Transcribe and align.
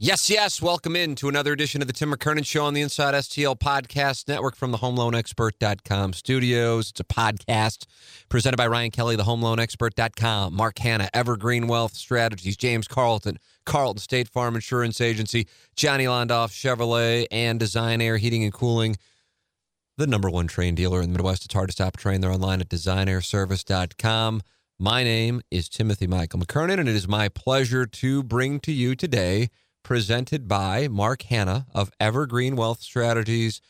Yes, 0.00 0.30
yes. 0.30 0.62
Welcome 0.62 0.94
in 0.94 1.16
to 1.16 1.28
another 1.28 1.52
edition 1.52 1.82
of 1.82 1.88
the 1.88 1.92
Tim 1.92 2.12
McKernan 2.12 2.46
Show 2.46 2.64
on 2.64 2.72
the 2.72 2.80
Inside 2.80 3.14
STL 3.14 3.58
Podcast 3.58 4.28
Network 4.28 4.54
from 4.54 4.70
the 4.70 4.78
HomeLoanExpert.com 4.78 6.12
studios. 6.12 6.90
It's 6.90 7.00
a 7.00 7.04
podcast 7.04 7.84
presented 8.28 8.58
by 8.58 8.68
Ryan 8.68 8.92
Kelly, 8.92 9.16
the 9.16 9.24
HomeLoanExpert.com, 9.24 10.54
Mark 10.54 10.78
Hanna, 10.78 11.08
Evergreen 11.12 11.66
Wealth 11.66 11.96
Strategies, 11.96 12.56
James 12.56 12.86
Carlton, 12.86 13.40
Carlton 13.66 13.98
State 13.98 14.28
Farm 14.28 14.54
Insurance 14.54 15.00
Agency, 15.00 15.48
Johnny 15.74 16.04
Londoff 16.04 16.52
Chevrolet, 16.52 17.26
and 17.32 17.58
Design 17.58 18.00
Air 18.00 18.18
Heating 18.18 18.44
and 18.44 18.52
Cooling, 18.52 18.94
the 19.96 20.06
number 20.06 20.30
one 20.30 20.46
Trane 20.46 20.76
dealer 20.76 21.02
in 21.02 21.12
the 21.12 21.18
Midwest. 21.18 21.44
It's 21.44 21.54
hard 21.54 21.70
to 21.70 21.72
stop 21.72 21.96
a 21.96 21.98
Trane. 21.98 22.20
They're 22.20 22.30
online 22.30 22.60
at 22.60 22.68
designairservice.com. 22.68 24.42
My 24.78 25.02
name 25.02 25.40
is 25.50 25.68
Timothy 25.68 26.06
Michael 26.06 26.38
McKernan, 26.38 26.78
and 26.78 26.88
it 26.88 26.94
is 26.94 27.08
my 27.08 27.28
pleasure 27.28 27.84
to 27.84 28.22
bring 28.22 28.60
to 28.60 28.70
you 28.70 28.94
today, 28.94 29.48
presented 29.82 30.48
by 30.48 30.88
Mark 30.88 31.22
Hanna 31.22 31.66
of 31.74 31.90
Evergreen 32.00 32.56
Wealth 32.56 32.82
Strategies, 32.82 33.60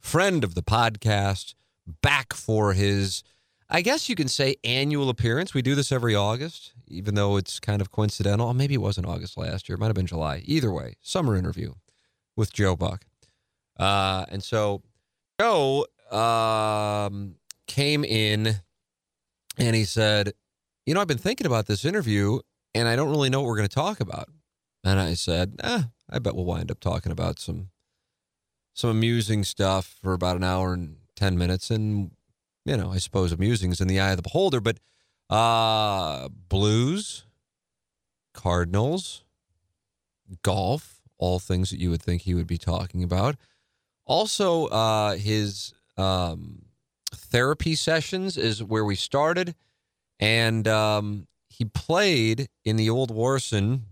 friend 0.00 0.44
of 0.44 0.54
the 0.54 0.62
podcast, 0.62 1.54
back 2.02 2.32
for 2.32 2.72
his, 2.72 3.22
I 3.70 3.82
guess 3.82 4.08
you 4.08 4.14
can 4.14 4.28
say, 4.28 4.56
annual 4.64 5.08
appearance. 5.08 5.54
We 5.54 5.62
do 5.62 5.74
this 5.74 5.92
every 5.92 6.14
August, 6.14 6.72
even 6.88 7.14
though 7.14 7.36
it's 7.36 7.60
kind 7.60 7.80
of 7.80 7.90
coincidental. 7.90 8.48
Oh, 8.48 8.52
maybe 8.52 8.74
it 8.74 8.80
wasn't 8.80 9.06
August 9.06 9.36
last 9.36 9.68
year. 9.68 9.74
It 9.74 9.78
might 9.78 9.86
have 9.86 9.94
been 9.94 10.06
July. 10.06 10.42
Either 10.44 10.72
way, 10.72 10.94
summer 11.00 11.36
interview 11.36 11.74
with 12.36 12.52
Joe 12.52 12.76
Buck. 12.76 13.04
Uh, 13.78 14.24
and 14.28 14.42
so 14.42 14.82
Joe 15.40 15.86
um, 16.10 17.36
came 17.66 18.04
in 18.04 18.60
and 19.58 19.76
he 19.76 19.84
said, 19.84 20.32
You 20.86 20.94
know, 20.94 21.00
I've 21.00 21.08
been 21.08 21.18
thinking 21.18 21.46
about 21.46 21.66
this 21.66 21.84
interview 21.84 22.40
and 22.74 22.88
I 22.88 22.96
don't 22.96 23.10
really 23.10 23.30
know 23.30 23.40
what 23.40 23.48
we're 23.48 23.56
going 23.56 23.68
to 23.68 23.74
talk 23.74 24.00
about. 24.00 24.28
And 24.84 24.98
I 24.98 25.14
said, 25.14 25.56
eh, 25.62 25.82
I 26.10 26.18
bet 26.18 26.34
we'll 26.34 26.44
wind 26.44 26.70
up 26.70 26.80
talking 26.80 27.12
about 27.12 27.38
some 27.38 27.70
some 28.74 28.90
amusing 28.90 29.44
stuff 29.44 29.96
for 30.02 30.14
about 30.14 30.36
an 30.36 30.44
hour 30.44 30.72
and 30.72 30.96
10 31.16 31.36
minutes. 31.36 31.70
And, 31.70 32.12
you 32.64 32.76
know, 32.76 32.90
I 32.90 32.98
suppose 32.98 33.30
amusing 33.32 33.70
is 33.70 33.80
in 33.80 33.88
the 33.88 34.00
eye 34.00 34.12
of 34.12 34.16
the 34.16 34.22
beholder, 34.22 34.60
but 34.60 34.78
uh, 35.28 36.28
blues, 36.48 37.24
Cardinals, 38.32 39.24
golf, 40.42 41.00
all 41.18 41.38
things 41.38 41.70
that 41.70 41.80
you 41.80 41.90
would 41.90 42.02
think 42.02 42.22
he 42.22 42.34
would 42.34 42.46
be 42.46 42.58
talking 42.58 43.04
about. 43.04 43.36
Also, 44.06 44.66
uh, 44.66 45.16
his 45.16 45.74
um, 45.96 46.62
therapy 47.14 47.74
sessions 47.74 48.36
is 48.36 48.62
where 48.62 48.84
we 48.84 48.96
started. 48.96 49.54
And 50.18 50.66
um, 50.66 51.26
he 51.48 51.64
played 51.64 52.48
in 52.64 52.76
the 52.76 52.88
Old 52.88 53.10
Warson 53.10 53.82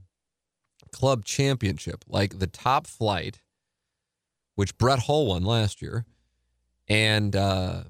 Club 0.93 1.25
Championship, 1.25 2.05
like 2.09 2.39
the 2.39 2.47
top 2.47 2.87
flight, 2.87 3.41
which 4.55 4.77
Brett 4.78 5.01
Hull 5.01 5.27
won 5.27 5.45
last 5.45 5.81
year, 5.81 6.05
and 6.89 7.34
uh, 7.34 7.84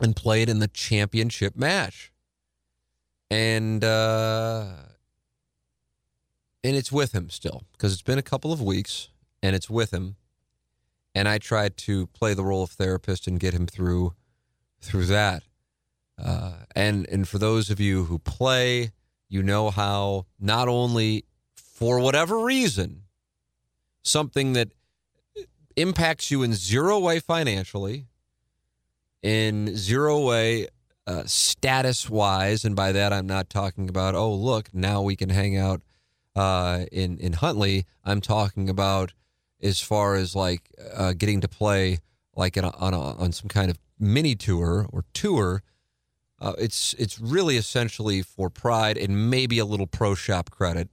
and 0.00 0.16
played 0.16 0.48
in 0.48 0.58
the 0.58 0.68
championship 0.68 1.56
match. 1.56 2.12
And 3.30 3.82
uh, 3.84 4.66
and 6.62 6.76
it's 6.76 6.92
with 6.92 7.12
him 7.12 7.30
still 7.30 7.64
because 7.72 7.92
it's 7.92 8.02
been 8.02 8.18
a 8.18 8.22
couple 8.22 8.52
of 8.52 8.62
weeks, 8.62 9.08
and 9.42 9.54
it's 9.54 9.70
with 9.70 9.92
him. 9.92 10.16
And 11.14 11.28
I 11.28 11.38
tried 11.38 11.76
to 11.78 12.08
play 12.08 12.34
the 12.34 12.44
role 12.44 12.62
of 12.62 12.70
therapist 12.70 13.26
and 13.26 13.40
get 13.40 13.54
him 13.54 13.66
through 13.66 14.14
through 14.80 15.06
that. 15.06 15.42
Uh, 16.22 16.52
and 16.74 17.06
and 17.08 17.28
for 17.28 17.38
those 17.38 17.70
of 17.70 17.80
you 17.80 18.04
who 18.04 18.18
play, 18.18 18.92
you 19.28 19.42
know 19.42 19.70
how 19.70 20.26
not 20.38 20.68
only 20.68 21.24
for 21.76 22.00
whatever 22.00 22.38
reason, 22.38 23.02
something 24.02 24.54
that 24.54 24.70
impacts 25.76 26.30
you 26.30 26.42
in 26.42 26.54
zero 26.54 26.98
way 26.98 27.20
financially, 27.20 28.06
in 29.22 29.76
zero 29.76 30.24
way 30.24 30.68
uh, 31.06 31.24
status 31.26 32.08
wise, 32.08 32.64
and 32.64 32.74
by 32.74 32.92
that 32.92 33.12
I'm 33.12 33.26
not 33.26 33.50
talking 33.50 33.90
about 33.90 34.14
oh 34.14 34.32
look 34.32 34.72
now 34.72 35.02
we 35.02 35.16
can 35.16 35.28
hang 35.28 35.58
out 35.58 35.82
uh, 36.34 36.86
in 36.90 37.18
in 37.18 37.34
Huntleigh. 37.34 37.82
I'm 38.02 38.22
talking 38.22 38.70
about 38.70 39.12
as 39.62 39.78
far 39.78 40.14
as 40.14 40.34
like 40.34 40.70
uh, 40.94 41.12
getting 41.12 41.42
to 41.42 41.48
play 41.48 41.98
like 42.34 42.56
a, 42.56 42.74
on 42.74 42.94
a, 42.94 43.00
on 43.00 43.32
some 43.32 43.48
kind 43.48 43.70
of 43.70 43.78
mini 43.98 44.34
tour 44.34 44.86
or 44.90 45.04
tour. 45.12 45.62
Uh, 46.40 46.54
it's 46.58 46.94
it's 46.94 47.18
really 47.18 47.58
essentially 47.58 48.22
for 48.22 48.48
pride 48.48 48.96
and 48.96 49.28
maybe 49.28 49.58
a 49.58 49.66
little 49.66 49.86
pro 49.86 50.14
shop 50.14 50.50
credit, 50.50 50.88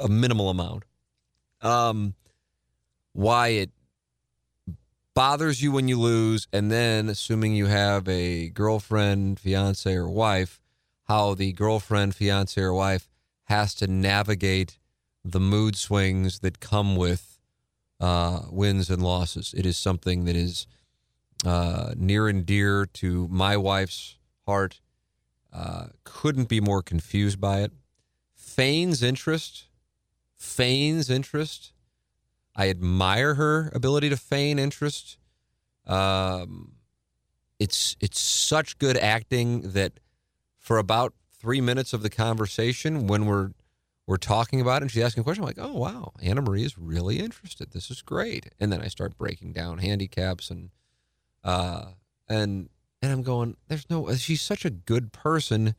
a 0.00 0.08
minimal 0.08 0.50
amount. 0.50 0.84
Um, 1.60 2.14
why 3.12 3.48
it 3.48 3.70
bothers 5.14 5.62
you 5.62 5.72
when 5.72 5.88
you 5.88 5.98
lose, 5.98 6.48
and 6.52 6.70
then 6.70 7.08
assuming 7.08 7.54
you 7.54 7.66
have 7.66 8.08
a 8.08 8.48
girlfriend, 8.48 9.38
fiance, 9.38 9.92
or 9.92 10.08
wife, 10.08 10.60
how 11.04 11.34
the 11.34 11.52
girlfriend, 11.52 12.14
fiance, 12.14 12.60
or 12.60 12.72
wife 12.72 13.08
has 13.44 13.74
to 13.74 13.86
navigate 13.86 14.78
the 15.24 15.40
mood 15.40 15.76
swings 15.76 16.38
that 16.38 16.60
come 16.60 16.96
with 16.96 17.38
uh, 17.98 18.42
wins 18.50 18.88
and 18.88 19.02
losses. 19.02 19.52
It 19.56 19.66
is 19.66 19.76
something 19.76 20.24
that 20.24 20.36
is 20.36 20.66
uh, 21.44 21.94
near 21.96 22.28
and 22.28 22.46
dear 22.46 22.86
to 22.86 23.28
my 23.28 23.56
wife's 23.56 24.16
heart. 24.46 24.80
Uh, 25.52 25.86
couldn't 26.04 26.48
be 26.48 26.60
more 26.60 26.82
confused 26.82 27.40
by 27.40 27.60
it. 27.60 27.72
Feigns 28.56 29.02
interest, 29.02 29.68
feigns 30.36 31.08
interest. 31.08 31.72
I 32.56 32.68
admire 32.68 33.34
her 33.34 33.70
ability 33.74 34.10
to 34.10 34.16
feign 34.16 34.58
interest. 34.58 35.18
Um, 35.86 36.72
it's 37.58 37.96
it's 38.00 38.18
such 38.18 38.78
good 38.78 38.96
acting 38.96 39.72
that 39.72 40.00
for 40.58 40.78
about 40.78 41.14
three 41.38 41.60
minutes 41.60 41.92
of 41.92 42.02
the 42.02 42.10
conversation, 42.10 43.06
when 43.06 43.26
we're 43.26 43.52
we're 44.06 44.16
talking 44.16 44.60
about 44.60 44.78
it 44.78 44.82
and 44.82 44.90
she's 44.90 45.04
asking 45.04 45.20
a 45.20 45.24
question, 45.24 45.44
I'm 45.44 45.48
like, 45.48 45.58
oh 45.58 45.76
wow, 45.78 46.12
Anna 46.20 46.42
Marie 46.42 46.64
is 46.64 46.76
really 46.76 47.20
interested. 47.20 47.70
This 47.70 47.90
is 47.90 48.02
great. 48.02 48.50
And 48.58 48.72
then 48.72 48.80
I 48.80 48.88
start 48.88 49.16
breaking 49.16 49.52
down 49.52 49.78
handicaps 49.78 50.50
and 50.50 50.70
uh 51.44 51.92
and 52.28 52.68
and 53.00 53.12
I'm 53.12 53.22
going, 53.22 53.56
there's 53.68 53.88
no 53.88 54.12
she's 54.16 54.42
such 54.42 54.64
a 54.64 54.70
good 54.70 55.12
person 55.12 55.76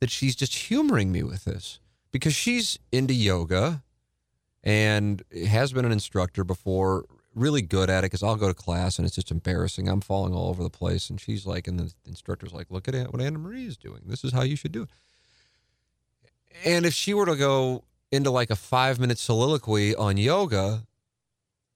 that 0.00 0.10
she's 0.10 0.34
just 0.34 0.54
humoring 0.54 1.12
me 1.12 1.22
with 1.22 1.44
this. 1.44 1.78
Because 2.14 2.32
she's 2.36 2.78
into 2.92 3.12
yoga 3.12 3.82
and 4.62 5.20
has 5.48 5.72
been 5.72 5.84
an 5.84 5.90
instructor 5.90 6.44
before, 6.44 7.06
really 7.34 7.60
good 7.60 7.90
at 7.90 8.04
it 8.04 8.06
because 8.06 8.22
I'll 8.22 8.36
go 8.36 8.46
to 8.46 8.54
class 8.54 8.98
and 8.98 9.04
it's 9.04 9.16
just 9.16 9.32
embarrassing. 9.32 9.88
I'm 9.88 10.00
falling 10.00 10.32
all 10.32 10.48
over 10.48 10.62
the 10.62 10.70
place. 10.70 11.10
And 11.10 11.20
she's 11.20 11.44
like, 11.44 11.66
and 11.66 11.76
the 11.76 11.92
instructor's 12.06 12.52
like, 12.52 12.70
look 12.70 12.86
at 12.86 13.12
what 13.12 13.20
Anna 13.20 13.40
Marie 13.40 13.66
is 13.66 13.76
doing. 13.76 14.02
This 14.06 14.22
is 14.22 14.32
how 14.32 14.42
you 14.42 14.54
should 14.54 14.70
do 14.70 14.84
it. 14.84 14.88
And 16.64 16.86
if 16.86 16.94
she 16.94 17.14
were 17.14 17.26
to 17.26 17.34
go 17.34 17.82
into 18.12 18.30
like 18.30 18.50
a 18.50 18.54
five 18.54 19.00
minute 19.00 19.18
soliloquy 19.18 19.96
on 19.96 20.16
yoga, 20.16 20.84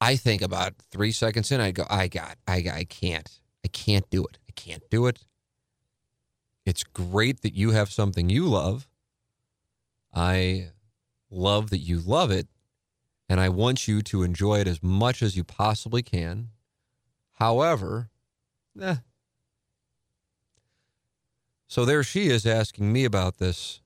I 0.01 0.15
think 0.15 0.41
about 0.41 0.75
three 0.93 1.11
seconds 1.11 1.51
in, 1.51 1.61
I 1.61 1.73
go, 1.73 1.85
I 1.91 2.07
got, 2.07 2.37
I, 2.47 2.65
I 2.73 2.87
can't, 2.89 3.41
I 3.65 3.69
can't 3.69 4.09
do 4.09 4.25
it. 4.25 4.39
I 4.49 4.53
can't 4.53 4.89
do 4.89 5.09
it. 5.09 5.19
It's 6.65 6.85
great 6.85 7.41
that 7.41 7.55
you 7.55 7.73
have 7.73 7.91
something 7.91 8.31
you 8.31 8.47
love. 8.47 8.87
I 10.15 10.69
love 11.31 11.71
that 11.71 11.79
you 11.79 12.01
love 12.01 12.31
it. 12.31 12.49
And 13.29 13.41
I 13.41 13.51
want 13.51 13.87
you 13.87 14.01
to 14.03 14.23
enjoy 14.23 14.61
it 14.61 14.67
as 14.67 14.83
much 14.83 15.23
as 15.23 15.37
you 15.37 15.45
possibly 15.45 16.03
can. 16.03 16.49
However, 17.33 18.09
eh. 18.81 18.97
So 21.67 21.85
there 21.85 22.03
she 22.03 22.29
is 22.29 22.47
asking 22.47 22.91
me 22.91 23.05
about 23.05 23.37
this 23.37 23.83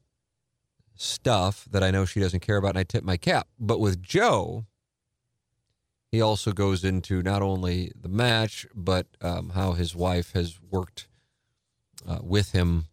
stuff 0.95 1.67
that 1.71 1.83
I 1.83 1.91
know 1.91 2.05
she 2.05 2.21
doesn't 2.21 2.41
care 2.41 2.57
about, 2.57 2.71
and 2.71 2.79
I 2.79 2.85
tip 2.85 3.03
my 3.03 3.17
cap. 3.17 3.49
But 3.59 3.81
with 3.81 4.01
Joe, 4.01 4.67
he 6.13 6.21
also 6.21 6.53
goes 6.53 6.85
into 6.85 7.23
not 7.23 7.43
only 7.43 7.91
the 8.01 8.09
match, 8.09 8.67
but 8.75 9.09
um, 9.21 9.51
how 9.51 9.73
his 9.73 9.97
wife 9.97 10.33
has 10.33 10.61
worked 10.71 11.09
uh, 12.07 12.19
with 12.23 12.53
him 12.53 12.87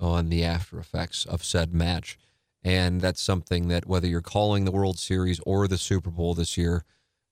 on 0.00 0.28
the 0.30 0.42
after 0.42 0.80
effects 0.80 1.24
of 1.24 1.44
said 1.44 1.72
match. 1.72 2.18
And 2.64 3.00
that's 3.00 3.20
something 3.20 3.68
that 3.68 3.86
whether 3.86 4.06
you're 4.06 4.20
calling 4.20 4.64
the 4.64 4.70
World 4.70 4.98
Series 4.98 5.40
or 5.44 5.66
the 5.66 5.78
Super 5.78 6.10
Bowl 6.10 6.34
this 6.34 6.56
year, 6.56 6.84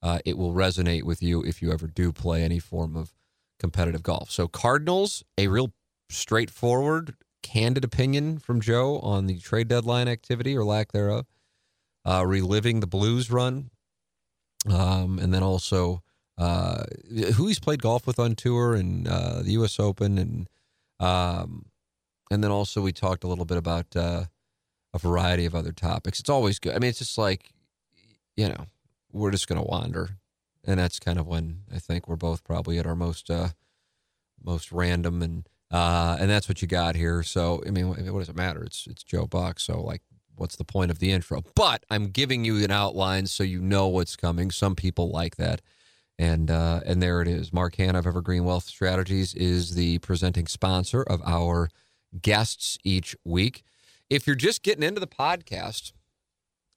uh, 0.02 0.18
it 0.24 0.36
will 0.36 0.52
resonate 0.52 1.04
with 1.04 1.22
you 1.22 1.42
if 1.42 1.62
you 1.62 1.72
ever 1.72 1.86
do 1.86 2.12
play 2.12 2.42
any 2.42 2.58
form 2.58 2.96
of 2.96 3.12
competitive 3.58 4.02
golf. 4.02 4.30
So, 4.30 4.48
Cardinals, 4.48 5.22
a 5.38 5.46
real 5.46 5.72
straightforward, 6.08 7.14
candid 7.42 7.84
opinion 7.84 8.38
from 8.38 8.60
Joe 8.60 8.98
on 9.00 9.26
the 9.26 9.38
trade 9.38 9.68
deadline 9.68 10.08
activity 10.08 10.56
or 10.56 10.64
lack 10.64 10.92
thereof, 10.92 11.26
uh, 12.04 12.24
reliving 12.26 12.80
the 12.80 12.86
Blues 12.86 13.30
run, 13.30 13.70
um, 14.68 15.18
and 15.18 15.32
then 15.32 15.42
also 15.42 16.02
uh, 16.38 16.84
who 17.34 17.46
he's 17.46 17.60
played 17.60 17.82
golf 17.82 18.06
with 18.06 18.18
on 18.18 18.34
tour 18.34 18.74
and 18.74 19.06
uh, 19.06 19.42
the 19.42 19.52
U.S. 19.52 19.78
Open, 19.78 20.18
and 20.18 20.48
um, 20.98 21.66
and 22.30 22.42
then 22.42 22.50
also 22.50 22.80
we 22.80 22.92
talked 22.92 23.24
a 23.24 23.28
little 23.28 23.44
bit 23.44 23.58
about 23.58 23.94
uh, 23.94 24.24
a 24.92 24.98
variety 24.98 25.46
of 25.46 25.54
other 25.54 25.72
topics. 25.72 26.20
It's 26.20 26.30
always 26.30 26.58
good. 26.58 26.74
I 26.74 26.78
mean, 26.78 26.90
it's 26.90 26.98
just 26.98 27.18
like 27.18 27.52
you 28.36 28.48
know 28.48 28.66
we're 29.12 29.30
just 29.30 29.48
going 29.48 29.60
to 29.60 29.66
wander, 29.66 30.10
and 30.64 30.78
that's 30.78 30.98
kind 30.98 31.18
of 31.18 31.26
when 31.26 31.62
I 31.74 31.78
think 31.78 32.08
we're 32.08 32.16
both 32.16 32.44
probably 32.44 32.78
at 32.78 32.86
our 32.86 32.96
most 32.96 33.30
uh, 33.30 33.48
most 34.42 34.72
random 34.72 35.22
and 35.22 35.48
uh, 35.70 36.16
and 36.18 36.28
that's 36.28 36.48
what 36.48 36.62
you 36.62 36.68
got 36.68 36.96
here. 36.96 37.22
So 37.22 37.62
I 37.66 37.70
mean, 37.70 37.88
what 37.88 38.18
does 38.18 38.28
it 38.28 38.36
matter? 38.36 38.62
It's 38.64 38.86
it's 38.86 39.02
Joe 39.02 39.26
Buck. 39.26 39.60
So 39.60 39.80
like, 39.80 40.02
what's 40.34 40.56
the 40.56 40.64
point 40.64 40.90
of 40.90 40.98
the 40.98 41.12
intro? 41.12 41.42
But 41.54 41.84
I'm 41.90 42.08
giving 42.08 42.44
you 42.44 42.62
an 42.64 42.70
outline 42.70 43.26
so 43.26 43.44
you 43.44 43.60
know 43.60 43.86
what's 43.86 44.16
coming. 44.16 44.50
Some 44.50 44.74
people 44.74 45.10
like 45.10 45.36
that. 45.36 45.62
And 46.18 46.50
uh, 46.50 46.80
and 46.84 47.02
there 47.02 47.22
it 47.22 47.28
is. 47.28 47.52
Mark 47.52 47.76
Hanna 47.76 48.00
of 48.00 48.06
Evergreen 48.06 48.44
Wealth 48.44 48.64
Strategies 48.64 49.34
is 49.34 49.74
the 49.74 49.98
presenting 49.98 50.46
sponsor 50.46 51.02
of 51.02 51.22
our 51.24 51.70
guests 52.20 52.76
each 52.84 53.16
week. 53.24 53.62
If 54.10 54.26
you're 54.26 54.36
just 54.36 54.64
getting 54.64 54.82
into 54.82 55.00
the 55.00 55.06
podcast, 55.06 55.92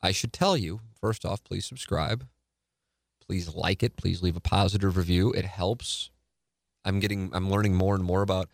I 0.02 0.12
should 0.12 0.32
tell 0.32 0.56
you 0.56 0.82
first 1.02 1.26
off, 1.26 1.44
please 1.44 1.66
subscribe. 1.66 2.28
Please 3.26 3.54
like 3.56 3.82
it. 3.82 3.98
Please 3.98 4.22
leave 4.22 4.36
a 4.36 4.42
positive 4.42 4.96
review. 4.96 5.32
It 5.32 5.46
helps. 5.46 6.12
I'm 6.86 7.00
getting, 7.00 7.32
I'm 7.34 7.50
learning 7.50 7.74
more 7.74 7.96
and 7.96 8.04
more 8.04 8.22
about 8.22 8.50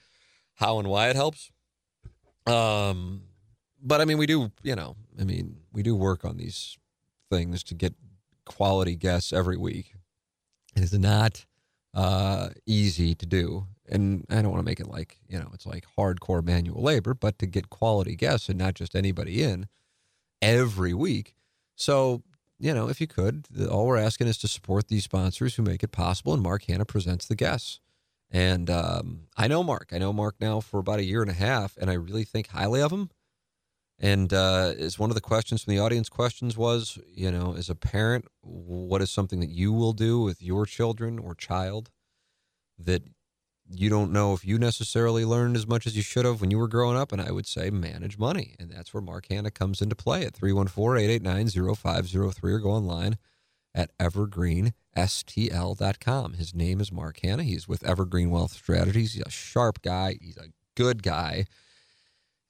how 0.56 0.80
and 0.80 0.88
why 0.88 1.10
it 1.10 1.16
helps. 1.16 1.52
Um, 2.48 3.24
but 3.82 4.00
I 4.00 4.06
mean, 4.06 4.18
we 4.18 4.26
do, 4.26 4.52
you 4.64 4.76
know, 4.76 4.96
I 5.20 5.24
mean, 5.24 5.58
we 5.74 5.84
do 5.84 5.96
work 5.96 6.24
on 6.24 6.38
these 6.38 6.78
things 7.30 7.64
to 7.64 7.74
get 7.74 7.94
quality 8.46 8.96
guests 8.96 9.34
every 9.34 9.58
week. 9.58 9.96
It 10.76 10.84
is 10.84 10.94
not 10.94 11.46
uh, 11.94 12.50
easy 12.66 13.16
to 13.16 13.26
do. 13.26 13.68
And 13.90 14.26
I 14.30 14.42
don't 14.42 14.52
want 14.52 14.60
to 14.60 14.70
make 14.70 14.80
it 14.80 14.88
like, 14.88 15.18
you 15.28 15.40
know, 15.40 15.50
it's 15.54 15.66
like 15.66 15.86
hardcore 15.98 16.44
manual 16.44 16.82
labor, 16.82 17.14
but 17.14 17.40
to 17.40 17.46
get 17.46 17.70
quality 17.70 18.16
guests 18.16 18.48
and 18.48 18.58
not 18.58 18.76
just 18.76 18.96
anybody 18.96 19.42
in 19.42 19.68
every 20.42 20.94
week. 20.94 21.36
So, 21.76 22.24
you 22.60 22.74
know, 22.74 22.88
if 22.90 23.02
you 23.02 23.08
could, 23.08 23.48
all 23.70 23.88
we're 23.88 23.98
asking 23.98 24.28
is 24.28 24.38
to 24.40 24.48
support 24.48 24.88
these 24.88 25.06
sponsors 25.06 25.56
who 25.56 25.64
make 25.64 25.84
it 25.84 25.92
possible. 25.92 26.34
And 26.34 26.44
Mark 26.44 26.66
Hanna 26.66 26.86
presents 26.86 27.26
the 27.26 27.36
guests. 27.36 27.80
And 28.32 28.70
um, 28.70 29.22
I 29.36 29.48
know 29.48 29.64
Mark. 29.64 29.90
I 29.92 29.98
know 29.98 30.14
Mark 30.14 30.36
now 30.40 30.60
for 30.60 30.80
about 30.80 31.00
a 31.00 31.04
year 31.04 31.22
and 31.22 31.32
a 31.32 31.36
half, 31.36 31.76
and 31.78 31.90
I 31.90 31.94
really 31.94 32.26
think 32.26 32.48
highly 32.50 32.82
of 32.82 32.92
him. 32.92 33.10
And 33.98 34.32
uh, 34.32 34.74
is 34.78 34.98
one 34.98 35.10
of 35.10 35.16
the 35.16 35.22
questions 35.22 35.64
from 35.64 35.74
the 35.74 35.80
audience 35.80 36.08
questions 36.08 36.56
was, 36.56 37.00
you 37.14 37.32
know, 37.32 37.56
as 37.58 37.70
a 37.70 37.76
parent, 37.76 38.26
what 38.42 39.02
is 39.02 39.12
something 39.12 39.42
that 39.42 39.50
you 39.50 39.74
will 39.74 39.94
do 39.94 40.22
with 40.22 40.42
your 40.42 40.66
children 40.66 41.20
or 41.20 41.36
child 41.36 41.90
that 42.78 43.04
you 43.72 43.90
don't 43.90 44.12
know 44.12 44.34
if 44.34 44.46
you 44.46 44.58
necessarily 44.58 45.26
learned 45.26 45.56
as 45.56 45.68
much 45.68 45.86
as 45.86 45.96
you 45.96 46.02
should 46.02 46.26
have 46.26 46.42
when 46.42 46.50
you 46.52 46.58
were 46.58 46.68
growing 46.68 46.98
up? 46.98 47.12
And 47.12 47.22
I 47.22 47.32
would 47.32 47.46
say 47.46 47.70
manage 47.70 48.18
money. 48.18 48.56
And 48.60 48.72
that's 48.72 48.92
where 48.94 49.02
Mark 49.02 49.28
Hanna 49.30 49.52
comes 49.52 49.82
into 49.82 49.96
play 49.96 50.26
at 50.26 50.34
314 50.34 51.04
889 51.04 51.76
0503 51.76 52.54
or 52.54 52.60
go 52.60 52.72
online 52.72 53.18
at 53.76 53.96
evergreenstl.com. 53.98 56.34
His 56.34 56.56
name 56.56 56.82
is 56.82 56.92
Mark 56.92 57.20
Hanna. 57.22 57.44
He's 57.44 57.68
with 57.68 57.86
Evergreen 57.86 58.32
Wealth 58.32 58.54
Strategies. 58.54 59.14
He's 59.14 59.26
a 59.26 59.30
sharp 59.30 59.82
guy, 59.82 60.18
he's 60.20 60.38
a 60.38 60.48
good 60.76 61.04
guy. 61.04 61.46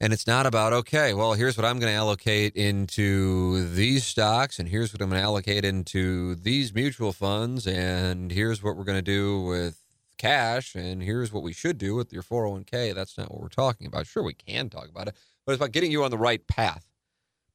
And 0.01 0.13
it's 0.13 0.25
not 0.25 0.45
about, 0.45 0.71
okay, 0.71 1.13
well, 1.13 1.33
here's 1.33 1.57
what 1.57 1.65
I'm 1.65 1.77
going 1.77 1.91
to 1.91 1.97
allocate 1.97 2.55
into 2.55 3.67
these 3.67 4.05
stocks, 4.05 4.57
and 4.57 4.69
here's 4.69 4.93
what 4.93 5.01
I'm 5.01 5.09
going 5.09 5.19
to 5.19 5.25
allocate 5.25 5.65
into 5.65 6.35
these 6.35 6.73
mutual 6.73 7.11
funds, 7.11 7.67
and 7.67 8.31
here's 8.31 8.63
what 8.63 8.77
we're 8.77 8.85
going 8.85 8.97
to 8.97 9.01
do 9.01 9.41
with 9.41 9.83
cash, 10.19 10.75
and 10.75 11.01
here's 11.01 11.33
what 11.33 11.41
we 11.41 11.53
should 11.53 11.79
do 11.79 11.95
with 11.95 12.13
your 12.13 12.21
401k. 12.21 12.93
That's 12.93 13.17
not 13.17 13.31
what 13.31 13.41
we're 13.41 13.47
talking 13.47 13.87
about. 13.87 14.05
Sure, 14.05 14.21
we 14.21 14.35
can 14.35 14.69
talk 14.69 14.87
about 14.87 15.07
it, 15.07 15.15
but 15.45 15.53
it's 15.53 15.59
about 15.59 15.71
getting 15.71 15.91
you 15.91 16.03
on 16.03 16.11
the 16.11 16.17
right 16.17 16.45
path. 16.47 16.85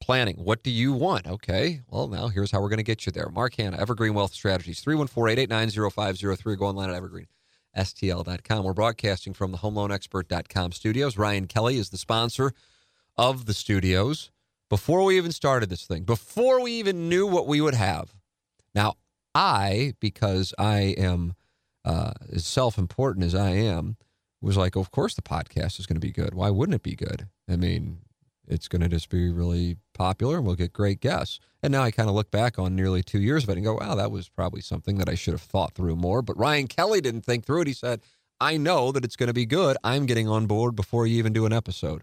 Planning. 0.00 0.36
What 0.36 0.62
do 0.64 0.70
you 0.70 0.92
want? 0.92 1.26
Okay. 1.26 1.80
Well, 1.88 2.08
now 2.08 2.28
here's 2.28 2.50
how 2.50 2.60
we're 2.60 2.68
going 2.68 2.78
to 2.78 2.82
get 2.82 3.06
you 3.06 3.12
there. 3.12 3.28
Mark 3.30 3.54
Hanna, 3.54 3.78
Evergreen 3.78 4.12
Wealth 4.12 4.34
Strategies, 4.34 4.80
314 4.80 5.38
889 5.38 5.90
0503. 5.90 6.56
Go 6.56 6.66
online 6.66 6.90
at 6.90 7.00
evergreenstl.com. 7.00 8.64
We're 8.64 8.74
broadcasting 8.74 9.32
from 9.32 9.52
the 9.52 9.58
homeloanexpert.com 9.58 10.72
studios. 10.72 11.16
Ryan 11.16 11.46
Kelly 11.46 11.78
is 11.78 11.88
the 11.88 11.96
sponsor 11.96 12.52
of 13.16 13.46
the 13.46 13.54
studios. 13.54 14.30
Before 14.68 15.04
we 15.04 15.16
even 15.16 15.32
started 15.32 15.70
this 15.70 15.86
thing, 15.86 16.02
before 16.02 16.60
we 16.60 16.72
even 16.72 17.08
knew 17.08 17.26
what 17.26 17.46
we 17.46 17.60
would 17.60 17.74
have. 17.74 18.14
Now, 18.74 18.94
I, 19.34 19.94
because 20.00 20.52
I 20.58 20.94
am 20.98 21.34
uh, 21.84 22.12
as 22.32 22.46
self 22.46 22.78
important 22.78 23.24
as 23.24 23.34
I 23.34 23.50
am, 23.50 23.96
was 24.40 24.56
like, 24.56 24.76
of 24.76 24.90
course 24.90 25.14
the 25.14 25.22
podcast 25.22 25.78
is 25.78 25.86
going 25.86 25.96
to 25.96 26.06
be 26.06 26.12
good. 26.12 26.34
Why 26.34 26.50
wouldn't 26.50 26.74
it 26.74 26.82
be 26.82 26.94
good? 26.94 27.28
I 27.48 27.56
mean, 27.56 28.00
it's 28.46 28.68
going 28.68 28.82
to 28.82 28.88
just 28.88 29.08
be 29.08 29.30
really 29.30 29.76
popular 29.94 30.36
and 30.36 30.46
we'll 30.46 30.54
get 30.54 30.72
great 30.72 31.00
guests. 31.00 31.40
And 31.62 31.72
now 31.72 31.82
I 31.82 31.90
kind 31.90 32.08
of 32.08 32.14
look 32.14 32.30
back 32.30 32.58
on 32.58 32.76
nearly 32.76 33.02
two 33.02 33.20
years 33.20 33.44
of 33.44 33.50
it 33.50 33.56
and 33.56 33.64
go, 33.64 33.74
wow, 33.74 33.94
that 33.94 34.10
was 34.10 34.28
probably 34.28 34.60
something 34.60 34.98
that 34.98 35.08
I 35.08 35.14
should 35.14 35.32
have 35.32 35.40
thought 35.40 35.74
through 35.74 35.96
more. 35.96 36.20
But 36.20 36.38
Ryan 36.38 36.66
Kelly 36.66 37.00
didn't 37.00 37.22
think 37.22 37.46
through 37.46 37.62
it. 37.62 37.68
He 37.68 37.72
said, 37.72 38.00
I 38.40 38.56
know 38.56 38.92
that 38.92 39.04
it's 39.04 39.16
going 39.16 39.28
to 39.28 39.34
be 39.34 39.46
good. 39.46 39.76
I'm 39.82 40.06
getting 40.06 40.28
on 40.28 40.46
board 40.46 40.76
before 40.76 41.06
you 41.06 41.16
even 41.18 41.32
do 41.32 41.46
an 41.46 41.52
episode. 41.52 42.02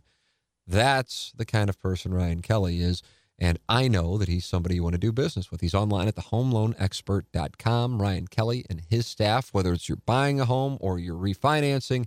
That's 0.66 1.32
the 1.36 1.46
kind 1.46 1.70
of 1.70 1.80
person 1.80 2.14
Ryan 2.14 2.42
Kelly 2.42 2.82
is. 2.82 3.04
And 3.42 3.58
I 3.68 3.88
know 3.88 4.20
that 4.20 4.28
he's 4.28 4.46
somebody 4.46 4.76
you 4.76 4.84
want 4.84 4.94
to 4.94 5.00
do 5.00 5.12
business 5.12 5.50
with. 5.50 5.62
He's 5.62 5.74
online 5.74 6.08
at 6.08 6.16
thehomeloanexpert.com. 6.16 8.00
Ryan 8.00 8.28
Kelly 8.28 8.64
and 8.70 8.84
his 8.88 9.08
staff, 9.08 9.52
whether 9.52 9.74
it's 9.74 9.90
you're 9.90 9.98
buying 10.06 10.40
a 10.40 10.46
home 10.46 10.78
or 10.80 11.00
you're 11.00 11.18
refinancing, 11.18 12.06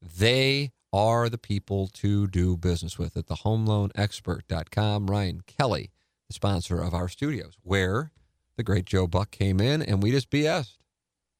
they 0.00 0.70
are 0.92 1.28
the 1.28 1.38
people 1.38 1.88
to 1.88 2.28
do 2.28 2.56
business 2.56 3.00
with 3.00 3.16
at 3.16 3.26
thehomeloanexpert.com. 3.26 5.08
Ryan 5.08 5.40
Kelly, 5.44 5.90
the 6.28 6.34
sponsor 6.34 6.80
of 6.80 6.94
our 6.94 7.08
studios, 7.08 7.54
where 7.64 8.12
the 8.56 8.62
great 8.62 8.84
Joe 8.84 9.08
Buck 9.08 9.32
came 9.32 9.60
in 9.60 9.82
and 9.82 10.00
we 10.00 10.12
just 10.12 10.30
BS'd. 10.30 10.76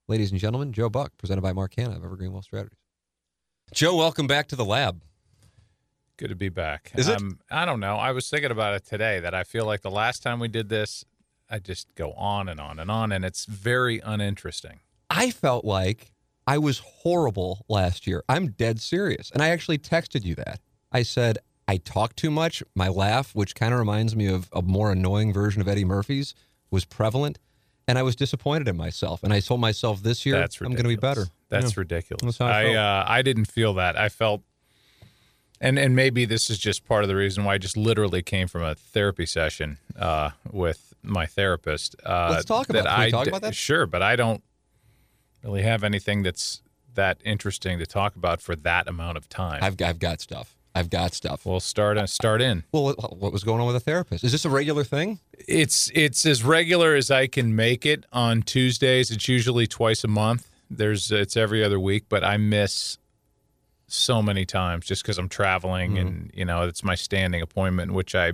Ladies 0.09 0.33
and 0.33 0.41
gentlemen, 0.41 0.73
Joe 0.73 0.91
Buck, 0.91 1.17
presented 1.19 1.43
by 1.43 1.53
Mark 1.53 1.75
Hanna 1.77 1.97
of 1.97 2.05
Evergreen 2.05 2.33
Wealth 2.33 2.47
Strategies. 2.47 2.81
Joe, 3.73 3.95
welcome 3.95 4.27
back 4.27 4.49
to 4.49 4.57
the 4.57 4.65
lab. 4.65 5.03
Good 6.21 6.29
to 6.29 6.37
be 6.37 6.51
back. 6.51 6.93
Is 6.97 7.09
it? 7.09 7.17
Um, 7.17 7.39
I 7.51 7.65
don't 7.65 7.81
know. 7.81 7.97
I 7.97 8.13
was 8.13 8.29
thinking 8.29 8.51
about 8.51 8.75
it 8.75 8.85
today 8.85 9.21
that 9.21 9.35
I 9.35 9.43
feel 9.43 9.65
like 9.65 9.81
the 9.81 9.91
last 9.91 10.23
time 10.23 10.39
we 10.39 10.49
did 10.49 10.69
this, 10.69 11.03
I 11.49 11.59
just 11.61 11.95
go 11.95 12.13
on 12.13 12.47
and 12.47 12.61
on 12.61 12.79
and 12.79 12.91
on, 12.91 13.11
and 13.11 13.25
it's 13.25 13.47
very 13.47 14.01
uninteresting. 14.01 14.81
I 15.09 15.31
felt 15.31 15.65
like 15.65 16.13
I 16.47 16.59
was 16.59 16.81
horrible 16.81 17.65
last 17.71 18.07
year. 18.07 18.23
I'm 18.29 18.49
dead 18.51 18.81
serious. 18.81 19.31
And 19.31 19.41
I 19.41 19.49
actually 19.49 19.79
texted 19.79 20.23
you 20.25 20.35
that. 20.35 20.61
I 20.93 21.05
said, 21.05 21.39
I 21.67 21.79
talk 21.79 22.15
too 22.17 22.31
much. 22.31 22.63
My 22.75 22.89
laugh, 22.89 23.35
which 23.35 23.55
kind 23.55 23.73
of 23.73 23.79
reminds 23.81 24.15
me 24.15 24.27
of 24.27 24.51
a 24.53 24.61
more 24.61 24.93
annoying 24.93 25.33
version 25.33 25.63
of 25.63 25.69
Eddie 25.69 25.87
Murphy's, 25.87 26.35
was 26.71 26.85
prevalent. 26.85 27.39
And 27.89 27.99
I 27.99 28.03
was 28.03 28.15
disappointed 28.15 28.69
in 28.69 28.77
myself. 28.77 29.23
And 29.23 29.33
I 29.33 29.41
told 29.41 29.61
myself 29.61 30.03
this 30.03 30.27
year, 30.27 30.37
That's 30.39 30.61
I'm 30.61 30.69
going 30.73 30.83
to 30.83 30.89
be 30.89 30.97
better. 30.97 31.27
That's 31.49 31.77
Yeah. 31.77 31.81
ridiculous. 31.81 32.37
That's 32.37 32.41
I 32.41 32.73
I 32.73 32.75
uh, 32.75 33.05
I 33.09 33.23
didn't 33.23 33.47
feel 33.47 33.75
that. 33.75 33.97
I 33.97 34.09
felt, 34.11 34.43
and 35.61 35.79
and 35.79 35.95
maybe 35.95 36.25
this 36.25 36.51
is 36.51 36.59
just 36.59 36.85
part 36.87 37.05
of 37.05 37.09
the 37.09 37.17
reason 37.17 37.45
why 37.45 37.55
I 37.55 37.59
just 37.59 37.77
literally 37.77 38.23
came 38.23 38.49
from 38.49 38.63
a 38.63 38.75
therapy 38.75 39.27
session 39.27 39.79
uh, 39.99 40.31
with 40.51 40.95
my 41.03 41.27
therapist. 41.27 41.97
Uh, 42.05 42.29
Let's 42.33 42.45
talk 42.45 42.69
about 42.69 42.85
that. 42.85 42.91
Can 42.91 43.01
we 43.01 43.07
I 43.07 43.11
talk 43.11 43.25
d- 43.25 43.31
about 43.31 43.43
that? 43.43 43.55
Sure, 43.55 43.87
but 43.87 44.03
I 44.03 44.17
don't 44.17 44.43
really 45.43 45.63
have 45.63 45.85
anything 45.85 46.23
that's 46.23 46.63
that 46.95 47.19
interesting 47.25 47.79
to 47.79 47.87
talk 47.87 48.17
about 48.17 48.43
for 48.43 48.57
that 48.57 48.89
amount 48.89 49.17
of 49.17 49.29
time. 49.29 49.61
I've, 49.63 49.81
I've 49.81 49.99
got 49.99 50.21
stuff. 50.21 50.57
I've 50.75 50.91
got 50.91 51.15
stuff. 51.15 51.45
we'll 51.45 51.59
start 51.61 51.99
uh, 51.99 52.07
start 52.07 52.41
in. 52.41 52.63
Well, 52.73 52.85
what, 52.85 53.17
what 53.17 53.33
was 53.33 53.43
going 53.43 53.61
on 53.61 53.67
with 53.67 53.77
a 53.77 53.81
therapist? 53.81 54.23
Is 54.23 54.33
this 54.33 54.45
a 54.45 54.51
regular 54.51 54.85
thing? 54.85 55.19
It's 55.49 55.91
it's 55.95 56.25
as 56.25 56.45
regular 56.45 56.95
as 56.95 57.11
I 57.11 57.27
can 57.27 57.57
make 57.57 57.85
it 57.85 58.05
on 58.13 58.43
Tuesdays. 58.43 59.11
It's 59.11 59.29
usually 59.29 59.67
twice 59.67 60.05
a 60.05 60.09
month. 60.09 60.49
There's 60.71 61.11
it's 61.11 61.37
every 61.37 61.65
other 61.65 61.81
week, 61.81 62.05
but 62.09 62.23
I 62.23 62.37
miss 62.37 62.99
so 63.93 64.23
many 64.23 64.45
times 64.45 64.87
just 64.87 65.03
because 65.03 65.19
I'm 65.19 65.29
traveling 65.29 65.99
and 65.99 66.31
you 66.35 66.45
know 66.45 66.63
it's 66.63 66.85
my 66.85 66.95
standing 66.95 67.43
appointment, 67.43 67.93
which 67.93 68.15
I 68.15 68.33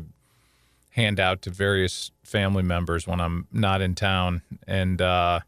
hand 0.97 1.21
out 1.21 1.43
to 1.43 1.51
various 1.51 2.11
family 2.25 2.63
members 2.63 3.07
when 3.07 3.21
I'm 3.21 3.47
not 3.53 3.83
in 3.83 3.95
town. 3.95 4.43
And 4.67 5.01
uh, 5.01 5.41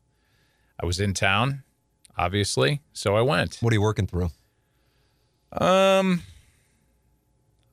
I 0.81 0.87
was 0.87 1.00
in 1.00 1.15
town, 1.15 1.62
obviously, 2.17 2.83
so 2.93 3.17
I 3.17 3.23
went. 3.23 3.57
What 3.61 3.73
are 3.73 3.77
you 3.77 3.83
working 3.83 4.07
through? 4.07 4.31
Um, 5.53 6.23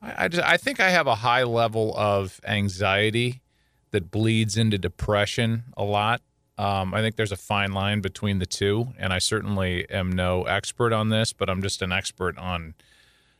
I 0.00 0.24
I, 0.24 0.28
just, 0.28 0.42
I 0.42 0.56
think 0.56 0.80
I 0.80 0.88
have 0.88 1.06
a 1.06 1.16
high 1.16 1.42
level 1.42 1.94
of 1.96 2.40
anxiety 2.46 3.42
that 3.90 4.10
bleeds 4.10 4.56
into 4.56 4.78
depression 4.78 5.64
a 5.76 5.84
lot. 5.84 6.22
Um, 6.58 6.94
I 6.94 7.02
think 7.02 7.16
there's 7.16 7.32
a 7.32 7.36
fine 7.36 7.72
line 7.72 8.00
between 8.00 8.38
the 8.38 8.46
two, 8.46 8.94
and 8.98 9.12
I 9.12 9.18
certainly 9.18 9.88
am 9.90 10.10
no 10.10 10.44
expert 10.44 10.92
on 10.92 11.10
this, 11.10 11.32
but 11.32 11.50
I'm 11.50 11.60
just 11.60 11.82
an 11.82 11.92
expert 11.92 12.38
on 12.38 12.74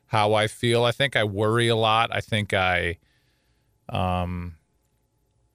how 0.06 0.34
I 0.34 0.46
feel. 0.46 0.84
I 0.84 0.92
think 0.92 1.16
I 1.16 1.24
worry 1.24 1.68
a 1.68 1.76
lot. 1.76 2.10
I 2.12 2.20
think 2.20 2.52
I 2.52 2.98
um, 3.88 4.56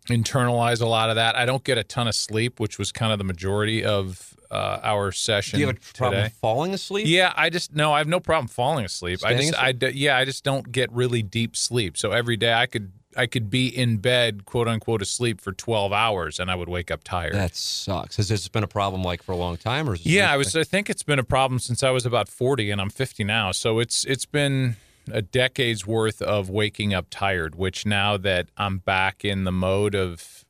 internalize 0.08 0.82
a 0.82 0.88
lot 0.88 1.10
of 1.10 1.16
that. 1.16 1.36
I 1.36 1.46
don't 1.46 1.64
get 1.64 1.78
a 1.78 1.84
ton 1.84 2.08
of 2.08 2.16
sleep, 2.16 2.60
which 2.60 2.80
was 2.80 2.92
kind 2.92 3.12
of 3.12 3.18
the 3.18 3.24
majority 3.24 3.84
of 3.86 4.36
uh, 4.50 4.80
our 4.84 5.12
session 5.12 5.58
Do 5.58 5.62
you 5.62 5.68
have 5.68 5.78
a 5.78 5.98
problem 5.98 6.24
today. 6.24 6.34
falling 6.42 6.74
asleep? 6.74 7.08
Yeah, 7.08 7.32
I 7.36 7.50
just 7.50 7.74
no, 7.74 7.94
I 7.94 8.00
have 8.00 8.08
no 8.08 8.20
problem 8.20 8.48
falling 8.48 8.86
asleep. 8.86 9.20
I 9.24 9.36
just 9.36 9.56
I 9.56 9.74
yeah, 9.94 10.18
I 10.18 10.26
just 10.26 10.44
don't 10.44 10.72
get 10.72 10.92
really 10.92 11.22
deep 11.24 11.56
sleep. 11.56 11.98
So 11.98 12.12
every 12.12 12.38
day 12.38 12.54
I 12.54 12.66
could 12.66 12.92
I 13.18 13.26
could 13.26 13.50
be 13.50 13.68
in 13.68 13.98
bed, 13.98 14.46
quote 14.46 14.68
unquote, 14.68 15.02
asleep 15.02 15.42
for 15.42 15.52
12 15.52 15.92
hours 15.92 16.40
and 16.40 16.50
I 16.50 16.56
would 16.56 16.70
wake 16.70 16.92
up 16.92 17.04
tired. 17.04 17.34
That 17.34 17.56
sucks. 17.56 18.18
Has 18.18 18.30
this 18.30 18.48
been 18.48 18.64
a 18.64 18.68
problem 18.68 19.04
like 19.04 19.24
for 19.24 19.32
a 19.32 19.38
long 19.38 19.58
time, 19.58 19.90
or 19.90 19.96
is 19.96 20.06
yeah, 20.06 20.32
I 20.32 20.38
was 20.38 20.56
I 20.56 20.64
think 20.64 20.90
it's 20.90 21.04
been 21.04 21.20
a 21.20 21.24
problem 21.24 21.60
since 21.60 21.84
I 21.84 21.90
was 21.90 22.06
about 22.06 22.30
40 22.30 22.72
and 22.72 22.80
I'm 22.82 22.90
50 22.90 23.24
now. 23.24 23.52
So 23.52 23.80
it's 23.80 24.04
it's 24.06 24.26
been 24.26 24.78
a 25.12 25.22
decade's 25.22 25.86
worth 25.86 26.22
of 26.22 26.50
waking 26.50 26.94
up 26.94 27.08
tired, 27.10 27.56
which 27.56 27.86
now 27.86 28.18
that 28.18 28.48
I'm 28.58 28.78
back 28.80 29.26
in 29.26 29.44
the 29.44 29.52
mode 29.52 29.96
of 29.96 30.46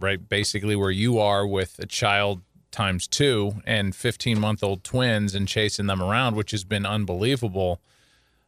right 0.00 0.28
basically 0.28 0.76
where 0.76 0.90
you 0.90 1.18
are 1.18 1.46
with 1.46 1.78
a 1.78 1.86
child 1.86 2.42
times 2.70 3.06
2 3.08 3.62
and 3.66 3.94
15 3.94 4.38
month 4.38 4.62
old 4.62 4.84
twins 4.84 5.34
and 5.34 5.48
chasing 5.48 5.86
them 5.86 6.02
around, 6.02 6.36
which 6.36 6.50
has 6.52 6.64
been 6.64 6.86
unbelievable 6.86 7.80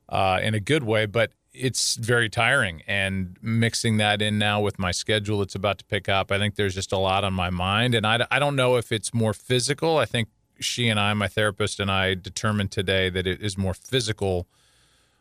uh, 0.08 0.40
in 0.42 0.54
a 0.54 0.60
good 0.60 0.82
way, 0.82 1.06
but 1.06 1.32
it's 1.52 1.96
very 1.96 2.28
tiring. 2.28 2.82
And 2.86 3.36
mixing 3.42 3.96
that 3.98 4.22
in 4.22 4.38
now 4.38 4.60
with 4.60 4.78
my 4.78 4.90
schedule 4.92 5.40
that's 5.40 5.54
about 5.54 5.78
to 5.78 5.84
pick 5.84 6.08
up, 6.08 6.30
I 6.30 6.38
think 6.38 6.54
there's 6.56 6.74
just 6.74 6.92
a 6.92 6.98
lot 6.98 7.24
on 7.24 7.32
my 7.34 7.50
mind. 7.50 7.94
And 7.94 8.06
I, 8.06 8.26
I 8.30 8.38
don't 8.38 8.56
know 8.56 8.76
if 8.76 8.92
it's 8.92 9.12
more 9.12 9.32
physical. 9.34 9.98
I 9.98 10.04
think 10.04 10.28
she 10.60 10.88
and 10.88 11.00
I, 11.00 11.12
my 11.14 11.28
therapist 11.28 11.80
and 11.80 11.90
I, 11.90 12.14
determined 12.14 12.70
today 12.70 13.08
that 13.10 13.26
it 13.26 13.40
is 13.42 13.56
more 13.58 13.74
physical 13.74 14.46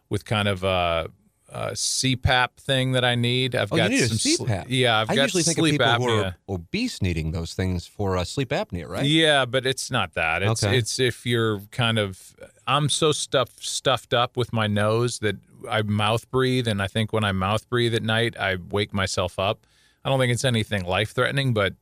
with 0.10 0.26
kind 0.26 0.48
of 0.48 0.64
a, 0.64 1.10
a 1.52 1.72
CPAP 1.72 2.50
thing 2.58 2.92
that 2.92 3.04
I 3.06 3.16
need. 3.16 3.56
I've 3.56 3.72
Oh, 3.72 3.78
got 3.78 3.90
you 3.92 4.02
need 4.02 4.08
some 4.10 4.18
sl- 4.18 4.46
CPAP. 4.46 4.66
yeah, 4.70 5.00
I've 5.00 5.10
I 5.10 5.16
got 5.16 5.22
usually 5.24 5.44
think 5.44 5.58
of 5.58 5.62
sleep 5.64 5.74
people 5.74 5.86
apnea. 5.88 5.98
who 6.06 6.24
are 6.24 6.36
obese 6.50 7.02
needing 7.02 7.32
those 7.32 7.54
things 7.54 7.88
for 7.88 8.18
uh, 8.18 8.24
sleep 8.24 8.50
apnea, 8.50 8.88
right? 8.88 9.06
Yeah, 9.06 9.46
but 9.46 9.66
it's 9.66 9.90
not 9.90 10.14
that. 10.14 10.44
It's 10.44 10.64
Okay. 10.64 10.78
it's 10.78 11.00
if 11.00 11.26
you're 11.26 11.60
kind 11.72 11.98
of 11.98 12.36
I'm 12.68 12.88
so 12.90 13.12
stuffed 13.12 13.64
stuffed 13.66 14.14
up 14.14 14.38
with 14.38 14.52
my 14.54 14.68
nose 14.68 15.20
that 15.20 15.38
I 15.70 15.82
mouth 15.82 16.30
breathe 16.30 16.68
and 16.68 16.82
I 16.82 16.88
think 16.88 17.12
when 17.14 17.24
I 17.24 17.32
mouth 17.32 17.68
breathe 17.70 17.96
at 17.96 18.04
night 18.04 18.38
I 18.38 18.58
wake 18.70 18.94
myself 18.94 19.40
up. 19.40 19.66
I 20.04 20.10
don't 20.10 20.20
think 20.20 20.32
it's 20.32 20.46
anything 20.46 20.86
life 20.86 21.12
threatening, 21.12 21.54
but 21.54 21.74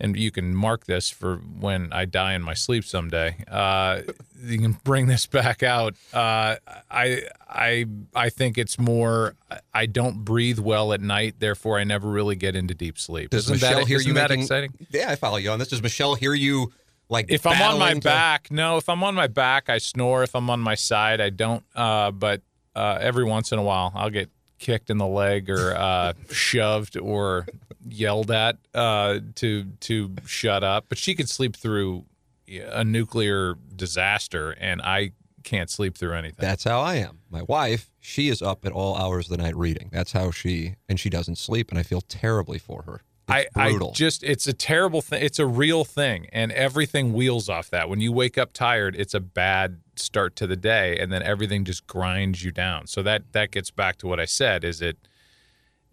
and 0.00 0.16
you 0.16 0.30
can 0.30 0.54
mark 0.54 0.86
this 0.86 1.10
for 1.10 1.36
when 1.36 1.92
I 1.92 2.04
die 2.04 2.34
in 2.34 2.42
my 2.42 2.54
sleep 2.54 2.84
someday. 2.84 3.36
Uh, 3.50 4.02
you 4.40 4.58
can 4.58 4.72
bring 4.84 5.06
this 5.08 5.26
back 5.26 5.62
out. 5.62 5.94
Uh, 6.12 6.56
I 6.90 7.22
I 7.48 7.86
I 8.14 8.28
think 8.28 8.58
it's 8.58 8.78
more. 8.78 9.34
I 9.74 9.86
don't 9.86 10.24
breathe 10.24 10.58
well 10.58 10.92
at 10.92 11.00
night, 11.00 11.36
therefore 11.38 11.78
I 11.78 11.84
never 11.84 12.08
really 12.08 12.36
get 12.36 12.54
into 12.54 12.74
deep 12.74 12.98
sleep. 12.98 13.30
Does 13.30 13.44
isn't 13.44 13.54
Michelle 13.56 13.80
that, 13.80 13.88
hear 13.88 14.00
you 14.00 14.14
that 14.14 14.30
making? 14.30 14.42
exciting? 14.44 14.72
Yeah, 14.90 15.10
I 15.10 15.16
follow 15.16 15.36
you 15.36 15.50
on 15.50 15.58
this. 15.58 15.68
Does 15.68 15.82
Michelle 15.82 16.14
hear 16.14 16.34
you 16.34 16.72
like 17.08 17.26
if 17.28 17.46
I'm 17.46 17.60
on 17.60 17.78
my 17.78 17.94
to- 17.94 18.00
back, 18.00 18.50
no. 18.50 18.76
If 18.76 18.88
I'm 18.88 19.02
on 19.02 19.14
my 19.14 19.26
back, 19.26 19.68
I 19.68 19.78
snore. 19.78 20.22
If 20.22 20.34
I'm 20.36 20.48
on 20.50 20.60
my 20.60 20.74
side, 20.74 21.20
I 21.20 21.30
don't. 21.30 21.64
Uh, 21.74 22.10
but 22.12 22.42
uh, 22.78 22.98
every 23.00 23.24
once 23.24 23.52
in 23.52 23.58
a 23.58 23.62
while, 23.62 23.92
I'll 23.94 24.10
get 24.10 24.30
kicked 24.58 24.90
in 24.90 24.98
the 24.98 25.06
leg 25.06 25.50
or 25.50 25.74
uh, 25.76 26.12
shoved 26.30 26.96
or 26.96 27.46
yelled 27.86 28.30
at 28.30 28.58
uh, 28.74 29.18
to 29.36 29.64
to 29.80 30.14
shut 30.26 30.62
up. 30.62 30.86
But 30.88 30.98
she 30.98 31.14
could 31.14 31.28
sleep 31.28 31.56
through 31.56 32.04
a 32.48 32.84
nuclear 32.84 33.56
disaster, 33.74 34.52
and 34.52 34.80
I 34.82 35.12
can't 35.42 35.70
sleep 35.70 35.96
through 35.96 36.14
anything. 36.14 36.44
That's 36.44 36.64
how 36.64 36.80
I 36.80 36.96
am. 36.96 37.20
My 37.30 37.42
wife, 37.42 37.90
she 38.00 38.28
is 38.28 38.42
up 38.42 38.64
at 38.64 38.72
all 38.72 38.96
hours 38.96 39.26
of 39.26 39.36
the 39.36 39.42
night 39.42 39.56
reading. 39.56 39.90
That's 39.92 40.12
how 40.12 40.30
she, 40.30 40.76
and 40.88 40.98
she 40.98 41.10
doesn't 41.10 41.36
sleep, 41.36 41.70
and 41.70 41.78
I 41.78 41.82
feel 41.82 42.00
terribly 42.00 42.58
for 42.58 42.82
her. 42.82 43.02
I, 43.28 43.46
I 43.54 43.78
just 43.92 44.22
it's 44.22 44.46
a 44.46 44.52
terrible 44.52 45.02
thing. 45.02 45.22
It's 45.22 45.38
a 45.38 45.46
real 45.46 45.84
thing, 45.84 46.28
and 46.32 46.50
everything 46.52 47.12
wheels 47.12 47.48
off 47.48 47.68
that. 47.70 47.88
When 47.88 48.00
you 48.00 48.10
wake 48.12 48.38
up 48.38 48.52
tired, 48.52 48.96
it's 48.96 49.14
a 49.14 49.20
bad 49.20 49.80
start 49.96 50.34
to 50.36 50.46
the 50.46 50.56
day, 50.56 50.98
and 50.98 51.12
then 51.12 51.22
everything 51.22 51.64
just 51.64 51.86
grinds 51.86 52.42
you 52.42 52.50
down. 52.50 52.86
So 52.86 53.02
that 53.02 53.32
that 53.32 53.50
gets 53.50 53.70
back 53.70 53.96
to 53.98 54.06
what 54.06 54.18
I 54.18 54.24
said. 54.24 54.64
Is 54.64 54.80
it 54.80 54.96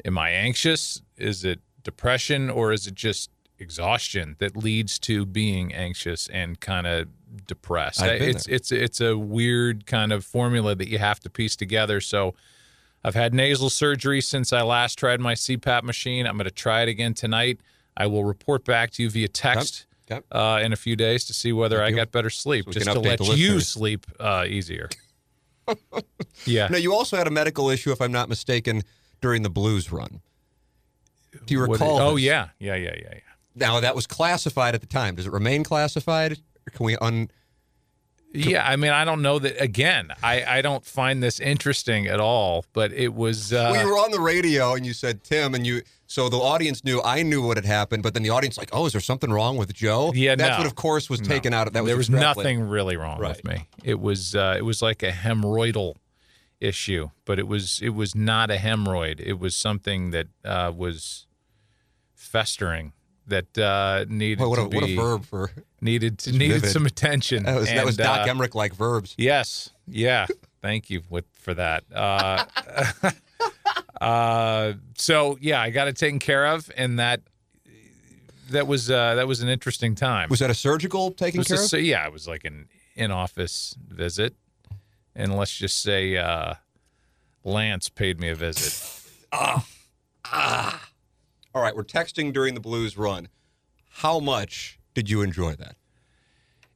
am 0.06 0.18
I 0.18 0.30
anxious? 0.30 1.02
Is 1.18 1.44
it 1.44 1.60
depression, 1.84 2.50
or 2.50 2.72
is 2.72 2.88
it 2.88 2.96
just 2.96 3.30
exhaustion 3.60 4.36
that 4.40 4.56
leads 4.56 5.00
to 5.00 5.26
being 5.26 5.74
anxious 5.74 6.28
and 6.30 6.60
kind 6.60 6.88
of 6.88 7.08
depressed? 7.48 8.02
It's 8.22 8.48
it's 8.48 8.72
it's 8.72 9.02
a 9.02 9.18
weird 9.18 9.86
kind 9.86 10.14
of 10.14 10.24
formula 10.24 10.74
that 10.76 10.88
you 10.88 11.00
have 11.00 11.20
to 11.22 11.30
piece 11.30 11.56
together. 11.56 12.00
So. 12.00 12.34
I've 13.06 13.14
had 13.14 13.36
nasal 13.36 13.70
surgery 13.70 14.20
since 14.20 14.52
I 14.52 14.64
last 14.64 14.98
tried 14.98 15.22
my 15.22 15.36
CPAP 15.36 15.84
machine. 15.84 16.26
I'm 16.26 16.38
going 16.38 16.46
to 16.46 16.52
try 16.52 16.82
it 16.82 16.90
again 16.90 17.14
tonight. 17.14 17.60
I 17.96 18.08
will 18.08 18.24
report 18.24 18.66
back 18.66 18.90
to 18.94 19.04
you 19.04 19.12
via 19.12 19.28
text 19.28 19.86
Okay. 20.12 20.26
uh, 20.32 20.60
in 20.64 20.74
a 20.74 20.76
few 20.76 20.96
days 20.96 21.24
to 21.26 21.34
see 21.34 21.54
whether 21.54 21.84
I 21.84 21.90
you. 21.90 21.96
got 21.96 22.12
better 22.12 22.32
sleep, 22.32 22.66
So 22.66 22.72
just 22.72 22.92
to 22.92 23.00
let 23.00 23.20
you 23.38 23.60
sleep 23.60 24.08
uh, 24.20 24.46
easier. 24.48 24.90
yeah. 26.46 26.68
Now, 26.68 26.78
you 26.78 26.96
also 26.96 27.16
had 27.16 27.28
a 27.28 27.32
medical 27.32 27.70
issue, 27.70 27.92
if 27.92 28.02
I'm 28.02 28.12
not 28.12 28.28
mistaken, 28.28 28.82
during 29.22 29.44
the 29.44 29.50
Blues 29.52 29.92
run. 29.92 30.22
Do 31.46 31.54
you 31.54 31.62
recall? 31.62 32.00
oh 32.00 32.16
yeah, 32.16 32.50
yeah, 32.60 32.76
yeah, 32.76 32.96
yeah, 32.98 33.10
yeah. 33.14 33.20
Now 33.56 33.80
that 33.82 33.96
was 33.96 34.08
classified 34.08 34.74
at 34.74 34.82
the 34.82 34.88
time. 34.88 35.16
Does 35.16 35.28
it 35.28 35.32
remain 35.34 35.64
classified? 35.64 36.34
Or 36.34 36.72
can 36.72 36.86
we 36.86 36.98
un? 36.98 37.30
Yeah, 38.36 38.68
I 38.68 38.76
mean, 38.76 38.92
I 38.92 39.06
don't 39.06 39.22
know 39.22 39.40
that. 39.40 39.62
Again, 39.62 40.12
I, 40.22 40.44
I 40.58 40.62
don't 40.62 40.86
find 40.86 41.24
this 41.24 41.40
interesting 41.40 42.08
at 42.08 42.20
all. 42.20 42.66
But 42.74 42.92
it 42.94 43.14
was. 43.14 43.54
Uh, 43.54 43.76
you 43.82 43.88
were 43.88 43.98
on 43.98 44.12
the 44.12 44.20
radio 44.22 44.74
and 44.76 44.86
you 44.86 44.94
said 44.94 45.24
Tim, 45.24 45.56
and 45.56 45.66
you 45.66 45.82
so 46.08 46.30
the 46.30 46.38
audience 46.38 46.84
knew 46.84 47.02
I 47.04 47.24
knew 47.24 47.42
what 47.46 47.58
had 47.58 47.66
happened, 47.66 48.04
but 48.04 48.14
then 48.14 48.24
the 48.24 48.30
audience 48.30 48.58
like, 48.58 48.70
oh, 48.72 48.86
is 48.86 48.92
there 48.92 49.02
something 49.02 49.32
wrong 49.32 49.58
with 49.58 49.74
Joe? 49.74 50.12
Yeah, 50.14 50.36
that's 50.36 50.52
no. 50.52 50.58
what, 50.60 50.68
of 50.68 50.76
course, 50.76 51.10
was 51.10 51.20
taken 51.20 51.54
out. 51.54 51.68
Of 51.68 51.74
That 51.74 51.84
was 51.84 51.90
there 51.90 51.98
was 51.98 52.10
extrapolated. 52.10 52.20
nothing 52.20 52.62
really 52.70 52.98
wrong 52.98 53.20
Right. 53.20 53.36
with 53.36 53.44
me. 53.46 53.68
It 53.84 54.00
was 54.00 54.36
uh, 54.36 54.56
it 54.58 54.62
was 54.64 54.82
like 54.82 55.02
a 55.04 55.12
hemorrhoidal 55.12 55.96
issue, 56.60 57.10
but 57.26 57.40
it 57.40 57.48
was 57.48 57.80
it 57.82 57.90
was 57.90 58.14
not 58.16 58.52
a 58.52 58.56
hemorrhoid. 58.58 59.20
It 59.20 59.40
was 59.40 59.56
something 59.56 60.12
that 60.12 60.28
uh, 60.44 60.72
was 60.76 61.26
festering 62.14 62.94
that 63.28 63.58
uh, 63.58 64.06
needed 64.08 64.46
what, 64.46 64.56
to 64.56 64.62
a, 64.64 64.70
be 64.70 64.76
what 64.76 64.90
a 64.90 64.96
verb 64.96 65.26
for 65.26 65.52
needed 65.82 66.20
to, 66.20 66.32
needed 66.38 66.56
vivid. 66.56 66.70
some 66.70 66.86
attention. 66.86 67.44
that 67.44 67.56
was 67.56 67.68
that 67.68 67.86
was 67.86 67.98
Doc 67.98 68.28
uh, 68.28 68.32
Emrick 68.32 68.56
like 68.56 68.74
verbs. 68.74 69.16
Yes. 69.18 69.72
Yeah. 69.88 70.28
Thank 70.62 70.90
you 70.90 71.04
with, 71.10 71.26
for 71.34 71.54
that. 71.54 71.84
Uh, 71.94 72.46
uh, 74.02 74.74
so 74.98 75.38
yeah, 75.40 75.62
I 75.62 75.70
got 75.70 75.88
it 75.88 75.96
taken 75.96 76.20
care 76.20 76.48
of, 76.48 76.72
and 76.76 76.98
that 77.00 77.22
that 78.50 78.68
was 78.68 78.90
uh, 78.90 79.16
that 79.16 79.28
was 79.28 79.42
an 79.42 79.50
interesting 79.50 79.96
time. 79.96 80.30
Was 80.30 80.40
that 80.40 80.50
a 80.50 80.56
surgical 80.56 81.12
taking 81.12 81.44
care 81.44 81.58
just- 81.58 81.66
of? 81.66 81.70
so, 81.70 81.78
yeah, 81.78 82.06
it 82.06 82.14
was 82.14 82.28
like 82.28 82.46
an 82.46 82.68
in-office 82.96 83.76
visit, 83.88 84.36
and 85.16 85.36
let's 85.36 85.56
just 85.56 85.82
say 85.82 86.18
uh, 86.18 86.56
Lance 87.44 87.90
paid 87.90 88.20
me 88.20 88.30
a 88.30 88.36
visit. 88.36 89.02
All 91.56 91.62
right, 91.62 91.74
we're 91.74 91.86
texting 91.86 92.34
during 92.34 92.54
the 92.54 92.60
Blues 92.60 92.98
run. 92.98 93.30
How 93.90 94.20
much 94.20 94.78
did 94.94 95.10
you 95.10 95.22
enjoy 95.22 95.56
that? 95.56 95.78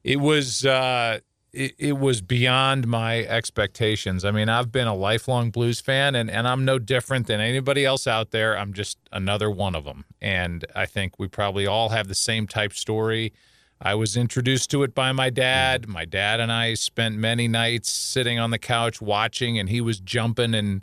It 0.02 0.20
was 0.20 0.64
uh, 0.64 1.18
it, 1.52 1.74
it 1.78 1.98
was 1.98 2.22
beyond 2.22 2.88
my 2.88 3.18
expectations. 3.24 4.24
I 4.24 4.30
mean, 4.30 4.48
I've 4.48 4.72
been 4.72 4.86
a 4.86 4.94
lifelong 4.94 5.50
blues 5.50 5.82
fan, 5.82 6.14
and 6.14 6.30
and 6.30 6.48
I'm 6.48 6.64
no 6.64 6.78
different 6.78 7.26
than 7.26 7.40
anybody 7.40 7.84
else 7.84 8.06
out 8.06 8.30
there. 8.30 8.56
I'm 8.56 8.72
just 8.72 8.96
another 9.12 9.50
one 9.50 9.74
of 9.74 9.84
them, 9.84 10.06
and 10.22 10.64
I 10.74 10.86
think 10.86 11.18
we 11.18 11.28
probably 11.28 11.66
all 11.66 11.90
have 11.90 12.08
the 12.08 12.14
same 12.14 12.46
type 12.46 12.72
story. 12.72 13.34
I 13.82 13.94
was 13.94 14.16
introduced 14.16 14.70
to 14.70 14.82
it 14.82 14.94
by 14.94 15.12
my 15.12 15.28
dad. 15.28 15.88
My 15.88 16.06
dad 16.06 16.40
and 16.40 16.50
I 16.50 16.72
spent 16.72 17.16
many 17.16 17.48
nights 17.48 17.90
sitting 17.90 18.38
on 18.38 18.50
the 18.50 18.58
couch 18.58 19.02
watching, 19.02 19.58
and 19.58 19.68
he 19.68 19.82
was 19.82 20.00
jumping 20.00 20.54
and 20.54 20.82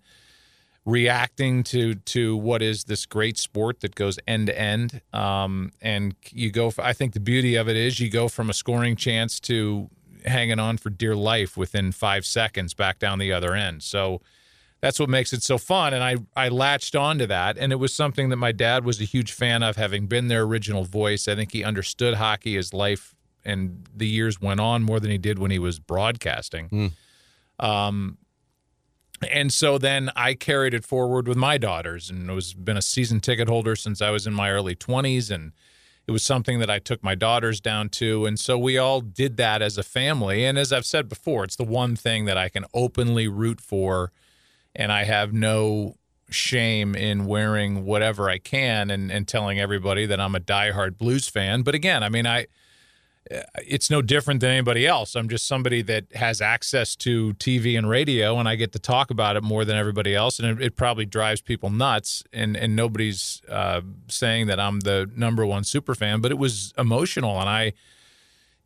reacting 0.88 1.64
to 1.64 1.96
to 1.96 2.38
what 2.38 2.62
is 2.62 2.86
this 2.86 3.06
great 3.06 3.38
sport 3.38 3.82
that 3.82 3.94
goes 3.94 4.18
end 4.26 4.48
to 4.48 4.58
end. 4.58 5.02
Um, 5.14 5.74
and 5.82 6.16
you 6.32 6.50
go. 6.50 6.72
I 6.80 6.94
think 6.94 7.14
the 7.14 7.20
beauty 7.20 7.56
of 7.56 7.68
it 7.68 7.76
is 7.76 8.00
you 8.00 8.10
go 8.10 8.30
from 8.30 8.50
a 8.50 8.54
scoring 8.54 8.96
chance 8.96 9.40
to 9.42 9.90
hanging 10.26 10.60
on 10.60 10.78
for 10.78 10.90
dear 10.90 11.16
life 11.16 11.58
within 11.58 11.92
five 11.92 12.26
seconds 12.26 12.74
back 12.74 13.00
down 13.00 13.20
the 13.20 13.34
other 13.34 13.54
end. 13.54 13.84
So 13.84 14.22
that's 14.82 15.00
what 15.00 15.10
makes 15.10 15.34
it 15.34 15.44
so 15.44 15.58
fun. 15.58 15.94
And 15.94 16.04
I, 16.04 16.16
I 16.36 16.50
latched 16.50 16.96
onto 16.96 17.26
that. 17.28 17.58
And 17.58 17.72
it 17.72 17.78
was 17.78 17.94
something 17.94 18.30
that 18.30 18.36
my 18.38 18.52
dad 18.52 18.86
was 18.86 19.02
a 19.02 19.06
huge 19.06 19.32
fan 19.32 19.64
of, 19.64 19.76
having 19.76 20.08
been 20.08 20.28
their 20.28 20.44
original 20.44 20.84
voice. 20.84 21.28
I 21.28 21.36
think 21.36 21.52
he 21.52 21.64
understood 21.64 22.16
hockey 22.16 22.58
as 22.58 22.74
life 22.74 23.16
and 23.46 23.88
the 23.96 24.08
years 24.08 24.42
went 24.42 24.60
on 24.60 24.84
more 24.84 25.00
than 25.00 25.12
he 25.12 25.18
did 25.18 25.40
when 25.40 25.52
he 25.52 25.60
was 25.60 25.80
broadcasting. 25.80 26.70
Mm. 26.70 27.66
Um, 27.66 28.18
and 29.32 29.52
so 29.52 29.78
then 29.78 30.12
I 30.16 30.34
carried 30.34 30.74
it 30.74 30.86
forward 30.86 31.28
with 31.28 31.38
my 31.38 31.58
daughters 31.58 32.10
and 32.10 32.30
it 32.30 32.34
was 32.34 32.54
been 32.54 32.78
a 32.78 32.82
season 32.82 33.20
ticket 33.20 33.48
holder 33.48 33.76
since 33.76 34.02
I 34.02 34.12
was 34.12 34.28
in 34.28 34.34
my 34.34 34.52
early 34.52 34.76
20s 34.76 35.32
and 35.32 35.54
it 36.08 36.12
was 36.12 36.24
something 36.24 36.60
that 36.60 36.70
I 36.70 36.80
took 36.80 37.04
my 37.04 37.16
daughters 37.16 37.60
down 37.60 37.90
to 37.90 38.26
and 38.26 38.40
so 38.40 38.58
we 38.58 38.78
all 38.78 39.02
did 39.02 39.38
that 39.38 39.62
as 39.62 39.78
a 39.78 39.84
family 39.84 40.46
and 40.46 40.58
as 40.58 40.72
I've 40.72 40.86
said 40.86 41.10
before 41.10 41.44
it's 41.44 41.56
the 41.56 41.64
one 41.64 41.96
thing 41.96 42.26
that 42.26 42.38
I 42.38 42.50
can 42.50 42.66
openly 42.74 43.28
root 43.28 43.60
for 43.60 44.12
and 44.76 44.92
I 44.92 45.06
have 45.06 45.34
no 45.34 45.96
shame 46.30 46.96
in 46.96 47.26
wearing 47.26 47.86
whatever 47.86 48.30
I 48.30 48.38
can 48.38 48.90
and, 48.90 49.12
and 49.12 49.28
telling 49.28 49.60
everybody 49.60 50.06
that 50.06 50.20
I'm 50.20 50.36
a 50.36 50.40
diehard 50.40 50.98
blues 50.98 51.28
fan. 51.28 51.62
But 51.62 51.76
again, 51.76 52.04
I 52.04 52.10
mean, 52.10 52.28
I 52.28 52.48
it's 53.66 53.90
no 53.90 54.02
different 54.02 54.42
than 54.42 54.52
anybody 54.52 54.86
else. 54.86 55.16
I'm 55.16 55.30
just 55.30 55.48
somebody 55.48 55.82
that 55.84 56.06
has 56.16 56.42
access 56.42 56.96
to 56.98 57.34
TV 57.36 57.78
and 57.78 57.90
radio, 57.90 58.38
and 58.40 58.48
I 58.48 58.56
get 58.56 58.72
to 58.74 58.80
talk 58.80 59.12
about 59.12 59.36
it 59.36 59.44
more 59.44 59.66
than 59.66 59.78
everybody 59.78 60.16
else. 60.16 60.40
And 60.40 60.60
it, 60.60 60.66
it 60.66 60.76
probably 60.76 61.06
drives 61.06 61.42
people 61.42 61.70
nuts. 61.70 62.24
And 62.32 62.56
and 62.56 62.76
nobody's 62.76 63.42
uh, 63.50 63.82
saying 64.08 64.48
that 64.48 64.60
I'm 64.60 64.82
the 64.82 65.10
number 65.16 65.46
one 65.46 65.64
super 65.64 65.96
fan, 65.96 66.22
but 66.22 66.32
it 66.32 66.38
was 66.38 66.74
emotional, 66.78 67.40
and 67.40 67.50
I 67.50 67.74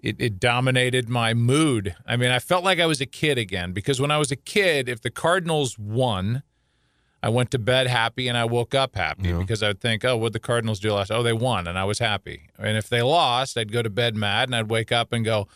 it, 0.01 0.15
it 0.20 0.39
dominated 0.39 1.10
my 1.10 1.34
mood. 1.34 1.96
I 2.06 2.18
mean, 2.18 2.32
I 2.32 2.39
felt 2.39 2.63
like 2.63 2.80
I 2.80 2.86
was 2.86 3.01
a 3.01 3.06
kid 3.06 3.38
again 3.38 3.72
because 3.72 4.01
when 4.01 4.12
I 4.12 4.18
was 4.18 4.32
a 4.32 4.36
kid, 4.36 4.89
if 4.89 5.01
the 5.01 5.12
Cardinals 5.12 5.77
won, 5.77 6.44
I 7.24 7.30
went 7.30 7.51
to 7.51 7.60
bed 7.60 7.88
happy 7.88 8.28
and 8.28 8.38
I 8.38 8.46
woke 8.46 8.74
up 8.74 8.96
happy 8.96 9.30
yeah. 9.30 9.38
because 9.38 9.62
I 9.62 9.68
would 9.68 9.82
think, 9.82 10.04
oh, 10.04 10.18
what 10.18 10.34
the 10.34 10.40
Cardinals 10.40 10.80
do 10.80 10.94
last? 10.94 11.12
Oh, 11.12 11.22
they 11.22 11.34
won, 11.34 11.68
and 11.68 11.78
I 11.78 11.84
was 11.84 12.00
happy. 12.00 12.50
And 12.58 12.78
if 12.78 12.90
they 12.90 13.01
lost, 13.01 13.58
I'd 13.58 13.72
go 13.72 13.82
to 13.82 13.90
bed 13.90 14.16
mad 14.16 14.50
and 14.50 14.56
I'd 14.56 14.70
wake 14.70 14.92
up 14.92 15.13
and 15.13 15.24
go, 15.24 15.48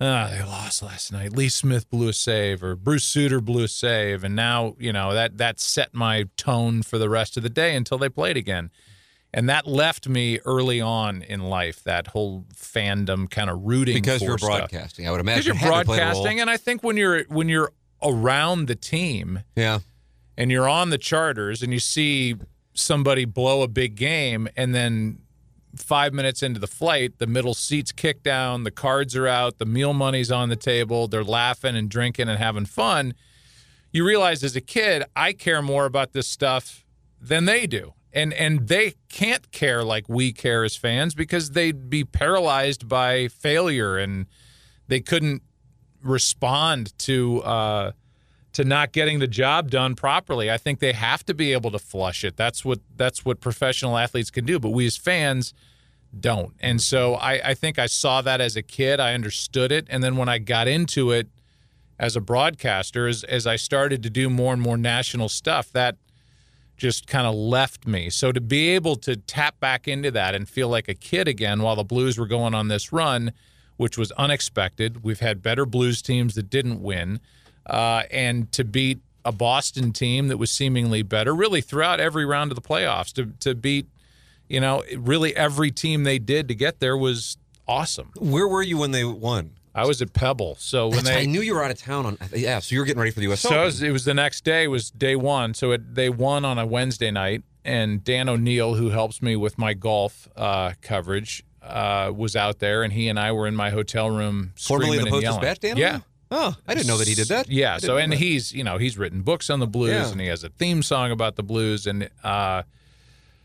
ah, 0.00 0.28
oh, 0.28 0.34
they 0.34 0.42
lost 0.42 0.82
last 0.82 1.12
night. 1.12 1.32
Lee 1.32 1.48
Smith 1.48 1.88
blew 1.90 2.08
a 2.08 2.12
save 2.12 2.62
or 2.62 2.74
Bruce 2.76 3.04
Sutter 3.04 3.40
blew 3.40 3.64
a 3.64 3.68
save, 3.68 4.24
and 4.24 4.34
now 4.34 4.74
you 4.78 4.92
know 4.92 5.12
that 5.12 5.38
that 5.38 5.60
set 5.60 5.92
my 5.92 6.24
tone 6.36 6.82
for 6.82 6.98
the 6.98 7.10
rest 7.10 7.36
of 7.36 7.42
the 7.42 7.50
day 7.50 7.76
until 7.76 7.98
they 7.98 8.08
played 8.08 8.36
again 8.36 8.70
and 9.34 9.48
that 9.48 9.66
left 9.66 10.08
me 10.08 10.38
early 10.44 10.80
on 10.80 11.22
in 11.22 11.40
life. 11.40 11.82
That 11.84 12.08
whole 12.08 12.44
fandom 12.54 13.30
kind 13.30 13.48
of 13.48 13.62
rooting 13.62 13.94
because 13.94 14.22
you're 14.22 14.38
stuff. 14.38 14.58
broadcasting. 14.70 15.08
I 15.08 15.10
would 15.10 15.20
imagine 15.20 15.54
because 15.54 15.62
you're 15.62 15.84
broadcasting, 15.84 16.40
and 16.40 16.50
I 16.50 16.56
think 16.56 16.82
when 16.82 16.96
you're 16.96 17.24
when 17.24 17.48
you're 17.48 17.72
around 18.02 18.66
the 18.66 18.74
team, 18.74 19.40
yeah, 19.56 19.80
and 20.36 20.50
you're 20.50 20.68
on 20.68 20.90
the 20.90 20.98
charters, 20.98 21.62
and 21.62 21.72
you 21.72 21.78
see 21.78 22.36
somebody 22.74 23.24
blow 23.24 23.62
a 23.62 23.68
big 23.68 23.94
game, 23.94 24.48
and 24.56 24.74
then 24.74 25.18
five 25.76 26.12
minutes 26.12 26.42
into 26.42 26.60
the 26.60 26.66
flight, 26.66 27.18
the 27.18 27.26
middle 27.26 27.54
seats 27.54 27.92
kick 27.92 28.22
down, 28.22 28.64
the 28.64 28.70
cards 28.70 29.16
are 29.16 29.26
out, 29.26 29.58
the 29.58 29.66
meal 29.66 29.94
money's 29.94 30.30
on 30.30 30.48
the 30.48 30.56
table, 30.56 31.08
they're 31.08 31.24
laughing 31.24 31.76
and 31.76 31.88
drinking 31.88 32.28
and 32.28 32.38
having 32.38 32.66
fun. 32.66 33.14
You 33.90 34.04
realize 34.06 34.44
as 34.44 34.54
a 34.54 34.60
kid, 34.60 35.04
I 35.16 35.32
care 35.32 35.62
more 35.62 35.86
about 35.86 36.12
this 36.12 36.28
stuff 36.28 36.84
than 37.20 37.46
they 37.46 37.66
do 37.66 37.94
and 38.12 38.32
and 38.34 38.68
they 38.68 38.94
can't 39.08 39.50
care 39.52 39.82
like 39.82 40.08
we 40.08 40.32
care 40.32 40.64
as 40.64 40.76
fans 40.76 41.14
because 41.14 41.50
they'd 41.50 41.88
be 41.88 42.04
paralyzed 42.04 42.88
by 42.88 43.28
failure 43.28 43.96
and 43.96 44.26
they 44.88 45.00
couldn't 45.00 45.42
respond 46.02 46.96
to 46.98 47.42
uh, 47.42 47.92
to 48.52 48.64
not 48.64 48.92
getting 48.92 49.18
the 49.18 49.26
job 49.26 49.70
done 49.70 49.94
properly. 49.94 50.50
I 50.50 50.58
think 50.58 50.78
they 50.78 50.92
have 50.92 51.24
to 51.26 51.34
be 51.34 51.52
able 51.52 51.70
to 51.70 51.78
flush 51.78 52.24
it. 52.24 52.36
That's 52.36 52.64
what 52.64 52.80
that's 52.96 53.24
what 53.24 53.40
professional 53.40 53.96
athletes 53.96 54.30
can 54.30 54.44
do, 54.44 54.58
but 54.58 54.70
we 54.70 54.86
as 54.86 54.96
fans 54.96 55.54
don't. 56.18 56.54
And 56.60 56.80
so 56.80 57.14
I, 57.14 57.50
I 57.50 57.54
think 57.54 57.78
I 57.78 57.86
saw 57.86 58.20
that 58.22 58.40
as 58.40 58.56
a 58.56 58.62
kid. 58.62 59.00
I 59.00 59.14
understood 59.14 59.72
it, 59.72 59.86
and 59.88 60.04
then 60.04 60.16
when 60.16 60.28
I 60.28 60.38
got 60.38 60.68
into 60.68 61.10
it 61.10 61.28
as 61.98 62.16
a 62.16 62.20
broadcaster, 62.20 63.08
as 63.08 63.24
as 63.24 63.46
I 63.46 63.56
started 63.56 64.02
to 64.02 64.10
do 64.10 64.28
more 64.28 64.52
and 64.52 64.60
more 64.60 64.76
national 64.76 65.28
stuff, 65.28 65.72
that 65.72 65.96
just 66.76 67.06
kind 67.06 67.26
of 67.26 67.34
left 67.34 67.86
me. 67.86 68.10
So 68.10 68.32
to 68.32 68.40
be 68.40 68.70
able 68.70 68.96
to 68.96 69.16
tap 69.16 69.60
back 69.60 69.86
into 69.86 70.10
that 70.10 70.34
and 70.34 70.48
feel 70.48 70.68
like 70.68 70.88
a 70.88 70.94
kid 70.94 71.28
again 71.28 71.62
while 71.62 71.76
the 71.76 71.84
Blues 71.84 72.18
were 72.18 72.26
going 72.26 72.54
on 72.54 72.68
this 72.68 72.92
run, 72.92 73.32
which 73.76 73.96
was 73.96 74.10
unexpected. 74.12 75.04
We've 75.04 75.20
had 75.20 75.42
better 75.42 75.64
Blues 75.64 76.02
teams 76.02 76.34
that 76.34 76.50
didn't 76.50 76.82
win, 76.82 77.20
uh, 77.66 78.02
and 78.10 78.50
to 78.52 78.64
beat 78.64 79.00
a 79.24 79.32
Boston 79.32 79.92
team 79.92 80.28
that 80.28 80.36
was 80.36 80.50
seemingly 80.50 81.02
better, 81.02 81.34
really 81.34 81.60
throughout 81.60 82.00
every 82.00 82.24
round 82.24 82.50
of 82.50 82.56
the 82.56 82.62
playoffs. 82.62 83.12
To 83.14 83.26
to 83.40 83.54
beat, 83.54 83.86
you 84.48 84.60
know, 84.60 84.82
really 84.96 85.34
every 85.36 85.70
team 85.70 86.04
they 86.04 86.18
did 86.18 86.48
to 86.48 86.54
get 86.54 86.80
there 86.80 86.96
was 86.96 87.36
awesome. 87.68 88.10
Where 88.18 88.48
were 88.48 88.62
you 88.62 88.78
when 88.78 88.90
they 88.90 89.04
won? 89.04 89.52
I 89.74 89.86
was 89.86 90.02
at 90.02 90.12
Pebble. 90.12 90.56
So 90.58 90.88
when 90.88 91.04
they, 91.04 91.22
I 91.22 91.24
knew 91.24 91.40
you 91.40 91.54
were 91.54 91.64
out 91.64 91.70
of 91.70 91.78
town 91.78 92.04
on, 92.04 92.18
yeah. 92.34 92.58
So 92.58 92.74
you 92.74 92.80
were 92.80 92.84
getting 92.84 93.00
ready 93.00 93.10
for 93.10 93.20
the 93.20 93.26
U.S. 93.26 93.40
So 93.40 93.62
it 93.62 93.64
was, 93.64 93.82
it 93.82 93.90
was, 93.90 94.04
the 94.04 94.14
next 94.14 94.44
day. 94.44 94.68
Was 94.68 94.90
day 94.90 95.16
one. 95.16 95.54
So 95.54 95.72
it, 95.72 95.94
they 95.94 96.10
won 96.10 96.44
on 96.44 96.58
a 96.58 96.66
Wednesday 96.66 97.10
night, 97.10 97.42
and 97.64 98.04
Dan 98.04 98.28
O'Neill, 98.28 98.74
who 98.74 98.90
helps 98.90 99.22
me 99.22 99.34
with 99.34 99.56
my 99.56 99.72
golf 99.72 100.28
uh, 100.36 100.72
coverage, 100.82 101.42
uh, 101.62 102.12
was 102.14 102.36
out 102.36 102.58
there, 102.58 102.82
and 102.82 102.92
he 102.92 103.08
and 103.08 103.18
I 103.18 103.32
were 103.32 103.46
in 103.46 103.56
my 103.56 103.70
hotel 103.70 104.10
room. 104.10 104.52
Formerly 104.56 104.98
the 104.98 105.06
Post's 105.06 105.38
bat, 105.38 105.60
Dan. 105.60 105.78
Yeah. 105.78 106.00
Oh, 106.34 106.56
I 106.66 106.74
didn't 106.74 106.86
know 106.86 106.96
that 106.96 107.06
he 107.06 107.14
did 107.14 107.28
that. 107.28 107.48
Yeah. 107.48 107.76
So 107.76 107.98
and 107.98 108.12
that. 108.12 108.18
he's 108.18 108.52
you 108.52 108.64
know 108.64 108.78
he's 108.78 108.96
written 108.96 109.20
books 109.22 109.50
on 109.50 109.60
the 109.60 109.66
blues, 109.66 109.90
yeah. 109.90 110.10
and 110.10 110.20
he 110.20 110.26
has 110.28 110.42
a 110.42 110.48
theme 110.48 110.82
song 110.82 111.10
about 111.10 111.36
the 111.36 111.42
blues, 111.42 111.86
and 111.86 112.08
uh, 112.24 112.62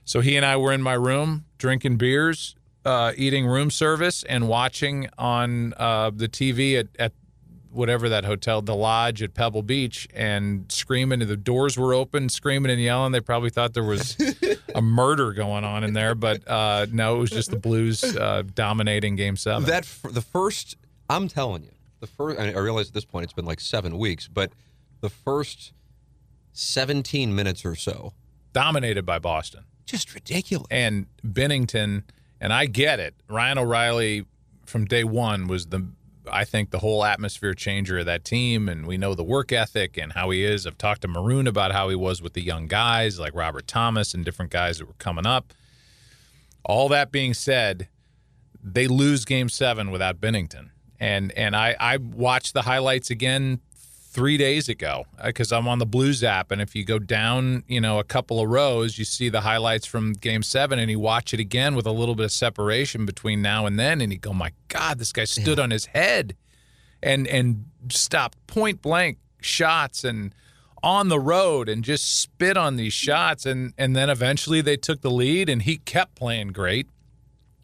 so 0.05 0.21
he 0.21 0.37
and 0.37 0.45
I 0.45 0.55
were 0.55 0.71
in 0.71 0.81
my 0.81 0.93
room 0.93 1.45
drinking 1.57 1.97
beers 1.97 2.55
uh, 2.87 3.11
eating 3.17 3.45
room 3.45 3.69
service 3.69 4.23
and 4.23 4.47
watching 4.47 5.09
on 5.17 5.73
uh, 5.75 6.09
the 6.09 6.29
TV 6.29 6.79
at, 6.79 6.87
at 6.97 7.11
whatever 7.69 8.07
that 8.07 8.23
hotel, 8.23 8.61
the 8.61 8.73
lodge 8.73 9.21
at 9.21 9.33
Pebble 9.33 9.61
Beach, 9.61 10.07
and 10.13 10.71
screaming. 10.71 11.19
The 11.19 11.35
doors 11.35 11.77
were 11.77 11.93
open, 11.93 12.29
screaming 12.29 12.71
and 12.71 12.81
yelling. 12.81 13.11
They 13.11 13.19
probably 13.19 13.49
thought 13.49 13.73
there 13.73 13.83
was 13.83 14.17
a 14.73 14.81
murder 14.81 15.33
going 15.33 15.65
on 15.65 15.83
in 15.83 15.91
there, 15.91 16.15
but 16.15 16.47
uh, 16.47 16.87
no, 16.91 17.17
it 17.17 17.19
was 17.19 17.29
just 17.29 17.51
the 17.51 17.59
Blues 17.59 18.03
uh, 18.03 18.43
dominating 18.55 19.17
Game 19.17 19.35
Seven. 19.35 19.65
That 19.65 19.85
the 20.09 20.21
first, 20.21 20.77
I'm 21.09 21.27
telling 21.27 21.63
you, 21.63 21.71
the 21.99 22.07
first. 22.07 22.39
I 22.39 22.51
realize 22.57 22.89
at 22.89 22.93
this 22.93 23.05
point 23.05 23.23
it's 23.23 23.33
been 23.33 23.45
like 23.45 23.59
seven 23.59 23.97
weeks, 23.97 24.27
but 24.27 24.51
the 25.01 25.09
first 25.09 25.73
17 26.53 27.35
minutes 27.35 27.65
or 27.65 27.75
so 27.75 28.13
dominated 28.53 29.05
by 29.05 29.19
Boston, 29.19 29.63
just 29.85 30.13
ridiculous. 30.13 30.67
And 30.71 31.07
Binnington, 31.25 32.03
and 32.41 32.53
I 32.53 32.65
get 32.65 32.99
it. 32.99 33.15
Ryan 33.29 33.59
O'Reilly 33.59 34.25
from 34.65 34.85
day 34.85 35.03
one 35.03 35.47
was 35.47 35.67
the 35.67 35.87
I 36.31 36.43
think 36.43 36.71
the 36.71 36.79
whole 36.79 37.05
atmosphere 37.05 37.53
changer 37.53 37.99
of 37.99 38.05
that 38.05 38.25
team, 38.25 38.67
and 38.67 38.85
we 38.85 38.97
know 38.97 39.15
the 39.15 39.23
work 39.23 39.51
ethic 39.51 39.97
and 39.97 40.11
how 40.13 40.29
he 40.29 40.43
is. 40.43 40.67
I've 40.67 40.77
talked 40.77 41.01
to 41.03 41.07
Maroon 41.07 41.47
about 41.47 41.71
how 41.71 41.89
he 41.89 41.95
was 41.95 42.21
with 42.21 42.33
the 42.33 42.41
young 42.41 42.67
guys 42.67 43.19
like 43.19 43.33
Robert 43.33 43.67
Thomas 43.67 44.13
and 44.13 44.25
different 44.25 44.51
guys 44.51 44.79
that 44.79 44.87
were 44.87 44.93
coming 44.97 45.25
up. 45.25 45.53
All 46.65 46.89
that 46.89 47.11
being 47.11 47.33
said, 47.33 47.87
they 48.61 48.87
lose 48.87 49.23
Game 49.23 49.49
Seven 49.49 49.91
without 49.91 50.19
Binnington, 50.19 50.71
and 50.99 51.31
and 51.33 51.55
I 51.55 51.75
I 51.79 51.97
watched 51.97 52.53
the 52.53 52.63
highlights 52.63 53.09
again 53.09 53.59
three 54.17 54.37
days 54.37 54.67
ago 54.67 55.05
because 55.23 55.51
uh, 55.51 55.57
I'm 55.59 55.67
on 55.67 55.77
the 55.77 55.85
Blues 55.85 56.23
app, 56.23 56.49
and 56.49 56.59
if 56.59 56.75
you 56.75 56.83
go 56.83 56.97
down, 56.97 57.63
you 57.67 57.79
know, 57.79 57.99
a 57.99 58.03
couple 58.03 58.39
of 58.39 58.49
rows, 58.49 58.97
you 58.97 59.05
see 59.05 59.29
the 59.29 59.41
highlights 59.41 59.85
from 59.85 60.13
Game 60.13 60.41
Seven, 60.41 60.79
and 60.79 60.89
you 60.89 60.99
watch 60.99 61.35
it 61.35 61.39
again 61.39 61.75
with 61.75 61.85
a 61.85 61.91
little 61.91 62.15
bit 62.15 62.25
of 62.25 62.31
separation 62.31 63.05
between 63.05 63.43
now 63.43 63.67
and 63.67 63.77
then, 63.77 64.01
and 64.01 64.11
you 64.11 64.17
go, 64.17 64.33
"My 64.33 64.53
God, 64.69 64.97
this 64.97 65.11
guy 65.11 65.25
stood 65.25 65.59
yeah. 65.59 65.63
on 65.63 65.69
his 65.69 65.85
head, 65.87 66.35
and 67.03 67.27
and 67.27 67.65
stopped 67.89 68.45
point 68.47 68.81
blank 68.81 69.19
shots 69.41 70.03
and." 70.03 70.33
on 70.83 71.07
the 71.07 71.19
road 71.19 71.67
and 71.67 71.83
just 71.83 72.21
spit 72.21 72.55
on 72.55 72.75
these 72.75 72.93
shots 72.93 73.47
and 73.47 73.73
and 73.79 73.95
then 73.95 74.11
eventually 74.11 74.61
they 74.61 74.77
took 74.77 75.01
the 75.01 75.09
lead 75.09 75.49
and 75.49 75.63
he 75.63 75.77
kept 75.77 76.13
playing 76.13 76.49
great 76.49 76.87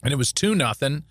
and 0.02 0.12
it 0.12 0.16
was 0.16 0.32
2 0.32 0.52
nothing 0.52 1.04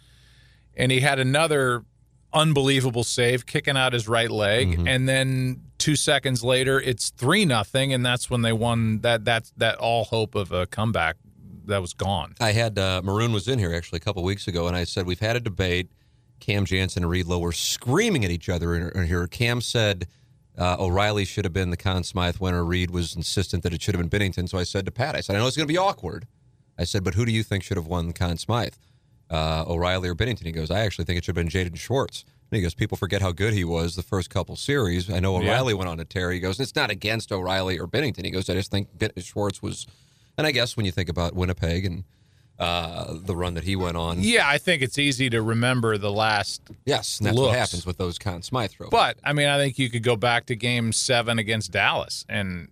and 0.76 0.92
he 0.92 1.00
had 1.00 1.18
another 1.18 1.86
unbelievable 2.34 3.04
save, 3.04 3.46
kicking 3.46 3.78
out 3.78 3.94
his 3.94 4.08
right 4.08 4.32
leg, 4.32 4.70
mm-hmm. 4.70 4.88
and 4.88 5.08
then 5.08 5.62
two 5.78 5.96
seconds 5.96 6.44
later 6.44 6.80
it's 6.80 7.10
three 7.10 7.46
nothing, 7.46 7.94
and 7.94 8.06
that's 8.06 8.30
when 8.30 8.42
they 8.42 8.54
won. 8.54 9.00
That 9.00 9.26
that 9.26 9.52
that 9.58 9.78
all 9.78 10.06
hope 10.06 10.36
of 10.36 10.52
a 10.52 10.66
comeback 10.66 11.18
that 11.66 11.82
was 11.82 11.94
gone. 11.94 12.36
I 12.40 12.52
had 12.52 12.78
uh, 12.78 13.02
Maroon 13.04 13.32
was 13.32 13.48
in 13.48 13.60
here 13.60 13.74
actually 13.74 13.98
a 13.98 14.02
couple 14.02 14.24
weeks 14.24 14.48
ago, 14.48 14.68
and 14.68 14.76
I 14.76 14.84
said 14.84 15.06
we've 15.06 15.20
had 15.20 15.36
a 15.36 15.40
debate. 15.40 15.92
Cam 16.40 16.66
Janssen 16.66 17.04
and 17.04 17.10
Reed 17.10 17.26
Low 17.26 17.40
were 17.40 17.54
screaming 17.54 18.26
at 18.26 18.32
each 18.32 18.50
other 18.50 18.76
in, 18.76 19.08
here. 19.08 19.26
Cam 19.28 19.62
said 19.62 20.08
uh, 20.58 20.76
O'Reilly 20.78 21.24
should 21.24 21.46
have 21.46 21.54
been 21.54 21.70
the 21.70 21.78
Conn 21.78 22.04
Smythe 22.04 22.38
winner. 22.38 22.66
Reed 22.66 22.92
was 22.92 23.16
insistent 23.16 23.64
that 23.64 23.74
it 23.74 23.82
should 23.82 23.96
have 23.96 24.10
been 24.10 24.20
Binnington. 24.20 24.50
So 24.50 24.58
I 24.58 24.64
said 24.64 24.86
to 24.86 24.92
Pat, 24.92 25.16
I 25.16 25.22
said, 25.22 25.38
I 25.38 25.40
know 25.40 25.48
it's 25.48 25.56
going 25.56 25.68
to 25.68 25.74
be 25.74 25.78
awkward. 25.78 26.28
I 26.78 26.84
said, 26.84 27.04
but 27.04 27.14
who 27.14 27.26
do 27.26 27.32
you 27.32 27.44
think 27.44 27.64
should 27.64 27.78
have 27.78 27.88
won 27.88 28.08
the 28.08 28.14
Conn 28.14 28.38
Smythe? 28.38 28.74
Uh, 29.34 29.66
O'Reilly 29.68 30.08
or 30.10 30.16
Binnington. 30.16 30.46
He 30.46 30.52
goes, 30.52 30.70
I 30.70 30.82
actually 30.82 31.06
think 31.06 31.18
it 31.18 31.26
should 31.26 31.36
have 31.36 31.44
been 31.44 31.52
Jaden 31.52 31.76
Schwartz. 31.78 32.24
And 32.52 32.58
he 32.58 32.62
goes, 32.62 32.76
people 32.76 32.98
forget 32.98 33.20
how 33.22 33.32
good 33.32 33.54
he 33.54 33.64
was 33.64 33.96
the 33.96 34.04
first 34.04 34.30
couple 34.30 34.56
series. 34.56 35.10
I 35.10 35.20
know 35.20 35.40
Yeah. 35.42 35.50
O'Reilly 35.50 35.74
went 35.74 35.90
on 35.90 35.98
to 35.98 36.06
tear. 36.06 36.32
He 36.32 36.40
goes, 36.40 36.60
it's 36.60 36.76
not 36.76 36.92
against 36.92 37.32
O'Reilly 37.32 37.80
or 37.80 37.88
Binnington. 37.88 38.26
He 38.26 38.32
goes, 38.32 38.48
I 38.50 38.54
just 38.54 38.70
think 38.70 38.90
Schwartz 39.18 39.60
was. 39.62 39.88
And 40.38 40.46
I 40.46 40.52
guess 40.52 40.78
when 40.78 40.86
you 40.86 40.92
think 40.92 41.10
about 41.10 41.34
Winnipeg 41.34 41.84
and 41.86 42.04
uh, 42.60 43.16
the 43.26 43.36
run 43.36 43.56
that 43.56 43.64
he 43.64 43.76
went 43.76 43.98
on, 43.98 44.18
Yeah, 44.22 44.48
I 44.48 44.60
think 44.60 44.84
it's 44.84 45.00
easy 45.00 45.30
to 45.32 45.42
remember 45.42 45.98
the 45.98 46.12
last 46.12 46.62
yes, 46.86 47.18
that's 47.18 47.36
what 47.36 47.56
happens 47.58 47.86
with 47.88 47.98
those 47.98 48.20
Conn 48.20 48.44
Smythe 48.44 48.74
trophies. 48.74 48.92
But 48.92 49.18
I 49.24 49.34
mean, 49.34 49.48
I 49.48 49.58
think 49.58 49.80
you 49.80 49.90
could 49.90 50.04
go 50.04 50.16
back 50.16 50.46
to 50.46 50.56
Game 50.56 50.92
Seven 50.92 51.40
against 51.40 51.72
Dallas, 51.72 52.24
and 52.30 52.70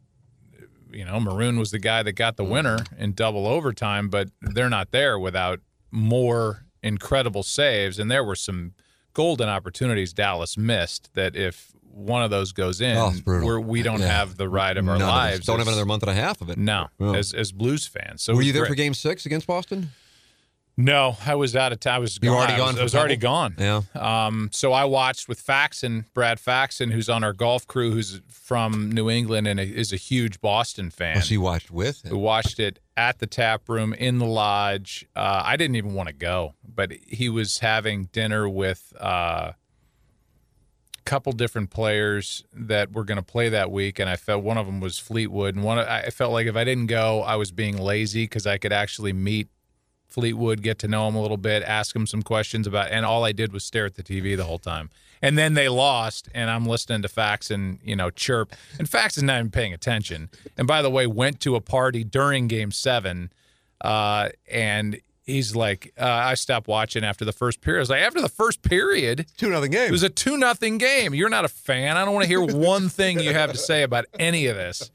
you 0.91 1.03
know, 1.05 1.19
Maroon 1.19 1.57
was 1.57 1.71
the 1.71 1.79
guy 1.79 2.03
that 2.03 2.11
got 2.13 2.37
the 2.37 2.43
winner 2.43 2.77
in 2.99 3.13
double 3.13 3.47
overtime. 3.47 4.09
But 4.09 4.29
they're 4.41 4.69
not 4.69 4.91
there 4.91 5.17
without 5.17 5.59
more 5.91 6.65
incredible 6.83 7.43
saves, 7.43 7.99
and 7.99 8.09
there 8.09 8.23
were 8.23 8.35
some 8.35 8.73
golden 9.13 9.49
opportunities 9.49 10.13
Dallas 10.13 10.57
missed. 10.57 11.13
That 11.13 11.35
if 11.35 11.71
one 11.93 12.23
of 12.23 12.29
those 12.31 12.53
goes 12.53 12.79
in, 12.81 12.95
Oh, 12.97 13.11
we're, 13.25 13.59
we 13.59 13.81
don't 13.83 13.99
Yeah. 13.99 14.07
have 14.07 14.37
the 14.37 14.47
ride 14.47 14.77
of 14.77 14.87
our 14.87 14.97
None 14.97 15.01
of 15.01 15.07
lives. 15.13 15.45
don't 15.45 15.59
have 15.59 15.67
another 15.67 15.85
month 15.85 16.03
and 16.03 16.09
a 16.11 16.15
half 16.15 16.41
of 16.41 16.49
it. 16.49 16.57
No, 16.57 16.87
Yeah. 16.99 17.13
as 17.15 17.33
as 17.33 17.51
Blues 17.51 17.85
fans. 17.85 18.23
So 18.23 18.33
Were 18.33 18.41
you 18.41 18.53
there 18.53 18.61
great. 18.63 18.69
for 18.69 18.75
Game 18.75 18.93
Six 18.93 19.25
against 19.25 19.45
Boston? 19.47 19.91
No, 20.83 21.15
I 21.25 21.35
was 21.35 21.55
out 21.55 21.71
of 21.71 21.79
town. 21.79 21.95
I 21.95 21.99
was 21.99 22.15
You 22.21 22.29
gone. 22.29 22.37
already 22.37 22.53
I 22.53 22.57
gone 22.57 22.67
was, 22.73 22.79
I 22.79 22.83
was 22.83 22.95
already 22.95 23.15
gone. 23.17 23.55
Yeah. 23.57 23.81
Um, 23.95 24.49
so 24.51 24.73
I 24.73 24.85
watched 24.85 25.27
with 25.27 25.39
Faxon, 25.39 26.05
Brad 26.13 26.39
Faxon, 26.39 26.91
who's 26.91 27.07
on 27.09 27.23
our 27.23 27.33
golf 27.33 27.67
crew, 27.67 27.91
who's 27.91 28.19
from 28.29 28.91
New 28.91 29.09
England 29.09 29.47
and 29.47 29.59
is 29.59 29.93
a 29.93 29.97
huge 29.97 30.41
Boston 30.41 30.89
fan. 30.89 31.21
So 31.21 31.33
you 31.33 31.41
watched 31.41 31.69
with 31.71 32.01
We 32.05 32.09
him. 32.11 32.17
watched 32.21 32.59
it 32.59 32.79
at 32.97 33.19
the 33.19 33.27
tap 33.27 33.69
room 33.69 33.93
in 33.93 34.17
the 34.17 34.25
lodge. 34.25 35.05
Uh, 35.15 35.43
I 35.45 35.55
didn't 35.55 35.75
even 35.75 35.93
want 35.93 36.07
to 36.07 36.13
go, 36.13 36.55
but 36.67 36.91
he 37.07 37.29
was 37.29 37.59
having 37.59 38.05
dinner 38.11 38.49
with 38.49 38.91
uh, 38.99 39.51
a 39.53 39.55
couple 41.05 41.31
different 41.33 41.69
players 41.69 42.43
that 42.53 42.91
were 42.93 43.03
going 43.03 43.17
to 43.17 43.23
play 43.23 43.49
that 43.49 43.71
week, 43.71 43.99
and 43.99 44.09
I 44.09 44.15
felt 44.15 44.43
one 44.43 44.57
of 44.57 44.65
them 44.65 44.79
was 44.79 44.97
Fleetwood, 44.99 45.55
and 45.55 45.63
one 45.63 45.77
I 45.79 46.09
felt 46.09 46.31
like 46.31 46.47
if 46.47 46.55
I 46.55 46.63
didn't 46.63 46.87
go, 46.87 47.21
I 47.21 47.35
was 47.35 47.51
being 47.51 47.77
lazy 47.77 48.23
because 48.25 48.47
I 48.47 48.57
could 48.57 48.73
actually 48.73 49.13
meet 49.13 49.47
Fleetwood, 50.11 50.61
get 50.61 50.79
to 50.79 50.87
know 50.87 51.07
him 51.07 51.15
a 51.15 51.21
little 51.21 51.37
bit, 51.37 51.63
ask 51.63 51.95
him 51.95 52.05
some 52.05 52.21
questions 52.21 52.67
about, 52.67 52.91
and 52.91 53.05
all 53.05 53.23
I 53.23 53.31
did 53.31 53.53
was 53.53 53.63
stare 53.63 53.85
at 53.85 53.95
the 53.95 54.03
TV 54.03 54.35
the 54.35 54.43
whole 54.43 54.59
time. 54.59 54.89
And 55.21 55.37
then 55.37 55.53
they 55.53 55.69
lost, 55.69 56.29
and 56.33 56.49
I'm 56.49 56.65
listening 56.65 57.01
to 57.03 57.07
Fax 57.07 57.51
and 57.51 57.79
you 57.83 57.95
know 57.95 58.09
chirp, 58.09 58.53
and 58.79 58.89
Fax 58.89 59.17
is 59.17 59.23
not 59.23 59.37
even 59.37 59.51
paying 59.51 59.73
attention. 59.73 60.29
And 60.57 60.67
by 60.67 60.81
the 60.81 60.89
way, 60.89 61.07
went 61.07 61.39
to 61.41 61.55
a 61.55 61.61
party 61.61 62.03
during 62.03 62.47
Game 62.47 62.71
Seven, 62.71 63.31
uh, 63.81 64.29
and 64.49 64.99
he's 65.23 65.55
like, 65.55 65.93
uh, 65.99 66.05
I 66.05 66.33
stopped 66.33 66.67
watching 66.67 67.03
after 67.03 67.23
the 67.25 67.31
first 67.31 67.61
period. 67.61 67.79
I 67.79 67.81
was 67.81 67.89
like, 67.89 68.01
after 68.01 68.21
the 68.21 68.29
first 68.29 68.61
period, 68.61 69.25
Two 69.37 69.49
nothing 69.49 69.71
game. 69.71 69.87
it 69.87 69.91
was 69.91 70.03
a 70.03 70.09
two 70.09 70.37
nothing 70.37 70.77
game. 70.77 71.13
You're 71.13 71.29
not 71.29 71.45
a 71.45 71.49
fan. 71.49 71.97
I 71.97 72.03
don't 72.05 72.13
want 72.13 72.23
to 72.23 72.27
hear 72.27 72.41
one 72.57 72.89
thing 72.89 73.19
you 73.19 73.33
have 73.33 73.51
to 73.51 73.57
say 73.57 73.83
about 73.83 74.05
any 74.19 74.47
of 74.47 74.55
this. 74.55 74.91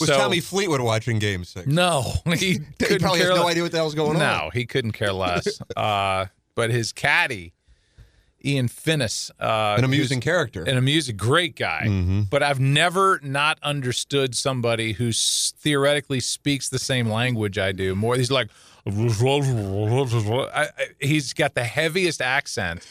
was 0.00 0.08
So- 0.08 0.16
Tommy 0.18 0.40
Fleetwood 0.40 0.80
watching 0.80 1.18
Game 1.18 1.44
Six? 1.44 1.66
No, 1.66 2.02
he, 2.34 2.58
he 2.88 2.98
probably 2.98 3.20
has 3.20 3.28
no 3.30 3.48
idea 3.48 3.62
what 3.62 3.72
the 3.72 3.78
hell's 3.78 3.94
going 3.94 4.16
on. 4.16 4.18
no, 4.18 4.50
he 4.52 4.66
couldn't 4.66 4.92
care 4.92 5.12
less. 5.12 5.60
uh, 5.76 6.26
but 6.54 6.70
his 6.70 6.92
caddy, 6.92 7.54
Ian 8.44 8.68
Finnis, 8.68 9.30
uh, 9.40 9.76
An 9.78 9.84
amusing 9.84 10.20
character. 10.20 10.64
an 10.64 10.76
amusing, 10.76 11.16
great 11.16 11.54
guy. 11.56 11.84
Mm-hmm. 11.86 12.22
But 12.22 12.42
I've 12.42 12.58
never 12.60 13.20
not 13.22 13.58
understood 13.62 14.34
somebody 14.34 14.92
who 14.94 15.08
s- 15.10 15.54
theoretically 15.56 16.18
speaks 16.20 16.68
the 16.68 16.80
same 16.80 17.08
language 17.08 17.56
I 17.56 17.70
do. 17.72 17.94
More, 17.94 18.16
he's 18.16 18.32
like, 18.32 18.50
I, 18.86 20.64
I, 20.64 20.68
he's 21.00 21.32
got 21.32 21.54
the 21.54 21.64
heaviest 21.64 22.20
accent. 22.20 22.86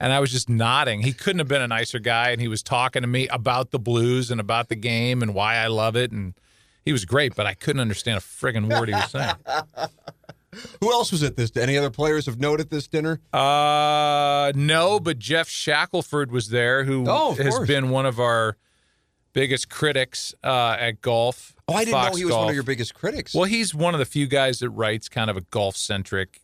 And 0.00 0.12
I 0.12 0.18
was 0.18 0.32
just 0.32 0.48
nodding. 0.48 1.02
He 1.02 1.12
couldn't 1.12 1.38
have 1.38 1.46
been 1.48 1.62
a 1.62 1.68
nicer 1.68 2.00
guy. 2.00 2.30
And 2.30 2.40
he 2.40 2.48
was 2.48 2.62
talking 2.62 3.02
to 3.02 3.08
me 3.08 3.28
about 3.28 3.70
the 3.70 3.78
blues 3.78 4.30
and 4.32 4.40
about 4.40 4.68
the 4.68 4.74
game 4.74 5.22
and 5.22 5.32
why 5.32 5.56
I 5.56 5.68
love 5.68 5.94
it. 5.96 6.10
And 6.10 6.34
he 6.84 6.90
was 6.92 7.04
great, 7.04 7.36
but 7.36 7.46
I 7.46 7.54
couldn't 7.54 7.80
understand 7.80 8.18
a 8.18 8.20
friggin' 8.20 8.68
word 8.68 8.88
he 8.88 8.94
was 8.94 9.10
saying. 9.10 9.36
Who 10.80 10.92
else 10.92 11.12
was 11.12 11.22
at 11.22 11.36
this? 11.36 11.56
Any 11.56 11.78
other 11.78 11.88
players 11.90 12.28
of 12.28 12.38
note 12.40 12.60
at 12.60 12.68
this 12.68 12.86
dinner? 12.86 13.20
Uh, 13.32 14.52
no, 14.54 15.00
but 15.00 15.18
Geoff 15.18 15.48
Shackelford 15.48 16.30
was 16.30 16.48
there, 16.50 16.84
who 16.84 17.04
Oh, 17.08 17.34
has 17.34 17.54
course. 17.54 17.68
been 17.68 17.88
one 17.90 18.04
of 18.04 18.18
our 18.20 18.56
biggest 19.32 19.68
critics 19.68 20.34
uh, 20.44 20.76
at 20.78 21.00
golf. 21.00 21.54
Oh, 21.68 21.74
I 21.74 21.84
didn't 21.84 21.92
Fox 21.94 22.12
know 22.12 22.16
he 22.18 22.24
was 22.24 22.34
one 22.34 22.48
of 22.48 22.54
your 22.54 22.64
biggest 22.64 22.94
critics. 22.94 23.34
Well, 23.34 23.44
he's 23.44 23.74
one 23.74 23.94
of 23.94 23.98
the 23.98 24.04
few 24.06 24.26
guys 24.26 24.58
that 24.60 24.70
writes 24.70 25.08
kind 25.08 25.30
of 25.30 25.36
a 25.36 25.42
golf 25.42 25.76
centric 25.76 26.40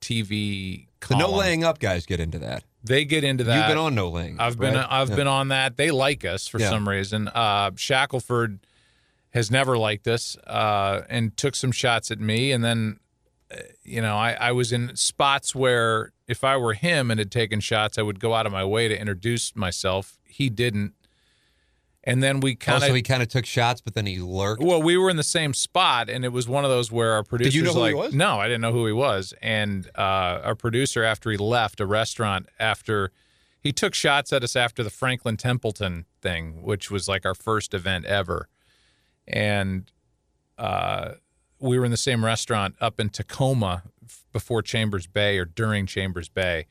TV 0.00 0.86
the 1.08 1.16
no 1.16 1.30
laying 1.30 1.64
up 1.64 1.78
guys 1.78 2.06
get 2.06 2.20
into 2.20 2.38
that. 2.40 2.64
They 2.82 3.04
get 3.04 3.24
into 3.24 3.44
that. 3.44 3.56
You've 3.56 3.68
been 3.68 3.78
on 3.78 3.94
no 3.94 4.08
laying. 4.08 4.38
I've 4.40 4.58
been 4.58 4.74
right? 4.74 4.86
I've 4.88 5.10
Yeah. 5.10 5.16
been 5.16 5.26
on 5.26 5.48
that. 5.48 5.76
They 5.76 5.90
like 5.90 6.24
us 6.24 6.46
for 6.48 6.58
Yeah. 6.58 6.70
some 6.70 6.88
reason. 6.88 7.28
Uh, 7.28 7.70
Shackelford 7.76 8.60
has 9.30 9.50
never 9.50 9.76
liked 9.78 10.06
us 10.06 10.36
uh, 10.46 11.02
and 11.08 11.36
took 11.36 11.54
some 11.54 11.72
shots 11.72 12.10
at 12.10 12.20
me. 12.20 12.52
And 12.52 12.62
then, 12.64 13.00
uh, 13.50 13.56
you 13.82 14.00
know, 14.00 14.16
I, 14.16 14.32
I 14.32 14.52
was 14.52 14.72
in 14.72 14.94
spots 14.96 15.54
where 15.54 16.12
if 16.28 16.44
I 16.44 16.56
were 16.56 16.74
him 16.74 17.10
and 17.10 17.18
had 17.18 17.30
taken 17.30 17.60
shots, 17.60 17.98
I 17.98 18.02
would 18.02 18.20
go 18.20 18.34
out 18.34 18.46
of 18.46 18.52
my 18.52 18.64
way 18.64 18.88
to 18.88 18.98
introduce 18.98 19.54
myself. 19.56 20.18
He 20.24 20.48
didn't. 20.50 20.92
And 22.06 22.22
then 22.22 22.40
we 22.40 22.54
kind 22.54 22.84
of 22.84 22.90
Oh, 22.90 22.94
he 22.94 23.00
kind 23.02 23.22
of 23.22 23.28
took 23.28 23.46
shots, 23.46 23.80
but 23.80 23.94
then 23.94 24.04
he 24.04 24.18
lurked. 24.18 24.62
well, 24.62 24.82
we 24.82 24.98
were 24.98 25.08
in 25.08 25.16
the 25.16 25.22
same 25.22 25.54
spot, 25.54 26.10
and 26.10 26.22
it 26.22 26.32
was 26.32 26.46
one 26.46 26.62
of 26.62 26.70
those 26.70 26.92
where 26.92 27.12
our 27.12 27.22
producer 27.24 27.56
you 27.56 27.64
know 27.64 27.72
who 27.72 27.78
he 27.78 27.94
like, 27.94 27.96
was? 27.96 28.14
"No, 28.14 28.38
I 28.38 28.44
didn't 28.46 28.60
know 28.60 28.72
who 28.72 28.86
he 28.86 28.92
was." 28.92 29.32
And 29.40 29.86
uh, 29.96 30.40
our 30.44 30.54
producer, 30.54 31.02
after 31.02 31.30
he 31.30 31.38
left 31.38 31.80
a 31.80 31.86
restaurant, 31.86 32.46
after 32.60 33.10
he 33.58 33.72
took 33.72 33.94
shots 33.94 34.34
at 34.34 34.44
us 34.44 34.54
after 34.54 34.82
the 34.82 34.90
Franklin 34.90 35.38
Templeton 35.38 36.04
thing, 36.20 36.62
which 36.62 36.90
was 36.90 37.08
like 37.08 37.24
our 37.24 37.34
first 37.34 37.72
event 37.72 38.04
ever, 38.04 38.48
and 39.26 39.90
uh, 40.58 41.12
we 41.58 41.78
were 41.78 41.86
in 41.86 41.90
the 41.90 41.96
same 41.96 42.22
restaurant 42.22 42.74
up 42.82 43.00
in 43.00 43.08
Tacoma 43.08 43.82
before 44.30 44.60
Chambers 44.60 45.06
Bay 45.06 45.38
or 45.38 45.46
during 45.46 45.86
Chambers 45.86 46.28
Bay, 46.28 46.66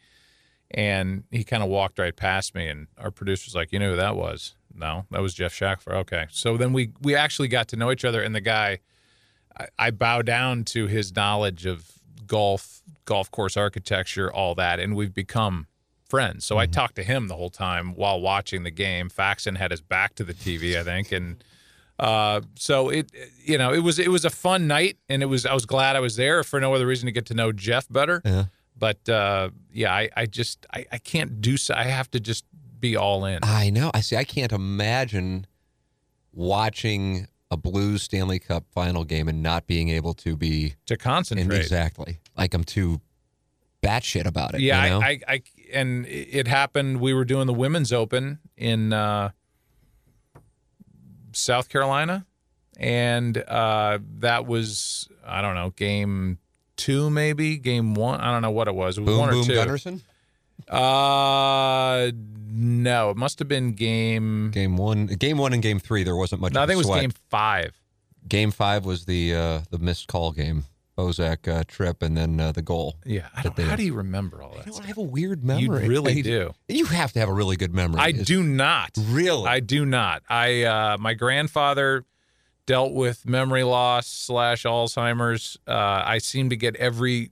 and 0.69 1.23
he 1.31 1.43
kind 1.43 1.63
of 1.63 1.69
walked 1.69 1.97
right 1.97 2.15
past 2.15 2.53
me, 2.53 2.67
and 2.67 2.85
our 2.99 3.09
producer's 3.09 3.55
like, 3.55 3.71
"You 3.71 3.79
know 3.79 3.91
who 3.91 3.97
that 3.97 4.15
was?" 4.15 4.53
No, 4.75 5.05
that 5.11 5.21
was 5.21 5.33
Geoff 5.33 5.53
Shackelford. 5.53 5.93
Okay, 5.93 6.27
so 6.31 6.57
then 6.57 6.73
we 6.73 6.91
we 7.01 7.15
actually 7.15 7.47
got 7.47 7.67
to 7.69 7.75
know 7.75 7.91
each 7.91 8.05
other, 8.05 8.21
and 8.21 8.33
the 8.35 8.41
guy, 8.41 8.79
I, 9.57 9.67
I 9.77 9.91
bow 9.91 10.21
down 10.21 10.63
to 10.65 10.87
his 10.87 11.15
knowledge 11.15 11.65
of 11.65 11.91
golf, 12.25 12.81
golf 13.05 13.29
course 13.31 13.55
architecture, 13.55 14.31
all 14.31 14.55
that, 14.55 14.79
and 14.79 14.95
we've 14.95 15.13
become 15.13 15.67
friends. 16.09 16.45
So 16.45 16.57
I 16.57 16.65
talked 16.65 16.95
to 16.97 17.03
him 17.03 17.27
the 17.27 17.35
whole 17.35 17.49
time 17.49 17.95
while 17.95 18.21
watching 18.21 18.63
the 18.63 18.71
game. 18.71 19.09
Faxon 19.09 19.55
had 19.55 19.71
his 19.71 19.81
back 19.81 20.15
to 20.15 20.23
the 20.23 20.33
TV, 20.33 20.77
I 20.77 20.83
think, 20.83 21.11
and 21.11 21.43
uh, 21.99 22.41
so 22.55 22.89
it 22.89 23.11
you 23.43 23.57
know 23.57 23.73
it 23.73 23.79
was 23.79 23.99
it 23.99 24.09
was 24.09 24.25
a 24.25 24.29
fun 24.29 24.67
night, 24.67 24.97
and 25.09 25.21
it 25.21 25.27
was 25.27 25.45
I 25.45 25.53
was 25.53 25.65
glad 25.65 25.95
I 25.95 25.99
was 25.99 26.15
there 26.15 26.43
for 26.43 26.59
no 26.59 26.73
other 26.73 26.87
reason 26.87 27.05
to 27.05 27.11
get 27.11 27.25
to 27.27 27.33
know 27.33 27.51
Jeff 27.51 27.87
better. 27.89 28.21
Yeah. 28.25 28.45
But 28.75 29.07
uh, 29.07 29.49
yeah, 29.71 29.93
I, 29.93 30.09
I 30.15 30.25
just 30.25 30.65
I, 30.73 30.85
I 30.91 30.97
can't 30.97 31.41
do 31.41 31.57
so. 31.57 31.75
I 31.75 31.83
have 31.83 32.09
to 32.11 32.19
just 32.19 32.45
be 32.83 32.97
all 32.97 33.23
in. 33.23 33.39
I 33.41 33.69
know. 33.69 33.89
I 33.93 34.01
see. 34.01 34.17
I 34.17 34.25
can't 34.25 34.51
imagine 34.51 35.47
watching 36.33 37.27
a 37.49 37.55
Blues 37.55 38.03
Stanley 38.03 38.39
Cup 38.39 38.65
final 38.73 39.05
game 39.05 39.29
and 39.29 39.41
not 39.41 39.65
being 39.67 39.87
able 39.87 40.13
to 40.15 40.35
be 40.35 40.75
to 40.87 40.97
concentrate. 40.97 41.57
exactly 41.57 42.19
like 42.37 42.53
I'm 42.53 42.65
too 42.65 42.99
batshit 43.81 44.25
about 44.25 44.53
it. 44.53 44.61
Yeah, 44.61 44.83
you 44.83 44.89
know? 44.89 45.01
I, 45.01 45.07
I, 45.07 45.19
I, 45.27 45.43
and 45.71 46.05
it 46.07 46.47
happened. 46.47 46.99
We 46.99 47.13
were 47.13 47.23
doing 47.23 47.47
the 47.47 47.53
women's 47.53 47.93
open 47.93 48.39
in 48.57 48.91
uh, 48.91 49.29
South 51.31 51.69
Carolina, 51.69 52.25
and 52.77 53.37
uh, 53.37 53.99
that 54.17 54.45
was 54.45 55.07
I 55.25 55.41
don't 55.41 55.55
know 55.55 55.69
game 55.69 56.37
two 56.75 57.09
maybe 57.09 57.57
game 57.57 57.93
one. 57.95 58.19
I 58.19 58.29
don't 58.31 58.41
know 58.41 58.51
what 58.51 58.67
it 58.67 58.75
was. 58.75 58.97
It 58.97 59.01
was 59.01 59.07
boom 59.07 59.19
one 59.19 59.29
or 59.29 59.33
boom 59.33 59.45
two. 59.45 59.53
Gunnarsson. 59.53 60.01
Uh, 60.69 62.11
no, 62.49 63.09
it 63.09 63.17
must 63.17 63.39
have 63.39 63.47
been 63.47 63.73
game. 63.73 64.51
Game 64.51 64.77
one, 64.77 65.07
game 65.07 65.37
one, 65.37 65.53
and 65.53 65.61
game 65.61 65.79
three. 65.79 66.03
There 66.03 66.15
wasn't 66.15 66.41
much. 66.41 66.53
no, 66.53 66.61
I 66.61 66.63
of 66.63 66.69
a 66.69 66.71
think 66.71 66.75
it 66.75 66.77
was 66.77 66.87
sweat. 66.87 67.01
game 67.01 67.13
five. 67.29 67.79
Game 68.27 68.51
five 68.51 68.85
was 68.85 69.05
the 69.05 69.33
uh, 69.35 69.59
the 69.69 69.79
missed 69.79 70.07
call 70.07 70.31
game, 70.31 70.63
Bozak 70.97 71.47
uh, 71.47 71.63
trip, 71.67 72.01
and 72.01 72.15
then 72.15 72.39
uh, 72.39 72.51
the 72.51 72.61
goal. 72.61 72.95
Yeah, 73.05 73.27
I 73.35 73.41
don't, 73.43 73.55
they- 73.55 73.63
how 73.63 73.75
do 73.75 73.83
you 73.83 73.93
remember 73.93 74.41
all 74.41 74.53
I 74.53 74.57
that? 74.57 74.65
don't 74.65 74.73
stuff? 74.75 74.85
have 74.85 74.97
a 74.97 75.01
weird 75.01 75.43
memory. 75.43 75.63
You 75.83 75.89
really 75.89 76.19
I- 76.19 76.21
do. 76.21 76.53
You 76.69 76.85
have 76.85 77.11
to 77.13 77.19
have 77.19 77.29
a 77.29 77.33
really 77.33 77.57
good 77.57 77.73
memory. 77.73 77.99
I 77.99 78.11
do 78.11 78.41
not. 78.43 78.91
Really? 79.09 79.47
I 79.47 79.59
do 79.59 79.85
not. 79.85 80.23
I 80.29 80.63
uh, 80.63 80.97
my 80.99 81.13
grandfather 81.15 82.05
dealt 82.65 82.93
with 82.93 83.25
memory 83.27 83.63
loss 83.63 84.07
slash 84.07 84.63
Alzheimer's. 84.63 85.57
Uh, 85.67 85.73
I 86.05 86.19
seem 86.19 86.49
to 86.49 86.55
get 86.55 86.75
every 86.77 87.31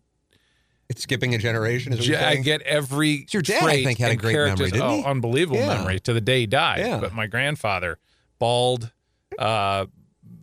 skipping 1.00 1.36
a 1.36 1.38
generation. 1.38 1.94
Is 1.94 2.00
what 2.00 2.08
Ja- 2.08 2.20
you're 2.20 2.28
I 2.30 2.36
get 2.38 2.62
every 2.62 3.26
Your 3.32 3.42
dad, 3.42 3.64
I 3.64 3.84
think, 3.84 4.00
had 4.00 4.12
a 4.12 4.16
great 4.16 4.36
memory, 4.36 4.72
didn't 4.72 4.82
oh, 4.82 4.98
he? 4.98 5.04
unbelievable 5.04 5.60
Yeah. 5.60 5.78
memory 5.78 6.00
to 6.02 6.14
the 6.14 6.22
day 6.22 6.42
he 6.42 6.48
died. 6.48 6.80
Yeah. 6.80 7.00
But 7.00 7.14
my 7.14 7.28
grandfather, 7.28 7.98
bald, 8.40 8.92
uh, 9.38 9.86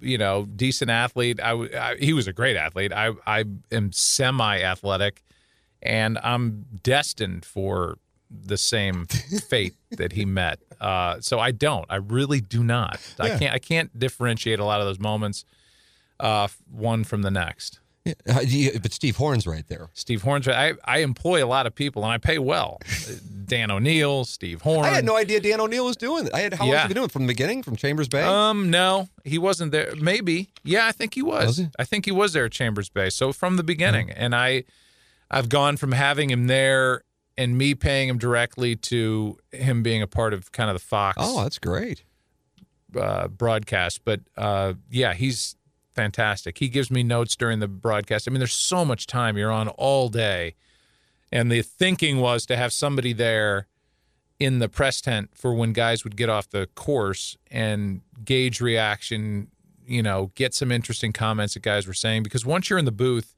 you 0.00 0.18
know, 0.18 0.44
decent 0.46 0.90
athlete. 0.90 1.40
I 1.42 1.96
he 1.98 2.12
was 2.12 2.26
a 2.28 2.32
great 2.32 2.56
athlete. 2.56 2.92
I 2.92 3.12
I 3.26 3.44
am 3.72 3.92
semi 3.92 4.60
athletic, 4.60 5.22
and 5.82 6.18
I'm 6.22 6.66
destined 6.82 7.44
for 7.44 7.98
the 8.30 8.56
same 8.58 9.06
fate 9.48 9.74
that 9.92 10.12
he 10.12 10.24
met. 10.24 10.60
Uh, 10.80 11.20
so 11.20 11.40
I 11.40 11.50
don't. 11.50 11.86
I 11.88 11.96
really 11.96 12.40
do 12.40 12.62
not. 12.62 13.00
I 13.18 13.36
can't. 13.38 13.52
I 13.54 13.58
can't 13.58 13.98
differentiate 13.98 14.60
a 14.60 14.64
lot 14.64 14.80
of 14.80 14.86
those 14.86 15.00
moments, 15.00 15.44
uh, 16.20 16.46
one 16.70 17.02
from 17.04 17.22
the 17.22 17.30
next. 17.30 17.80
Yeah, 18.26 18.70
but 18.82 18.92
Steve 18.92 19.16
Horn's 19.16 19.46
right 19.46 19.66
there. 19.68 19.88
Steve 19.94 20.22
Horn's. 20.22 20.46
I, 20.48 20.74
I 20.84 20.98
employ 20.98 21.44
a 21.44 21.46
lot 21.46 21.66
of 21.66 21.74
people 21.74 22.04
and 22.04 22.12
I 22.12 22.18
pay 22.18 22.38
well. 22.38 22.80
Dan 23.46 23.70
O'Neill, 23.70 24.24
Steve 24.24 24.60
Horn. 24.62 24.84
I 24.84 24.88
had 24.88 25.04
no 25.04 25.16
idea 25.16 25.40
Dan 25.40 25.60
O'Neill 25.60 25.86
was 25.86 25.96
doing 25.96 26.26
it. 26.26 26.34
I 26.34 26.40
had 26.40 26.54
how 26.54 26.64
long 26.64 26.72
Yeah. 26.72 26.78
has 26.80 26.84
he 26.84 26.88
been 26.88 26.94
doing 26.96 27.06
it 27.06 27.12
from 27.12 27.22
the 27.22 27.28
beginning, 27.32 27.62
from 27.62 27.76
Chambers 27.76 28.08
Bay? 28.08 28.22
Um, 28.22 28.70
no, 28.70 29.08
he 29.24 29.38
wasn't 29.38 29.72
there. 29.72 29.94
Maybe. 29.96 30.50
Yeah, 30.64 30.86
I 30.86 30.92
think 30.92 31.14
he 31.14 31.22
was. 31.22 31.46
Was 31.46 31.56
he? 31.58 31.68
I 31.78 31.84
think 31.84 32.04
he 32.04 32.12
was 32.12 32.32
there 32.34 32.44
at 32.44 32.52
Chambers 32.52 32.88
Bay. 32.90 33.08
So 33.10 33.32
from 33.32 33.56
the 33.56 33.62
beginning, 33.62 34.10
and 34.10 34.34
I, 34.34 34.64
I've 35.30 35.48
gone 35.48 35.76
from 35.76 35.92
having 35.92 36.30
him 36.30 36.46
there 36.46 37.02
and 37.38 37.56
me 37.56 37.74
paying 37.74 38.08
him 38.08 38.18
directly 38.18 38.74
to 38.76 39.38
him 39.52 39.82
being 39.82 40.02
a 40.02 40.06
part 40.06 40.34
of 40.34 40.50
kind 40.52 40.68
of 40.68 40.74
the 40.74 40.80
Fox 40.80 41.16
oh, 41.20 41.42
that's 41.42 41.58
great. 41.58 42.02
uh, 42.98 43.28
broadcast. 43.28 44.00
But 44.04 44.20
uh, 44.36 44.74
yeah, 44.90 45.14
he's 45.14 45.54
fantastic. 45.98 46.58
He 46.58 46.68
gives 46.68 46.90
me 46.90 47.02
notes 47.02 47.34
during 47.34 47.58
the 47.58 47.66
broadcast. 47.66 48.28
I 48.28 48.30
mean, 48.30 48.38
there's 48.38 48.52
so 48.52 48.84
much 48.84 49.06
time 49.06 49.36
you're 49.36 49.50
on 49.50 49.68
all 49.68 50.08
day, 50.08 50.54
and 51.32 51.50
the 51.50 51.62
thinking 51.62 52.20
was 52.20 52.46
to 52.46 52.56
have 52.56 52.72
somebody 52.72 53.12
there 53.12 53.66
in 54.38 54.60
the 54.60 54.68
press 54.68 55.00
tent 55.00 55.30
for 55.34 55.52
when 55.52 55.72
guys 55.72 56.04
would 56.04 56.16
get 56.16 56.28
off 56.28 56.48
the 56.48 56.68
course 56.74 57.36
and 57.50 58.02
gauge 58.24 58.60
reaction. 58.60 59.48
You 59.84 60.02
know, 60.02 60.30
get 60.34 60.54
some 60.54 60.70
interesting 60.70 61.12
comments 61.12 61.54
that 61.54 61.62
guys 61.62 61.86
were 61.86 61.94
saying 61.94 62.22
because 62.22 62.46
once 62.46 62.70
you're 62.70 62.78
in 62.78 62.84
the 62.84 62.92
booth. 62.92 63.34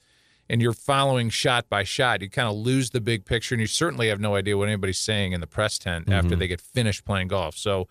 And 0.53 0.61
you're 0.61 0.73
following 0.73 1.31
shot 1.31 1.69
by 1.69 1.85
shot, 1.85 2.23
you 2.23 2.29
kind 2.29 2.49
of 2.49 2.57
lose 2.57 2.91
the 2.91 3.01
big 3.01 3.25
picture, 3.25 3.55
and 3.55 3.61
you 3.61 3.69
certainly 3.69 4.09
have 4.09 4.19
no 4.19 4.35
idea 4.35 4.59
what 4.59 4.67
anybody's 4.67 4.99
saying 4.99 5.31
in 5.31 5.41
the 5.41 5.47
press 5.47 5.79
tent 5.79 6.11
after 6.11 6.31
mm-hmm. 6.31 6.41
they 6.41 6.49
get 6.49 6.61
finished 6.61 7.05
playing 7.05 7.29
golf. 7.29 7.57
So, 7.57 7.87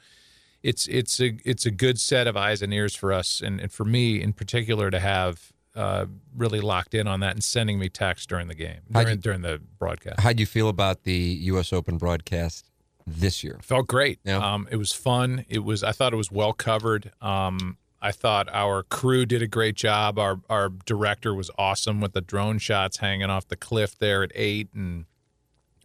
it's 0.64 0.88
it's 0.88 1.20
a 1.20 1.38
it's 1.46 1.66
a 1.66 1.72
good 1.72 2.00
set 2.00 2.28
of 2.28 2.36
eyes 2.38 2.62
and 2.62 2.74
ears 2.74 2.96
for 2.96 3.12
us, 3.14 3.42
and, 3.42 3.60
and 3.60 3.72
for 3.72 3.86
me 3.86 4.22
in 4.22 4.34
particular 4.34 4.90
to 4.92 5.00
have 5.00 5.52
uh, 5.76 6.06
really 6.36 6.60
locked 6.60 6.94
in 6.94 7.08
on 7.08 7.20
that 7.22 7.34
and 7.34 7.44
sending 7.44 7.80
me 7.80 7.88
texts 7.90 8.26
during 8.28 8.48
the 8.48 8.56
game 8.56 8.80
during, 8.92 9.08
you- 9.10 9.16
during 9.16 9.42
the 9.42 9.62
broadcast. 9.78 10.20
How 10.20 10.34
do 10.34 10.42
you 10.42 10.46
feel 10.48 10.68
about 10.70 11.04
the 11.04 11.14
U.S. 11.14 11.72
Open 11.72 11.98
broadcast 11.98 12.70
this 13.08 13.44
year? 13.44 13.60
Felt 13.62 13.88
great. 13.88 14.20
Yeah. 14.26 14.38
Um, 14.38 14.68
it 14.72 14.76
was 14.78 14.92
fun. 14.92 15.46
It 15.48 15.60
was. 15.60 15.84
I 15.84 15.92
thought 15.94 16.12
it 16.14 16.18
was 16.18 16.32
well 16.32 16.54
covered. 16.54 17.12
Um, 17.22 17.78
I 18.02 18.12
thought 18.12 18.48
our 18.54 18.84
crew 18.84 19.26
did 19.26 19.42
a 19.42 19.48
great 19.48 19.76
job. 19.76 20.18
Our 20.20 20.40
our 20.50 20.70
director 20.70 21.34
was 21.34 21.50
awesome 21.58 22.02
with 22.02 22.14
the 22.14 22.22
drone 22.22 22.58
shots 22.58 22.98
hanging 22.98 23.30
off 23.30 23.48
the 23.48 23.56
cliff 23.58 23.98
there 23.98 24.24
at 24.24 24.32
eight, 24.36 24.70
and 24.74 25.06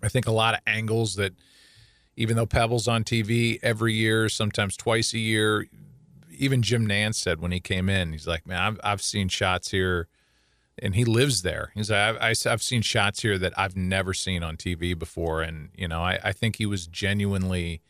I 0.03 0.09
think 0.09 0.27
a 0.27 0.33
lot 0.33 0.55
of 0.55 0.61
angles 0.67 1.17
that, 1.17 1.33
even 2.17 2.37
though 2.37 2.47
Pebbles 2.47 2.87
on 2.89 3.05
TV 3.05 3.59
every 3.63 3.95
year, 3.95 4.29
sometimes 4.29 4.77
twice 4.77 5.13
a 5.15 5.19
year, 5.19 5.67
even 6.31 6.63
Jim 6.63 6.87
Nantz 6.87 7.17
said 7.17 7.41
when 7.41 7.53
he 7.53 7.61
came 7.61 7.89
in, 7.89 8.13
he's 8.13 8.27
like, 8.27 8.47
man, 8.47 8.61
I've 8.61 8.81
I've 8.85 9.03
seen 9.03 9.29
shots 9.29 9.71
here. 9.71 10.09
And 10.83 10.97
he 10.97 11.05
lives 11.05 11.43
there. 11.43 11.71
He's 11.77 11.89
like, 11.89 12.21
I've, 12.21 12.47
I've 12.47 12.63
seen 12.63 12.83
shots 12.83 13.23
here 13.23 13.39
that 13.39 13.57
I've 13.57 13.77
never 13.77 14.13
seen 14.13 14.43
on 14.43 14.57
TV 14.57 14.99
before, 14.99 15.41
and 15.41 15.69
you 15.77 15.87
know, 15.87 16.03
I, 16.03 16.19
I 16.25 16.33
think 16.33 16.57
he 16.57 16.67
was 16.67 16.89
genuinely 16.89 17.81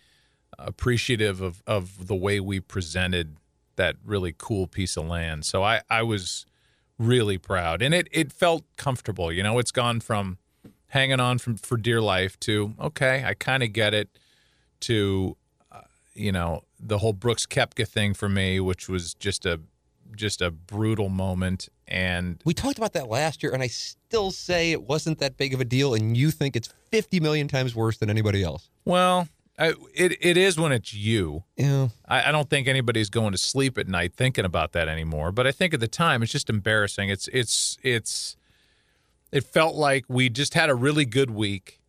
appreciative 0.59 1.41
of 1.41 1.63
of 1.67 2.09
the 2.09 2.15
way 2.15 2.41
we 2.41 2.61
presented 2.61 3.37
that 3.77 3.97
really 4.05 4.35
cool 4.37 4.67
piece 4.67 4.99
of 4.99 5.07
land. 5.07 5.47
So 5.47 5.63
I 5.63 5.81
I 5.89 6.03
was 6.03 6.45
really 6.99 7.39
proud, 7.39 7.81
and 7.81 7.95
it 7.95 8.07
it 8.13 8.33
felt 8.33 8.65
comfortable. 8.77 9.33
You 9.33 9.43
know, 9.43 9.59
it's 9.59 9.73
gone 9.73 10.01
from 10.01 10.37
hanging 10.95 11.21
on 11.21 11.39
from 11.39 11.57
for 11.57 11.77
dear 11.77 12.01
life 12.01 12.39
to 12.41 12.73
okay, 12.81 13.25
I 13.27 13.35
kind 13.35 13.63
of 13.63 13.73
get 13.73 13.93
it. 13.93 14.09
To 14.81 15.37
uh, 15.73 15.81
you 16.15 16.33
know 16.33 16.63
the 16.79 16.99
whole 16.99 17.13
Brooks 17.13 17.47
Koepka 17.47 17.87
thing 17.87 18.15
for 18.15 18.29
me, 18.29 18.61
which 18.61 18.89
was 18.89 19.15
just 19.15 19.45
a 19.45 19.61
just 20.15 20.41
a 20.41 20.51
brutal 20.51 21.09
moment, 21.09 21.69
and 21.89 22.41
We 22.45 22.55
talked 22.55 22.79
about 22.79 22.93
that 22.93 23.09
last 23.09 23.43
year, 23.43 23.53
and 23.53 23.63
I 23.63 23.67
still 23.67 24.31
say 24.31 24.73
it 24.73 24.83
wasn't 24.83 25.19
that 25.19 25.37
big 25.37 25.55
of 25.55 25.61
a 25.61 25.65
deal, 25.65 25.95
and 25.95 26.17
you 26.17 26.31
think 26.31 26.55
it's 26.55 26.69
50 26.91 27.19
million 27.21 27.49
times 27.49 27.75
worse 27.75 27.97
than 27.99 28.09
anybody 28.11 28.43
else. 28.43 28.69
well, 28.85 29.29
I, 29.59 29.75
it 29.95 30.17
it 30.21 30.37
is 30.37 30.59
when 30.59 30.73
it's 30.73 30.93
you. 30.93 31.45
Yeah. 31.57 31.89
I, 32.07 32.29
I 32.29 32.33
don't 32.33 32.51
think 32.51 32.67
anybody's 32.69 33.09
going 33.09 33.33
to 33.33 33.39
sleep 33.39 33.79
at 33.79 33.89
night 33.89 34.13
thinking 34.15 34.45
about 34.45 34.73
that 34.73 34.89
anymore. 34.89 35.33
But 35.33 35.47
I 35.47 35.53
think 35.53 35.73
at 35.73 35.81
the 35.81 35.89
time 35.89 36.23
it's 36.23 36.33
just 36.33 36.51
embarrassing. 36.51 37.09
It's 37.09 37.29
it's 37.29 37.79
it's 37.83 38.37
it 39.35 39.43
felt 39.43 39.75
like 39.75 40.05
we 40.09 40.29
just 40.31 40.55
had 40.55 40.71
a 40.71 40.75
really 40.75 41.05
good 41.05 41.31
week 41.31 41.81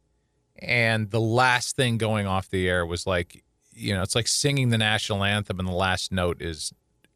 and 0.58 1.12
the 1.12 1.21
last 1.21 1.75
thing 1.75 1.97
going 1.97 2.25
off 2.25 2.49
the 2.49 2.67
air 2.67 2.86
was 2.86 3.05
like 3.05 3.43
you 3.77 3.93
know, 3.93 4.01
it's 4.01 4.15
like 4.15 4.27
singing 4.27 4.69
the 4.69 4.77
national 4.77 5.23
anthem 5.23 5.60
and 5.60 5.67
the 5.67 5.73
last 5.73 6.10
note 6.12 6.41
is 6.41 6.71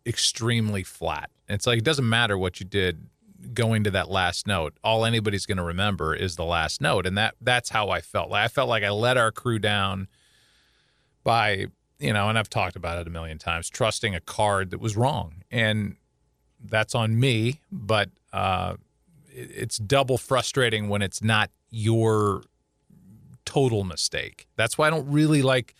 extremely 0.05 0.83
flat. 0.83 1.29
It's 1.47 1.65
like 1.65 1.79
it 1.79 1.85
doesn't 1.85 2.07
matter 2.07 2.37
what 2.37 2.59
you 2.59 2.65
did 2.65 3.07
going 3.53 3.85
to 3.85 3.91
that 3.91 4.09
last 4.09 4.45
note. 4.45 4.73
All 4.83 5.05
anybody's 5.05 5.45
going 5.45 5.57
to 5.57 5.63
remember 5.63 6.13
is 6.13 6.35
the 6.35 6.43
last 6.43 6.81
note 6.81 7.05
and 7.05 7.17
that 7.17 7.35
that's 7.41 7.69
how 7.69 7.89
I 7.89 8.01
felt. 8.01 8.31
I 8.31 8.49
felt 8.49 8.69
like 8.69 8.83
I 8.83 8.89
let 8.89 9.17
our 9.17 9.31
crew 9.31 9.57
down 9.57 10.07
by 11.23 11.67
you 11.97 12.13
know, 12.13 12.29
and 12.29 12.37
I've 12.37 12.49
talked 12.49 12.77
about 12.77 12.97
it 12.97 13.07
a 13.07 13.09
million 13.09 13.37
times, 13.39 13.69
trusting 13.69 14.15
a 14.15 14.21
card 14.21 14.69
that 14.69 14.79
was 14.79 14.95
wrong, 14.95 15.43
and 15.51 15.97
that's 16.63 16.95
on 16.95 17.19
me. 17.19 17.59
But 17.73 18.09
uh, 18.31 18.75
it's 19.31 19.77
double 19.77 20.17
frustrating 20.17 20.89
when 20.89 21.01
it's 21.01 21.21
not 21.23 21.49
your 21.69 22.43
total 23.45 23.83
mistake. 23.83 24.47
That's 24.55 24.77
why 24.77 24.87
I 24.87 24.89
don't 24.89 25.09
really 25.09 25.41
like. 25.41 25.75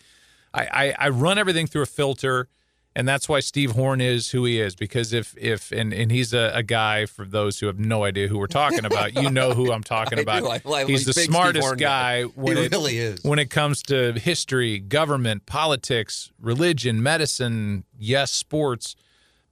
I, 0.52 0.94
I, 0.98 1.06
I 1.06 1.08
run 1.10 1.38
everything 1.38 1.66
through 1.66 1.82
a 1.82 1.86
filter, 1.86 2.48
and 2.96 3.06
that's 3.06 3.28
why 3.28 3.38
Steve 3.38 3.72
Horn 3.72 4.00
is 4.00 4.30
who 4.32 4.44
he 4.44 4.60
is. 4.60 4.74
Because 4.74 5.12
if 5.12 5.36
if 5.38 5.70
and 5.70 5.92
and 5.92 6.10
he's 6.10 6.32
a, 6.34 6.50
a 6.54 6.62
guy 6.64 7.06
for 7.06 7.24
those 7.24 7.60
who 7.60 7.66
have 7.66 7.78
no 7.78 8.02
idea 8.04 8.26
who 8.26 8.38
we're 8.38 8.46
talking 8.48 8.84
about, 8.84 9.14
you 9.14 9.30
know 9.30 9.52
who 9.54 9.70
I'm 9.72 9.84
talking 9.84 10.18
I 10.18 10.22
about. 10.22 10.44
I- 10.66 10.70
I- 10.72 10.84
he's 10.86 11.06
the 11.06 11.12
smartest 11.12 11.76
guy. 11.78 12.24
when 12.24 12.56
He 12.56 12.64
it 12.64 12.72
really 12.72 12.98
is. 12.98 13.22
when 13.22 13.38
it 13.38 13.50
comes 13.50 13.82
to 13.84 14.12
history, 14.14 14.78
government, 14.80 15.46
politics, 15.46 16.32
religion, 16.40 17.00
medicine, 17.02 17.84
yes, 17.96 18.32
sports, 18.32 18.96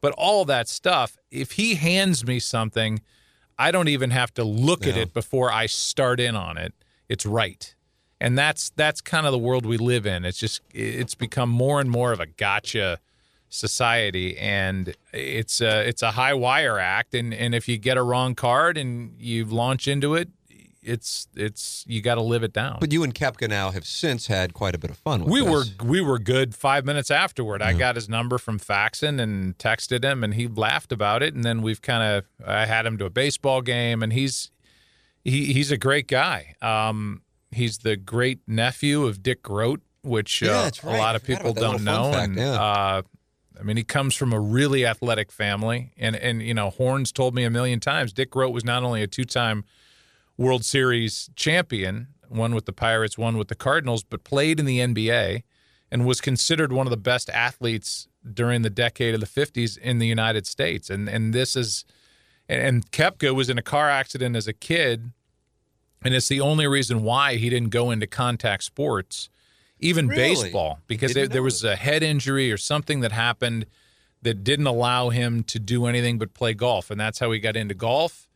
but 0.00 0.12
all 0.18 0.44
that 0.46 0.68
stuff. 0.68 1.16
If 1.30 1.52
he 1.52 1.76
hands 1.76 2.26
me 2.26 2.40
something, 2.40 3.02
I 3.58 3.70
don't 3.70 3.88
even 3.88 4.10
have 4.10 4.32
to 4.34 4.44
look 4.44 4.86
at 4.86 4.96
it 4.96 5.12
before 5.12 5.52
I 5.52 5.66
start 5.66 6.20
in 6.20 6.36
on 6.36 6.56
it. 6.56 6.72
It's 7.08 7.26
right. 7.26 7.74
And 8.20 8.38
that's 8.38 8.70
that's 8.70 9.00
kind 9.00 9.26
of 9.26 9.32
the 9.32 9.38
world 9.38 9.66
we 9.66 9.76
live 9.76 10.06
in. 10.06 10.24
It's 10.24 10.38
just 10.38 10.62
it's 10.72 11.14
become 11.14 11.50
more 11.50 11.80
and 11.80 11.90
more 11.90 12.12
of 12.12 12.20
a 12.20 12.26
gotcha 12.26 13.00
society 13.50 14.36
and 14.38 14.94
it's 15.12 15.60
a 15.60 15.88
it's 15.88 16.02
a 16.02 16.10
high 16.12 16.34
wire 16.34 16.78
act 16.78 17.14
and 17.14 17.32
and 17.32 17.54
if 17.54 17.66
you 17.66 17.78
get 17.78 17.96
a 17.96 18.02
wrong 18.02 18.34
card 18.34 18.76
and 18.76 19.14
you 19.18 19.44
launch 19.44 19.88
into 19.88 20.14
it 20.14 20.28
it's 20.88 21.28
it's 21.36 21.84
you 21.86 22.00
got 22.02 22.16
to 22.16 22.22
live 22.22 22.42
it 22.42 22.52
down. 22.52 22.78
But 22.80 22.92
you 22.92 23.02
and 23.04 23.14
Koepka 23.14 23.48
now 23.48 23.70
have 23.70 23.84
since 23.86 24.26
had 24.26 24.54
quite 24.54 24.74
a 24.74 24.78
bit 24.78 24.90
of 24.90 24.96
fun 24.96 25.20
with 25.24 25.32
We 25.32 25.40
this. 25.40 25.50
were 25.78 25.84
we 25.86 26.00
were 26.00 26.18
good 26.18 26.54
five 26.54 26.84
minutes 26.84 27.10
afterward. 27.10 27.62
I 27.62 27.72
got 27.74 27.94
his 27.96 28.08
number 28.08 28.38
from 28.38 28.58
Faxon 28.58 29.20
and 29.20 29.56
texted 29.58 30.02
him, 30.04 30.24
and 30.24 30.34
he 30.34 30.48
laughed 30.48 30.92
about 30.92 31.22
it. 31.22 31.34
And 31.34 31.44
then 31.44 31.62
we've 31.62 31.82
kind 31.82 32.02
of 32.02 32.24
I 32.46 32.66
had 32.66 32.86
him 32.86 32.98
to 32.98 33.04
a 33.04 33.10
baseball 33.10 33.60
game, 33.62 34.02
and 34.02 34.12
he's 34.12 34.50
he 35.24 35.52
he's 35.52 35.70
a 35.70 35.76
great 35.76 36.08
guy. 36.08 36.54
Um, 36.62 37.22
he's 37.50 37.78
the 37.78 37.96
great 37.96 38.40
nephew 38.46 39.06
of 39.06 39.22
Dick 39.22 39.42
Groat, 39.42 39.80
which 40.02 40.42
Yeah, 40.42 40.50
uh, 40.58 40.62
that's 40.64 40.82
a 40.82 40.86
lot 40.88 41.16
of 41.16 41.24
people 41.24 41.52
don't 41.52 41.84
know. 41.84 42.12
fact, 42.12 42.28
and 42.28 42.36
yeah. 42.36 42.52
uh, 42.60 43.02
I 43.58 43.62
mean, 43.64 43.76
he 43.76 43.82
comes 43.84 44.14
from 44.14 44.32
a 44.32 44.38
really 44.38 44.86
athletic 44.86 45.32
family, 45.32 45.92
and 45.98 46.14
and 46.16 46.40
you 46.42 46.54
know, 46.54 46.70
Horns 46.70 47.10
told 47.12 47.34
me 47.34 47.44
a 47.44 47.50
million 47.50 47.80
times. 47.80 48.12
Dick 48.12 48.30
Groat 48.30 48.52
was 48.52 48.64
not 48.64 48.82
only 48.84 49.02
a 49.02 49.06
two-time 49.08 49.64
World 50.38 50.64
Series 50.64 51.28
champion, 51.34 52.08
one 52.28 52.54
with 52.54 52.64
the 52.64 52.72
Pirates, 52.72 53.18
one 53.18 53.36
with 53.36 53.48
the 53.48 53.56
Cardinals, 53.56 54.04
but 54.04 54.22
played 54.22 54.60
in 54.60 54.66
the 54.66 54.78
NBA 54.78 55.42
and 55.90 56.06
was 56.06 56.20
considered 56.20 56.72
one 56.72 56.86
of 56.86 56.90
the 56.92 56.96
best 56.96 57.28
athletes 57.30 58.06
during 58.32 58.62
the 58.62 58.70
decade 58.70 59.14
of 59.14 59.20
the 59.20 59.26
50s 59.26 59.76
in 59.76 59.98
the 59.98 60.06
United 60.06 60.46
States. 60.46 60.90
And 60.90 61.08
and 61.08 61.34
this 61.34 61.56
is 61.56 61.84
and, 62.48 62.62
and 62.62 62.90
Koepka 62.92 63.34
was 63.34 63.50
in 63.50 63.58
a 63.58 63.62
car 63.62 63.90
accident 63.90 64.36
as 64.36 64.46
a 64.46 64.52
kid, 64.52 65.12
and 66.02 66.14
it's 66.14 66.28
the 66.28 66.40
only 66.40 66.66
reason 66.66 67.02
why 67.02 67.34
he 67.36 67.50
didn't 67.50 67.70
go 67.70 67.90
into 67.90 68.06
contact 68.06 68.62
sports, 68.62 69.28
even 69.80 70.06
Really? 70.06 70.34
baseball, 70.34 70.78
because 70.86 71.14
there 71.14 71.42
was 71.42 71.64
a 71.64 71.76
head 71.76 72.02
injury 72.02 72.52
or 72.52 72.56
something 72.56 73.00
that 73.00 73.12
happened 73.12 73.66
that 74.22 74.44
didn't 74.44 74.66
allow 74.66 75.10
him 75.10 75.42
to 75.44 75.58
do 75.58 75.86
anything 75.86 76.18
but 76.18 76.34
play 76.34 76.54
golf, 76.54 76.90
and 76.90 77.00
that's 77.00 77.18
how 77.18 77.32
he 77.32 77.40
got 77.40 77.56
into 77.56 77.74
golf 77.74 78.27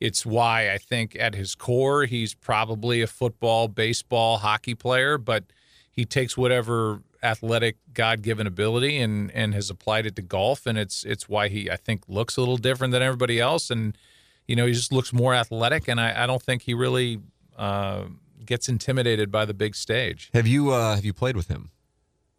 It's 0.00 0.24
why 0.24 0.70
I 0.72 0.78
think 0.78 1.16
at 1.18 1.34
his 1.34 1.54
core 1.54 2.04
he's 2.04 2.34
probably 2.34 3.02
a 3.02 3.06
football, 3.06 3.68
baseball, 3.68 4.38
hockey 4.38 4.74
player, 4.74 5.18
but 5.18 5.44
he 5.90 6.04
takes 6.04 6.36
whatever 6.36 7.02
athletic 7.22 7.76
God-given 7.92 8.46
ability 8.46 8.98
and 8.98 9.30
and 9.32 9.52
has 9.54 9.70
applied 9.70 10.06
it 10.06 10.14
to 10.14 10.22
golf 10.22 10.66
and 10.66 10.78
it's 10.78 11.04
it's 11.04 11.28
why 11.28 11.48
he 11.48 11.68
I 11.68 11.76
think 11.76 12.04
looks 12.06 12.36
a 12.36 12.40
little 12.40 12.56
different 12.56 12.92
than 12.92 13.02
everybody 13.02 13.40
else 13.40 13.70
and 13.70 13.98
you 14.46 14.54
know 14.54 14.66
he 14.66 14.72
just 14.72 14.92
looks 14.92 15.12
more 15.12 15.34
athletic 15.34 15.88
and 15.88 16.00
I, 16.00 16.22
I 16.22 16.26
don't 16.28 16.40
think 16.40 16.62
he 16.62 16.74
really 16.74 17.18
uh, 17.56 18.04
gets 18.46 18.68
intimidated 18.68 19.32
by 19.32 19.44
the 19.44 19.54
big 19.54 19.74
stage. 19.74 20.30
Have 20.32 20.46
you 20.46 20.70
uh, 20.70 20.94
have 20.94 21.04
you 21.04 21.12
played 21.12 21.36
with 21.36 21.48
him? 21.48 21.70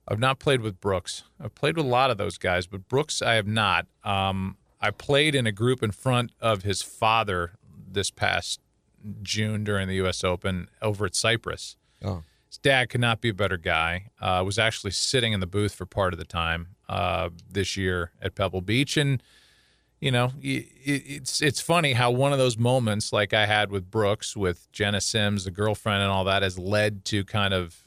I've 0.07 0.19
not 0.19 0.39
played 0.39 0.61
with 0.61 0.79
Brooks. 0.79 1.23
I've 1.39 1.53
played 1.53 1.75
with 1.75 1.85
a 1.85 1.89
lot 1.89 2.09
of 2.09 2.17
those 2.17 2.37
guys, 2.37 2.65
but 2.65 2.87
Brooks 2.87 3.21
I 3.21 3.33
have 3.33 3.47
not. 3.47 3.85
Um, 4.05 4.55
I 4.81 4.91
played 4.91 5.35
in 5.35 5.45
a 5.45 5.51
group 5.51 5.83
in 5.83 5.91
front 5.91 6.31
of 6.39 6.63
his 6.63 6.81
father 6.81 7.53
this 7.91 8.11
past 8.11 8.59
June 9.21 9.63
during 9.63 9.87
the 9.87 9.95
U.S. 9.95 10.23
Open 10.23 10.69
over 10.81 11.05
at 11.05 11.15
Cypress. 11.15 11.75
Oh. 12.03 12.23
His 12.47 12.57
dad 12.57 12.89
could 12.89 13.01
not 13.01 13.21
be 13.21 13.29
a 13.29 13.33
better 13.33 13.57
guy. 13.57 14.09
Uh, 14.19 14.41
was 14.45 14.57
actually 14.57 14.91
sitting 14.91 15.33
in 15.33 15.39
the 15.39 15.47
booth 15.47 15.75
for 15.75 15.85
part 15.85 16.13
of 16.13 16.19
the 16.19 16.25
time 16.25 16.69
uh, 16.87 17.29
this 17.49 17.77
year 17.77 18.11
at 18.21 18.35
Pebble 18.35 18.61
Beach, 18.61 18.97
and 18.97 19.21
you 19.99 20.11
know, 20.11 20.31
it, 20.41 20.67
it's 20.83 21.41
it's 21.41 21.61
funny 21.61 21.93
how 21.93 22.09
one 22.09 22.31
of 22.31 22.39
those 22.39 22.57
moments, 22.57 23.11
like 23.11 23.33
I 23.33 23.45
had 23.45 23.69
with 23.69 23.91
Brooks, 23.91 24.35
with 24.35 24.71
Jenna 24.71 25.01
Sims, 25.01 25.43
the 25.43 25.51
girlfriend, 25.51 26.01
and 26.01 26.11
all 26.11 26.23
that, 26.23 26.41
has 26.41 26.57
led 26.57 27.05
to 27.05 27.23
kind 27.25 27.53
of 27.53 27.83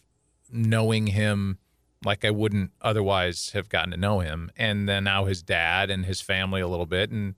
knowing 0.50 1.09
him 1.09 1.59
like 2.04 2.24
I 2.24 2.30
wouldn't 2.30 2.72
otherwise 2.80 3.50
have 3.50 3.68
gotten 3.68 3.90
to 3.92 3.96
know 3.96 4.20
him, 4.20 4.50
and 4.56 4.88
then 4.88 5.04
now 5.04 5.24
his 5.24 5.42
dad 5.42 5.90
and 5.90 6.06
his 6.06 6.20
family 6.20 6.60
a 6.60 6.68
little 6.68 6.86
bit, 6.86 7.10
and 7.10 7.34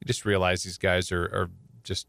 you 0.00 0.06
just 0.06 0.24
realize 0.24 0.62
these 0.62 0.78
guys 0.78 1.12
are, 1.12 1.24
are 1.24 1.50
just 1.82 2.06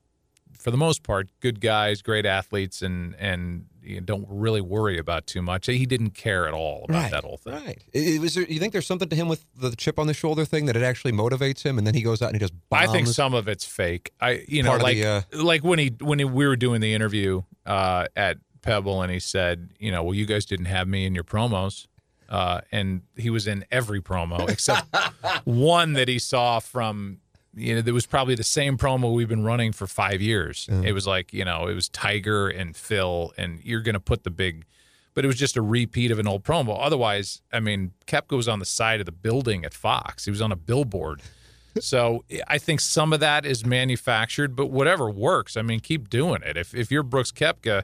for 0.58 0.72
the 0.72 0.78
most 0.78 1.04
part 1.04 1.30
good 1.42 1.62
guys, 1.62 2.02
great 2.02 2.26
athletes, 2.26 2.82
and 2.82 3.16
and 3.20 3.66
you 3.84 4.02
don't 4.02 4.26
really 4.28 4.62
worry 4.62 4.98
about 4.98 5.28
too 5.28 5.42
much. 5.42 5.68
He 5.68 5.86
didn't 5.86 6.12
care 6.12 6.48
at 6.48 6.54
all 6.54 6.86
about 6.90 7.04
right, 7.04 7.12
that 7.12 7.24
whole 7.24 7.38
thing. 7.38 7.54
Right. 7.54 7.84
It, 7.94 8.20
was 8.20 8.34
there, 8.34 8.46
you 8.46 8.60
think 8.60 8.74
there's 8.74 8.88
something 8.88 9.08
to 9.10 9.16
him 9.16 9.28
with 9.28 9.46
the 9.56 9.76
chip 9.76 10.00
on 10.00 10.08
the 10.08 10.14
shoulder 10.14 10.44
thing 10.44 10.66
that 10.66 10.76
it 10.76 10.82
actually 10.82 11.12
motivates 11.12 11.62
him, 11.62 11.78
and 11.78 11.86
then 11.86 11.94
he 11.94 12.02
goes 12.02 12.22
out 12.22 12.30
and 12.30 12.36
he 12.36 12.40
just. 12.40 12.54
Bombs? 12.70 12.90
I 12.90 12.92
think 12.92 13.08
some 13.08 13.34
of 13.34 13.48
it's 13.48 13.66
fake. 13.66 14.12
I 14.20 14.44
you 14.48 14.64
know 14.64 14.78
like 14.78 14.98
the, 14.98 15.06
uh, 15.06 15.44
like 15.44 15.64
when 15.64 15.80
he 15.80 15.94
when 16.00 16.20
he, 16.20 16.26
we 16.26 16.48
were 16.48 16.56
doing 16.56 16.82
the 16.82 16.94
interview 16.94 17.44
uh, 17.66 18.08
at 18.16 18.38
Pebble, 18.66 19.02
and 19.04 19.12
he 19.12 19.20
said, 19.20 19.70
you 19.80 19.92
know, 19.92 20.04
well, 20.04 20.16
you 20.16 20.26
guys 20.26 20.44
didn't 20.46 20.66
have 20.66 20.88
me 20.88 21.06
in 21.06 21.14
your 21.14 21.24
promos. 21.24 21.88
Uh, 22.28 22.62
and 22.72 23.04
he 23.16 23.30
was 23.30 23.46
in 23.46 23.64
every 23.72 24.02
promo 24.02 24.50
except 24.50 24.88
one 25.44 25.94
that 25.94 26.08
he 26.08 26.18
saw 26.18 26.60
from 26.60 27.20
you 27.54 27.76
know 27.76 27.82
that 27.82 27.94
was 27.94 28.08
probably 28.08 28.34
the 28.34 28.44
same 28.44 28.80
promo 28.80 29.14
we've 29.14 29.30
been 29.30 29.44
running 29.44 29.72
for 29.72 29.86
five 29.86 30.22
years. 30.22 30.68
It 30.84 30.94
was 30.94 31.06
like 31.06 31.32
you 31.34 31.46
know 31.46 31.68
it 31.68 31.76
was 31.76 31.88
tiger 31.88 32.50
and 32.50 32.76
phil 32.76 33.32
and 33.38 33.60
you're 33.64 33.82
gonna 33.82 34.00
put 34.00 34.24
the 34.24 34.32
big 34.32 34.66
but 35.14 35.24
it 35.24 35.28
was 35.28 35.38
just 35.38 35.56
a 35.56 35.62
repeat 35.62 36.10
of 36.10 36.18
an 36.18 36.28
old 36.28 36.44
promo. 36.44 36.76
Otherwise 36.82 37.44
i 37.54 37.60
mean 37.60 37.92
Koepka 38.08 38.36
was 38.36 38.48
on 38.48 38.58
the 38.58 38.66
side 38.66 39.00
of 39.00 39.06
the 39.06 39.12
building 39.12 39.64
at 39.64 39.76
fox. 39.76 40.26
He 40.26 40.32
was 40.32 40.42
on 40.42 40.52
a 40.52 40.58
billboard. 40.58 41.22
So 41.78 42.24
i 42.48 42.58
think 42.58 42.80
some 42.80 43.12
of 43.12 43.20
that 43.20 43.46
is 43.46 43.66
manufactured 43.66 44.56
but 44.56 44.68
whatever 44.68 45.10
works 45.10 45.58
i 45.58 45.62
mean 45.62 45.82
keep 45.82 46.10
doing 46.10 46.42
it. 46.42 46.56
If, 46.58 46.74
if 46.74 46.90
you're 46.90 47.04
brooks 47.04 47.34
Koepka 47.34 47.84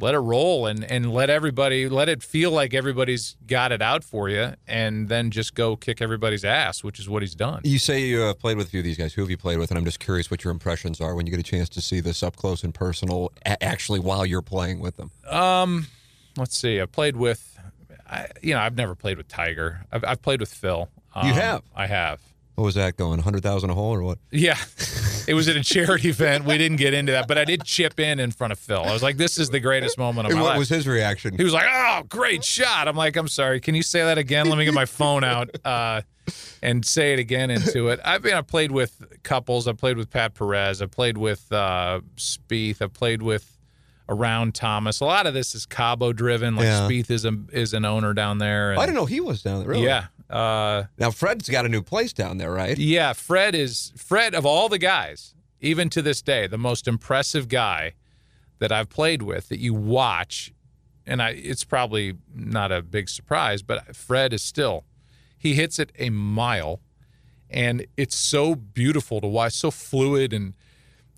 let 0.00 0.14
it 0.14 0.18
roll 0.18 0.66
and 0.66 0.84
and 0.84 1.12
let 1.12 1.30
everybody 1.30 1.88
let 1.88 2.08
it 2.08 2.22
feel 2.22 2.50
like 2.50 2.74
everybody's 2.74 3.36
got 3.46 3.72
it 3.72 3.82
out 3.82 4.02
for 4.04 4.28
you 4.28 4.54
and 4.66 5.08
then 5.08 5.30
just 5.30 5.54
go 5.54 5.76
kick 5.76 6.00
everybody's 6.02 6.44
ass 6.44 6.82
which 6.82 6.98
is 6.98 7.08
what 7.08 7.22
he's 7.22 7.34
done 7.34 7.60
You 7.64 7.78
say 7.78 8.00
you 8.02 8.22
uh, 8.22 8.34
played 8.34 8.56
with 8.56 8.66
a 8.68 8.70
few 8.70 8.80
of 8.80 8.84
these 8.84 8.96
guys. 8.96 9.14
Who 9.14 9.22
have 9.22 9.30
you 9.30 9.36
played 9.36 9.58
with? 9.58 9.70
And 9.70 9.78
I'm 9.78 9.84
just 9.84 10.00
curious 10.00 10.30
what 10.30 10.42
your 10.44 10.50
impressions 10.52 11.00
are 11.00 11.14
when 11.14 11.26
you 11.26 11.30
get 11.30 11.40
a 11.40 11.44
chance 11.44 11.68
to 11.70 11.80
see 11.80 12.00
this 12.00 12.22
up 12.22 12.36
close 12.36 12.64
and 12.64 12.74
personal, 12.74 13.32
a- 13.46 13.62
actually 13.62 14.00
while 14.00 14.24
you're 14.26 14.42
playing 14.42 14.80
with 14.80 14.96
them. 14.96 15.10
um 15.28 15.86
let's 16.36 16.58
see 16.58 16.80
i 16.80 16.86
played 16.86 17.16
with 17.16 17.58
I, 18.08 18.28
you 18.42 18.54
know 18.54 18.60
i've 18.60 18.76
never 18.76 18.94
played 18.94 19.16
with 19.18 19.28
tiger 19.28 19.84
i've, 19.92 20.04
I've 20.04 20.22
played 20.22 20.40
with 20.40 20.52
phil 20.52 20.88
um, 21.14 21.26
You 21.26 21.34
have? 21.34 21.62
i 21.74 21.86
have 21.86 22.20
What 22.54 22.64
was 22.64 22.74
that 22.76 22.96
going? 22.96 23.20
Hundred 23.20 23.42
thousand 23.42 23.70
a 23.70 23.74
hole 23.74 23.92
or 23.92 24.02
what? 24.02 24.18
yeah 24.30 24.56
it 25.28 25.34
was 25.34 25.48
at 25.48 25.56
a 25.56 25.62
charity 25.62 26.08
event 26.08 26.44
we 26.44 26.56
didn't 26.58 26.76
get 26.78 26.94
into 26.94 27.12
that 27.12 27.26
but 27.28 27.36
i 27.38 27.44
did 27.44 27.64
chip 27.64 27.98
in 28.00 28.18
in 28.20 28.30
front 28.30 28.52
of 28.52 28.58
phil 28.58 28.82
i 28.84 28.92
was 28.92 29.02
like 29.02 29.16
this 29.16 29.38
is 29.38 29.50
the 29.50 29.60
greatest 29.60 29.98
moment 29.98 30.26
of 30.26 30.30
And 30.32 30.38
my 30.38 30.42
what 30.42 30.48
life 30.50 30.58
was 30.58 30.68
his 30.68 30.86
reaction? 30.86 31.36
He 31.36 31.44
was 31.44 31.52
like, 31.52 31.66
"Oh, 31.68 32.02
great 32.08 32.44
shot!" 32.44 32.88
I'm 32.88 32.96
like, 32.96 33.16
"I'm 33.16 33.28
sorry. 33.28 33.60
Can 33.60 33.74
you 33.74 33.82
say 33.82 34.02
that 34.02 34.18
again? 34.18 34.48
Let 34.48 34.58
me 34.58 34.64
get 34.64 34.74
my 34.74 34.84
phone 34.84 35.24
out 35.24 35.50
uh, 35.64 36.02
and 36.62 36.84
say 36.84 37.12
it 37.12 37.18
again 37.18 37.50
into 37.50 37.88
it." 37.88 38.00
I've 38.04 38.22
been. 38.22 38.34
I 38.34 38.42
played 38.42 38.70
with 38.70 39.02
couples. 39.22 39.66
I 39.68 39.72
played 39.72 39.96
with 39.96 40.10
Pat 40.10 40.34
Perez. 40.34 40.80
I 40.82 40.86
played 40.86 41.18
with 41.18 41.50
uh, 41.52 42.00
Spieth. 42.16 42.80
I 42.82 42.86
played 42.86 43.22
with 43.22 43.58
around 44.08 44.54
Thomas. 44.54 45.00
A 45.00 45.04
lot 45.04 45.26
of 45.26 45.34
this 45.34 45.54
is 45.54 45.66
Cabo 45.66 46.12
driven. 46.12 46.56
Like 46.56 46.64
Yeah. 46.64 46.88
Spieth 46.88 47.10
is 47.10 47.24
a 47.24 47.36
is 47.52 47.74
an 47.74 47.84
owner 47.84 48.12
down 48.14 48.38
there. 48.38 48.72
and- 48.72 48.80
I 48.80 48.86
didn't 48.86 48.96
know 48.96 49.06
he 49.06 49.20
was 49.20 49.42
down 49.42 49.60
there. 49.60 49.68
Really? 49.68 49.84
Yeah. 49.84 50.06
Uh, 50.30 50.84
Now 50.98 51.10
Fred's 51.10 51.48
got 51.48 51.66
a 51.66 51.68
new 51.68 51.82
place 51.82 52.12
down 52.12 52.38
there, 52.38 52.52
right? 52.52 52.78
yeah, 52.78 53.12
Fred 53.12 53.54
is 53.54 53.92
Fred 53.96 54.34
of 54.34 54.46
all 54.46 54.68
the 54.68 54.78
guys, 54.78 55.34
even 55.60 55.90
to 55.90 56.02
this 56.02 56.22
day, 56.22 56.46
the 56.46 56.58
most 56.58 56.86
impressive 56.86 57.48
guy 57.48 57.94
that 58.60 58.70
I've 58.70 58.88
played 58.88 59.22
with 59.22 59.48
that 59.48 59.58
you 59.58 59.74
watch, 59.74 60.52
and 61.06 61.20
I 61.20 61.30
it's 61.30 61.64
probably 61.64 62.14
not 62.34 62.70
a 62.70 62.80
big 62.82 63.08
surprise, 63.08 63.62
but 63.62 63.96
Fred 63.96 64.32
is 64.32 64.42
still 64.42 64.84
he 65.36 65.54
hits 65.54 65.78
it 65.78 65.90
a 65.98 66.10
mile 66.10 66.80
and 67.48 67.86
it's 67.96 68.14
so 68.14 68.54
beautiful 68.54 69.20
to 69.20 69.26
watch, 69.26 69.54
so 69.54 69.70
fluid 69.72 70.32
and 70.32 70.54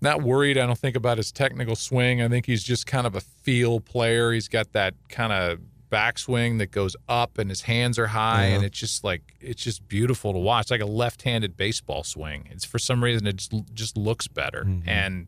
not 0.01 0.23
worried, 0.23 0.57
I 0.57 0.65
don't 0.65 0.77
think 0.77 0.95
about 0.95 1.17
his 1.17 1.31
technical 1.31 1.75
swing. 1.75 2.21
I 2.21 2.27
think 2.27 2.45
he's 2.45 2.63
just 2.63 2.85
kind 2.87 3.05
of 3.07 3.15
a 3.15 3.21
feel 3.21 3.79
player. 3.79 4.33
He's 4.33 4.47
got 4.47 4.73
that 4.73 4.95
kind 5.09 5.31
of 5.31 5.59
backswing 5.93 6.57
that 6.57 6.71
goes 6.71 6.95
up 7.07 7.37
and 7.37 7.49
his 7.49 7.61
hands 7.61 7.99
are 7.99 8.07
high 8.07 8.45
and 8.45 8.63
it's 8.63 8.79
just 8.79 9.03
like 9.03 9.35
it's 9.39 9.63
just 9.63 9.87
beautiful 9.87 10.33
to 10.33 10.39
watch. 10.39 10.63
It's 10.63 10.71
like 10.71 10.81
a 10.81 10.85
left-handed 10.85 11.55
baseball 11.55 12.03
swing. 12.03 12.47
It's 12.51 12.65
for 12.65 12.79
some 12.79 13.03
reason 13.03 13.27
it 13.27 13.35
just 13.35 13.53
just 13.73 13.95
looks 13.95 14.27
better. 14.27 14.63
Mm-hmm. 14.63 14.89
And 14.89 15.27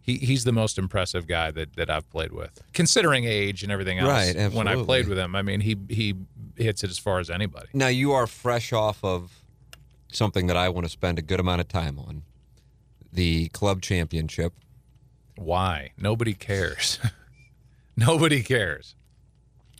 he, 0.00 0.16
he's 0.16 0.44
the 0.44 0.52
most 0.52 0.78
impressive 0.78 1.26
guy 1.26 1.50
that, 1.52 1.76
that 1.76 1.88
I've 1.88 2.08
played 2.10 2.32
with, 2.32 2.60
considering 2.72 3.24
age 3.24 3.62
and 3.62 3.70
everything 3.70 3.98
else. 3.98 4.34
Right, 4.34 4.52
When 4.52 4.66
I 4.66 4.82
played 4.82 5.06
with 5.08 5.18
him, 5.18 5.36
I 5.36 5.42
mean, 5.42 5.60
he 5.60 5.76
he 5.88 6.14
hits 6.56 6.84
it 6.84 6.90
as 6.90 6.98
far 6.98 7.18
as 7.18 7.30
anybody. 7.30 7.68
Now 7.72 7.88
you 7.88 8.12
are 8.12 8.26
fresh 8.26 8.72
off 8.72 9.02
of 9.04 9.42
something 10.12 10.46
that 10.46 10.56
I 10.56 10.68
want 10.68 10.86
to 10.86 10.90
spend 10.90 11.18
a 11.18 11.22
good 11.22 11.40
amount 11.40 11.60
of 11.60 11.68
time 11.68 11.98
on. 11.98 12.22
The 13.12 13.48
club 13.48 13.82
championship. 13.82 14.54
Why? 15.36 15.92
Nobody 15.96 16.34
cares. 16.34 16.98
Nobody 17.96 18.42
cares. 18.42 18.94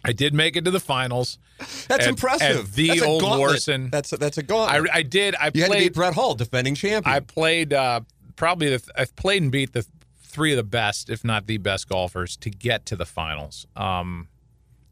I 0.04 0.12
did 0.12 0.34
make 0.34 0.56
it 0.56 0.64
to 0.64 0.70
the 0.70 0.80
finals. 0.80 1.38
That's 1.58 1.90
At- 1.90 2.08
impressive. 2.08 2.68
at 2.68 2.72
the 2.72 2.88
that's 2.88 3.02
old 3.02 3.22
gauntlet. 3.22 3.56
Warson. 3.56 3.90
That's 3.90 4.12
a, 4.12 4.16
that's 4.16 4.38
a 4.38 4.42
I, 4.42 4.44
gauntlet. 4.44 4.90
I 4.92 5.02
did. 5.02 5.34
I 5.36 5.38
you 5.38 5.42
had 5.44 5.52
to 5.54 5.60
beat 5.60 5.66
played. 5.68 5.94
Brett 5.94 6.14
Hull, 6.14 6.34
defending 6.34 6.74
champion. 6.74 7.14
I 7.14 7.20
played 7.20 7.72
uh, 7.72 8.00
probably 8.36 8.76
the. 8.76 8.82
I 8.96 9.04
played 9.04 9.42
and 9.42 9.52
beat 9.52 9.72
the 9.72 9.86
three 10.24 10.52
of 10.52 10.56
the 10.56 10.62
best, 10.64 11.10
if 11.10 11.24
not 11.24 11.46
the 11.46 11.58
best 11.58 11.88
golfers, 11.88 12.36
to 12.38 12.50
get 12.50 12.86
to 12.86 12.96
the 12.96 13.06
finals. 13.06 13.66
Um, 13.76 14.28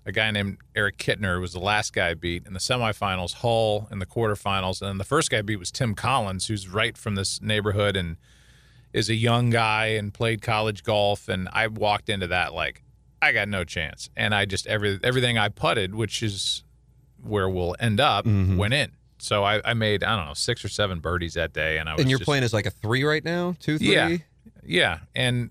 a 0.07 0.13
guy 0.13 0.31
named 0.31 0.59
Eric 0.77 0.99
Kittner 0.99 1.41
was 1.41 1.53
the 1.53 1.61
last 1.61 1.93
guy 1.93 2.11
I 2.11 2.15
beat 2.15 2.47
in 2.47 2.53
the 2.53 2.59
semifinals. 2.61 3.35
Hull 3.35 3.89
in 3.91 3.99
the 3.99 4.07
quarterfinals, 4.07 4.81
and 4.81 4.89
then 4.91 4.99
the 4.99 5.05
first 5.05 5.31
guy 5.31 5.39
I 5.39 5.43
beat 5.43 5.57
was 5.57 5.71
Tim 5.71 5.95
Collins, 5.95 6.47
who's 6.47 6.69
right 6.69 6.97
from 6.97 7.17
this 7.17 7.41
neighborhood 7.43 7.97
and 7.97 8.17
is 8.93 9.09
a 9.09 9.15
young 9.15 9.51
guy 9.51 9.87
and 9.87 10.13
played 10.13 10.43
college 10.43 10.83
golf. 10.85 11.29
And 11.29 11.49
I 11.53 11.67
walked 11.67 12.09
into 12.09 12.27
that 12.29 12.55
like 12.55 12.83
I 13.23 13.33
got 13.33 13.49
no 13.49 13.65
chance, 13.65 14.09
and 14.17 14.35
I 14.35 14.45
just 14.45 14.67
every 14.67 14.99
everything 15.03 15.37
I 15.39 15.49
putted, 15.49 15.95
which 15.95 16.23
is 16.23 16.65
where 17.23 17.49
we'll 17.49 17.77
end 17.79 18.01
up, 18.01 18.25
Mm-hmm. 18.25 18.57
went 18.57 18.75
in. 18.75 18.93
So 19.19 19.45
I, 19.45 19.61
I 19.65 19.75
made 19.75 20.03
I 20.03 20.17
don't 20.17 20.27
know 20.27 20.35
six 20.35 20.65
or 20.65 20.69
seven 20.69 21.01
birdies 21.01 21.35
that 21.35 21.53
day, 21.53 21.79
and 21.79 21.89
I 21.89 21.93
was 21.95 22.01
and 22.03 22.11
you're 22.11 22.19
just- 22.19 22.27
playing 22.27 22.45
as 22.45 22.53
like 22.55 22.67
a 22.67 22.71
three 22.71 23.05
right 23.05 23.25
now, 23.25 23.55
two, 23.61 23.77
three. 23.79 23.93
yeah, 23.93 24.17
yeah, 24.65 24.99
and 25.15 25.51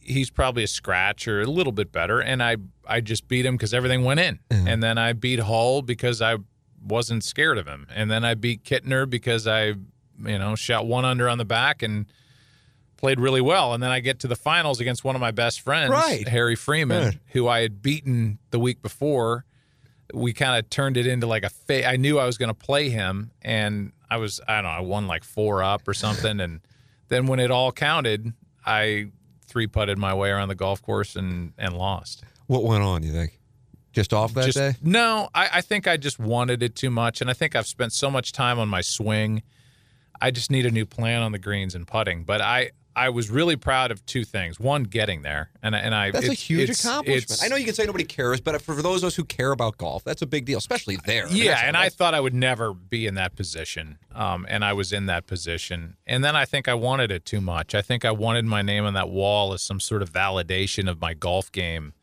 he's 0.00 0.28
probably 0.30 0.64
a 0.64 0.66
scratch 0.68 1.26
or 1.28 1.40
a 1.40 1.46
little 1.46 1.72
bit 1.72 1.92
better. 1.92 2.20
And 2.20 2.42
I 2.42 2.56
I 2.88 3.00
just 3.00 3.28
beat 3.28 3.46
him 3.46 3.54
because 3.54 3.72
everything 3.72 4.02
went 4.04 4.18
in, 4.20 4.40
and 4.50 4.82
then 4.82 4.98
I 4.98 5.12
beat 5.12 5.38
Hull 5.40 5.82
because 5.82 6.20
I 6.20 6.38
wasn't 6.84 7.22
scared 7.22 7.56
of 7.58 7.66
him, 7.68 7.86
and 7.94 8.10
then 8.10 8.24
I 8.24 8.34
beat 8.34 8.64
Kittner 8.64 9.08
because 9.08 9.46
I 9.46 9.66
you 9.66 10.38
know 10.38 10.56
shot 10.56 10.86
one 10.86 11.04
under 11.04 11.28
on 11.28 11.38
the 11.38 11.44
back 11.44 11.82
and 11.82 12.06
played 12.96 13.20
really 13.20 13.40
well. 13.40 13.74
And 13.74 13.82
then 13.82 13.90
I 13.90 14.00
get 14.00 14.20
to 14.20 14.28
the 14.28 14.36
finals 14.36 14.80
against 14.80 15.04
one 15.04 15.14
of 15.14 15.20
my 15.20 15.30
best 15.30 15.60
friends, 15.60 15.90
Right. 15.90 16.26
Harry 16.28 16.56
Freeman, 16.56 17.20
who 17.28 17.48
I 17.48 17.60
had 17.60 17.82
beaten 17.82 18.38
the 18.50 18.58
week 18.58 18.82
before. 18.82 19.44
We 20.12 20.32
kind 20.32 20.58
of 20.58 20.68
turned 20.70 20.96
it 20.96 21.06
into 21.06 21.26
like 21.26 21.44
a 21.44 21.50
fa- 21.50 21.88
I 21.88 21.96
knew 21.96 22.18
I 22.18 22.26
was 22.26 22.38
going 22.38 22.48
to 22.50 22.54
play 22.54 22.90
him, 22.90 23.30
and 23.42 23.92
I 24.10 24.18
was 24.18 24.40
I 24.46 24.56
don't 24.56 24.64
know 24.64 24.70
I 24.70 24.80
won 24.80 25.06
like 25.06 25.24
four 25.24 25.62
up 25.62 25.88
or 25.88 25.94
something, 25.94 26.40
and 26.40 26.60
then 27.08 27.26
when 27.26 27.40
it 27.40 27.50
all 27.50 27.72
counted, 27.72 28.32
I 28.66 29.10
three 29.46 29.66
putted 29.66 29.98
my 29.98 30.12
way 30.14 30.30
around 30.30 30.48
the 30.48 30.54
golf 30.54 30.82
course 30.82 31.16
and 31.16 31.52
and 31.58 31.76
lost. 31.76 32.22
What 32.46 32.64
went 32.64 32.82
on? 32.82 33.02
You 33.02 33.12
think? 33.12 33.40
Just 33.92 34.12
off 34.12 34.34
that 34.34 34.44
just 34.44 34.58
day? 34.58 34.74
no, 34.82 35.28
I, 35.34 35.48
I 35.54 35.60
think 35.62 35.86
I 35.88 35.96
just 35.96 36.18
wanted 36.18 36.62
it 36.62 36.74
too 36.76 36.90
much, 36.90 37.20
and 37.20 37.30
I 37.30 37.32
think 37.32 37.54
I've 37.56 37.66
spent 37.66 37.92
so 37.92 38.10
much 38.10 38.32
time 38.32 38.58
on 38.58 38.68
my 38.68 38.80
swing. 38.82 39.42
I 40.20 40.30
just 40.30 40.50
need 40.50 40.66
a 40.66 40.70
new 40.70 40.84
plan 40.84 41.22
on 41.22 41.32
the 41.32 41.38
greens 41.38 41.74
and 41.74 41.86
putting. 41.86 42.24
But 42.24 42.40
I 42.40 42.70
I 42.96 43.08
was 43.08 43.28
really 43.30 43.56
proud 43.56 43.90
of 43.90 44.04
two 44.06 44.24
things. 44.24 44.60
One, 44.60 44.84
getting 44.84 45.22
there, 45.22 45.50
and 45.62 45.74
I- 45.74 45.78
and 45.80 45.94
I 45.94 46.10
That's 46.12 46.28
a 46.28 46.32
huge 46.34 46.60
it's- 46.70 46.84
accomplishment. 46.84 47.22
it's- 47.24 47.42
I 47.42 47.48
know 47.48 47.56
you 47.56 47.64
can 47.64 47.74
say 47.74 47.84
nobody 47.84 48.04
cares, 48.04 48.40
but 48.40 48.62
for 48.62 48.80
those 48.80 49.02
of 49.02 49.08
us 49.08 49.16
who 49.16 49.24
care 49.24 49.50
about 49.52 49.76
golf, 49.78 50.04
that's 50.04 50.22
a 50.22 50.26
big 50.26 50.44
deal, 50.44 50.58
especially 50.58 50.96
there. 51.04 51.26
I 51.26 51.30
mean, 51.30 51.42
Yeah, 51.44 51.60
and 51.64 51.76
I 51.76 51.88
thought 51.88 52.14
I 52.14 52.20
would 52.20 52.34
never 52.34 52.72
be 52.72 53.06
in 53.06 53.14
that 53.16 53.34
position, 53.34 53.98
um, 54.14 54.46
and 54.48 54.64
I 54.64 54.72
was 54.72 54.92
in 54.92 55.06
that 55.06 55.26
position. 55.26 55.96
And 56.06 56.24
then 56.24 56.36
I 56.36 56.44
think 56.44 56.68
I 56.68 56.74
wanted 56.74 57.10
it 57.10 57.24
too 57.24 57.40
much. 57.40 57.74
I 57.74 57.82
think 57.82 58.04
I 58.04 58.10
wanted 58.12 58.44
my 58.44 58.62
name 58.62 58.84
on 58.84 58.94
that 58.94 59.08
wall 59.10 59.52
as 59.52 59.62
some 59.62 59.80
sort 59.80 60.00
of 60.02 60.12
validation 60.12 60.88
of 60.88 61.00
my 61.00 61.14
golf 61.14 61.50
game. 61.50 61.94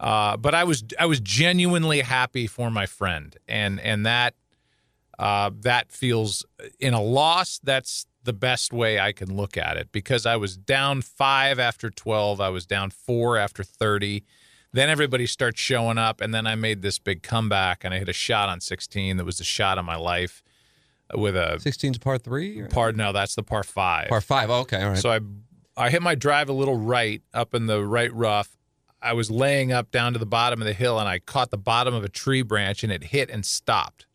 Uh, 0.00 0.36
but 0.36 0.54
I 0.54 0.64
was 0.64 0.82
I 0.98 1.06
was 1.06 1.20
genuinely 1.20 2.00
happy 2.00 2.48
for 2.48 2.70
my 2.70 2.86
friend, 2.86 3.36
and 3.46 3.78
and 3.80 4.04
that 4.04 4.34
uh, 5.18 5.50
that 5.60 5.92
feels 5.92 6.44
in 6.80 6.92
a 6.92 7.00
loss. 7.00 7.60
That's 7.62 8.06
the 8.24 8.32
best 8.32 8.72
way 8.72 8.98
I 8.98 9.12
can 9.12 9.34
look 9.34 9.56
at 9.56 9.76
it 9.76 9.92
because 9.92 10.26
I 10.26 10.36
was 10.36 10.56
down 10.56 11.02
five 11.02 11.58
after 11.58 11.90
twelve. 11.90 12.40
I 12.40 12.48
was 12.48 12.66
down 12.66 12.90
four 12.90 13.36
after 13.36 13.62
thirty. 13.62 14.24
Then 14.72 14.90
everybody 14.90 15.26
starts 15.26 15.60
showing 15.60 15.98
up, 15.98 16.20
and 16.20 16.34
then 16.34 16.46
I 16.46 16.56
made 16.56 16.82
this 16.82 16.98
big 16.98 17.22
comeback, 17.22 17.84
and 17.84 17.94
I 17.94 17.98
hit 17.98 18.08
a 18.08 18.14
shot 18.14 18.48
on 18.48 18.60
sixteen 18.60 19.16
that 19.18 19.24
was 19.24 19.38
the 19.38 19.44
shot 19.44 19.78
of 19.78 19.84
my 19.84 19.96
life 19.96 20.42
with 21.14 21.36
a 21.36 21.58
16's 21.60 21.98
par 21.98 22.18
three? 22.18 22.60
Or? 22.60 22.68
par. 22.68 22.92
No, 22.92 23.12
that's 23.12 23.34
the 23.34 23.42
par 23.42 23.62
five. 23.62 24.08
Par 24.08 24.20
five. 24.20 24.50
Oh, 24.50 24.60
okay, 24.60 24.82
all 24.82 24.90
right. 24.90 24.98
So 24.98 25.10
I 25.10 25.20
I 25.76 25.90
hit 25.90 26.02
my 26.02 26.14
drive 26.14 26.48
a 26.48 26.52
little 26.52 26.76
right 26.76 27.22
up 27.32 27.54
in 27.54 27.66
the 27.66 27.84
right 27.84 28.12
rough. 28.12 28.56
I 29.02 29.12
was 29.12 29.30
laying 29.30 29.70
up 29.72 29.90
down 29.90 30.14
to 30.14 30.18
the 30.18 30.26
bottom 30.26 30.62
of 30.62 30.66
the 30.66 30.72
hill 30.72 30.98
and 30.98 31.08
I 31.08 31.18
caught 31.18 31.50
the 31.50 31.58
bottom 31.58 31.92
of 31.94 32.04
a 32.04 32.08
tree 32.08 32.42
branch 32.42 32.82
and 32.82 32.92
it 32.92 33.04
hit 33.04 33.28
and 33.28 33.44
stopped. 33.44 34.06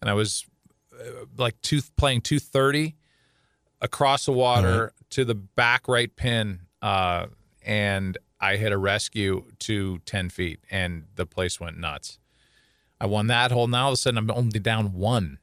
And 0.00 0.08
I 0.08 0.14
was 0.14 0.46
uh, 0.94 1.24
like 1.36 1.60
two 1.62 1.80
playing 1.96 2.20
230 2.20 2.95
across 3.80 4.24
the 4.26 4.32
water 4.32 4.92
to 5.10 5.24
the 5.24 5.34
back 5.34 5.88
right 5.88 6.14
pin 6.16 6.60
uh, 6.82 7.26
and 7.64 8.18
I 8.40 8.56
hit 8.56 8.72
a 8.72 8.78
rescue 8.78 9.44
to 9.60 9.98
10 10.06 10.30
feet 10.30 10.60
and 10.70 11.04
the 11.14 11.26
place 11.26 11.58
went 11.60 11.78
nuts. 11.78 12.18
I 13.00 13.06
won 13.06 13.26
that 13.28 13.50
hole. 13.50 13.66
Now 13.66 13.84
all 13.84 13.88
of 13.90 13.94
a 13.94 13.96
sudden 13.96 14.18
I'm 14.18 14.30
only 14.30 14.58
down 14.58 14.92
one 14.92 15.38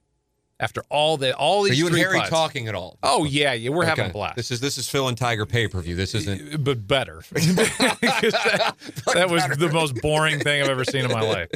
after 0.60 0.84
all 0.90 1.18
the 1.18 1.36
all 1.36 1.66
Are 1.66 1.70
these 1.70 1.80
you 1.80 1.88
and 1.88 1.96
Harry 1.98 2.20
putts. 2.20 2.30
talking 2.30 2.68
at 2.68 2.76
all? 2.76 2.98
Oh 3.04 3.26
yeah, 3.26 3.54
yeah, 3.54 3.70
we're 3.70 3.86
having 3.86 4.06
a 4.06 4.14
blast 4.14 4.36
This 4.36 4.50
is 4.52 4.60
this 4.62 4.78
is 4.78 4.88
Phil 4.88 5.08
and 5.08 5.18
Tiger 5.18 5.46
pay 5.46 5.68
per 5.68 5.82
view. 5.82 5.96
This 5.96 6.16
isn't. 6.16 6.64
but 6.64 6.88
better. 6.88 7.24
that, 7.32 8.76
that 9.14 9.30
was 9.30 9.46
the 9.58 9.70
most 9.72 9.96
boring 10.02 10.40
thing 10.40 10.62
I've 10.62 10.70
ever 10.70 10.86
seen 10.86 11.06
in 11.06 11.12
my 11.12 11.22
life. 11.22 11.50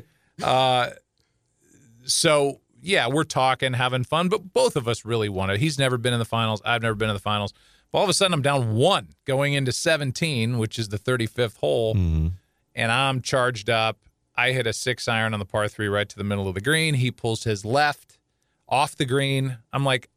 Uh, 0.44 0.90
so 2.06 2.60
yeah, 2.88 3.08
we're 3.08 3.26
talking, 3.26 3.74
having 3.74 4.06
fun, 4.06 4.30
but 4.30 4.54
both 4.54 4.78
of 4.78 4.88
us 4.88 5.04
really 5.04 5.28
want 5.28 5.52
it. 5.52 5.60
He's 5.60 5.78
never 5.78 5.98
been 5.98 6.14
in 6.14 6.20
the 6.20 6.26
finals. 6.26 6.62
I've 6.64 6.82
never 6.82 6.96
been 6.96 7.10
in 7.10 7.16
the 7.16 7.22
finals. 7.22 7.54
But 7.92 8.00
all 8.00 8.04
of 8.06 8.10
a 8.10 8.14
sudden, 8.14 8.34
I'm 8.34 8.42
down 8.42 8.76
one 8.76 9.10
going 9.26 9.54
into 9.54 9.74
17, 9.74 10.58
which 10.58 10.80
is 10.80 10.88
the 10.88 10.98
35th 10.98 11.58
hole, 11.58 11.96
mm-hmm. 11.96 12.28
and 12.76 12.92
I'm 12.92 13.22
charged 13.22 13.70
up. 13.70 14.00
I 14.36 14.52
hit 14.52 14.68
a 14.68 14.74
six 14.74 15.08
iron 15.08 15.34
on 15.34 15.40
the 15.40 15.46
par 15.46 15.68
three 15.68 15.88
right 15.88 16.08
to 16.08 16.18
the 16.18 16.24
middle 16.24 16.48
of 16.48 16.56
the 16.56 16.62
green. 16.62 16.94
He 16.94 17.12
pulls 17.12 17.44
his 17.44 17.66
left 17.66 18.18
off 18.70 18.96
the 18.96 19.06
green. 19.06 19.58
I'm 19.74 19.84
like, 19.84 20.10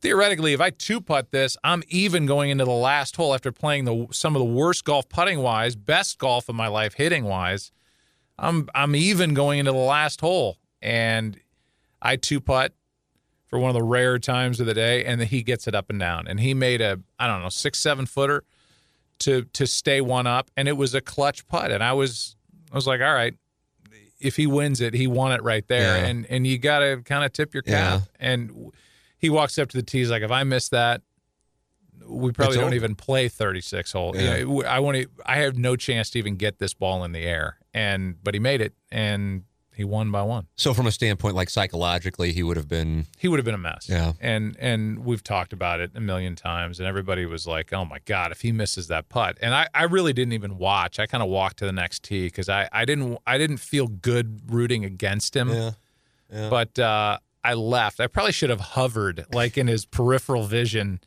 theoretically, 0.00 0.54
if 0.54 0.60
I 0.60 0.70
two 0.70 1.00
putt 1.00 1.32
this, 1.32 1.56
I'm 1.62 1.82
even 1.88 2.24
going 2.26 2.50
into 2.50 2.64
the 2.64 2.70
last 2.70 3.16
hole 3.16 3.34
after 3.34 3.52
playing 3.52 3.84
the 3.84 4.06
some 4.10 4.34
of 4.36 4.40
the 4.40 4.46
worst 4.46 4.84
golf 4.84 5.08
putting 5.08 5.40
wise, 5.40 5.76
best 5.76 6.18
golf 6.18 6.48
of 6.48 6.54
my 6.54 6.68
life 6.68 6.94
hitting 6.94 7.24
wise. 7.24 7.72
I'm 8.38 8.68
I'm 8.74 8.94
even 8.94 9.34
going 9.34 9.58
into 9.58 9.72
the 9.72 9.78
last 9.78 10.20
hole, 10.20 10.58
and 10.80 11.38
I 12.02 12.16
two 12.16 12.40
putt 12.40 12.72
for 13.48 13.58
one 13.58 13.70
of 13.70 13.74
the 13.74 13.82
rare 13.82 14.18
times 14.18 14.60
of 14.60 14.66
the 14.66 14.74
day, 14.74 15.04
and 15.04 15.20
then 15.20 15.28
he 15.28 15.42
gets 15.42 15.66
it 15.66 15.74
up 15.74 15.88
and 15.90 15.98
down, 15.98 16.26
and 16.28 16.38
he 16.40 16.54
made 16.54 16.80
a 16.80 17.00
I 17.18 17.26
don't 17.26 17.42
know 17.42 17.48
six 17.48 17.78
seven 17.78 18.06
footer 18.06 18.44
to 19.20 19.44
to 19.44 19.66
stay 19.66 20.00
one 20.00 20.26
up, 20.26 20.50
and 20.56 20.68
it 20.68 20.76
was 20.76 20.94
a 20.94 21.00
clutch 21.00 21.46
putt, 21.48 21.70
and 21.72 21.82
I 21.82 21.92
was 21.92 22.36
I 22.72 22.74
was 22.74 22.86
like, 22.86 23.00
all 23.00 23.14
right. 23.14 23.34
If 24.20 24.34
he 24.34 24.48
wins 24.48 24.80
it, 24.80 24.94
he 24.94 25.06
won 25.06 25.30
it 25.30 25.42
right 25.44 25.64
there, 25.68 25.96
Yeah. 25.98 26.06
and 26.06 26.26
and 26.28 26.44
you 26.46 26.58
got 26.58 26.80
to 26.80 27.00
kind 27.04 27.24
of 27.24 27.32
tip 27.32 27.54
your 27.54 27.62
cap. 27.62 28.02
And 28.18 28.72
he 29.16 29.30
walks 29.30 29.56
up 29.58 29.68
to 29.68 29.76
the 29.76 29.82
tee. 29.82 29.98
He's 29.98 30.10
like, 30.10 30.22
if 30.24 30.32
I 30.32 30.42
miss 30.42 30.68
that, 30.70 31.02
we 32.04 32.32
probably 32.32 32.54
It's 32.54 32.56
don't 32.56 32.66
over. 32.66 32.74
even 32.74 32.94
play 32.96 33.28
36 33.28 33.92
hole. 33.92 34.12
Yeah. 34.16 34.36
You 34.38 34.46
know, 34.46 34.62
I 34.64 34.80
want 34.80 34.96
to. 34.96 35.06
I 35.24 35.36
have 35.38 35.56
no 35.56 35.76
chance 35.76 36.10
to 36.10 36.18
even 36.18 36.34
get 36.34 36.58
this 36.58 36.74
ball 36.74 37.04
in 37.04 37.12
the 37.12 37.20
air. 37.20 37.58
And 37.72 38.16
but 38.24 38.34
he 38.34 38.40
made 38.40 38.60
it, 38.60 38.74
and 38.90 39.44
he 39.78 39.84
won 39.84 40.10
by 40.10 40.22
one. 40.22 40.48
So 40.56 40.74
from 40.74 40.88
a 40.88 40.90
standpoint, 40.90 41.36
like 41.36 41.48
psychologically, 41.48 42.32
he 42.32 42.42
would 42.42 42.56
have 42.56 42.66
been. 42.66 43.06
He 43.16 43.28
would 43.28 43.38
have 43.38 43.44
been 43.44 43.54
a 43.54 43.58
mess. 43.58 43.86
Yeah. 43.88 44.14
And 44.20 44.56
and 44.58 45.04
we've 45.04 45.22
talked 45.22 45.52
about 45.52 45.78
it 45.78 45.92
a 45.94 46.00
million 46.00 46.34
times, 46.34 46.80
and 46.80 46.88
everybody 46.88 47.24
was 47.26 47.46
like, 47.46 47.72
"Oh 47.72 47.84
my 47.84 48.00
god, 48.04 48.32
if 48.32 48.40
he 48.40 48.50
misses 48.50 48.88
that 48.88 49.08
putt." 49.08 49.38
And 49.40 49.54
I, 49.54 49.68
I 49.72 49.84
really 49.84 50.12
didn't 50.12 50.32
even 50.32 50.58
watch. 50.58 50.98
I 50.98 51.06
kind 51.06 51.22
of 51.22 51.28
walked 51.28 51.58
to 51.58 51.64
the 51.64 51.72
next 51.72 52.02
tee 52.02 52.26
because 52.26 52.48
I, 52.48 52.68
I 52.72 52.84
didn't 52.84 53.18
I 53.24 53.38
didn't 53.38 53.58
feel 53.58 53.86
good 53.86 54.52
rooting 54.52 54.84
against 54.84 55.36
him. 55.36 55.48
Yeah. 55.48 55.70
but 56.50 56.76
uh, 56.76 57.18
I 57.44 57.54
left. 57.54 58.00
I 58.00 58.08
probably 58.08 58.32
should 58.32 58.50
have 58.50 58.60
hovered 58.60 59.26
like 59.32 59.56
in 59.56 59.68
his 59.68 59.86
peripheral 59.86 60.42
vision 60.42 60.98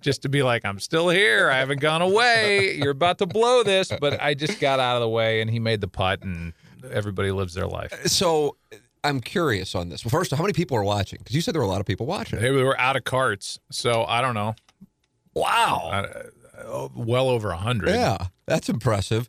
just 0.00 0.22
to 0.22 0.28
be 0.28 0.42
like, 0.42 0.64
I'm 0.64 0.80
still 0.80 1.08
here. 1.08 1.50
I 1.50 1.58
haven't 1.58 1.80
gone 1.80 2.02
away. 2.02 2.74
You're 2.74 2.90
about 2.90 3.18
to 3.18 3.26
blow 3.26 3.62
this. 3.62 3.92
But 4.00 4.20
I 4.20 4.34
just 4.34 4.58
got 4.58 4.80
out 4.80 4.96
of 4.96 5.02
the 5.02 5.08
way 5.08 5.40
and 5.40 5.48
he 5.48 5.60
made 5.60 5.80
the 5.80 5.86
putt 5.86 6.24
and 6.24 6.52
everybody 6.90 7.30
lives 7.30 7.54
their 7.54 7.66
life. 7.66 7.92
So 8.06 8.56
I'm 9.04 9.20
curious 9.20 9.74
on 9.74 9.88
this. 9.88 10.04
Well, 10.04 10.10
first, 10.10 10.32
how 10.32 10.42
many 10.42 10.52
people 10.52 10.76
are 10.76 10.84
watching? 10.84 11.18
Because 11.18 11.34
you 11.34 11.40
said 11.40 11.54
there 11.54 11.60
were 11.60 11.66
a 11.66 11.70
lot 11.70 11.80
of 11.80 11.86
people 11.86 12.06
watching. 12.06 12.40
They 12.40 12.50
were 12.50 12.78
out 12.78 12.96
of 12.96 13.04
carts. 13.04 13.58
So 13.70 14.04
I 14.04 14.20
don't 14.20 14.34
know. 14.34 14.54
Wow. 15.34 15.90
Uh, 15.90 16.88
well 16.94 17.28
over 17.28 17.50
a 17.50 17.56
hundred. 17.56 17.90
Yeah, 17.90 18.28
that's 18.46 18.68
impressive. 18.68 19.28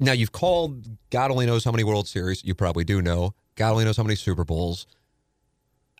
Now 0.00 0.12
you've 0.12 0.32
called 0.32 0.86
God 1.10 1.30
only 1.30 1.46
knows 1.46 1.64
how 1.64 1.70
many 1.70 1.84
World 1.84 2.08
Series. 2.08 2.42
You 2.44 2.54
probably 2.54 2.84
do 2.84 3.02
know. 3.02 3.34
God 3.54 3.72
only 3.72 3.84
knows 3.84 3.96
how 3.96 4.02
many 4.02 4.16
Super 4.16 4.44
Bowls. 4.44 4.86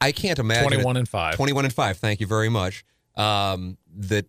I 0.01 0.13
can't 0.13 0.39
imagine. 0.39 0.69
21 0.69 0.97
and 0.97 1.09
five. 1.09 1.37
21 1.37 1.67
and 1.67 1.73
5. 1.75 1.99
Thank 1.99 2.21
you 2.21 2.27
very 2.27 2.49
much. 2.49 2.85
Um, 3.17 3.79
that 3.97 4.27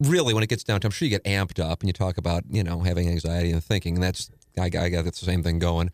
really, 0.00 0.34
when 0.34 0.42
it 0.42 0.48
gets 0.48 0.64
down 0.64 0.80
to, 0.80 0.86
I'm 0.86 0.90
sure 0.90 1.06
you 1.06 1.10
get 1.10 1.24
amped 1.24 1.62
up 1.62 1.80
and 1.80 1.88
you 1.88 1.92
talk 1.92 2.18
about, 2.18 2.44
you 2.50 2.64
know, 2.64 2.80
having 2.80 3.08
anxiety 3.08 3.52
and 3.52 3.62
thinking. 3.62 3.94
And 3.94 4.02
that's, 4.02 4.30
I, 4.58 4.64
I 4.64 4.88
got 4.88 5.04
the 5.04 5.12
same 5.12 5.42
thing 5.42 5.58
going. 5.58 5.90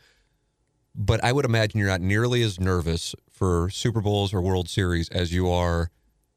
But 0.94 1.22
I 1.22 1.32
would 1.32 1.44
imagine 1.44 1.78
you're 1.78 1.88
not 1.88 2.00
nearly 2.00 2.42
as 2.42 2.59
nervous 2.59 3.14
for 3.30 3.70
Super 3.70 4.00
Bowls 4.00 4.34
or 4.34 4.40
World 4.40 4.68
Series 4.68 5.09
as 5.11 5.32
you 5.32 5.48
are 5.48 5.90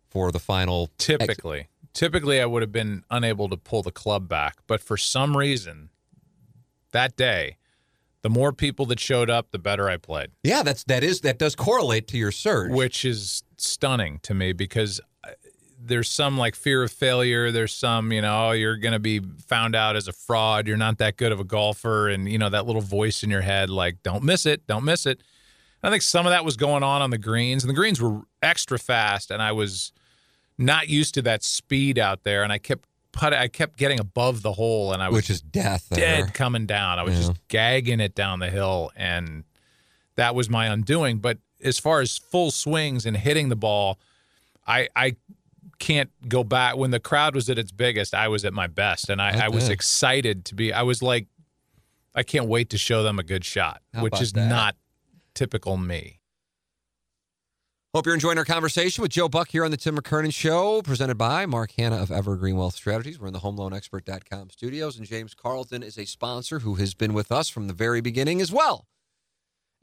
for 0.07 0.31
the 0.31 0.39
final. 0.39 0.91
Typically, 0.99 1.67
typically 1.93 2.39
I 2.39 2.45
would 2.45 2.61
have 2.61 2.71
been 2.71 3.03
unable 3.09 3.49
to 3.49 3.57
pull 3.57 3.81
the 3.81 3.91
club 3.91 4.27
back, 4.27 4.57
but 4.67 4.79
for 4.81 4.97
some 4.97 5.35
reason, 5.35 5.89
that 6.91 7.15
day, 7.15 7.57
the 8.21 8.29
more 8.29 8.51
people 8.53 8.85
that 8.87 8.99
showed 8.99 9.31
up, 9.31 9.49
the 9.51 9.57
better 9.57 9.89
I 9.89 9.97
played, 9.97 10.29
Yeah, 10.43 10.61
that's 10.61 10.83
that 10.83 11.03
is 11.03 11.21
that 11.21 11.39
does 11.39 11.55
correlate 11.55 12.07
to 12.09 12.17
your 12.17 12.31
surge. 12.31 12.71
which 12.71 13.03
is 13.03 13.41
stunning 13.57 14.19
to 14.23 14.35
me 14.35 14.53
because 14.53 15.01
there's 15.83 16.09
some 16.09 16.37
like 16.37 16.55
fear 16.55 16.83
of 16.83 16.91
failure. 16.91 17.51
There's 17.51 17.73
some, 17.73 18.11
you 18.11 18.21
know, 18.21 18.49
oh, 18.49 18.51
you're 18.51 18.77
going 18.77 18.93
to 18.93 18.99
be 18.99 19.19
found 19.47 19.75
out 19.75 19.95
as 19.95 20.07
a 20.07 20.13
fraud. 20.13 20.67
You're 20.67 20.77
not 20.77 20.97
that 20.99 21.17
good 21.17 21.31
of 21.31 21.39
a 21.39 21.43
golfer, 21.43 22.07
and 22.09 22.29
you 22.31 22.37
know 22.37 22.49
that 22.49 22.65
little 22.65 22.81
voice 22.81 23.23
in 23.23 23.29
your 23.29 23.41
head 23.41 23.69
like, 23.69 24.03
"Don't 24.03 24.23
miss 24.23 24.45
it, 24.45 24.65
don't 24.67 24.83
miss 24.85 25.05
it." 25.05 25.21
I 25.83 25.89
think 25.89 26.03
some 26.03 26.25
of 26.27 26.31
that 26.31 26.45
was 26.45 26.57
going 26.57 26.83
on 26.83 27.01
on 27.01 27.09
the 27.09 27.17
greens, 27.17 27.63
and 27.63 27.69
the 27.69 27.73
greens 27.73 27.99
were 27.99 28.21
extra 28.43 28.77
fast, 28.77 29.31
and 29.31 29.41
I 29.41 29.51
was 29.51 29.91
not 30.57 30.87
used 30.89 31.15
to 31.15 31.21
that 31.23 31.43
speed 31.43 31.97
out 31.97 32.23
there, 32.23 32.43
and 32.43 32.53
I 32.53 32.59
kept 32.59 32.87
put 33.11 33.33
I 33.33 33.47
kept 33.47 33.77
getting 33.77 33.99
above 33.99 34.41
the 34.43 34.53
hole, 34.53 34.93
and 34.93 35.01
I 35.01 35.09
was 35.09 35.15
which 35.17 35.29
is 35.31 35.41
death. 35.41 35.87
there. 35.89 35.99
dead 36.23 36.33
coming 36.35 36.65
down. 36.67 36.99
I 36.99 37.03
was 37.03 37.15
Yeah. 37.15 37.19
just 37.27 37.47
gagging 37.47 37.99
it 37.99 38.13
down 38.13 38.39
the 38.39 38.49
hill, 38.51 38.91
and 38.95 39.43
that 40.15 40.35
was 40.35 40.49
my 40.49 40.67
undoing. 40.67 41.17
But 41.17 41.39
as 41.63 41.79
far 41.79 42.01
as 42.01 42.17
full 42.17 42.51
swings 42.51 43.05
and 43.05 43.17
hitting 43.17 43.49
the 43.49 43.55
ball, 43.55 43.97
I 44.67 44.87
I 44.95 45.15
can't 45.81 46.09
go 46.29 46.45
back. 46.45 46.77
When 46.77 46.91
the 46.91 46.99
crowd 46.99 47.35
was 47.35 47.49
at 47.49 47.59
its 47.59 47.71
biggest, 47.71 48.13
I 48.13 48.29
was 48.29 48.45
at 48.45 48.53
my 48.53 48.67
best, 48.67 49.09
and 49.09 49.21
I, 49.21 49.45
I 49.45 49.49
was 49.49 49.67
excited 49.67 50.45
to 50.45 50.55
be. 50.55 50.71
I 50.71 50.83
was 50.83 51.01
like, 51.01 51.27
I 52.15 52.23
can't 52.23 52.45
wait 52.47 52.69
to 52.69 52.77
show 52.77 53.03
them 53.03 53.19
a 53.19 53.23
good 53.23 53.43
shot, 53.43 53.81
How 53.93 54.03
which 54.03 54.21
is 54.21 54.31
that? 54.33 54.47
not 54.47 54.75
typical 55.33 55.75
me. 55.75 56.19
Hope 57.93 58.05
you're 58.05 58.15
enjoying 58.15 58.37
our 58.37 58.45
conversation 58.45 59.01
with 59.01 59.11
Joe 59.11 59.27
Buck 59.27 59.49
here 59.49 59.65
on 59.65 59.71
the 59.71 59.75
Tim 59.75 59.97
McKernan 59.97 60.33
Show, 60.33 60.81
presented 60.81 61.15
by 61.15 61.45
Mark 61.45 61.71
Hanna 61.77 61.97
of 61.97 62.09
Evergreen 62.09 62.55
Wealth 62.55 62.75
Strategies. 62.75 63.19
We're 63.19 63.27
in 63.27 63.33
the 63.33 63.39
HomeLoanExpert.com 63.39 64.51
studios, 64.51 64.97
and 64.97 65.05
James 65.05 65.33
Carlton 65.33 65.83
is 65.83 65.97
a 65.97 66.05
sponsor 66.05 66.59
who 66.59 66.75
has 66.75 66.93
been 66.93 67.13
with 67.13 67.33
us 67.33 67.49
from 67.49 67.67
the 67.67 67.73
very 67.73 67.99
beginning 67.99 68.39
as 68.39 68.49
well. 68.49 68.87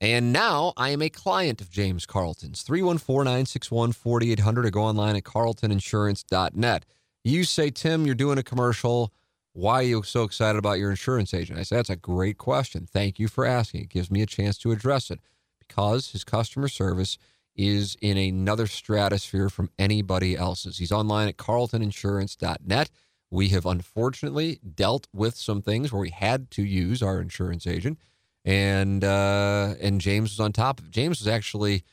And 0.01 0.33
now 0.33 0.73
I 0.77 0.91
am 0.91 1.03
a 1.03 1.09
client 1.09 1.61
of 1.61 1.71
James 1.71 2.07
Carlton's. 2.07 2.63
314 2.63 3.25
961 3.25 3.93
4800 3.93 4.67
or 4.67 4.71
go 4.71 4.83
online 4.83 5.17
at 5.17 5.25
carltoninsurance.net. 5.25 6.85
You 7.25 7.45
say, 7.45 7.71
Tim, 7.71 8.07
you're 8.07 8.15
doing 8.15 8.39
a 8.39 8.45
commercial. 8.45 9.13
Why 9.53 9.75
are 9.75 9.83
you 9.83 10.03
so 10.05 10.23
excited 10.23 10.59
about 10.59 10.79
your 10.79 10.91
insurance 10.91 11.35
agent? 11.35 11.59
I 11.59 11.65
said, 11.65 11.79
That's 11.79 11.91
a 11.91 11.97
great 11.97 12.39
question. 12.39 12.87
Thank 12.87 13.19
you 13.19 13.27
for 13.27 13.45
asking. 13.45 13.83
It 13.83 13.89
gives 13.89 14.11
me 14.11 14.23
a 14.23 14.27
chance 14.27 14.57
to 14.59 14.71
address 14.71 15.11
it 15.11 15.19
because 15.59 16.13
his 16.13 16.23
customer 16.23 16.69
service 16.69 17.19
is 17.57 17.97
in 18.01 18.17
another 18.17 18.69
stratosphere 18.69 19.51
from 19.51 19.69
anybody 19.79 20.37
else's. 20.37 20.79
He's 20.79 20.93
online 20.93 21.27
at 21.27 21.37
carltoninsurance.net. 21.37 22.91
We 23.31 23.49
have 23.49 23.67
unfortunately 23.67 24.61
dealt 24.75 25.09
with 25.13 25.35
some 25.35 25.61
things 25.61 25.93
where 25.93 26.01
we 26.01 26.11
had 26.11 26.53
to 26.53 26.63
use 26.63 27.03
our 27.03 27.21
insurance 27.21 27.67
agent, 27.67 27.99
and 28.45 29.05
uh, 29.05 29.75
and 29.81 30.01
James 30.01 30.31
was 30.31 30.41
on 30.41 30.53
top. 30.53 30.81
James 30.91 31.21
was 31.21 31.29
actually, 31.29 31.85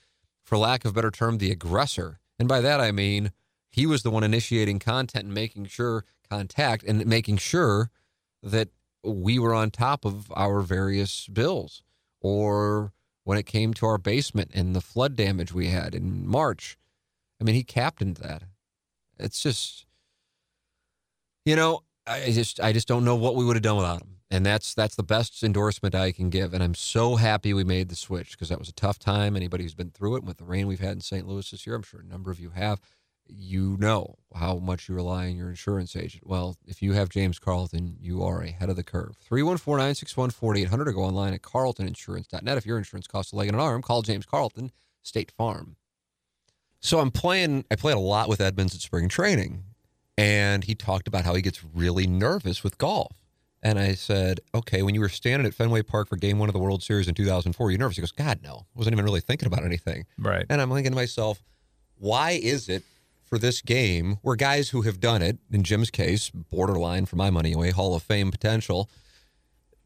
for 0.44 0.58
lack 0.58 0.86
of 0.86 0.94
better 0.94 1.12
term, 1.12 1.38
the 1.38 1.52
aggressor, 1.52 2.20
and 2.40 2.48
by 2.48 2.62
that 2.62 2.80
I 2.80 2.92
mean 2.92 3.32
he 3.70 3.86
was 3.86 4.04
the 4.04 4.12
one 4.12 4.24
initiating 4.24 4.80
content 4.80 5.26
and 5.26 5.34
making 5.34 5.66
sure 5.66 6.06
contact 6.30 6.84
and 6.84 7.06
making 7.06 7.38
sure 7.38 7.92
that 8.42 8.70
we 9.04 9.38
were 9.38 9.54
on 9.54 9.70
top 9.70 10.06
of 10.06 10.32
our 10.36 10.62
various 10.62 11.28
bills, 11.28 11.84
or 12.22 12.94
when 13.24 13.38
it 13.38 13.46
came 13.46 13.74
to 13.74 13.86
our 13.86 13.98
basement 13.98 14.52
and 14.54 14.76
the 14.76 14.82
flood 14.82 15.16
damage 15.16 15.52
we 15.52 15.68
had 15.68 15.94
in 15.94 16.28
March. 16.28 16.78
I 17.42 17.44
mean, 17.44 17.56
he 17.56 17.64
captained 17.64 18.18
that. 18.18 18.44
It's 19.20 19.42
just 19.42 19.86
you 21.46 21.56
know, 21.56 21.84
I 22.08 22.32
just 22.32 22.60
I 22.60 22.74
just 22.74 22.88
don't 22.88 23.06
know 23.06 23.16
what 23.16 23.36
we 23.36 23.46
would 23.46 23.56
have 23.56 23.64
done 23.64 23.78
without 23.78 24.02
him. 24.02 24.15
And 24.32 24.46
that's 24.46 24.74
that's 24.74 24.96
the 24.96 25.04
best 25.04 25.44
endorsement 25.44 25.94
I 25.94 26.12
can 26.12 26.30
give. 26.30 26.54
And 26.54 26.64
I'm 26.64 26.74
so 26.74 27.16
happy 27.16 27.54
we 27.54 27.64
made 27.64 27.90
the 27.90 27.96
switch 27.96 28.32
because 28.32 28.50
that 28.50 28.60
was 28.60 28.70
a 28.70 28.74
tough 28.74 28.98
time. 28.98 29.36
Anybody 29.36 29.64
who's 29.64 29.76
been 29.76 29.92
through 29.92 30.18
it 30.18 30.24
with 30.24 30.38
the 30.38 30.46
rain 30.46 30.68
we've 30.68 30.80
had 30.80 30.94
in 30.94 31.02
St. 31.02 31.28
Louis 31.28 31.50
this 31.50 31.66
year, 31.68 31.76
I'm 31.76 31.84
sure 31.84 32.00
a 32.00 32.04
number 32.04 32.32
of 32.32 32.40
you 32.40 32.50
have. 32.50 32.82
You 33.28 33.76
know 33.80 34.18
how 34.36 34.58
much 34.58 34.88
you 34.88 34.94
rely 34.94 35.26
on 35.26 35.36
your 35.36 35.50
insurance 35.50 35.96
agent. 35.96 36.28
Well, 36.28 36.58
if 36.66 36.82
you 36.82 36.94
have 36.94 37.10
James 37.10 37.40
Carlton, 37.40 37.98
you 38.00 38.24
are 38.24 38.42
ahead 38.42 38.70
of 38.70 38.76
the 38.76 38.84
curve. 38.84 39.16
314 39.20 39.78
961 39.78 40.30
4800 40.32 40.88
or 40.88 40.92
go 40.92 41.04
online 41.04 41.34
at 41.34 41.42
carltoninsurance.net. 41.42 42.58
If 42.58 42.66
your 42.66 42.78
insurance 42.78 43.08
costs 43.08 43.32
a 43.32 43.36
leg 43.36 43.48
and 43.48 43.56
an 43.56 43.62
arm, 43.62 43.82
call 43.82 44.04
James 44.04 44.26
Carlton, 44.26 44.72
State 45.02 45.32
Farm. 45.32 45.76
So 46.80 47.00
I'm 47.00 47.10
playing, 47.10 47.66
I 47.72 47.76
played 47.76 47.96
a 47.96 48.00
lot 48.00 48.30
with 48.30 48.42
Edmonds 48.42 48.76
at 48.76 48.82
spring 48.82 49.10
training 49.10 49.64
and 50.18 50.64
he 50.64 50.76
talked 50.76 51.08
about 51.08 51.26
how 51.26 51.34
he 51.34 51.42
gets 51.42 51.64
really 51.64 52.08
nervous 52.08 52.64
with 52.64 52.78
golf. 52.78 53.25
And 53.66 53.80
I 53.80 53.96
said, 53.96 54.42
okay, 54.54 54.84
when 54.84 54.94
you 54.94 55.02
were 55.02 55.10
standing 55.10 55.48
at 55.48 55.56
Fenway 55.56 55.82
Park 55.82 56.08
for 56.08 56.18
game 56.18 56.38
one 56.38 56.48
of 56.50 56.54
the 56.54 56.60
World 56.60 56.84
Series 56.84 57.08
in 57.08 57.16
2004, 57.16 57.72
you're 57.72 57.80
nervous? 57.80 57.98
He 57.98 58.02
goes, 58.02 58.12
God, 58.12 58.42
no. 58.44 58.58
I 58.76 58.78
wasn't 58.78 58.94
even 58.94 59.04
really 59.06 59.22
thinking 59.22 59.48
about 59.48 59.64
anything. 59.64 60.06
Right. 60.20 60.46
And 60.52 60.62
I'm 60.62 60.70
thinking 60.70 60.92
to 60.92 60.96
myself, 60.96 61.42
why 61.98 62.32
is 62.42 62.70
it 62.70 62.84
for 63.24 63.40
this 63.40 63.64
game 63.64 64.18
where 64.22 64.36
guys 64.36 64.70
who 64.70 64.84
have 64.84 65.00
done 65.00 65.24
it, 65.24 65.40
in 65.52 65.64
Jim's 65.64 65.90
case, 65.90 66.30
borderline 66.30 67.08
for 67.08 67.16
my 67.16 67.32
money 67.32 67.54
away, 67.54 67.72
Hall 67.72 67.96
of 67.96 68.04
Fame 68.04 68.30
potential, 68.30 68.88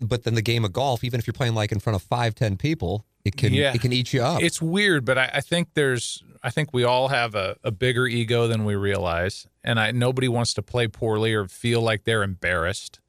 but 0.01 0.23
then 0.23 0.35
the 0.35 0.41
game 0.41 0.65
of 0.65 0.73
golf, 0.73 1.03
even 1.05 1.17
if 1.17 1.25
you're 1.25 1.33
playing 1.33 1.55
like 1.55 1.71
in 1.71 1.79
front 1.79 1.95
of 1.95 2.01
five, 2.01 2.35
ten 2.35 2.57
people, 2.57 3.05
it 3.23 3.37
can 3.37 3.53
Yeah. 3.53 3.73
it 3.73 3.79
can 3.81 3.93
eat 3.93 4.11
you 4.13 4.21
up. 4.21 4.41
It's 4.41 4.61
weird, 4.61 5.05
but 5.05 5.17
I, 5.17 5.29
I 5.35 5.41
think 5.41 5.69
there's 5.73 6.21
I 6.43 6.49
think 6.49 6.73
we 6.73 6.83
all 6.83 7.09
have 7.09 7.33
a, 7.35 7.55
a 7.63 7.71
bigger 7.71 8.07
ego 8.07 8.47
than 8.47 8.65
we 8.65 8.75
realize. 8.75 9.47
And 9.63 9.79
I 9.79 9.91
nobody 9.91 10.27
wants 10.27 10.53
to 10.55 10.61
play 10.61 10.87
poorly 10.89 11.33
or 11.33 11.47
feel 11.47 11.81
like 11.81 12.03
they're 12.03 12.23
embarrassed. 12.23 12.99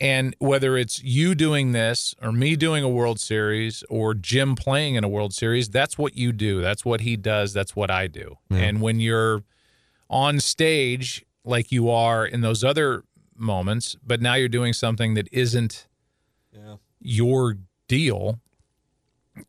And 0.00 0.36
whether 0.38 0.76
it's 0.76 1.02
you 1.02 1.34
doing 1.34 1.72
this 1.72 2.14
or 2.22 2.30
me 2.30 2.54
doing 2.54 2.84
a 2.84 2.88
World 2.88 3.18
Series 3.18 3.82
or 3.88 4.14
Jim 4.14 4.54
playing 4.54 4.94
in 4.94 5.02
a 5.02 5.08
World 5.08 5.34
Series, 5.34 5.68
that's 5.68 5.98
what 5.98 6.16
you 6.16 6.32
do. 6.32 6.60
That's 6.60 6.84
what 6.84 7.00
he 7.00 7.16
does. 7.16 7.52
That's 7.52 7.74
what 7.74 7.90
I 7.90 8.06
do. 8.06 8.36
And 8.60 8.80
when 8.80 9.00
you're 9.00 9.42
on 10.08 10.38
stage 10.40 11.24
like 11.44 11.72
you 11.72 11.90
are 11.90 12.24
in 12.24 12.42
those 12.42 12.62
other 12.62 13.02
moments, 13.36 13.96
but 14.04 14.20
now 14.20 14.34
you're 14.34 14.48
doing 14.48 14.72
something 14.72 15.14
that 15.14 15.28
isn't 15.32 15.88
your 17.00 17.56
deal, 17.88 18.40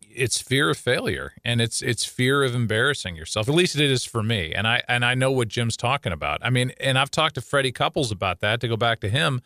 it's 0.01 0.41
fear 0.41 0.69
of 0.69 0.77
failure 0.77 1.33
and 1.43 1.61
it's 1.61 1.81
it's 1.81 2.05
fear 2.05 2.43
of 2.43 2.55
embarrassing 2.55 3.15
yourself. 3.15 3.47
At 3.49 3.55
least 3.55 3.75
it 3.75 3.89
is 3.89 4.05
for 4.05 4.23
me. 4.23 4.53
And 4.53 4.67
I 4.67 4.81
and 4.87 5.05
I 5.05 5.15
know 5.15 5.31
what 5.31 5.47
Jim's 5.47 5.77
talking 5.77 6.11
about. 6.11 6.39
I 6.43 6.49
mean, 6.49 6.71
and 6.79 6.97
I've 6.97 7.11
talked 7.11 7.35
to 7.35 7.41
Freddie 7.41 7.71
Couples 7.71 8.11
about 8.11 8.39
that 8.39 8.61
to 8.61 8.67
go 8.67 8.77
back 8.77 8.99
to 9.01 9.09
him 9.09 9.41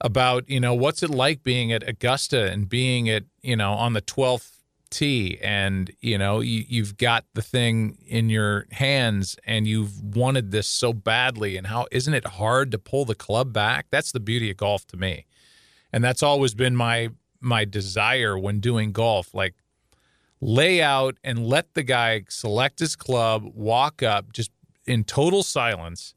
about, 0.00 0.48
you 0.48 0.60
know, 0.60 0.74
what's 0.74 1.02
it 1.02 1.10
like 1.10 1.42
being 1.42 1.72
at 1.72 1.88
Augusta 1.88 2.50
and 2.50 2.68
being 2.68 3.08
at, 3.08 3.24
you 3.42 3.56
know, 3.56 3.72
on 3.72 3.92
the 3.94 4.02
12th 4.02 4.50
tee 4.90 5.38
and, 5.42 5.90
you 6.00 6.18
know, 6.18 6.40
you, 6.40 6.64
you've 6.68 6.96
got 6.96 7.24
the 7.34 7.42
thing 7.42 7.98
in 8.06 8.28
your 8.28 8.66
hands 8.72 9.36
and 9.46 9.66
you've 9.66 10.00
wanted 10.00 10.50
this 10.50 10.66
so 10.66 10.92
badly 10.92 11.56
and 11.56 11.66
how 11.66 11.86
isn't 11.90 12.14
it 12.14 12.26
hard 12.26 12.70
to 12.72 12.78
pull 12.78 13.04
the 13.04 13.14
club 13.14 13.52
back? 13.52 13.86
That's 13.90 14.12
the 14.12 14.20
beauty 14.20 14.50
of 14.50 14.56
golf 14.58 14.86
to 14.88 14.96
me. 14.96 15.26
And 15.92 16.04
that's 16.04 16.22
always 16.22 16.54
been 16.54 16.76
my 16.76 17.10
my 17.40 17.64
desire 17.64 18.36
when 18.38 18.60
doing 18.60 18.92
golf 18.92 19.32
like 19.34 19.54
lay 20.40 20.82
out 20.82 21.16
and 21.22 21.46
let 21.46 21.74
the 21.74 21.82
guy 21.82 22.24
select 22.28 22.80
his 22.80 22.96
club, 22.96 23.44
walk 23.54 24.02
up 24.02 24.32
just 24.32 24.50
in 24.86 25.04
total 25.04 25.42
silence 25.42 26.14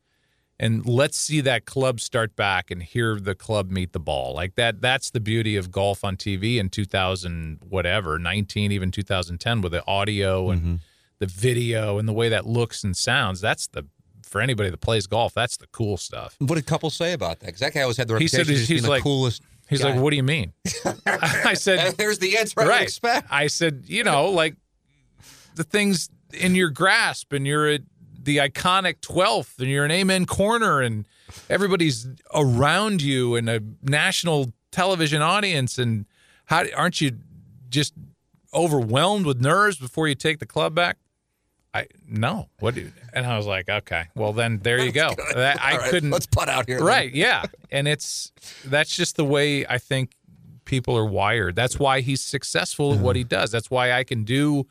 and 0.59 0.85
let's 0.85 1.17
see 1.17 1.41
that 1.41 1.65
club 1.65 1.99
start 1.99 2.35
back 2.35 2.69
and 2.69 2.83
hear 2.83 3.19
the 3.19 3.33
club 3.33 3.71
meet 3.71 3.93
the 3.93 3.99
ball. 3.99 4.33
Like 4.33 4.55
that 4.55 4.81
that's 4.81 5.09
the 5.09 5.19
beauty 5.19 5.55
of 5.55 5.71
golf 5.71 6.03
on 6.03 6.17
TV 6.17 6.57
in 6.57 6.69
2000 6.69 7.59
whatever, 7.67 8.19
19 8.19 8.71
even 8.71 8.91
2010 8.91 9.61
with 9.61 9.71
the 9.71 9.85
audio 9.87 10.49
and 10.49 10.61
mm-hmm. 10.61 10.75
the 11.19 11.27
video 11.27 11.97
and 11.97 12.07
the 12.07 12.13
way 12.13 12.29
that 12.29 12.45
looks 12.45 12.83
and 12.83 12.95
sounds. 12.95 13.39
That's 13.39 13.67
the 13.67 13.85
for 14.23 14.41
anybody 14.41 14.69
that 14.69 14.81
plays 14.81 15.07
golf, 15.07 15.33
that's 15.33 15.57
the 15.57 15.67
cool 15.67 15.97
stuff. 15.97 16.35
what 16.39 16.55
did 16.55 16.65
couples 16.65 16.93
say 16.93 17.13
about 17.13 17.39
that? 17.39 17.47
Because 17.47 17.61
that 17.61 17.73
guy 17.73 17.81
always 17.81 17.97
had 17.97 18.07
the 18.07 18.13
He 18.13 18.25
reputation 18.25 18.45
said 18.45 18.53
of 18.53 18.57
just 18.59 18.69
he's 18.69 18.81
being 18.81 18.93
the 18.93 19.01
coolest. 19.01 19.41
He's 19.69 19.81
guy. 19.81 19.91
like, 19.91 20.01
"What 20.01 20.09
do 20.09 20.17
you 20.17 20.23
mean?" 20.23 20.53
I 21.05 21.53
said, 21.53 21.95
There's 21.95 22.19
the 22.19 22.37
answer 22.37 22.59
I 22.59 22.67
right. 22.67 22.81
expect. 22.81 23.27
I 23.31 23.47
said, 23.47 23.83
you 23.85 24.03
know, 24.03 24.29
like 24.29 24.55
the 25.55 25.63
things 25.63 26.09
in 26.33 26.55
your 26.55 26.69
grasp, 26.69 27.33
and 27.33 27.45
you're 27.45 27.67
at 27.67 27.81
the 28.29 28.37
iconic 28.37 28.99
12th, 28.99 29.57
and 29.57 29.67
you're 29.67 29.85
an 29.85 29.89
amen 29.89 30.27
corner, 30.27 30.81
and 30.81 31.07
everybody's 31.49 32.07
around 32.31 33.01
you, 33.01 33.35
and 33.35 33.49
a 33.49 33.59
national 33.81 34.53
television 34.71 35.23
audience, 35.23 35.79
and 35.79 36.05
how 36.45 36.63
aren't 36.77 37.01
you 37.01 37.17
just 37.69 37.95
overwhelmed 38.53 39.25
with 39.25 39.41
nerves 39.41 39.77
before 39.77 40.07
you 40.07 40.13
take 40.13 40.37
the 40.37 40.45
club 40.45 40.75
back? 40.75 40.97
I 41.73 41.87
no. 42.07 42.49
What? 42.59 42.75
Do 42.75 42.81
you, 42.81 42.91
and 43.13 43.25
I 43.25 43.35
was 43.35 43.47
like, 43.47 43.67
okay, 43.67 44.05
well 44.13 44.31
then 44.31 44.59
there 44.59 44.79
you 44.79 44.91
go. 44.91 45.09
That, 45.33 45.59
I 45.59 45.77
right, 45.77 45.89
couldn't. 45.89 46.11
Let's 46.11 46.27
put 46.27 46.49
out 46.49 46.67
here. 46.67 46.77
then. 46.77 46.85
Right, 46.85 47.11
yeah. 47.11 47.45
And 47.71 47.87
it's 47.87 48.31
that's 48.63 48.95
just 48.95 49.15
the 49.15 49.25
way 49.25 49.65
I 49.65 49.79
think 49.79 50.11
people 50.65 50.95
are 50.95 51.05
wired. 51.05 51.55
That's 51.55 51.79
why 51.79 52.01
he's 52.01 52.21
successful 52.21 52.93
at 52.93 52.99
what 52.99 53.13
mm-hmm. 53.13 53.21
he 53.21 53.23
does. 53.23 53.49
That's 53.49 53.71
why 53.71 53.91
I 53.91 54.03
can 54.03 54.23
do 54.23 54.67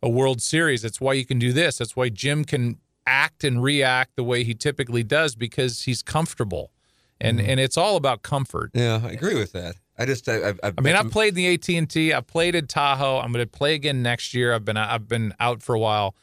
a 0.00 0.08
World 0.08 0.42
Series. 0.42 0.82
That's 0.82 1.00
why 1.00 1.14
you 1.14 1.24
can 1.24 1.40
do 1.40 1.52
this. 1.52 1.78
That's 1.78 1.96
why 1.96 2.08
Jim 2.10 2.44
can 2.44 2.78
act 3.06 3.44
and 3.44 3.62
react 3.62 4.16
the 4.16 4.24
way 4.24 4.44
he 4.44 4.54
typically 4.54 5.02
does 5.02 5.34
because 5.34 5.82
he's 5.82 6.02
comfortable. 6.02 6.70
And 7.20 7.38
mm. 7.38 7.48
and 7.48 7.60
it's 7.60 7.76
all 7.76 7.96
about 7.96 8.22
comfort. 8.22 8.70
Yeah, 8.74 9.00
I 9.04 9.10
agree 9.10 9.34
with 9.34 9.52
that. 9.52 9.76
I 9.96 10.06
just, 10.06 10.28
I, 10.28 10.50
I, 10.50 10.54
I 10.76 10.80
mean, 10.80 10.96
I've 10.96 11.12
played 11.12 11.28
in 11.28 11.34
the 11.36 11.54
AT 11.54 11.68
and 11.68 11.88
T. 11.88 12.12
I've 12.12 12.26
played 12.26 12.56
in 12.56 12.66
Tahoe. 12.66 13.20
I'm 13.20 13.32
going 13.32 13.44
to 13.44 13.50
play 13.50 13.74
again 13.74 14.02
next 14.02 14.34
year. 14.34 14.52
I've 14.52 14.64
been 14.64 14.76
I've 14.76 15.08
been 15.08 15.34
out 15.38 15.62
for 15.62 15.74
a 15.74 15.78
while, 15.78 16.16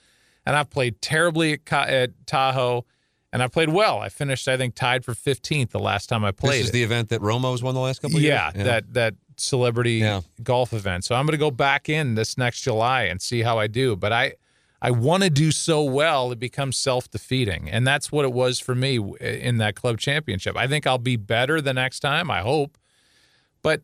and 0.45 0.55
I've 0.55 0.69
played 0.69 1.01
terribly 1.01 1.53
at, 1.53 1.71
at 1.71 2.27
Tahoe, 2.27 2.85
and 3.31 3.41
I 3.41 3.47
played 3.47 3.69
well. 3.69 3.99
I 3.99 4.09
finished, 4.09 4.49
I 4.49 4.57
think, 4.57 4.75
tied 4.75 5.05
for 5.05 5.13
15th 5.13 5.69
the 5.69 5.79
last 5.79 6.07
time 6.07 6.25
I 6.25 6.31
played. 6.31 6.59
This 6.59 6.63
is 6.63 6.69
it. 6.69 6.73
the 6.73 6.83
event 6.83 7.09
that 7.09 7.21
Romo's 7.21 7.63
won 7.63 7.73
the 7.73 7.79
last 7.79 8.01
couple 8.01 8.17
of 8.17 8.23
yeah, 8.23 8.51
years. 8.53 8.65
that 8.65 8.93
that 8.93 9.13
celebrity 9.37 9.93
Yeah. 9.93 10.21
golf 10.43 10.73
event. 10.73 11.05
So 11.05 11.15
I'm 11.15 11.25
going 11.25 11.31
to 11.31 11.37
go 11.37 11.51
back 11.51 11.87
in 11.87 12.15
this 12.15 12.37
next 12.37 12.61
July 12.61 13.03
and 13.03 13.21
see 13.21 13.41
how 13.41 13.57
I 13.57 13.67
do. 13.67 13.95
But 13.95 14.11
I 14.11 14.33
I 14.81 14.91
want 14.91 15.23
to 15.23 15.29
do 15.29 15.51
so 15.51 15.83
well 15.83 16.31
it 16.31 16.39
becomes 16.39 16.77
self 16.77 17.09
defeating, 17.09 17.69
and 17.69 17.85
that's 17.85 18.11
what 18.11 18.25
it 18.25 18.33
was 18.33 18.59
for 18.59 18.73
me 18.75 18.97
in 19.19 19.57
that 19.57 19.75
club 19.75 19.99
championship. 19.99 20.57
I 20.57 20.67
think 20.67 20.87
I'll 20.87 20.97
be 20.97 21.17
better 21.17 21.61
the 21.61 21.73
next 21.73 21.99
time. 21.99 22.31
I 22.31 22.41
hope, 22.41 22.77
but 23.61 23.81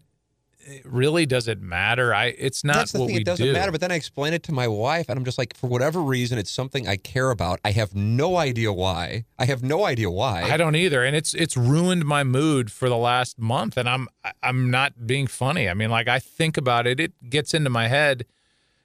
it 0.69 0.81
really 0.85 1.25
does 1.25 1.47
it 1.47 1.61
matter? 1.61 2.13
I 2.13 2.25
it's 2.37 2.63
not 2.63 2.75
That's 2.75 2.91
the 2.91 2.99
what 2.99 3.05
thing. 3.07 3.15
we 3.15 3.21
It 3.21 3.25
doesn't 3.25 3.45
do. 3.45 3.53
matter. 3.53 3.71
But 3.71 3.79
then 3.79 3.91
I 3.91 3.95
explain 3.95 4.33
it 4.33 4.43
to 4.43 4.51
my 4.51 4.67
wife, 4.67 5.07
and 5.07 5.17
I'm 5.17 5.23
just 5.23 5.37
like, 5.37 5.55
for 5.55 5.67
whatever 5.67 6.01
reason, 6.01 6.37
it's 6.37 6.51
something 6.51 6.87
I 6.87 6.97
care 6.97 7.29
about. 7.31 7.59
I 7.63 7.71
have 7.71 7.95
no 7.95 8.35
idea 8.35 8.73
why. 8.73 9.25
I 9.39 9.45
have 9.45 9.63
no 9.63 9.85
idea 9.85 10.09
why. 10.09 10.41
I 10.43 10.57
don't 10.57 10.75
either, 10.75 11.03
and 11.05 11.15
it's 11.15 11.33
it's 11.33 11.55
ruined 11.55 12.05
my 12.05 12.23
mood 12.23 12.69
for 12.71 12.89
the 12.89 12.97
last 12.97 13.39
month, 13.39 13.77
and 13.77 13.87
I'm 13.87 14.07
I'm 14.43 14.69
not 14.69 15.07
being 15.07 15.27
funny. 15.27 15.69
I 15.69 15.73
mean, 15.73 15.89
like 15.89 16.07
I 16.09 16.19
think 16.19 16.57
about 16.57 16.85
it, 16.85 16.99
it 16.99 17.13
gets 17.29 17.53
into 17.53 17.69
my 17.69 17.87
head 17.87 18.25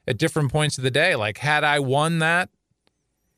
at 0.06 0.18
different 0.18 0.50
points 0.52 0.78
of 0.78 0.84
the 0.84 0.90
day. 0.90 1.14
Like, 1.16 1.38
had 1.38 1.64
I 1.64 1.78
won 1.80 2.18
that, 2.20 2.48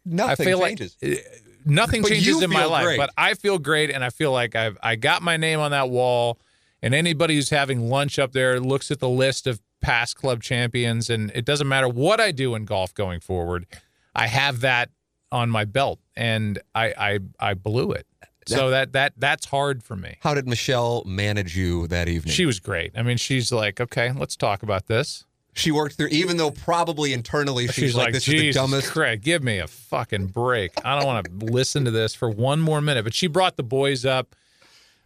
Nothing 0.04 0.46
I 0.46 0.50
feel 0.50 0.60
changes. 0.60 0.96
like 1.02 1.12
uh, 1.12 1.22
nothing 1.64 2.02
But 2.02 2.08
changes 2.10 2.42
in 2.42 2.50
my 2.50 2.64
life, 2.66 2.84
great. 2.84 2.98
but 2.98 3.10
I 3.16 3.34
feel 3.34 3.58
great, 3.58 3.90
and 3.90 4.04
I 4.04 4.10
feel 4.10 4.32
like 4.32 4.54
I've 4.54 4.76
I 4.82 4.96
got 4.96 5.22
my 5.22 5.36
name 5.38 5.60
on 5.60 5.70
that 5.70 5.88
wall, 5.88 6.38
and 6.82 6.94
anybody 6.94 7.36
who's 7.36 7.50
having 7.50 7.88
lunch 7.88 8.18
up 8.18 8.32
there 8.32 8.60
looks 8.60 8.90
at 8.90 9.00
the 9.00 9.08
list 9.08 9.46
of 9.46 9.60
past 9.80 10.16
club 10.16 10.42
champions, 10.42 11.08
and 11.08 11.30
it 11.34 11.44
doesn't 11.46 11.68
matter 11.68 11.88
what 11.88 12.20
I 12.20 12.32
do 12.32 12.54
in 12.54 12.66
golf 12.66 12.92
going 12.92 13.20
forward, 13.20 13.66
I 14.14 14.26
have 14.26 14.60
that 14.60 14.90
on 15.32 15.48
my 15.48 15.64
belt, 15.64 16.00
and 16.14 16.58
I 16.74 16.92
I 16.98 17.18
I 17.50 17.54
blew 17.54 17.92
it. 17.92 18.06
So 18.46 18.68
that 18.68 18.92
that 18.92 19.14
that's 19.16 19.46
hard 19.46 19.82
for 19.82 19.96
me. 19.96 20.18
How 20.20 20.34
did 20.34 20.46
Michelle 20.46 21.02
manage 21.06 21.56
you 21.56 21.86
that 21.86 22.10
evening? 22.10 22.34
She 22.34 22.44
was 22.44 22.60
great. 22.60 22.92
I 22.94 23.02
mean, 23.02 23.16
she's 23.16 23.50
like, 23.50 23.80
okay, 23.80 24.12
let's 24.12 24.36
talk 24.36 24.62
about 24.62 24.86
this. 24.86 25.24
She 25.54 25.70
worked 25.70 25.96
through, 25.96 26.08
even 26.08 26.36
though 26.36 26.50
probably 26.50 27.12
internally 27.12 27.66
she's, 27.66 27.74
She's, 27.74 27.94
like, 27.94 28.12
"This 28.12 28.26
is 28.26 28.34
the 28.34 28.52
dumbest." 28.52 28.90
Craig, 28.90 29.22
give 29.22 29.42
me 29.42 29.58
a 29.58 29.68
fucking 29.68 30.26
break. 30.28 30.72
I 30.84 30.96
don't 30.96 31.06
want 31.06 31.26
to 31.26 31.46
listen 31.52 31.84
to 31.84 31.90
this 31.90 32.14
for 32.14 32.28
one 32.28 32.60
more 32.60 32.80
minute. 32.80 33.04
But 33.04 33.14
she 33.14 33.28
brought 33.28 33.56
the 33.56 33.62
boys 33.62 34.04
up 34.04 34.34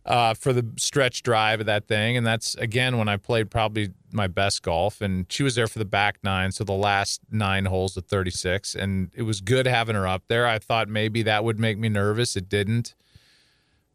uh, 0.07 0.33
for 0.33 0.55
the 0.55 0.67
stretch 0.77 1.23
drive 1.23 1.61
of 1.61 1.67
that 1.67 1.87
thing, 1.87 2.17
and 2.17 2.27
that's 2.27 2.55
again 2.55 2.97
when 2.97 3.09
I 3.09 3.19
played 3.19 3.51
probably 3.51 3.91
my 4.11 4.27
best 4.27 4.63
golf. 4.63 5.03
And 5.03 5.31
she 5.31 5.43
was 5.43 5.55
there 5.55 5.67
for 5.67 5.79
the 5.79 5.85
back 5.85 6.19
nine, 6.23 6.51
so 6.51 6.65
the 6.65 6.73
last 6.73 7.21
nine 7.31 7.67
holes 7.67 7.97
of 7.99 8.07
36, 8.07 8.75
and 8.75 9.11
it 9.15 9.23
was 9.23 9.43
good 9.43 9.67
having 9.67 9.95
her 9.95 10.09
up 10.09 10.23
there. 10.29 10.47
I 10.47 10.59
thought 10.59 10.89
maybe 10.89 11.23
that 11.25 11.45
would 11.45 11.61
make 11.61 11.79
me 11.79 11.91
nervous. 11.91 12.37
It 12.37 12.49
didn't. 12.49 12.95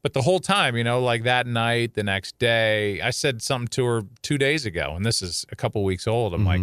But 0.04 0.14
the 0.14 0.22
whole 0.22 0.40
time, 0.40 0.76
you 0.78 0.84
know, 0.84 1.02
like 1.02 1.24
that 1.24 1.48
night, 1.48 1.94
the 1.96 2.04
next 2.04 2.38
day, 2.38 3.02
I 3.02 3.10
said 3.10 3.42
something 3.42 3.70
to 3.70 3.86
her 3.86 4.02
two 4.22 4.38
days 4.38 4.66
ago, 4.66 4.94
and 4.96 5.06
this 5.06 5.22
is 5.22 5.46
a 5.52 5.56
couple 5.56 5.84
weeks 5.84 6.06
old. 6.08 6.34
I'm 6.34 6.46
like, 6.46 6.62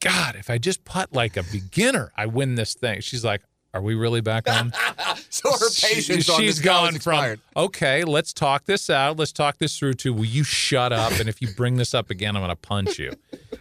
God, 0.00 0.36
if 0.36 0.50
I 0.50 0.58
just 0.58 0.84
putt 0.84 1.12
like 1.12 1.36
a 1.38 1.42
beginner, 1.44 2.12
I 2.16 2.26
win 2.26 2.56
this 2.56 2.74
thing. 2.74 3.00
She's 3.00 3.24
like, 3.24 3.40
Are 3.72 3.80
we 3.80 3.94
really 3.94 4.20
back 4.20 4.48
on? 4.50 4.72
so 5.30 5.50
her 5.50 5.58
patience 5.82 6.26
She- 6.26 6.32
on 6.32 6.38
she's 6.40 6.60
gone 6.60 6.88
from 6.88 6.96
expired. 6.96 7.40
okay, 7.56 8.04
let's 8.04 8.32
talk 8.34 8.66
this 8.66 8.90
out. 8.90 9.16
Let's 9.18 9.32
talk 9.32 9.56
this 9.58 9.78
through 9.78 9.94
to 9.94 10.12
will 10.12 10.26
you 10.26 10.44
shut 10.44 10.92
up? 10.92 11.18
And 11.18 11.26
if 11.28 11.40
you 11.40 11.48
bring 11.56 11.76
this 11.76 11.94
up 11.94 12.10
again, 12.10 12.36
I'm 12.36 12.42
going 12.42 12.50
to 12.50 12.56
punch 12.56 12.98
you. 12.98 13.12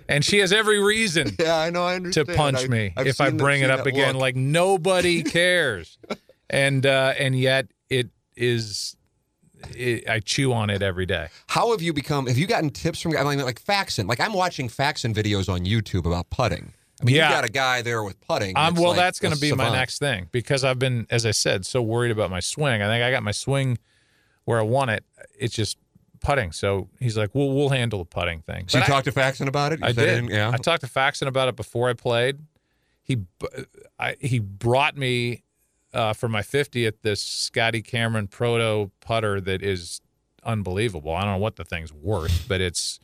And 0.10 0.24
she 0.26 0.40
has 0.40 0.52
every 0.52 0.84
reason 0.84 1.36
Yeah, 1.40 1.56
I 1.58 1.70
know. 1.70 1.86
I 1.86 1.98
to 2.00 2.26
punch 2.26 2.66
I- 2.66 2.68
me 2.68 2.94
I've 2.98 3.08
if 3.08 3.22
I 3.22 3.30
seen 3.30 3.38
that- 3.38 3.44
bring 3.44 3.62
it 3.62 3.72
up 3.72 3.86
again. 3.86 4.14
look. 4.16 4.22
Like 4.22 4.36
nobody 4.36 5.24
cares, 5.38 5.98
and 6.50 6.86
uh, 6.86 7.14
and 7.18 7.40
yet 7.40 7.68
it 7.90 8.10
is. 8.36 8.98
It, 9.76 10.08
I 10.10 10.20
chew 10.20 10.54
on 10.54 10.70
it 10.70 10.82
every 10.82 11.06
day. 11.06 11.28
How 11.48 11.72
have 11.72 11.82
you 11.82 11.94
become? 11.94 12.28
Have 12.28 12.38
you 12.38 12.48
gotten 12.48 12.70
tips 12.70 13.02
from 13.02 13.16
I 13.18 13.24
mean, 13.24 13.40
like 13.46 13.60
Faxon? 13.60 14.08
Like 14.08 14.20
I'm 14.20 14.34
watching 14.34 14.70
Faxon 14.70 15.14
videos 15.14 15.48
on 15.52 15.66
YouTube 15.66 16.06
about 16.06 16.30
putting. 16.30 16.74
I 17.02 17.06
mean, 17.06 17.16
Yeah. 17.16 17.30
you 17.30 17.36
got 17.36 17.46
a 17.46 17.52
guy 17.52 17.82
there 17.82 18.04
with 18.04 18.20
putting. 18.22 18.56
Um, 18.58 18.76
well, 18.76 18.90
like 18.90 18.98
that's 18.98 19.20
going 19.20 19.34
to 19.34 19.40
be 19.40 19.52
my 19.54 19.72
next 19.72 20.00
thing 20.00 20.28
because 20.32 20.64
I've 20.64 20.80
been, 20.80 21.08
as 21.10 21.26
I 21.26 21.32
said, 21.32 21.66
so 21.66 21.82
worried 21.82 22.12
about 22.12 22.30
my 22.30 22.40
swing. 22.40 22.82
I 22.82 22.88
think 22.88 23.04
I 23.04 23.12
got 23.12 23.24
my 23.24 23.32
swing 23.32 23.78
where 24.46 24.60
I 24.60 24.64
want 24.64 24.92
it. 24.92 25.04
It's 25.38 25.56
just 25.56 25.78
putting. 26.22 26.52
So 26.52 26.88
he's 27.00 27.18
like, 27.18 27.34
"Well, 27.34 27.52
we'll 27.52 27.70
handle 27.70 28.00
the 28.00 28.06
putting 28.06 28.42
thing." 28.42 28.68
So 28.68 28.78
you 28.78 28.84
I- 28.84 28.88
talked 28.88 29.06
to 29.06 29.12
Faxon 29.12 29.48
about 29.48 29.74
it? 29.74 29.80
You 29.80 29.88
I 29.88 29.92
did. 29.92 30.24
it 30.26 30.32
yeah. 30.32 30.50
I 30.54 30.58
talked 30.58 30.82
to 30.82 30.88
Faxon 30.88 31.28
about 31.28 31.48
it 31.50 31.56
before 31.56 31.90
I 31.90 31.94
played. 31.94 32.40
He, 33.06 33.18
I, 34.00 34.16
he 34.22 34.40
brought 34.40 34.96
me 34.96 35.43
uh, 35.94 36.14
for 36.14 36.28
my 36.30 36.42
50th 36.42 36.96
this 37.02 37.22
Scotty 37.22 37.82
Cameron 37.82 38.28
Proto 38.28 38.92
putter 39.00 39.40
that 39.42 39.62
is 39.62 40.02
unbelievable. 40.44 41.14
I 41.14 41.22
don't 41.24 41.34
know 41.34 41.38
what 41.38 41.56
the 41.56 41.64
thing's 41.64 41.94
worth, 41.94 42.46
but 42.48 42.62
it's 42.62 43.00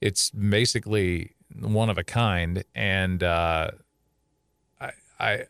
it's 0.00 0.30
basically 0.30 1.32
one 1.60 1.88
of 1.90 1.98
a 1.98 2.04
kind. 2.04 2.64
And 2.74 3.22
uh, 3.22 3.70
I, 4.80 4.90
I, 5.20 5.44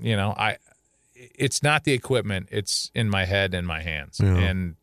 you 0.00 0.16
know, 0.16 0.34
I, 0.36 0.58
it's 1.14 1.62
not 1.62 1.84
the 1.84 1.92
equipment; 1.92 2.48
it's 2.52 2.90
in 2.94 3.08
my 3.10 3.24
head 3.24 3.54
and 3.54 3.66
my 3.66 3.82
hands, 3.82 4.20
Yeah. 4.22 4.36
and 4.36 4.76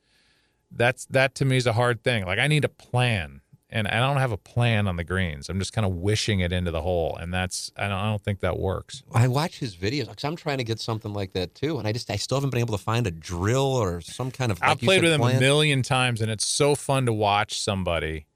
that's 0.72 1.06
that 1.06 1.36
to 1.36 1.46
me 1.46 1.56
is 1.58 1.66
a 1.68 1.74
hard 1.74 2.04
thing. 2.04 2.26
Like 2.26 2.40
I 2.40 2.48
need 2.48 2.66
a 2.66 2.70
plan, 2.70 3.40
and 3.76 3.90
I 3.90 4.00
don't 4.00 4.18
have 4.18 4.32
a 4.32 4.38
plan 4.38 4.88
on 4.88 4.96
the 4.96 5.04
greens. 5.04 5.50
I'm 5.50 5.60
just 5.60 5.74
kind 5.74 5.86
of 5.86 5.96
wishing 5.96 6.40
it 6.40 6.54
into 6.54 6.72
the 6.72 6.82
hole, 6.82 7.18
and 7.20 7.34
that's 7.34 7.72
I 7.76 7.90
don't 7.90 7.98
I 7.98 8.06
don't 8.06 8.24
think 8.24 8.40
that 8.40 8.58
works. 8.58 9.04
I 9.14 9.28
watch 9.28 9.60
his 9.60 9.76
videos 9.76 10.08
because 10.08 10.24
I'm 10.24 10.38
trying 10.38 10.60
to 10.60 10.64
get 10.64 10.80
something 10.80 11.14
like 11.14 11.34
that 11.34 11.54
too, 11.54 11.78
and 11.78 11.86
I 11.86 11.92
just 11.92 12.10
I 12.10 12.16
still 12.16 12.38
haven't 12.38 12.52
been 12.52 12.62
able 12.62 12.78
to 12.78 12.84
find 12.84 13.06
a 13.06 13.12
drill 13.12 13.66
or 13.66 14.00
some 14.00 14.32
kind 14.32 14.50
of. 14.50 14.62
Like 14.62 14.70
I've 14.70 14.80
played 14.80 15.04
with 15.04 15.12
him 15.12 15.20
plan. 15.20 15.36
a 15.36 15.40
million 15.42 15.84
times, 15.84 16.22
and 16.22 16.32
it's 16.32 16.48
so 16.48 16.74
fun 16.76 17.06
to 17.06 17.12
watch 17.12 17.60
somebody 17.60 18.28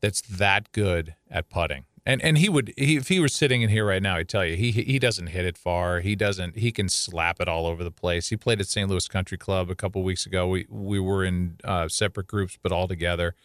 that's 0.00 0.20
that 0.22 0.72
good 0.72 1.14
at 1.30 1.48
putting. 1.48 1.84
And 2.04 2.20
and 2.20 2.38
he 2.38 2.48
would 2.48 2.74
he, 2.76 2.96
if 2.96 3.06
he 3.06 3.20
were 3.20 3.28
sitting 3.28 3.62
in 3.62 3.70
here 3.70 3.86
right 3.86 4.02
now, 4.02 4.18
he'd 4.18 4.28
tell 4.28 4.44
you 4.44 4.56
he 4.56 4.72
he 4.72 4.98
doesn't 4.98 5.28
hit 5.28 5.44
it 5.44 5.56
far. 5.56 6.00
He 6.00 6.16
doesn't 6.16 6.56
he 6.56 6.72
can 6.72 6.88
slap 6.88 7.40
it 7.40 7.46
all 7.46 7.68
over 7.68 7.84
the 7.84 7.92
place. 7.92 8.30
He 8.30 8.36
played 8.36 8.58
at 8.58 8.66
St. 8.66 8.90
Louis 8.90 9.06
Country 9.06 9.38
Club 9.38 9.70
a 9.70 9.76
couple 9.76 10.02
weeks 10.02 10.26
ago. 10.26 10.48
We 10.48 10.66
we 10.68 10.98
were 10.98 11.24
in 11.24 11.58
uh, 11.62 11.86
separate 11.86 12.26
groups 12.26 12.58
but 12.60 12.72
all 12.72 12.88
together. 12.88 13.36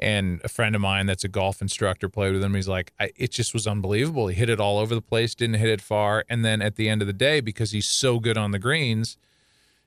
And 0.00 0.40
a 0.42 0.48
friend 0.48 0.74
of 0.74 0.80
mine 0.80 1.06
that's 1.06 1.24
a 1.24 1.28
golf 1.28 1.60
instructor 1.60 2.08
played 2.08 2.32
with 2.32 2.42
him. 2.42 2.54
He's 2.54 2.68
like, 2.68 2.92
I, 2.98 3.10
it 3.16 3.30
just 3.30 3.52
was 3.52 3.66
unbelievable. 3.66 4.28
He 4.28 4.34
hit 4.34 4.48
it 4.48 4.58
all 4.58 4.78
over 4.78 4.94
the 4.94 5.02
place, 5.02 5.34
didn't 5.34 5.56
hit 5.56 5.68
it 5.68 5.80
far, 5.82 6.24
and 6.28 6.44
then 6.44 6.62
at 6.62 6.76
the 6.76 6.88
end 6.88 7.02
of 7.02 7.06
the 7.06 7.12
day, 7.12 7.40
because 7.40 7.72
he's 7.72 7.86
so 7.86 8.18
good 8.18 8.38
on 8.38 8.50
the 8.50 8.58
greens, 8.58 9.18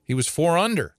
he 0.03 0.13
was 0.13 0.27
four 0.27 0.57
under. 0.57 0.95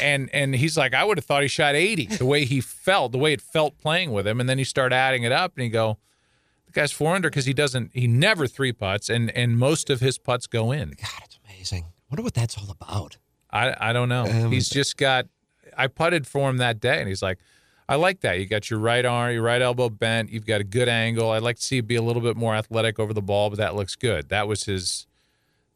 And 0.00 0.30
and 0.32 0.54
he's 0.54 0.76
like, 0.76 0.94
I 0.94 1.04
would 1.04 1.18
have 1.18 1.24
thought 1.24 1.42
he 1.42 1.48
shot 1.48 1.74
80 1.74 2.06
the 2.06 2.26
way 2.26 2.44
he 2.44 2.60
felt, 2.84 3.12
the 3.12 3.18
way 3.18 3.32
it 3.32 3.40
felt 3.40 3.78
playing 3.78 4.12
with 4.12 4.26
him. 4.26 4.40
And 4.40 4.48
then 4.48 4.58
you 4.58 4.64
start 4.64 4.92
adding 4.92 5.24
it 5.24 5.32
up 5.32 5.56
and 5.56 5.64
you 5.64 5.70
go, 5.70 5.98
the 6.66 6.72
guy's 6.72 6.92
four 6.92 7.14
under 7.14 7.28
because 7.28 7.46
he 7.46 7.52
doesn't, 7.54 7.90
he 7.94 8.06
never 8.06 8.46
three 8.46 8.72
putts 8.72 9.08
and 9.08 9.30
and 9.30 9.58
most 9.58 9.90
of 9.90 10.00
his 10.00 10.18
putts 10.18 10.46
go 10.46 10.70
in. 10.70 10.90
God, 10.90 11.22
it's 11.24 11.38
amazing. 11.44 11.86
wonder 12.10 12.22
what 12.22 12.34
that's 12.34 12.56
all 12.56 12.70
about. 12.70 13.16
I 13.50 13.74
I 13.90 13.92
don't 13.92 14.08
know. 14.08 14.26
Um, 14.26 14.52
he's 14.52 14.68
just 14.68 14.96
got. 14.96 15.26
I 15.76 15.86
putted 15.86 16.26
for 16.26 16.50
him 16.50 16.56
that 16.56 16.80
day, 16.80 16.98
and 16.98 17.08
he's 17.08 17.22
like, 17.22 17.38
"I 17.88 17.96
like 17.96 18.20
that. 18.20 18.38
You 18.38 18.46
got 18.46 18.70
your 18.70 18.78
right 18.78 19.04
arm, 19.04 19.32
your 19.32 19.42
right 19.42 19.62
elbow 19.62 19.88
bent. 19.88 20.30
You've 20.30 20.46
got 20.46 20.60
a 20.60 20.64
good 20.64 20.88
angle. 20.88 21.30
I'd 21.30 21.42
like 21.42 21.56
to 21.56 21.62
see 21.62 21.76
you 21.76 21.82
be 21.82 21.96
a 21.96 22.02
little 22.02 22.22
bit 22.22 22.36
more 22.36 22.54
athletic 22.54 22.98
over 22.98 23.12
the 23.12 23.22
ball, 23.22 23.50
but 23.50 23.58
that 23.58 23.74
looks 23.74 23.96
good." 23.96 24.28
That 24.28 24.48
was 24.48 24.64
his 24.64 25.06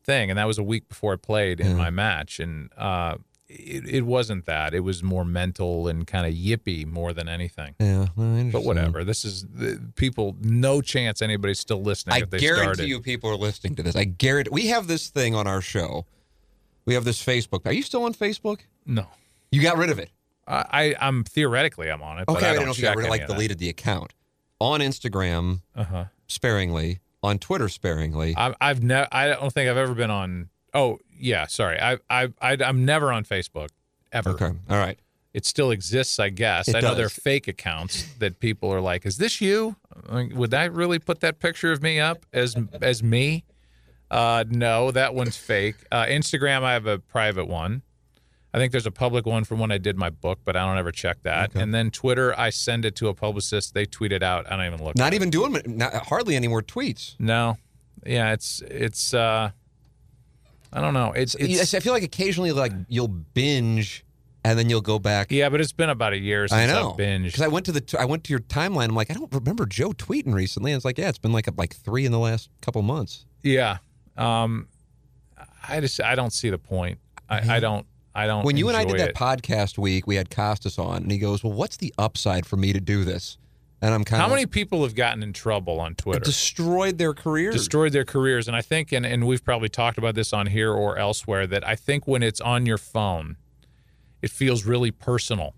thing, 0.04 0.30
and 0.30 0.38
that 0.38 0.46
was 0.46 0.58
a 0.58 0.62
week 0.62 0.88
before 0.88 1.12
I 1.12 1.16
played 1.16 1.60
in 1.60 1.76
my 1.76 1.90
match, 1.90 2.40
and 2.40 2.70
uh, 2.76 3.16
it, 3.48 3.86
it 3.86 4.02
wasn't 4.02 4.46
that. 4.46 4.74
It 4.74 4.80
was 4.80 5.02
more 5.02 5.24
mental 5.24 5.88
and 5.88 6.06
kind 6.06 6.26
of 6.26 6.34
yippy 6.34 6.86
more 6.86 7.12
than 7.12 7.28
anything. 7.28 7.74
Yeah, 7.78 8.06
But 8.16 8.64
whatever. 8.64 9.04
This 9.04 9.24
is 9.24 9.46
the, 9.46 9.80
people. 9.96 10.36
No 10.40 10.80
chance 10.80 11.22
anybody's 11.22 11.60
still 11.60 11.82
listening. 11.82 12.14
I 12.14 12.18
if 12.20 12.30
they 12.30 12.38
guarantee 12.38 12.62
started. 12.62 12.88
you, 12.88 13.00
people 13.00 13.30
are 13.30 13.36
listening 13.36 13.76
to 13.76 13.82
this. 13.82 13.96
I 13.96 14.04
guarantee 14.04 14.50
we 14.52 14.66
have 14.68 14.86
this 14.86 15.08
thing 15.10 15.34
on 15.34 15.46
our 15.46 15.60
show. 15.60 16.06
We 16.84 16.94
have 16.94 17.04
this 17.04 17.24
Facebook. 17.24 17.66
Are 17.66 17.72
you 17.72 17.82
still 17.82 18.04
on 18.04 18.14
Facebook? 18.14 18.60
No, 18.84 19.06
You 19.52 19.62
got 19.62 19.76
rid 19.76 19.90
of 19.90 19.98
it. 19.98 20.10
I, 20.46 20.64
I 20.72 20.94
I'm 21.00 21.24
theoretically 21.24 21.88
I'm 21.90 22.02
on 22.02 22.18
it. 22.18 22.26
but 22.26 22.36
Okay, 22.36 22.46
I 22.48 22.50
I 22.50 22.54
don't 22.54 22.64
know 22.66 22.70
if 22.72 22.78
you 22.78 22.82
got 22.82 22.90
check 22.90 22.96
rid 22.98 23.06
of, 23.06 23.12
any 23.12 23.20
like 23.20 23.28
that. 23.28 23.34
deleted 23.34 23.58
the 23.58 23.68
account 23.68 24.12
on 24.58 24.80
Instagram 24.80 25.60
Uh 25.74 25.84
huh. 25.84 26.04
sparingly, 26.26 27.00
on 27.22 27.38
Twitter 27.38 27.68
sparingly. 27.68 28.34
I've, 28.36 28.54
I've 28.60 28.82
never. 28.82 29.08
I 29.12 29.28
don't 29.28 29.52
think 29.52 29.68
I've 29.70 29.76
ever 29.76 29.94
been 29.94 30.10
on. 30.10 30.48
Oh 30.74 30.98
yeah, 31.16 31.46
sorry. 31.46 31.78
I 31.80 31.98
I 32.10 32.28
I 32.40 32.56
I'm 32.64 32.84
never 32.84 33.12
on 33.12 33.24
Facebook 33.24 33.68
ever. 34.12 34.30
Okay, 34.30 34.50
all 34.70 34.78
right. 34.78 34.98
It 35.34 35.46
still 35.46 35.70
exists, 35.70 36.18
I 36.18 36.28
guess. 36.28 36.68
It 36.68 36.76
I 36.76 36.80
know 36.80 36.88
does. 36.88 36.96
they're 36.98 37.08
fake 37.08 37.48
accounts 37.48 38.04
that 38.18 38.38
people 38.38 38.70
are 38.70 38.82
like, 38.82 39.06
"Is 39.06 39.16
this 39.16 39.40
you?" 39.40 39.76
Would 40.10 40.52
I 40.52 40.64
really 40.64 40.98
put 40.98 41.20
that 41.20 41.38
picture 41.38 41.72
of 41.72 41.82
me 41.82 41.98
up 42.00 42.26
as 42.34 42.54
as 42.82 43.02
me? 43.02 43.44
Uh, 44.10 44.44
no, 44.50 44.90
that 44.90 45.14
one's 45.14 45.38
fake. 45.38 45.76
Uh, 45.90 46.04
Instagram, 46.04 46.62
I 46.64 46.74
have 46.74 46.84
a 46.86 46.98
private 46.98 47.46
one. 47.46 47.80
I 48.54 48.58
think 48.58 48.72
there's 48.72 48.86
a 48.86 48.90
public 48.90 49.24
one 49.24 49.44
from 49.44 49.58
when 49.58 49.72
I 49.72 49.78
did 49.78 49.96
my 49.96 50.10
book, 50.10 50.40
but 50.44 50.56
I 50.56 50.66
don't 50.66 50.76
ever 50.76 50.92
check 50.92 51.22
that. 51.22 51.54
And 51.54 51.72
then 51.74 51.90
Twitter, 51.90 52.38
I 52.38 52.50
send 52.50 52.84
it 52.84 52.94
to 52.96 53.08
a 53.08 53.14
publicist. 53.14 53.72
They 53.72 53.86
tweet 53.86 54.12
it 54.12 54.22
out. 54.22 54.50
I 54.50 54.56
don't 54.56 54.66
even 54.66 54.84
look. 54.84 54.94
Not 54.94 55.08
at 55.08 55.12
it. 55.14 55.16
even 55.16 55.30
doing 55.30 55.62
not, 55.66 55.94
hardly 55.94 56.36
any 56.36 56.48
more 56.48 56.62
tweets. 56.62 57.14
No. 57.18 57.56
Yeah, 58.04 58.32
it's 58.32 58.60
it's. 58.66 59.14
uh 59.14 59.50
I 60.74 60.80
don't 60.80 60.94
know. 60.94 61.12
It's, 61.12 61.34
it's 61.34 61.74
I 61.74 61.80
feel 61.80 61.92
like 61.92 62.02
occasionally, 62.02 62.50
like 62.52 62.72
you'll 62.88 63.08
binge, 63.08 64.04
and 64.42 64.58
then 64.58 64.70
you'll 64.70 64.80
go 64.80 64.98
back. 64.98 65.30
Yeah, 65.30 65.50
but 65.50 65.60
it's 65.60 65.72
been 65.72 65.90
about 65.90 66.14
a 66.14 66.18
year 66.18 66.48
since 66.48 66.58
I 66.58 66.66
know. 66.66 66.92
I've 66.92 66.96
binged. 66.96 67.26
because 67.26 67.42
I 67.42 67.48
went 67.48 67.66
to 67.66 67.72
the 67.72 67.96
I 67.98 68.06
went 68.06 68.24
to 68.24 68.30
your 68.32 68.40
timeline. 68.40 68.84
I'm 68.88 68.94
like, 68.94 69.10
I 69.10 69.14
don't 69.14 69.32
remember 69.32 69.66
Joe 69.66 69.90
tweeting 69.90 70.32
recently. 70.32 70.72
And 70.72 70.76
it's 70.76 70.84
like, 70.84 70.96
yeah, 70.98 71.08
it's 71.10 71.18
been 71.18 71.32
like 71.32 71.46
like 71.58 71.74
three 71.76 72.06
in 72.06 72.12
the 72.12 72.18
last 72.18 72.48
couple 72.62 72.80
months. 72.82 73.26
yeah, 73.42 73.78
um, 74.16 74.66
I 75.68 75.80
just 75.80 76.00
I 76.00 76.14
don't 76.14 76.32
see 76.32 76.48
the 76.50 76.58
point. 76.58 76.98
I, 77.28 77.56
I 77.56 77.60
don't 77.60 77.86
I 78.14 78.26
don't. 78.26 78.44
When 78.44 78.56
you 78.56 78.68
and 78.68 78.76
I 78.76 78.84
did 78.84 78.98
that 78.98 79.10
it. 79.10 79.14
podcast 79.14 79.78
week, 79.78 80.06
we 80.06 80.16
had 80.16 80.30
Costas 80.30 80.78
on, 80.78 81.02
and 81.02 81.10
he 81.10 81.18
goes, 81.18 81.42
"Well, 81.42 81.52
what's 81.54 81.76
the 81.78 81.94
upside 81.98 82.44
for 82.46 82.56
me 82.56 82.72
to 82.72 82.80
do 82.80 83.04
this?" 83.04 83.38
And 83.80 83.92
I'm 83.92 84.04
kind 84.04 84.20
how 84.20 84.26
of 84.26 84.30
How 84.30 84.36
many 84.36 84.46
people 84.46 84.84
have 84.84 84.94
gotten 84.94 85.22
in 85.24 85.32
trouble 85.32 85.80
on 85.80 85.96
Twitter? 85.96 86.20
destroyed 86.20 86.98
their 86.98 87.14
careers. 87.14 87.54
destroyed 87.54 87.92
their 87.92 88.04
careers. 88.04 88.46
And 88.46 88.56
I 88.56 88.62
think, 88.62 88.92
and, 88.92 89.04
and 89.04 89.26
we've 89.26 89.44
probably 89.44 89.68
talked 89.68 89.98
about 89.98 90.14
this 90.14 90.32
on 90.32 90.46
here 90.46 90.72
or 90.72 90.98
elsewhere, 90.98 91.48
that 91.48 91.66
I 91.66 91.74
think 91.74 92.06
when 92.06 92.22
it's 92.22 92.40
on 92.40 92.64
your 92.64 92.78
phone, 92.78 93.36
it 94.20 94.30
feels 94.30 94.64
really 94.64 94.92
personal. 94.92 95.54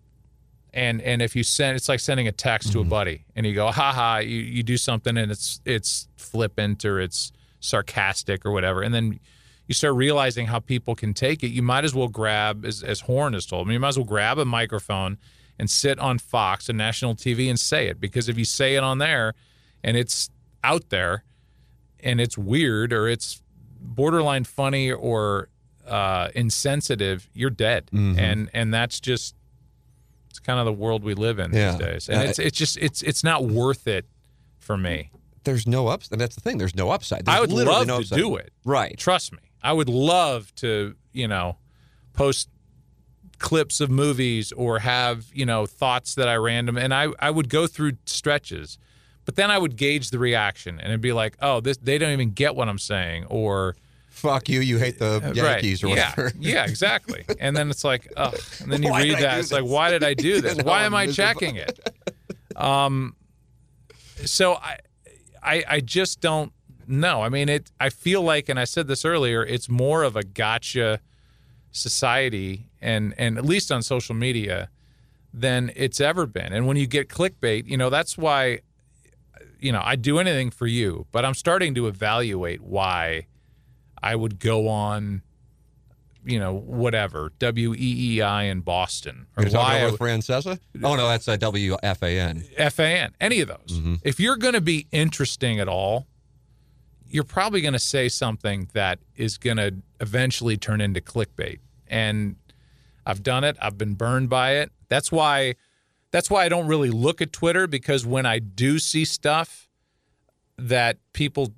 And 0.72 1.02
and 1.02 1.20
if 1.22 1.36
you 1.36 1.42
send, 1.44 1.76
it's 1.76 1.88
like 1.88 2.00
sending 2.00 2.26
a 2.26 2.32
text 2.32 2.70
Mm-hmm. 2.70 2.80
to 2.80 2.86
a 2.86 2.88
buddy, 2.88 3.24
and 3.36 3.44
you 3.46 3.54
go, 3.54 3.70
"Ha 3.70 3.92
ha," 3.92 4.16
you, 4.18 4.38
you 4.38 4.62
do 4.62 4.76
something, 4.76 5.16
and 5.18 5.30
it's 5.30 5.60
it's 5.64 6.08
flippant 6.16 6.84
or 6.84 7.00
it's 7.00 7.30
sarcastic 7.60 8.44
or 8.46 8.50
whatever, 8.52 8.82
and 8.82 8.94
then 8.94 9.18
you 9.66 9.74
start 9.74 9.94
realizing 9.94 10.46
how 10.46 10.58
people 10.60 10.94
can 10.94 11.14
take 11.14 11.42
it. 11.42 11.48
You 11.48 11.62
might 11.62 11.84
as 11.84 11.94
well 11.94 12.08
grab, 12.08 12.64
as 12.64 12.82
as 12.82 13.00
Horn 13.00 13.32
has 13.32 13.46
told 13.46 13.66
me, 13.68 13.74
you 13.74 13.80
might 13.80 13.88
as 13.88 13.98
well 13.98 14.06
grab 14.06 14.38
a 14.38 14.44
microphone 14.44 15.18
and 15.58 15.70
sit 15.70 15.98
on 15.98 16.18
Fox 16.18 16.68
and 16.68 16.76
national 16.76 17.14
TV 17.14 17.48
and 17.48 17.58
say 17.58 17.86
it, 17.86 18.00
because 18.00 18.28
if 18.28 18.36
you 18.36 18.44
say 18.44 18.74
it 18.74 18.82
on 18.82 18.98
there, 18.98 19.34
and 19.82 19.96
it's 19.96 20.28
out 20.64 20.90
there, 20.90 21.22
and 22.00 22.20
it's 22.20 22.36
weird 22.36 22.92
or 22.92 23.08
it's 23.08 23.40
borderline 23.80 24.44
funny 24.44 24.90
or 24.90 25.48
uh, 25.86 26.28
insensitive, 26.34 27.28
you're 27.34 27.50
dead. 27.50 27.86
Mm-hmm. 27.92 28.18
And 28.18 28.50
and 28.54 28.72
that's 28.74 29.00
just 29.00 29.34
it's 30.30 30.38
kind 30.40 30.58
of 30.58 30.64
the 30.66 30.72
world 30.72 31.04
we 31.04 31.14
live 31.14 31.38
in 31.38 31.52
Yeah. 31.52 31.70
these 31.72 31.78
days. 31.80 32.08
And 32.08 32.18
Uh, 32.18 32.24
it's 32.24 32.38
it's 32.38 32.58
just 32.58 32.76
it's 32.78 33.02
it's 33.02 33.22
not 33.24 33.44
worth 33.44 33.86
it 33.86 34.06
for 34.58 34.76
me. 34.76 35.10
there's 35.44 35.66
no 35.66 35.88
upside. 35.88 36.18
That's 36.18 36.34
the 36.34 36.40
thing. 36.40 36.56
There's 36.58 36.74
no 36.74 36.90
upside. 36.90 37.26
There's 37.26 37.36
I 37.36 37.40
would 37.40 37.52
love 37.52 37.86
no 37.86 37.96
to 37.98 38.00
upside. 38.02 38.18
do 38.18 38.36
it. 38.36 38.50
Right. 38.64 38.96
Trust 38.98 39.32
me. 39.32 39.38
I 39.64 39.72
would 39.72 39.88
love 39.88 40.54
to, 40.56 40.94
you 41.12 41.26
know, 41.26 41.56
post 42.12 42.48
clips 43.38 43.80
of 43.80 43.90
movies 43.90 44.52
or 44.52 44.78
have, 44.78 45.26
you 45.32 45.46
know, 45.46 45.66
thoughts 45.66 46.14
that 46.14 46.28
I 46.28 46.36
random 46.36 46.76
and 46.76 46.94
I, 46.94 47.08
I 47.18 47.30
would 47.30 47.48
go 47.48 47.66
through 47.66 47.92
stretches. 48.06 48.78
But 49.24 49.36
then 49.36 49.50
I 49.50 49.56
would 49.56 49.76
gauge 49.76 50.10
the 50.10 50.18
reaction 50.18 50.78
and 50.78 50.88
it'd 50.88 51.00
be 51.00 51.14
like, 51.14 51.36
oh, 51.40 51.60
this 51.60 51.78
they 51.78 51.98
don't 51.98 52.12
even 52.12 52.30
get 52.30 52.54
what 52.54 52.68
I'm 52.68 52.78
saying 52.78 53.24
or 53.24 53.74
Fuck 54.10 54.48
you. 54.48 54.60
You 54.60 54.78
hate 54.78 55.00
the 55.00 55.32
Yankees 55.34 55.82
right. 55.82 55.88
or 55.88 55.90
whatever. 55.90 56.32
Yeah, 56.38 56.54
yeah, 56.54 56.64
exactly. 56.66 57.24
And 57.40 57.56
then 57.56 57.68
it's 57.68 57.82
like, 57.82 58.12
oh, 58.16 58.32
and 58.60 58.72
then 58.72 58.80
you 58.84 58.90
Why 58.92 59.02
read 59.02 59.18
that. 59.18 59.40
It's 59.40 59.50
like, 59.50 59.64
why 59.64 59.90
did 59.90 60.04
I 60.04 60.14
do 60.14 60.40
this? 60.42 60.62
Why 60.62 60.84
am 60.84 60.94
I 60.94 61.08
checking 61.08 61.56
it? 61.56 61.80
Um, 62.54 63.16
so 64.24 64.54
I, 64.54 64.78
I, 65.42 65.64
I 65.68 65.80
just 65.80 66.20
don't 66.20 66.52
know. 66.88 67.22
I 67.22 67.28
mean, 67.28 67.48
it. 67.48 67.70
I 67.80 67.90
feel 67.90 68.22
like, 68.22 68.48
and 68.48 68.58
I 68.58 68.64
said 68.64 68.86
this 68.86 69.04
earlier, 69.04 69.44
it's 69.44 69.68
more 69.68 70.02
of 70.02 70.16
a 70.16 70.22
gotcha 70.22 71.00
society, 71.70 72.68
and 72.80 73.14
and 73.18 73.38
at 73.38 73.44
least 73.44 73.72
on 73.72 73.82
social 73.82 74.14
media, 74.14 74.70
than 75.32 75.72
it's 75.74 76.00
ever 76.00 76.26
been. 76.26 76.52
And 76.52 76.66
when 76.66 76.76
you 76.76 76.86
get 76.86 77.08
clickbait, 77.08 77.66
you 77.66 77.76
know 77.76 77.90
that's 77.90 78.18
why. 78.18 78.60
You 79.60 79.72
know, 79.72 79.80
I'd 79.82 80.02
do 80.02 80.18
anything 80.18 80.50
for 80.50 80.66
you, 80.66 81.06
but 81.10 81.24
I'm 81.24 81.32
starting 81.32 81.74
to 81.76 81.86
evaluate 81.86 82.60
why 82.60 83.28
I 84.02 84.14
would 84.14 84.38
go 84.38 84.68
on, 84.68 85.22
you 86.22 86.38
know, 86.38 86.52
whatever 86.52 87.32
WEEI 87.40 88.50
in 88.50 88.60
Boston 88.60 89.26
or 89.38 89.44
You're 89.44 89.52
talking 89.52 89.66
why 89.66 89.74
I 89.76 89.88
about 89.88 89.98
Francesa? 89.98 90.58
Oh 90.82 90.96
no, 90.96 91.08
that's 91.08 91.26
a 91.28 91.38
W 91.38 91.78
F 91.82 92.02
A 92.02 92.20
N. 92.20 92.44
F 92.58 92.78
A 92.78 92.84
N. 92.84 93.14
Any 93.22 93.40
of 93.40 93.48
those. 93.48 93.78
Mm-hmm. 93.78 93.94
If 94.04 94.20
you're 94.20 94.36
going 94.36 94.52
to 94.52 94.60
be 94.60 94.86
interesting 94.92 95.58
at 95.60 95.68
all, 95.68 96.06
you're 97.14 97.22
probably 97.22 97.60
going 97.60 97.72
to 97.72 97.78
say 97.78 98.08
something 98.08 98.68
that 98.72 98.98
is 99.14 99.38
going 99.38 99.56
to 99.56 99.72
eventually 100.00 100.56
turn 100.56 100.80
into 100.80 101.00
clickbait. 101.00 101.60
And 101.86 102.34
I've 103.06 103.22
done 103.22 103.44
it. 103.44 103.56
I've 103.62 103.78
been 103.78 103.94
burned 103.94 104.28
by 104.28 104.56
it. 104.56 104.72
That's 104.88 105.12
why 105.12 105.54
that's 106.10 106.28
why 106.28 106.44
I 106.44 106.48
don't 106.48 106.66
really 106.66 106.90
look 106.90 107.22
at 107.22 107.32
Twitter 107.32 107.68
because 107.68 108.04
when 108.04 108.26
I 108.26 108.40
do 108.40 108.80
see 108.80 109.04
stuff 109.04 109.68
that 110.58 110.98
people 111.12 111.54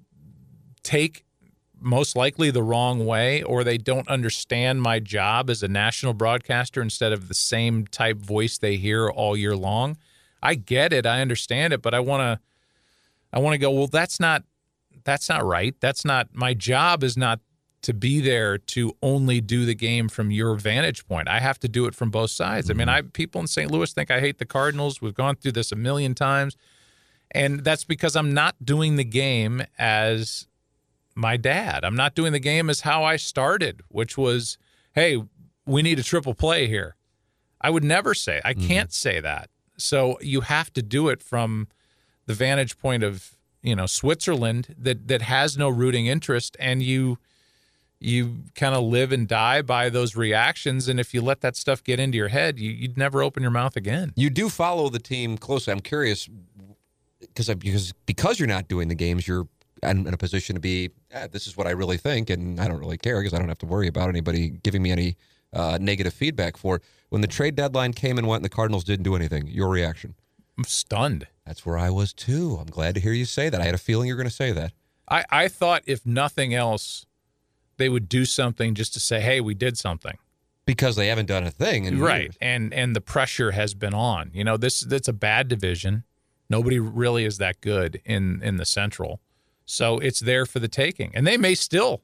take 0.82 1.24
most 1.80 2.16
likely 2.16 2.50
the 2.50 2.62
wrong 2.62 3.07
way 3.07 3.42
or 3.42 3.64
they 3.64 3.78
don't 3.78 4.07
understand 4.09 4.82
my 4.82 4.98
job 4.98 5.48
as 5.48 5.62
a 5.62 5.68
national 5.68 6.12
broadcaster 6.12 6.82
instead 6.82 7.12
of 7.12 7.28
the 7.28 7.34
same 7.34 7.86
type 7.86 8.18
voice 8.18 8.59
they 8.59 8.76
hear 8.76 9.09
all 9.09 9.34
year 9.34 9.57
long. 9.57 9.96
I 10.42 10.54
get 10.54 10.92
it, 10.92 11.07
I 11.07 11.22
understand 11.22 11.72
it, 11.72 11.80
but 11.80 11.94
I 11.94 12.00
want 12.00 12.20
to 12.20 12.40
I 13.32 13.38
want 13.38 13.54
to 13.54 13.59
go, 13.59 13.70
well 13.70 13.86
that's 13.86 14.20
not 14.20 14.44
that's 15.07 15.28
not 15.28 15.44
right. 15.44 15.74
That's 15.80 16.04
not 16.04 16.28
my 16.34 16.52
job 16.52 17.04
is 17.04 17.16
not 17.16 17.40
to 17.82 17.94
be 17.94 18.20
there 18.20 18.59
to 18.59 18.92
only 19.00 19.40
do 19.40 19.64
the 19.64 19.74
game 19.74 20.09
from 20.09 20.32
your 20.32 20.57
vantage 20.57 21.07
point. 21.07 21.28
I 21.28 21.38
have 21.38 21.61
to 21.61 21.68
do 21.68 21.86
it 21.86 21.94
from 21.94 22.11
both 22.11 22.32
sides. 22.32 22.68
I 22.68 22.74
mean, 22.74 22.88
mm-hmm. 22.88 23.07
I 23.07 23.11
people 23.12 23.40
in 23.40 23.46
St. 23.46 23.70
Louis 23.70 23.92
think 23.92 24.11
I 24.11 24.18
hate 24.18 24.38
the 24.38 24.44
Cardinals. 24.44 25.00
We've 25.00 25.14
gone 25.14 25.36
through 25.36 25.52
this 25.52 25.70
a 25.70 25.76
million 25.76 26.14
times. 26.14 26.57
And 27.30 27.62
that's 27.62 27.84
because 27.84 28.16
I'm 28.16 28.34
not 28.34 28.57
doing 28.64 28.96
the 28.96 29.04
game 29.04 29.62
as 29.78 30.48
my 31.14 31.36
dad. 31.36 31.84
I'm 31.84 31.96
not 31.96 32.16
doing 32.16 32.32
the 32.32 32.40
game 32.40 32.68
as 32.68 32.80
how 32.80 33.04
I 33.04 33.16
started, 33.16 33.82
which 33.88 34.18
was, 34.18 34.59
hey, 34.94 35.22
we 35.64 35.82
need 35.82 36.00
a 36.00 36.02
triple 36.02 36.34
play 36.34 36.66
here. 36.66 36.96
I 37.61 37.70
would 37.70 37.84
never 37.84 38.12
say. 38.12 38.40
I 38.44 38.54
mm-hmm. 38.54 38.66
can't 38.66 38.92
say 38.92 39.20
that. 39.20 39.50
So 39.76 40.18
you 40.20 40.40
have 40.40 40.72
to 40.72 40.82
do 40.82 41.09
it 41.09 41.22
from 41.22 41.68
the 42.26 42.34
vantage 42.34 42.78
point 42.78 43.04
of, 43.04 43.36
you 43.66 43.74
know, 43.74 43.86
Switzerland 43.86 44.74
that 44.78 45.08
that 45.08 45.22
has 45.22 45.58
no 45.58 45.68
rooting 45.68 46.06
interest 46.06 46.56
and 46.60 46.82
you 46.82 47.18
you 47.98 48.44
kind 48.54 48.74
of 48.74 48.84
live 48.84 49.10
and 49.10 49.26
die 49.26 49.62
by 49.62 49.88
those 49.88 50.14
reactions 50.14 50.86
and 50.86 51.00
if 51.00 51.12
you 51.12 51.20
let 51.20 51.40
that 51.40 51.56
stuff 51.56 51.82
get 51.82 51.98
into 51.98 52.16
your 52.16 52.28
head, 52.28 52.58
you, 52.58 52.70
you'd 52.70 52.96
never 52.96 53.22
open 53.22 53.42
your 53.42 53.50
mouth 53.50 53.74
again. 53.74 54.12
You 54.16 54.30
do 54.30 54.48
follow 54.48 54.88
the 54.88 54.98
team 54.98 55.36
closely. 55.38 55.72
I'm 55.72 55.80
curious 55.80 56.28
because 57.20 57.48
because 57.54 57.92
because 58.06 58.38
you're 58.38 58.48
not 58.48 58.68
doing 58.68 58.88
the 58.88 58.94
games, 58.94 59.26
you're 59.26 59.48
in, 59.82 60.06
a 60.06 60.16
position 60.16 60.54
to 60.54 60.60
be. 60.60 60.90
"Ah, 61.14 61.26
this 61.30 61.46
is 61.46 61.56
what 61.56 61.66
I 61.66 61.70
really 61.70 61.96
think, 61.96 62.30
and 62.30 62.60
I 62.60 62.68
don't 62.68 62.78
really 62.78 62.98
care 62.98 63.20
because 63.20 63.34
I 63.34 63.38
don't 63.38 63.48
have 63.48 63.58
to 63.58 63.66
worry 63.66 63.88
about 63.88 64.08
anybody 64.08 64.50
giving 64.62 64.82
me 64.82 64.90
any 64.90 65.16
uh, 65.52 65.78
negative 65.80 66.14
feedback 66.14 66.56
for. 66.56 66.80
When 67.08 67.20
the 67.20 67.28
trade 67.28 67.54
deadline 67.56 67.92
came 67.92 68.18
and 68.18 68.26
went, 68.26 68.40
and 68.40 68.44
the 68.44 68.54
Cardinals 68.54 68.84
didn't 68.84 69.04
do 69.04 69.14
anything. 69.14 69.46
Your 69.48 69.68
reaction? 69.68 70.14
I'm 70.57 70.64
stunned. 70.64 71.26
That's 71.44 71.66
where 71.66 71.78
I 71.78 71.90
was 71.90 72.12
too. 72.12 72.59
I'm 72.61 72.66
glad 72.66 72.94
to 72.94 73.00
hear 73.00 73.12
you 73.12 73.24
say 73.24 73.48
that. 73.48 73.61
I 73.61 73.64
had 73.64 73.74
a 73.74 73.78
feeling 73.78 74.09
you're 74.09 74.16
going 74.16 74.28
to 74.28 74.34
say 74.34 74.52
that. 74.52 74.72
I, 75.09 75.24
I 75.30 75.48
thought 75.48 75.82
if 75.86 76.04
nothing 76.04 76.54
else, 76.54 77.07
they 77.76 77.88
would 77.88 78.09
do 78.09 78.24
something 78.24 78.74
just 78.74 78.92
to 78.94 79.00
say, 79.00 79.20
"Hey, 79.20 79.40
we 79.40 79.54
did 79.54 79.78
something." 79.78 80.16
Because 80.64 80.96
they 80.96 81.07
haven't 81.07 81.26
done 81.26 81.44
a 81.44 81.50
thing, 81.50 81.84
in 81.84 82.00
right, 82.00 82.22
years. 82.22 82.38
and 82.40 82.74
and 82.74 82.96
the 82.96 83.00
pressure 83.00 83.52
has 83.52 83.74
been 83.74 83.94
on. 83.94 84.30
You 84.34 84.44
know, 84.44 84.57
this 84.57 84.80
that's 84.80 85.09
a 85.09 85.12
bad 85.12 85.46
division. 85.46 86.04
Nobody 86.48 86.78
really 86.78 87.24
is 87.24 87.38
that 87.38 87.61
good 87.61 88.00
in 88.04 88.42
in 88.42 88.57
the 88.57 88.64
Central, 88.64 89.20
so 89.64 89.98
it's 89.98 90.20
there 90.20 90.46
for 90.46 90.59
the 90.59 90.68
taking, 90.68 91.14
and 91.14 91.26
they 91.26 91.36
may 91.36 91.54
still 91.54 92.02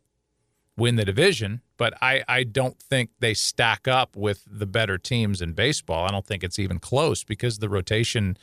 win 0.76 0.96
the 0.96 1.04
division. 1.04 1.60
But 1.76 1.94
I 2.00 2.22
I 2.28 2.44
don't 2.44 2.78
think 2.78 3.10
they 3.20 3.34
stack 3.34 3.86
up 3.88 4.16
with 4.16 4.44
the 4.46 4.66
better 4.66 4.98
teams 4.98 5.42
in 5.42 5.52
baseball. 5.52 6.06
I 6.06 6.10
don't 6.10 6.26
think 6.26 6.44
it's 6.44 6.58
even 6.58 6.78
close 6.78 7.24
because 7.24 7.58
the 7.58 7.68
rotation 7.68 8.36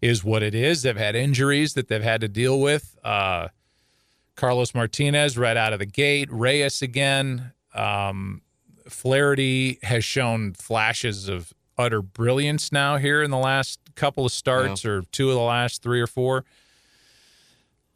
is 0.00 0.22
what 0.22 0.42
it 0.42 0.54
is. 0.54 0.82
They've 0.82 0.96
had 0.96 1.16
injuries 1.16 1.74
that 1.74 1.88
they've 1.88 2.02
had 2.02 2.20
to 2.20 2.28
deal 2.28 2.60
with. 2.60 2.96
Uh, 3.02 3.48
Carlos 4.36 4.74
Martinez 4.74 5.38
right 5.38 5.56
out 5.56 5.72
of 5.72 5.78
the 5.78 5.86
gate, 5.86 6.28
Reyes 6.30 6.82
again. 6.82 7.52
Um, 7.74 8.42
Flaherty 8.88 9.78
has 9.82 10.04
shown 10.04 10.52
flashes 10.52 11.28
of 11.28 11.52
utter 11.78 12.02
brilliance 12.02 12.70
now 12.70 12.96
here 12.98 13.22
in 13.22 13.30
the 13.30 13.38
last 13.38 13.80
couple 13.94 14.26
of 14.26 14.32
starts 14.32 14.84
or 14.84 15.02
two 15.10 15.28
of 15.30 15.34
the 15.34 15.40
last 15.40 15.82
three 15.82 16.00
or 16.00 16.06
four. 16.06 16.44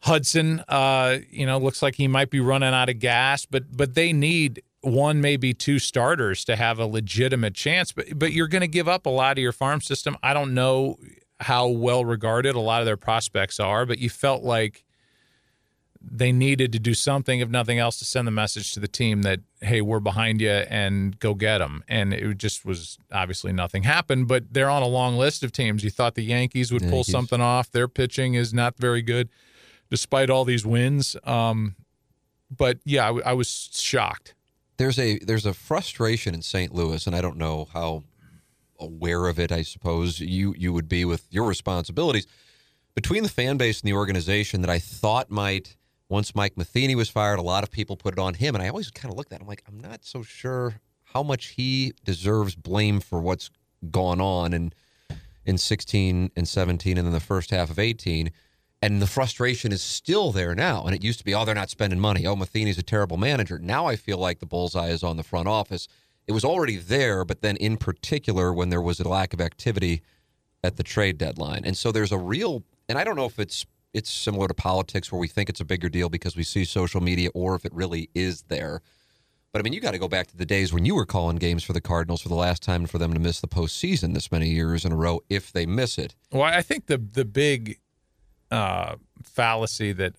Hudson, 0.03 0.65
uh, 0.69 1.19
you 1.29 1.47
know, 1.47 1.59
looks 1.59 1.83
like 1.83 1.95
he 1.95 2.09
might 2.09 2.31
be 2.31 2.41
running 2.41 2.73
out 2.73 2.89
of 2.89 2.99
gas, 2.99 3.47
but 3.47 3.77
but 3.77 3.95
they 3.95 4.13
need 4.13 4.63
one, 4.83 5.21
maybe 5.21 5.53
two 5.53 5.79
starters 5.79 6.45
to 6.47 6.57
have 6.57 6.79
a 6.79 6.87
legitimate 6.87 7.55
chance. 7.55 7.93
But 7.93 8.19
but 8.19 8.33
you're 8.33 8.49
going 8.49 8.63
to 8.63 8.69
give 8.69 8.89
up 8.89 9.07
a 9.07 9.11
lot 9.11 9.33
of 9.33 9.43
your 9.43 9.53
farm 9.53 9.81
system. 9.81 10.17
I 10.23 10.33
don't 10.33 10.55
know 10.55 10.99
how 11.41 11.69
well 11.69 12.05
regarded 12.05 12.55
a 12.55 12.61
lot 12.61 12.81
of 12.81 12.87
their 12.87 12.97
prospects 12.97 13.61
are, 13.61 13.87
but 13.87 13.99
you 13.99 14.11
felt 14.11 14.43
like 14.43 14.85
they 16.03 16.33
needed 16.33 16.73
to 16.73 16.79
do 16.79 16.95
something, 16.95 17.41
if 17.41 17.49
nothing 17.51 17.79
else, 17.79 17.99
to 17.99 18.07
send 18.07 18.27
the 18.27 18.33
message 18.33 18.73
to 18.73 18.81
the 18.81 18.89
team 18.89 19.23
that 19.23 19.41
hey, 19.61 19.83
we're 19.83 20.01
behind 20.01 20.41
you 20.41 20.51
and 20.51 21.19
go 21.19 21.35
get 21.35 21.59
them. 21.59 21.85
And 21.89 22.15
it 22.15 22.39
just 22.39 22.65
was 22.65 22.97
obviously 23.13 23.53
nothing 23.53 23.83
happened. 23.83 24.27
But 24.27 24.55
they're 24.55 24.71
on 24.71 24.83
a 24.83 24.89
long 24.89 25.17
list 25.19 25.43
of 25.43 25.53
teams. 25.53 25.85
You 25.85 25.91
thought 25.91 26.15
the 26.15 26.25
Yankees 26.25 26.73
would 26.73 26.83
pull 26.89 27.05
something 27.05 27.41
off. 27.43 27.71
Their 27.71 27.89
pitching 27.89 28.33
is 28.33 28.55
not 28.55 28.79
very 28.79 29.03
good, 29.03 29.29
despite 29.91 30.31
all 30.31 30.45
these 30.45 30.65
wins. 30.65 31.17
Um, 31.25 31.77
but 32.55 32.79
yeah, 32.85 33.13
I, 33.25 33.33
was 33.33 33.69
shocked. 33.73 34.35
there's 34.77 34.99
a 34.99 35.19
there's 35.19 35.47
a 35.47 35.55
frustration 35.55 36.35
in 36.35 36.43
St. 36.43 36.75
Louis, 36.75 37.07
and 37.07 37.15
I 37.15 37.21
don't 37.21 37.37
know 37.37 37.69
how 37.73 38.05
aware 38.79 39.27
of 39.27 39.39
it. 39.39 39.53
I 39.53 39.63
suppose 39.63 40.21
you 40.21 40.55
you 40.57 40.73
would 40.73 40.89
be 40.89 41.05
with 41.05 41.27
your 41.31 41.47
responsibilities 41.47 42.27
between 42.95 43.23
the 43.23 43.29
fan 43.29 43.57
base 43.57 43.81
and 43.81 43.89
the 43.89 43.95
organization 43.95 44.61
that 44.63 44.71
I 44.71 44.79
thought 44.79 45.31
might 45.31 45.77
once 46.09 46.35
Mike 46.35 46.57
Matheny 46.57 46.97
was 46.97 47.09
fired, 47.09 47.39
a 47.39 47.43
lot 47.43 47.63
of 47.63 47.71
people 47.71 47.97
put 47.97 48.15
it 48.15 48.19
on 48.19 48.35
him, 48.35 48.55
and 48.55 48.63
I 48.63 48.69
always 48.69 48.91
kind 48.91 49.13
of 49.13 49.17
looked 49.17 49.33
at 49.33 49.41
I'm 49.41 49.47
like 49.47 49.63
I'm 49.69 49.79
not 49.79 50.05
so 50.05 50.23
sure 50.23 50.81
how 51.05 51.23
much 51.23 51.47
he 51.49 51.93
deserves 52.05 52.57
blame 52.57 53.01
for 53.01 53.21
what's 53.21 53.51
gone 53.91 54.21
on 54.21 54.53
in 54.53 54.73
in 55.47 55.57
16 55.57 56.31
and 56.37 56.49
17, 56.49 56.99
and 56.99 57.07
then 57.07 57.13
the 57.15 57.21
first 57.21 57.51
half 57.51 57.71
of 57.71 57.79
18. 57.79 58.31
And 58.83 59.03
the 59.03 59.07
frustration 59.07 59.73
is 59.73 59.83
still 59.83 60.33
there 60.33 60.55
now. 60.55 60.85
And 60.85 60.95
it 60.95 61.05
used 61.05 61.19
to 61.19 61.25
be, 61.25 61.35
oh, 61.35 61.45
they're 61.45 61.55
not 61.55 61.71
spending 61.71 62.01
money. 62.01 62.27
Oh, 62.27 62.35
Matheny's 62.35 62.79
a 62.79 62.83
terrible 62.83 63.19
manager. 63.19 63.59
Now 63.59 63.87
I 63.87 63.97
feel 63.97 64.17
like 64.19 64.39
the 64.39 64.47
bullseye 64.47 64.89
is 64.89 65.03
on 65.03 65.17
the 65.17 65.23
front 65.23 65.49
office. 65.49 65.87
It 66.27 66.33
was 66.33 66.45
already 66.45 66.77
there, 66.77 67.25
but 67.25 67.43
then 67.43 67.57
in 67.57 67.77
particular 67.77 68.53
when 68.53 68.71
there 68.71 68.81
was 68.81 69.01
a 69.01 69.09
lack 69.09 69.35
of 69.35 69.41
activity 69.41 70.03
at 70.65 70.77
the 70.77 70.83
trade 70.83 71.19
deadline. 71.19 71.63
And 71.65 71.77
so 71.77 71.93
there's 71.93 72.13
a 72.13 72.19
real, 72.19 72.63
and 72.89 72.97
I 72.97 73.05
don't 73.05 73.17
know 73.17 73.27
if 73.27 73.39
it's 73.39 73.67
it's 73.93 74.11
similar 74.11 74.47
to 74.47 74.55
politics 74.55 75.11
where 75.11 75.19
we 75.19 75.29
think 75.29 75.49
it's 75.49 75.61
a 75.61 75.65
bigger 75.65 75.89
deal 75.89 76.09
because 76.09 76.37
we 76.37 76.45
see 76.45 76.65
social 76.65 77.01
media, 77.01 77.31
or 77.35 77.57
if 77.57 77.65
it 77.65 77.75
really 77.75 78.09
is 78.15 78.43
there. 78.43 78.83
But 79.53 79.59
I 79.59 79.63
mean, 79.63 79.73
you 79.73 79.81
got 79.81 79.93
to 79.93 79.99
go 79.99 80.07
back 80.07 80.29
to 80.29 80.37
the 80.37 80.47
days 80.47 80.73
when 80.73 80.85
you 80.85 80.95
were 80.95 81.07
calling 81.07 81.37
games 81.37 81.65
for 81.65 81.73
the 81.73 81.81
Cardinals 81.81 82.21
for 82.21 82.29
the 82.29 82.37
last 82.37 82.63
time 82.63 82.87
for 82.87 82.99
them 82.99 83.13
to 83.15 83.19
miss 83.19 83.41
the 83.41 83.49
postseason 83.49 84.15
this 84.15 84.31
many 84.31 84.49
years 84.49 84.85
in 84.85 84.93
a 84.93 84.97
row, 84.97 85.21
if 85.29 85.51
they 85.51 85.67
miss 85.67 85.99
it. 85.99 86.15
Well, 86.31 86.43
I 86.43 86.63
think 86.63 86.87
the 86.87 86.99
the 86.99 87.25
big 87.25 87.79
uh, 88.51 88.97
fallacy 89.23 89.93
that 89.93 90.15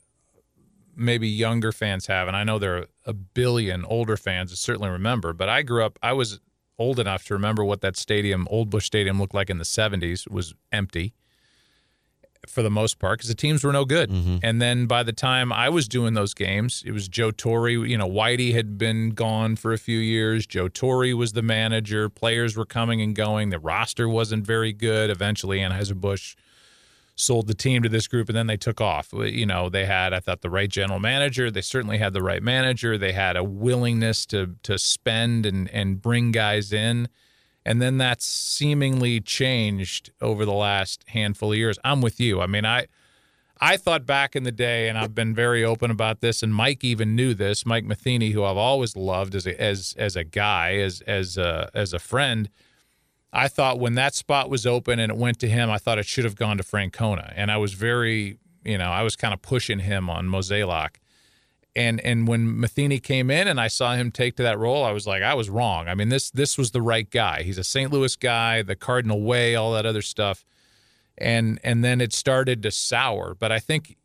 maybe 0.96 1.28
younger 1.28 1.72
fans 1.72 2.08
have, 2.08 2.28
and 2.28 2.38
I 2.38 2.44
know 2.44 2.60
there 2.60 2.78
are 2.78 2.86
a 3.06 3.14
billion 3.14 3.86
older 3.86 4.18
fans 4.18 4.52
that 4.52 4.58
certainly 4.58 4.90
remember, 4.90 5.34
but 5.34 5.50
I 5.50 5.62
grew 5.62 5.84
up, 5.84 5.98
I 6.04 6.14
was 6.14 6.40
old 6.78 7.00
enough 7.00 7.26
to 7.26 7.34
remember 7.34 7.64
what 7.64 7.82
that 7.82 7.96
stadium, 7.96 8.48
Old 8.50 8.70
Bush 8.70 8.86
Stadium, 8.86 9.20
looked 9.20 9.34
like 9.34 9.50
in 9.50 9.58
the 9.58 9.64
70s. 9.64 10.26
It 10.26 10.32
was 10.32 10.54
empty. 10.72 11.14
for 12.48 12.64
the 12.64 12.72
most 12.72 12.98
part 12.98 13.20
because 13.20 13.28
the 13.30 13.36
teams 13.36 13.64
were 13.64 13.72
no 13.72 13.86
good. 13.86 14.10
Mm-hmm. 14.10 14.38
And 14.42 14.60
then 14.60 14.88
by 14.88 15.04
the 15.04 15.14
time 15.14 15.54
I 15.54 15.70
was 15.70 15.88
doing 15.88 16.16
those 16.16 16.34
games, 16.34 16.82
it 16.86 16.92
was 16.92 17.08
Joe 17.08 17.30
Torre. 17.30 17.70
You 17.70 17.98
know, 17.98 18.10
Whitey 18.10 18.54
had 18.54 18.80
been 18.80 19.12
gone 19.12 19.56
for 19.56 19.74
a 19.74 19.78
few 19.78 20.00
years. 20.00 20.48
Joe 20.48 20.68
Torre 20.68 21.16
was 21.16 21.34
the 21.34 21.44
manager. 21.44 22.10
Players 22.10 22.58
were 22.58 22.66
coming 22.66 23.00
and 23.00 23.16
going. 23.16 23.50
The 23.52 23.60
roster 23.60 24.10
wasn't 24.10 24.44
very 24.46 24.74
good. 24.74 25.12
Eventually, 25.12 25.60
Anheuser 25.60 25.96
Busch 25.96 26.36
sold 27.16 27.48
the 27.48 27.54
team 27.54 27.84
to 27.84 27.90
this 27.90 28.08
group, 28.08 28.30
and 28.30 28.36
then 28.36 28.48
they 28.48 28.58
took 28.58 28.82
off. 28.82 29.10
You 29.14 29.46
know, 29.46 29.70
they 29.70 29.86
had 29.86 30.14
I 30.14 30.20
thought 30.20 30.42
the 30.42 30.50
right 30.50 30.70
general 30.70 31.00
manager. 31.00 31.52
They 31.52 31.62
certainly 31.62 31.98
had 31.98 32.14
the 32.14 32.24
right 32.24 32.42
manager. 32.42 32.98
They 32.98 33.12
had 33.12 33.36
a 33.36 33.44
willingness 33.44 34.26
to 34.28 34.56
to 34.64 34.78
spend 34.78 35.46
and 35.46 35.70
and 35.72 36.02
bring 36.02 36.32
guys 36.32 36.74
in 36.74 37.08
and 37.66 37.82
then 37.82 37.98
that's 37.98 38.26
seemingly 38.26 39.20
changed 39.20 40.12
over 40.20 40.46
the 40.46 40.54
last 40.54 41.06
handful 41.10 41.52
of 41.52 41.58
years. 41.58 41.78
I'm 41.84 42.02
with 42.02 42.20
you. 42.20 42.42
I 42.42 42.48
mean, 42.48 42.66
I 42.66 42.88
I 43.60 43.78
thought 43.78 44.08
back 44.08 44.36
in 44.36 44.44
the 44.44 44.52
day, 44.52 44.90
and 44.90 44.98
I've 44.98 45.14
been 45.14 45.36
very 45.36 45.64
open 45.64 45.92
about 45.92 46.22
this, 46.22 46.42
and 46.42 46.54
Mike 46.54 46.84
even 46.84 47.16
knew 47.16 47.36
this. 47.36 47.64
Mike 47.64 47.86
Matheny, 47.86 48.32
who 48.32 48.44
I've 48.44 48.58
always 48.58 48.96
loved 48.96 49.36
as 49.36 49.46
a, 49.46 49.62
as 49.62 49.94
as 49.98 50.16
a 50.16 50.24
guy, 50.24 50.78
as 50.78 51.02
as 51.02 51.38
a, 51.38 51.70
as 51.74 51.94
a 51.94 52.00
friend. 52.00 52.50
I 53.34 53.48
thought 53.48 53.80
when 53.80 53.96
that 53.96 54.14
spot 54.14 54.50
was 54.50 54.66
open 54.66 55.00
and 55.00 55.12
it 55.12 55.18
went 55.18 55.40
to 55.40 55.48
him, 55.48 55.70
I 55.70 55.78
thought 55.78 55.98
it 55.98 56.06
should 56.06 56.26
have 56.26 56.36
gone 56.36 56.58
to 56.58 56.64
Francona, 56.64 57.34
and 57.36 57.52
I 57.52 57.58
was 57.58 57.74
very, 57.74 58.38
you 58.64 58.78
know, 58.78 58.90
I 58.90 59.04
was 59.04 59.16
kind 59.16 59.34
of 59.34 59.42
pushing 59.42 59.80
him 59.80 60.10
on 60.10 60.28
Mozeliak 60.28 60.98
and 61.76 62.02
and 62.02 62.28
when 62.28 62.60
Matheny 62.60 63.00
came 63.00 63.30
in 63.32 63.48
and 63.48 63.60
I 63.60 63.68
saw 63.68 63.96
him 63.96 64.12
take 64.12 64.36
to 64.38 64.44
that 64.44 64.60
role, 64.60 64.84
I 64.84 64.92
was 64.92 65.08
like, 65.08 65.24
I 65.24 65.34
was 65.34 65.50
wrong. 65.50 65.88
I 65.88 65.96
mean, 65.96 66.10
this 66.10 66.30
this 66.32 66.58
was 66.58 66.72
the 66.72 66.82
right 66.82 67.10
guy. 67.10 67.44
He's 67.44 67.58
a 67.58 67.64
St. 67.64 67.92
Louis 67.92 68.16
guy, 68.16 68.62
the 68.62 68.76
Cardinal 68.76 69.22
way, 69.22 69.56
all 69.56 69.74
that 69.74 69.86
other 69.86 70.02
stuff, 70.02 70.46
and 71.18 71.60
and 71.64 71.84
then 71.84 72.02
it 72.02 72.14
started 72.14 72.62
to 72.64 72.72
sour. 72.72 73.36
But 73.36 73.52
I 73.52 73.60
think 73.60 73.98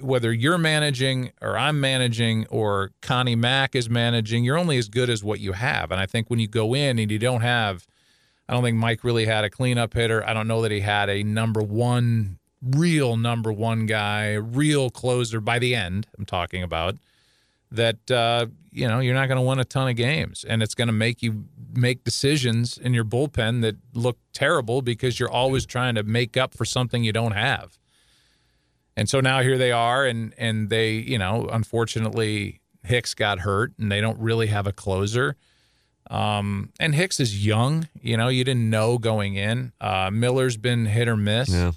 whether 0.00 0.32
you're 0.32 0.58
managing 0.58 1.30
or 1.40 1.56
I'm 1.56 1.80
managing 1.80 2.46
or 2.48 2.90
Connie 3.00 3.36
Mack 3.36 3.76
is 3.76 3.88
managing, 3.88 4.42
you're 4.42 4.58
only 4.58 4.76
as 4.76 4.88
good 4.88 5.08
as 5.08 5.22
what 5.22 5.38
you 5.38 5.52
have. 5.52 5.92
And 5.92 6.00
I 6.00 6.06
think 6.06 6.28
when 6.28 6.40
you 6.40 6.48
go 6.48 6.74
in 6.74 6.98
and 6.98 7.10
you 7.10 7.18
don't 7.18 7.42
have, 7.42 7.86
I 8.48 8.52
don't 8.52 8.62
think 8.62 8.76
Mike 8.76 9.04
really 9.04 9.24
had 9.24 9.44
a 9.44 9.50
cleanup 9.50 9.94
hitter. 9.94 10.26
I 10.26 10.34
don't 10.34 10.48
know 10.48 10.62
that 10.62 10.70
he 10.70 10.80
had 10.80 11.08
a 11.08 11.22
number 11.22 11.62
one 11.62 12.38
real 12.64 13.16
number 13.16 13.52
one 13.52 13.86
guy, 13.86 14.34
real 14.34 14.90
closer 14.90 15.40
by 15.40 15.58
the 15.58 15.74
end, 15.74 16.06
I'm 16.18 16.24
talking 16.24 16.62
about, 16.62 16.96
that, 17.70 18.10
uh, 18.10 18.46
you 18.70 18.88
know, 18.88 19.00
you're 19.00 19.14
not 19.14 19.26
going 19.28 19.36
to 19.36 19.46
win 19.46 19.58
a 19.58 19.64
ton 19.64 19.88
of 19.88 19.96
games. 19.96 20.44
And 20.48 20.62
it's 20.62 20.74
going 20.74 20.88
to 20.88 20.92
make 20.92 21.22
you 21.22 21.44
make 21.74 22.04
decisions 22.04 22.78
in 22.78 22.94
your 22.94 23.04
bullpen 23.04 23.62
that 23.62 23.76
look 23.94 24.18
terrible 24.32 24.80
because 24.80 25.18
you're 25.18 25.30
always 25.30 25.66
trying 25.66 25.94
to 25.96 26.02
make 26.02 26.36
up 26.36 26.54
for 26.54 26.64
something 26.64 27.04
you 27.04 27.12
don't 27.12 27.32
have. 27.32 27.78
And 28.96 29.08
so 29.08 29.20
now 29.20 29.42
here 29.42 29.58
they 29.58 29.72
are, 29.72 30.06
and 30.06 30.32
and 30.38 30.70
they, 30.70 30.92
you 30.92 31.18
know, 31.18 31.48
unfortunately 31.50 32.60
Hicks 32.84 33.12
got 33.14 33.40
hurt, 33.40 33.72
and 33.76 33.90
they 33.90 34.00
don't 34.00 34.18
really 34.20 34.46
have 34.46 34.68
a 34.68 34.72
closer. 34.72 35.36
Um, 36.10 36.70
and 36.78 36.94
Hicks 36.94 37.18
is 37.18 37.46
young, 37.46 37.88
you 38.00 38.16
know, 38.16 38.28
you 38.28 38.44
didn't 38.44 38.68
know 38.68 38.98
going 38.98 39.36
in. 39.36 39.72
Uh, 39.80 40.10
Miller's 40.12 40.56
been 40.56 40.86
hit 40.86 41.08
or 41.08 41.16
miss. 41.16 41.48
Yeah 41.48 41.72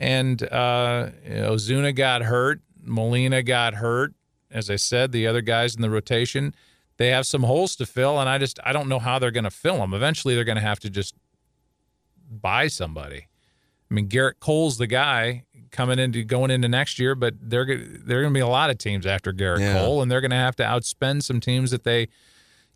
and 0.00 0.42
uh, 0.44 1.10
Ozuna 1.28 1.94
got 1.94 2.22
hurt. 2.22 2.60
Molina 2.82 3.42
got 3.42 3.74
hurt. 3.74 4.14
As 4.50 4.70
I 4.70 4.76
said, 4.76 5.12
the 5.12 5.26
other 5.26 5.42
guys 5.42 5.76
in 5.76 5.82
the 5.82 5.90
rotation, 5.90 6.54
they 6.96 7.08
have 7.08 7.26
some 7.26 7.42
holes 7.42 7.76
to 7.76 7.86
fill, 7.86 8.18
and 8.18 8.28
I 8.28 8.38
just 8.38 8.58
I 8.64 8.72
don't 8.72 8.88
know 8.88 8.98
how 8.98 9.18
they're 9.18 9.30
going 9.30 9.44
to 9.44 9.50
fill 9.50 9.76
them. 9.76 9.94
Eventually, 9.94 10.34
they're 10.34 10.42
going 10.44 10.56
to 10.56 10.62
have 10.62 10.80
to 10.80 10.90
just 10.90 11.14
buy 12.28 12.66
somebody. 12.66 13.28
I 13.90 13.94
mean, 13.94 14.08
Gerrit 14.08 14.40
Cole's 14.40 14.78
the 14.78 14.86
guy 14.86 15.44
coming 15.70 15.98
into 15.98 16.24
going 16.24 16.50
into 16.50 16.66
next 16.66 16.98
year, 16.98 17.14
but 17.14 17.34
they're 17.40 17.66
they're 17.66 18.22
going 18.22 18.32
to 18.32 18.38
be 18.38 18.40
a 18.40 18.48
lot 18.48 18.70
of 18.70 18.78
teams 18.78 19.04
after 19.04 19.32
Gerrit 19.32 19.60
yeah. 19.60 19.74
Cole, 19.74 20.00
and 20.00 20.10
they're 20.10 20.22
going 20.22 20.30
to 20.30 20.36
have 20.36 20.56
to 20.56 20.64
outspend 20.64 21.22
some 21.22 21.40
teams 21.40 21.70
that 21.72 21.84
they 21.84 22.08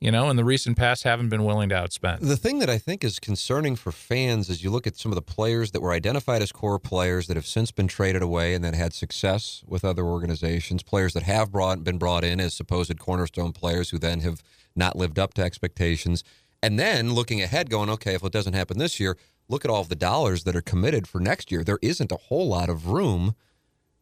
you 0.05 0.11
know, 0.11 0.28
in 0.28 0.36
the 0.36 0.44
recent 0.44 0.76
past 0.76 1.05
haven't 1.05 1.30
been 1.30 1.46
willing 1.46 1.70
to 1.70 1.74
outspend. 1.74 2.20
The 2.20 2.36
thing 2.36 2.59
that 2.59 2.68
I 2.68 2.76
think 2.76 3.02
is 3.02 3.18
concerning 3.18 3.74
for 3.74 3.90
fans 3.90 4.50
is 4.50 4.62
you 4.62 4.68
look 4.70 4.86
at 4.86 4.98
some 4.98 5.11
of 5.11 5.16
the 5.16 5.22
players 5.22 5.70
that 5.70 5.80
were 5.80 5.92
identified 5.92 6.42
as 6.42 6.52
core 6.52 6.78
players 6.78 7.26
that 7.26 7.38
have 7.38 7.46
since 7.46 7.70
been 7.70 7.88
traded 7.88 8.20
away 8.20 8.52
and 8.52 8.62
that 8.62 8.74
had 8.74 8.92
success 8.92 9.64
with 9.66 9.82
other 9.82 10.05
organizations, 10.05 10.82
players 10.82 11.14
that 11.14 11.22
have 11.22 11.50
brought 11.50 11.82
been 11.84 11.96
brought 11.96 12.22
in 12.22 12.38
as 12.38 12.52
supposed 12.52 12.98
cornerstone 12.98 13.52
players 13.52 13.88
who 13.88 13.98
then 13.98 14.20
have 14.20 14.42
not 14.76 14.94
lived 14.94 15.18
up 15.18 15.32
to 15.34 15.42
expectations. 15.42 16.22
And 16.62 16.78
then 16.78 17.14
looking 17.14 17.40
ahead, 17.40 17.70
going, 17.70 17.88
okay, 17.88 18.12
if 18.12 18.22
it 18.22 18.30
doesn't 18.30 18.52
happen 18.52 18.76
this 18.76 19.00
year, 19.00 19.16
look 19.48 19.64
at 19.64 19.70
all 19.70 19.80
of 19.80 19.88
the 19.88 19.96
dollars 19.96 20.44
that 20.44 20.55
are 20.55 20.61
committed 20.61 21.09
for 21.09 21.18
next 21.18 21.50
year. 21.50 21.64
There 21.64 21.78
isn't 21.80 22.12
a 22.12 22.16
whole 22.16 22.46
lot 22.46 22.68
of 22.68 22.88
room 22.88 23.34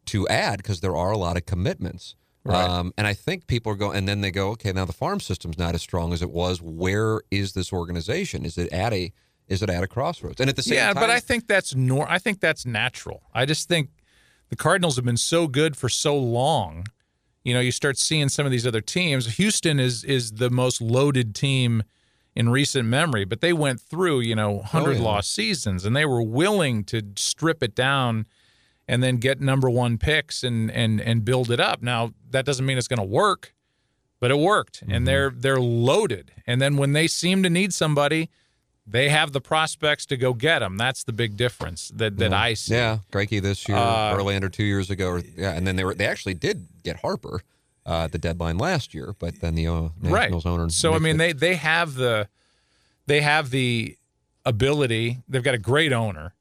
to 0.07 0.27
add 0.27 0.57
because 0.57 0.81
there 0.81 0.97
are 0.97 1.11
a 1.11 1.17
lot 1.17 1.37
of 1.37 1.45
commitments. 1.45 2.15
Right. 2.45 2.69
Um, 2.69 2.93
and 2.97 3.07
I 3.07 3.13
think 3.13 3.47
people 3.47 3.71
are 3.71 3.75
going, 3.75 3.97
and 3.97 4.07
then 4.07 4.21
they 4.21 4.31
go, 4.31 4.49
okay, 4.49 4.73
now 4.73 4.83
the 4.83 4.93
farm 4.93 5.21
system's 5.21 5.57
not 5.57 5.75
as 5.75 5.81
strong 5.81 6.11
as 6.11 6.21
it 6.21 6.29
was. 6.29 6.61
Where 6.61 7.21
is 7.31 7.53
this 7.53 7.71
organization? 7.71 8.43
Is 8.45 8.57
it 8.57 8.71
at 8.73 8.93
a 8.93 9.13
is 9.47 9.61
it 9.61 9.69
at 9.69 9.83
a 9.83 9.87
crossroads? 9.87 10.39
And 10.39 10.49
at 10.49 10.55
the 10.55 10.63
same 10.63 10.77
time. 10.77 10.87
yeah, 10.87 10.93
time, 10.93 11.03
but 11.03 11.09
I 11.09 11.19
think 11.19 11.47
that's 11.47 11.73
nor 11.73 12.09
I 12.09 12.19
think 12.19 12.41
that's 12.41 12.65
natural. 12.65 13.23
I 13.33 13.45
just 13.45 13.69
think 13.69 13.89
the 14.49 14.55
Cardinals 14.57 14.97
have 14.97 15.05
been 15.05 15.17
so 15.17 15.47
good 15.47 15.77
for 15.77 15.87
so 15.87 16.17
long. 16.17 16.85
You 17.43 17.53
know, 17.53 17.59
you 17.59 17.71
start 17.71 17.97
seeing 17.97 18.29
some 18.29 18.45
of 18.45 18.51
these 18.51 18.67
other 18.67 18.81
teams. 18.81 19.37
Houston 19.37 19.79
is 19.79 20.03
is 20.03 20.33
the 20.33 20.49
most 20.49 20.81
loaded 20.81 21.35
team 21.35 21.83
in 22.35 22.49
recent 22.49 22.87
memory, 22.87 23.25
but 23.25 23.41
they 23.41 23.53
went 23.53 23.79
through 23.79 24.19
you 24.19 24.35
know 24.35 24.61
hundred 24.61 24.97
oh, 24.97 24.99
yeah. 24.99 25.05
lost 25.05 25.33
seasons, 25.33 25.85
and 25.85 25.95
they 25.95 26.05
were 26.05 26.21
willing 26.21 26.83
to 26.85 27.03
strip 27.15 27.63
it 27.63 27.73
down 27.73 28.25
and 28.87 29.01
then 29.01 29.17
get 29.17 29.39
number 29.41 29.69
one 29.69 29.97
picks 29.97 30.43
and 30.43 30.69
and 30.71 30.99
and 31.01 31.23
build 31.25 31.51
it 31.51 31.59
up. 31.59 31.81
Now 31.81 32.13
that 32.31 32.45
doesn't 32.45 32.65
mean 32.65 32.77
it's 32.77 32.87
going 32.87 32.99
to 32.99 33.03
work, 33.03 33.53
but 34.19 34.31
it 34.31 34.37
worked, 34.37 34.81
mm-hmm. 34.81 34.91
and 34.91 35.07
they're 35.07 35.29
they're 35.29 35.59
loaded. 35.59 36.31
And 36.45 36.61
then 36.61 36.77
when 36.77 36.93
they 36.93 37.07
seem 37.07 37.43
to 37.43 37.49
need 37.49 37.73
somebody, 37.73 38.29
they 38.85 39.09
have 39.09 39.31
the 39.31 39.41
prospects 39.41 40.05
to 40.07 40.17
go 40.17 40.33
get 40.33 40.59
them. 40.59 40.77
That's 40.77 41.03
the 41.03 41.13
big 41.13 41.37
difference 41.37 41.91
that 41.95 42.17
that 42.17 42.31
yeah. 42.31 42.39
I 42.39 42.53
see. 42.53 42.73
Yeah, 42.73 42.99
Greinke 43.11 43.41
this 43.41 43.67
year, 43.67 43.77
uh, 43.77 44.15
Verlander 44.15 44.51
two 44.51 44.63
years 44.63 44.89
ago, 44.89 45.09
or, 45.09 45.19
yeah, 45.19 45.53
and 45.53 45.65
then 45.65 45.75
they 45.75 45.83
were 45.83 45.93
they 45.93 46.07
actually 46.07 46.33
did 46.33 46.67
get 46.83 46.97
Harper 46.97 47.41
uh, 47.85 48.03
at 48.05 48.11
the 48.11 48.17
deadline 48.17 48.57
last 48.57 48.93
year, 48.93 49.15
but 49.19 49.39
then 49.39 49.55
the 49.55 49.67
uh, 49.67 49.89
Nationals 50.01 50.45
right. 50.45 50.51
owner. 50.51 50.69
So 50.69 50.93
I 50.93 50.99
mean, 50.99 51.15
it. 51.15 51.17
they 51.19 51.33
they 51.33 51.55
have 51.55 51.95
the 51.95 52.27
they 53.05 53.21
have 53.21 53.49
the 53.49 53.97
ability. 54.45 55.19
They've 55.27 55.43
got 55.43 55.55
a 55.55 55.59
great 55.59 55.93
owner. 55.93 56.33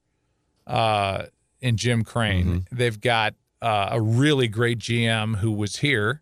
Uh, 0.66 1.24
in 1.62 1.76
Jim 1.76 2.04
Crane. 2.04 2.46
Mm-hmm. 2.46 2.76
They've 2.76 3.00
got 3.00 3.34
uh, 3.62 3.90
a 3.92 4.00
really 4.00 4.48
great 4.48 4.78
GM 4.78 5.36
who 5.36 5.52
was 5.52 5.76
here. 5.76 6.20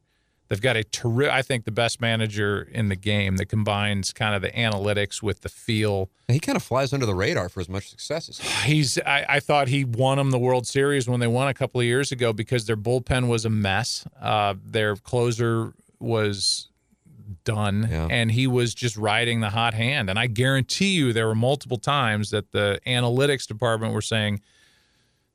They've 0.49 0.61
got 0.61 0.77
a 0.77 0.83
terrific, 0.83 1.33
I 1.33 1.43
think, 1.43 1.65
the 1.65 1.71
best 1.71 2.01
manager 2.01 2.69
in 2.73 2.89
the 2.89 2.97
game 2.97 3.37
that 3.37 3.47
combines 3.47 4.13
kind 4.13 4.35
of 4.35 4.43
the 4.43 4.51
analytics 4.51 5.23
with 5.23 5.43
the 5.43 5.49
feel. 5.49 6.11
He 6.27 6.41
kind 6.41 6.57
of 6.57 6.63
flies 6.63 6.93
under 6.93 7.07
the 7.07 7.15
radar 7.15 7.49
for 7.49 7.61
as 7.61 7.69
much 7.69 7.89
success 7.89 8.29
as 8.29 8.41
he. 8.41 8.75
He's. 8.75 8.99
I, 8.99 9.25
I, 9.29 9.41
thought 9.41 9.69
he 9.69 9.85
won 9.85 10.19
them 10.19 10.33
the 10.33 10.41
World 10.41 10.67
Series 10.67 11.09
when 11.09 11.21
they 11.21 11.29
won 11.29 11.47
a 11.47 11.55
couple 11.55 11.81
of 11.81 11.87
years 11.87 12.11
ago 12.11 12.33
because 12.33 12.67
their 12.67 12.77
bullpen 12.77 13.29
was 13.29 13.45
a 13.45 13.51
mess. 13.51 14.05
Uh, 14.21 14.55
their 14.65 14.97
closer 14.97 15.73
was 16.01 16.69
done, 17.45 17.89
yeah. 17.89 18.09
and 18.11 18.33
he 18.33 18.49
was 18.49 18.75
just 18.75 18.97
riding 18.97 19.39
the 19.39 19.51
hot 19.51 19.75
hand. 19.75 20.11
And 20.11 20.19
I 20.19 20.27
guarantee 20.27 20.97
you, 20.97 21.13
there 21.13 21.29
were 21.29 21.37
multiple 21.37 21.79
times 21.79 22.31
that 22.31 22.51
the 22.51 22.81
analytics 22.89 23.47
department 23.47 23.95
were 23.95 24.03
saying 24.03 24.41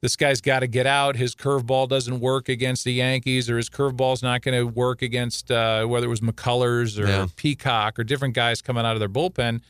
this 0.05 0.15
guy's 0.15 0.39
got 0.39 0.59
to 0.59 0.67
get 0.67 0.85
out. 0.85 1.15
His 1.15 1.33
curveball 1.33 1.89
doesn't 1.89 2.19
work 2.19 2.47
against 2.47 2.83
the 2.83 2.93
Yankees, 2.93 3.49
or 3.49 3.57
his 3.57 3.71
curveball's 3.71 4.21
not 4.21 4.43
going 4.43 4.55
to 4.55 4.63
work 4.67 5.01
against 5.01 5.49
uh, 5.49 5.83
whether 5.87 6.05
it 6.05 6.09
was 6.09 6.21
McCullers 6.21 7.03
or 7.03 7.07
yeah. 7.07 7.27
Peacock 7.35 7.97
or 7.97 8.03
different 8.03 8.35
guys 8.35 8.61
coming 8.61 8.85
out 8.85 8.95
of 8.95 8.99
their 8.99 9.09
bullpen. 9.09 9.61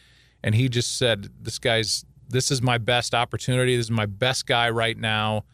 And 0.43 0.53
he 0.53 0.67
just 0.67 0.97
said, 0.97 1.29
"This 1.41 1.57
guy's 1.57 2.03
this 2.27 2.51
is 2.51 2.61
my 2.61 2.77
best 2.77 3.15
opportunity. 3.15 3.77
This 3.77 3.85
is 3.85 3.91
my 3.91 4.07
best 4.07 4.45
guy 4.45 4.69
right 4.69 4.97
now. 4.97 5.45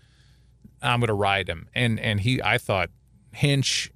I'm 0.81 0.99
going 0.99 1.09
to 1.09 1.13
ride 1.13 1.47
him." 1.47 1.67
And 1.75 1.99
and 1.99 2.19
he, 2.19 2.41
I 2.41 2.57
thought 2.57 2.89
Hinch 3.33 3.91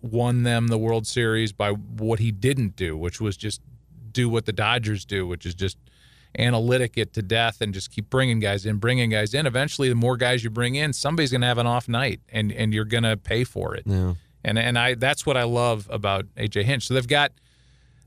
won 0.00 0.42
them 0.44 0.68
the 0.68 0.78
World 0.78 1.06
Series 1.06 1.52
by 1.52 1.72
what 1.72 2.18
he 2.18 2.32
didn't 2.32 2.76
do, 2.76 2.96
which 2.96 3.20
was 3.20 3.36
just 3.36 3.60
do 4.10 4.30
what 4.30 4.46
the 4.46 4.54
Dodgers 4.54 5.04
do, 5.04 5.26
which 5.26 5.44
is 5.44 5.54
just 5.54 5.76
analytic 6.38 6.96
it 6.96 7.12
to 7.14 7.22
death 7.22 7.60
and 7.60 7.72
just 7.72 7.90
keep 7.90 8.10
bringing 8.10 8.40
guys 8.40 8.66
in, 8.66 8.76
bringing 8.78 9.10
guys 9.10 9.34
in. 9.34 9.46
Eventually, 9.46 9.88
the 9.88 9.94
more 9.94 10.16
guys 10.16 10.42
you 10.42 10.50
bring 10.50 10.74
in, 10.74 10.92
somebody's 10.92 11.30
going 11.30 11.40
to 11.40 11.46
have 11.46 11.58
an 11.58 11.66
off 11.66 11.88
night, 11.88 12.20
and 12.30 12.52
and 12.52 12.74
you're 12.74 12.84
going 12.84 13.04
to 13.04 13.16
pay 13.16 13.44
for 13.44 13.74
it. 13.74 13.84
Yeah. 13.86 14.14
And 14.44 14.58
and 14.58 14.78
I 14.78 14.94
that's 14.94 15.24
what 15.24 15.36
I 15.36 15.44
love 15.44 15.88
about 15.90 16.26
AJ 16.36 16.64
Hinch. 16.64 16.86
So 16.86 16.94
they've 16.94 17.06
got 17.06 17.32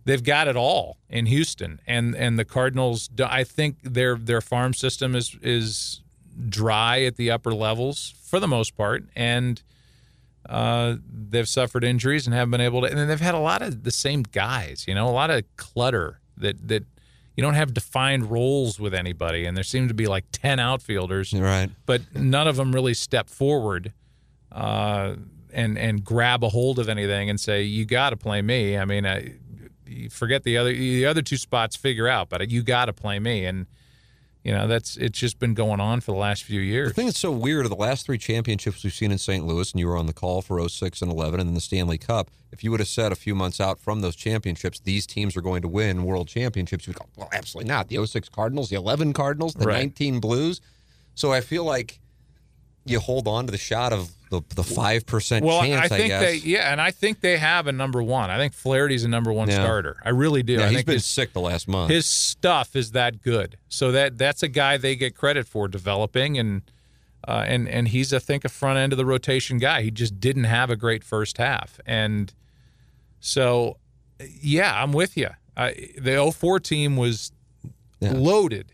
they've 0.05 0.23
got 0.23 0.47
it 0.47 0.55
all 0.55 0.97
in 1.09 1.25
Houston, 1.27 1.79
and 1.87 2.15
and 2.15 2.37
the 2.37 2.45
Cardinals. 2.45 3.09
I 3.23 3.43
think 3.43 3.77
their 3.83 4.15
their 4.15 4.41
farm 4.41 4.73
system 4.73 5.15
is 5.15 5.35
is 5.41 6.01
dry 6.49 7.01
at 7.01 7.15
the 7.15 7.31
upper 7.31 7.53
levels 7.53 8.13
for 8.23 8.39
the 8.39 8.47
most 8.47 8.75
part, 8.75 9.05
and. 9.15 9.61
Uh, 10.49 10.95
they've 11.29 11.49
suffered 11.49 11.83
injuries 11.83 12.25
and 12.25 12.33
haven't 12.33 12.51
been 12.51 12.61
able 12.61 12.79
to, 12.79 12.87
and 12.87 13.09
they've 13.09 13.19
had 13.19 13.35
a 13.35 13.39
lot 13.39 13.61
of 13.61 13.83
the 13.83 13.91
same 13.91 14.23
guys, 14.23 14.85
you 14.87 14.95
know, 14.95 15.09
a 15.09 15.11
lot 15.11 15.29
of 15.29 15.43
clutter 15.57 16.21
that 16.37 16.69
that 16.69 16.85
you 17.37 17.41
don't 17.43 17.53
have 17.53 17.73
defined 17.73 18.29
roles 18.29 18.79
with 18.79 18.93
anybody, 18.93 19.45
and 19.45 19.55
there 19.55 19.63
seem 19.63 19.87
to 19.87 19.93
be 19.93 20.07
like 20.07 20.25
ten 20.33 20.59
outfielders, 20.59 21.31
Right. 21.33 21.69
but 21.85 22.01
none 22.13 22.47
of 22.49 22.57
them 22.57 22.73
really 22.73 22.93
step 22.95 23.29
forward 23.29 23.93
uh, 24.51 25.15
and 25.53 25.77
and 25.77 26.03
grab 26.03 26.43
a 26.43 26.49
hold 26.49 26.79
of 26.79 26.89
anything 26.89 27.29
and 27.29 27.39
say, 27.39 27.61
"You 27.63 27.85
got 27.85 28.09
to 28.09 28.17
play 28.17 28.41
me." 28.41 28.77
I 28.77 28.83
mean, 28.85 29.05
I, 29.05 29.33
forget 30.09 30.43
the 30.43 30.57
other 30.57 30.73
the 30.73 31.05
other 31.05 31.21
two 31.21 31.37
spots, 31.37 31.75
figure 31.77 32.07
out, 32.07 32.27
but 32.29 32.49
you 32.49 32.63
got 32.63 32.85
to 32.85 32.93
play 32.93 33.19
me, 33.19 33.45
and 33.45 33.67
you 34.47 34.53
know 34.53 34.65
that's 34.65 34.95
it's 34.95 35.19
just 35.19 35.39
been 35.39 35.53
going 35.53 35.81
on 35.81 35.99
for 35.99 36.13
the 36.13 36.17
last 36.17 36.45
few 36.45 36.61
years. 36.61 36.87
The 36.87 36.93
thing 36.93 37.07
that's 37.07 37.19
so 37.19 37.31
weird 37.31 37.65
are 37.65 37.69
the 37.69 37.75
last 37.75 38.05
three 38.05 38.17
championships 38.17 38.81
we've 38.81 38.93
seen 38.93 39.11
in 39.11 39.17
St. 39.17 39.45
Louis, 39.45 39.69
and 39.73 39.79
you 39.81 39.87
were 39.87 39.97
on 39.97 40.05
the 40.05 40.13
call 40.13 40.41
for 40.41 40.65
06 40.69 41.01
and 41.01 41.11
11, 41.11 41.41
and 41.41 41.49
then 41.49 41.53
the 41.53 41.59
Stanley 41.59 41.97
Cup. 41.97 42.31
If 42.53 42.63
you 42.63 42.71
would 42.71 42.79
have 42.79 42.87
said 42.87 43.11
a 43.11 43.15
few 43.15 43.35
months 43.35 43.59
out 43.59 43.77
from 43.77 43.99
those 43.99 44.15
championships, 44.15 44.79
these 44.79 45.05
teams 45.05 45.35
are 45.35 45.41
going 45.41 45.63
to 45.63 45.67
win 45.67 46.05
world 46.05 46.29
championships, 46.29 46.87
you'd 46.87 46.95
go, 46.95 47.05
well, 47.17 47.27
absolutely 47.33 47.67
not. 47.67 47.89
The 47.89 48.05
06 48.05 48.29
Cardinals, 48.29 48.69
the 48.69 48.77
11 48.77 49.11
Cardinals, 49.11 49.53
the 49.53 49.65
Right. 49.65 49.79
19 49.79 50.21
Blues. 50.21 50.61
So 51.13 51.33
I 51.33 51.41
feel 51.41 51.65
like 51.65 51.99
you 52.89 52.99
hold 52.99 53.27
on 53.27 53.45
to 53.45 53.51
the 53.51 53.57
shot 53.57 53.93
of 53.93 54.11
the 54.29 54.41
the 54.55 54.63
five 54.63 55.05
percent 55.05 55.45
well, 55.45 55.61
chance. 55.61 55.85
I 55.91 55.97
think 55.97 56.07
guess. 56.09 56.21
they 56.21 56.35
yeah, 56.37 56.71
and 56.71 56.81
I 56.81 56.91
think 56.91 57.21
they 57.21 57.37
have 57.37 57.67
a 57.67 57.71
number 57.71 58.03
one. 58.03 58.29
I 58.29 58.37
think 58.37 58.53
Flaherty's 58.53 59.03
a 59.03 59.07
number 59.07 59.31
one 59.31 59.47
Yeah. 59.49 59.63
starter. 59.63 59.97
I 60.03 60.09
really 60.09 60.43
do. 60.43 60.53
yeah, 60.53 60.65
I 60.65 60.69
he's 60.69 60.83
been 60.83 60.93
his, 60.95 61.05
sick 61.05 61.33
the 61.33 61.39
last 61.41 61.67
month. 61.67 61.91
his 61.91 62.05
stuff 62.05 62.75
is 62.75 62.91
that 62.91 63.21
good. 63.21 63.57
So 63.69 63.91
that 63.93 64.17
that's 64.17 64.43
a 64.43 64.47
guy 64.49 64.77
they 64.77 64.95
get 64.95 65.15
credit 65.15 65.47
for 65.47 65.67
developing 65.67 66.37
and 66.37 66.61
uh, 67.27 67.43
and 67.47 67.67
and 67.69 67.87
he's 67.87 68.13
I 68.13 68.19
think 68.19 68.43
a 68.45 68.49
front 68.49 68.77
end 68.79 68.91
of 68.93 68.97
the 68.97 69.05
rotation 69.05 69.57
guy. 69.59 69.81
He 69.81 69.91
just 69.91 70.19
didn't 70.19 70.45
have 70.45 70.69
a 70.69 70.75
great 70.75 71.03
first 71.03 71.37
half, 71.37 71.79
and 71.85 72.33
so 73.19 73.77
yeah, 74.41 74.81
I'm 74.81 74.93
with 74.93 75.15
you. 75.17 75.29
I, 75.55 75.89
the 75.97 76.31
04 76.31 76.59
team 76.59 76.97
was 76.97 77.31
Yeah. 77.99 78.11
loaded 78.13 78.73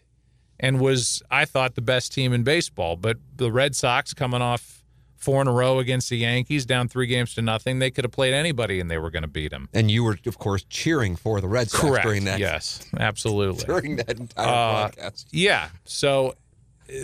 and 0.64 0.80
was 0.80 1.22
I 1.30 1.45
thought 1.45 1.76
the 1.76 1.82
best 1.82 2.11
team 2.14 2.34
in 2.34 2.41
baseball. 2.43 2.95
But 2.95 3.18
the 3.36 3.51
Red 3.51 3.76
Sox 3.76 4.14
coming 4.14 4.41
off 4.41 4.80
four 5.18 5.41
in 5.41 5.47
a 5.47 5.51
row 5.53 5.80
against 5.80 6.09
the 6.09 6.18
Yankees, 6.18 6.66
down 6.66 6.88
three 6.89 7.07
games 7.07 7.34
to 7.36 7.41
nothing, 7.41 7.80
they 7.80 7.89
could 7.91 8.03
have 8.03 8.11
played 8.11 8.34
anybody 8.34 8.80
and 8.82 8.91
they 8.91 8.97
were 8.97 9.09
going 9.09 9.22
to 9.24 9.28
beat 9.30 9.51
them. 9.51 9.70
and 9.74 9.89
you 9.89 10.03
were, 10.03 10.18
of 10.26 10.38
course, 10.38 10.64
cheering 10.70 11.16
for 11.16 11.39
the 11.39 11.47
Red 11.47 11.70
Sox 11.72 11.82
Correct. 11.82 12.03
during 12.03 12.26
that 12.26 12.39
Yes, 12.39 12.86
absolutely. 12.99 13.64
during 13.68 13.95
that 13.97 14.20
entire 14.20 14.47
Uh, 14.47 14.82
broadcast. 14.89 15.28
Yeah. 15.32 15.70
So, 15.86 16.36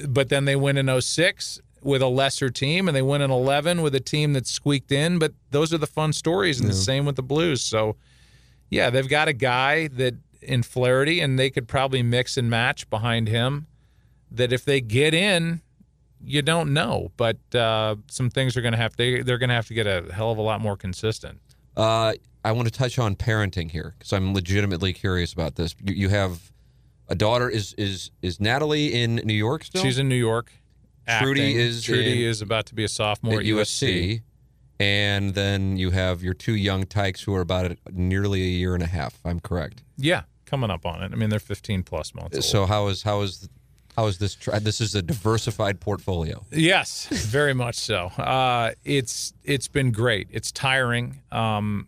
but 0.07 0.27
then 0.29 0.43
they 0.45 0.57
win 0.57 0.77
in 0.77 1.01
06 1.01 1.61
with 1.81 2.01
a 2.01 2.07
lesser 2.07 2.49
team, 2.49 2.89
and 2.89 2.95
they 2.97 3.01
win 3.01 3.21
in 3.21 3.31
11 3.31 3.81
with 3.81 3.95
a 3.95 4.01
team 4.01 4.33
that 4.33 4.45
squeaked 4.47 4.91
in. 4.91 5.17
But 5.17 5.31
those 5.51 5.73
are 5.73 5.77
the 5.77 5.87
fun 5.87 6.11
stories, 6.11 6.59
and 6.59 6.67
the 6.69 6.73
same 6.73 7.05
with 7.05 7.15
the 7.15 7.23
Blues. 7.23 7.61
So, 7.61 7.95
yeah, 8.69 8.89
they've 8.89 9.07
got 9.07 9.29
a 9.29 9.33
guy 9.33 9.87
that 9.87 10.15
in 10.41 10.63
Flaherty, 10.63 11.19
and 11.19 11.37
they 11.37 11.49
could 11.49 11.67
probably 11.67 12.03
mix 12.03 12.37
and 12.37 12.49
match 12.49 12.89
behind 12.89 13.27
him. 13.27 13.67
That 14.31 14.53
if 14.53 14.63
they 14.63 14.79
get 14.79 15.13
in, 15.13 15.61
you 16.23 16.41
don't 16.41 16.73
know, 16.73 17.11
but 17.17 17.37
uh, 17.55 17.95
some 18.07 18.29
things 18.29 18.55
are 18.55 18.61
going 18.61 18.73
to 18.73 18.77
have 18.77 18.95
they 18.95 19.21
they're 19.21 19.37
going 19.37 19.49
to 19.49 19.55
have 19.55 19.67
to 19.67 19.73
get 19.73 19.87
a 19.87 20.13
hell 20.13 20.31
of 20.31 20.37
a 20.37 20.41
lot 20.41 20.61
more 20.61 20.77
consistent. 20.77 21.39
Uh, 21.75 22.13
I 22.43 22.51
want 22.51 22.67
to 22.67 22.73
touch 22.73 22.99
on 22.99 23.15
parenting 23.15 23.71
here 23.71 23.95
because 23.97 24.13
I'm 24.13 24.33
legitimately 24.33 24.93
curious 24.93 25.33
about 25.33 25.55
this. 25.55 25.75
You, 25.83 25.93
you 25.93 26.09
have 26.09 26.51
a 27.07 27.15
daughter. 27.15 27.49
Is 27.49 27.73
is 27.73 28.11
is 28.21 28.39
Natalie 28.39 28.93
in 28.93 29.15
New 29.15 29.33
York 29.33 29.63
still? 29.63 29.81
She's 29.81 29.99
in 29.99 30.07
New 30.09 30.15
York. 30.15 30.51
Trudy 31.07 31.41
acting. 31.41 31.57
is 31.57 31.83
Trudy 31.83 32.23
in- 32.23 32.29
is 32.29 32.41
about 32.41 32.67
to 32.67 32.75
be 32.75 32.83
a 32.83 32.87
sophomore 32.87 33.35
at 33.35 33.39
at 33.39 33.45
USC. 33.45 34.21
and 34.79 35.33
then 35.33 35.75
you 35.75 35.89
have 35.89 36.21
your 36.21 36.35
two 36.35 36.53
young 36.55 36.85
tykes 36.85 37.23
who 37.23 37.33
are 37.33 37.41
about 37.41 37.75
nearly 37.91 38.41
a 38.43 38.45
year 38.51 38.75
and 38.75 38.83
a 38.83 38.87
half. 38.87 39.19
I'm 39.25 39.39
correct. 39.39 39.81
Yeah, 39.99 40.23
coming 40.45 40.69
up 40.71 40.85
on 40.85 41.03
it. 41.03 41.11
I 41.11 41.15
mean, 41.15 41.29
they're 41.29 41.39
15 41.39 41.83
plus 41.83 42.13
months 42.15 42.35
old. 42.37 42.43
So 42.45 42.65
how 42.65 42.87
is 42.87 43.03
how 43.03 43.21
is 43.21 43.47
how 43.95 44.07
is 44.07 44.17
this? 44.17 44.35
This 44.61 44.79
is 44.81 44.95
a 44.95 45.01
diversified 45.01 45.79
portfolio. 45.79 46.45
yes, 46.51 47.07
very 47.07 47.53
much 47.53 47.75
so. 47.75 48.05
Uh, 48.17 48.71
it's 48.85 49.33
it's 49.43 49.67
been 49.67 49.91
great. 49.91 50.27
It's 50.31 50.51
tiring. 50.51 51.21
Um, 51.31 51.87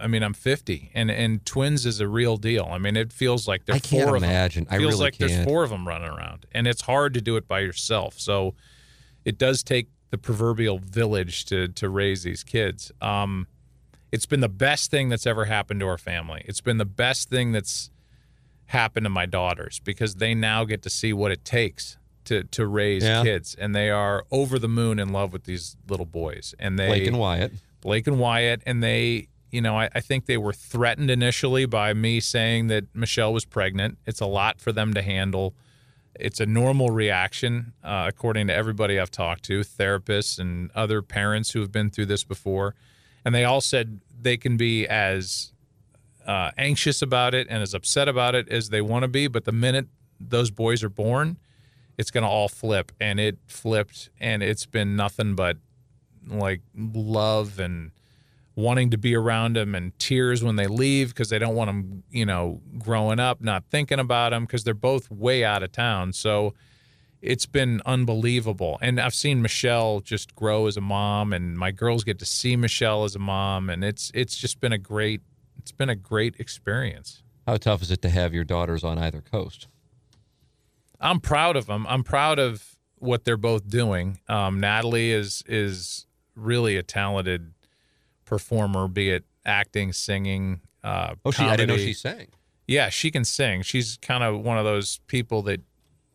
I 0.00 0.06
mean, 0.06 0.22
I'm 0.22 0.34
50, 0.34 0.90
and 0.94 1.10
and 1.10 1.44
twins 1.44 1.84
is 1.86 2.00
a 2.00 2.06
real 2.06 2.36
deal. 2.36 2.68
I 2.70 2.78
mean, 2.78 2.96
it 2.96 3.12
feels 3.12 3.48
like 3.48 3.64
there's 3.64 3.76
I 3.76 3.80
can't 3.80 4.04
four 4.04 4.16
of 4.16 4.20
them. 4.22 4.30
imagine. 4.30 4.66
I 4.70 4.78
feels 4.78 4.92
really 4.92 5.04
like 5.04 5.16
there's 5.18 5.32
can't. 5.32 5.48
four 5.48 5.64
of 5.64 5.70
them 5.70 5.88
running 5.88 6.08
around, 6.10 6.46
and 6.52 6.66
it's 6.66 6.82
hard 6.82 7.14
to 7.14 7.20
do 7.20 7.36
it 7.36 7.48
by 7.48 7.60
yourself. 7.60 8.18
So 8.18 8.54
it 9.24 9.38
does 9.38 9.62
take 9.62 9.88
the 10.10 10.18
proverbial 10.18 10.78
village 10.78 11.46
to 11.46 11.68
to 11.68 11.88
raise 11.88 12.22
these 12.22 12.44
kids. 12.44 12.92
Um, 13.00 13.46
it's 14.12 14.26
been 14.26 14.40
the 14.40 14.48
best 14.48 14.90
thing 14.90 15.08
that's 15.08 15.26
ever 15.26 15.44
happened 15.46 15.80
to 15.80 15.86
our 15.86 15.98
family. 15.98 16.42
It's 16.46 16.60
been 16.60 16.78
the 16.78 16.84
best 16.84 17.28
thing 17.28 17.52
that's 17.52 17.90
happened 18.66 19.04
to 19.04 19.10
my 19.10 19.26
daughters 19.26 19.80
because 19.84 20.16
they 20.16 20.34
now 20.34 20.64
get 20.64 20.82
to 20.82 20.90
see 20.90 21.12
what 21.12 21.30
it 21.32 21.44
takes 21.44 21.96
to 22.24 22.44
to 22.44 22.66
raise 22.66 23.02
Yeah. 23.04 23.22
kids, 23.22 23.54
and 23.58 23.74
they 23.74 23.90
are 23.90 24.24
over 24.30 24.58
the 24.58 24.68
moon 24.68 24.98
in 24.98 25.10
love 25.12 25.32
with 25.32 25.44
these 25.44 25.76
little 25.88 26.06
boys. 26.06 26.54
And 26.58 26.78
they 26.78 26.86
Blake 26.88 27.06
and 27.06 27.18
Wyatt. 27.18 27.52
Blake 27.80 28.06
and 28.06 28.18
Wyatt, 28.18 28.62
and 28.66 28.82
they, 28.82 29.28
you 29.50 29.60
know, 29.62 29.78
I, 29.78 29.88
I 29.94 30.00
think 30.00 30.26
they 30.26 30.36
were 30.36 30.52
threatened 30.52 31.10
initially 31.10 31.64
by 31.64 31.94
me 31.94 32.20
saying 32.20 32.66
that 32.66 32.84
Michelle 32.94 33.32
was 33.32 33.44
pregnant. 33.44 33.96
It's 34.06 34.20
a 34.20 34.26
lot 34.26 34.60
for 34.60 34.72
them 34.72 34.92
to 34.94 35.00
handle. 35.02 35.54
It's 36.20 36.40
a 36.40 36.46
normal 36.46 36.90
reaction, 36.90 37.72
uh, 37.84 38.06
according 38.08 38.48
to 38.48 38.54
everybody 38.54 38.98
I've 38.98 39.10
talked 39.12 39.44
to, 39.44 39.60
therapists 39.60 40.38
and 40.38 40.70
other 40.74 41.00
parents 41.00 41.52
who 41.52 41.60
have 41.60 41.70
been 41.70 41.88
through 41.90 42.06
this 42.06 42.24
before. 42.24 42.74
And 43.24 43.34
they 43.34 43.44
all 43.44 43.60
said 43.60 44.00
they 44.20 44.36
can 44.36 44.56
be 44.56 44.86
as 44.86 45.52
uh, 46.26 46.50
anxious 46.56 47.02
about 47.02 47.34
it 47.34 47.46
and 47.50 47.62
as 47.62 47.74
upset 47.74 48.08
about 48.08 48.34
it 48.34 48.48
as 48.48 48.68
they 48.70 48.80
want 48.80 49.02
to 49.02 49.08
be. 49.08 49.26
But 49.28 49.44
the 49.44 49.52
minute 49.52 49.86
those 50.20 50.50
boys 50.50 50.82
are 50.82 50.88
born, 50.88 51.38
it's 51.96 52.10
going 52.10 52.22
to 52.22 52.28
all 52.28 52.48
flip. 52.48 52.92
And 53.00 53.18
it 53.18 53.38
flipped, 53.46 54.10
and 54.20 54.42
it's 54.42 54.66
been 54.66 54.96
nothing 54.96 55.34
but 55.34 55.56
like 56.26 56.60
love 56.76 57.58
and 57.58 57.90
wanting 58.54 58.90
to 58.90 58.98
be 58.98 59.14
around 59.14 59.54
them 59.54 59.74
and 59.74 59.96
tears 60.00 60.42
when 60.42 60.56
they 60.56 60.66
leave 60.66 61.10
because 61.10 61.28
they 61.28 61.38
don't 61.38 61.54
want 61.54 61.68
them, 61.68 62.02
you 62.10 62.26
know, 62.26 62.60
growing 62.76 63.20
up, 63.20 63.40
not 63.40 63.62
thinking 63.70 64.00
about 64.00 64.30
them 64.30 64.44
because 64.44 64.64
they're 64.64 64.74
both 64.74 65.08
way 65.12 65.44
out 65.44 65.62
of 65.62 65.70
town. 65.70 66.12
So 66.12 66.54
it's 67.20 67.46
been 67.46 67.80
unbelievable. 67.84 68.78
And 68.80 69.00
I've 69.00 69.14
seen 69.14 69.42
Michelle 69.42 70.00
just 70.00 70.34
grow 70.34 70.66
as 70.66 70.76
a 70.76 70.80
mom 70.80 71.32
and 71.32 71.58
my 71.58 71.70
girls 71.70 72.04
get 72.04 72.18
to 72.20 72.24
see 72.24 72.56
Michelle 72.56 73.04
as 73.04 73.14
a 73.16 73.18
mom 73.18 73.70
and 73.70 73.84
it's 73.84 74.10
it's 74.14 74.36
just 74.36 74.60
been 74.60 74.72
a 74.72 74.78
great 74.78 75.20
it's 75.58 75.72
been 75.72 75.88
a 75.88 75.96
great 75.96 76.36
experience. 76.38 77.22
How 77.46 77.56
tough 77.56 77.82
is 77.82 77.90
it 77.90 78.02
to 78.02 78.10
have 78.10 78.32
your 78.34 78.44
daughters 78.44 78.84
on 78.84 78.98
either 78.98 79.20
coast? 79.20 79.68
I'm 81.00 81.20
proud 81.20 81.56
of 81.56 81.66
them. 81.66 81.86
I'm 81.88 82.02
proud 82.02 82.38
of 82.38 82.76
what 82.96 83.24
they're 83.24 83.36
both 83.36 83.68
doing. 83.68 84.20
Um, 84.28 84.60
Natalie 84.60 85.12
is 85.12 85.42
is 85.46 86.06
really 86.34 86.76
a 86.76 86.82
talented 86.82 87.52
performer, 88.24 88.88
be 88.88 89.10
it 89.10 89.24
acting, 89.44 89.92
singing. 89.92 90.60
Uh, 90.84 91.14
Oh, 91.24 91.30
she. 91.30 91.42
I 91.42 91.56
didn't 91.56 91.68
know 91.76 91.76
she 91.82 91.92
sang. 91.92 92.28
Yeah, 92.66 92.90
she 92.90 93.10
can 93.10 93.24
sing. 93.24 93.62
She's 93.62 93.96
kind 94.02 94.22
of 94.22 94.40
one 94.42 94.58
of 94.58 94.64
those 94.64 95.00
people 95.06 95.42
that 95.42 95.60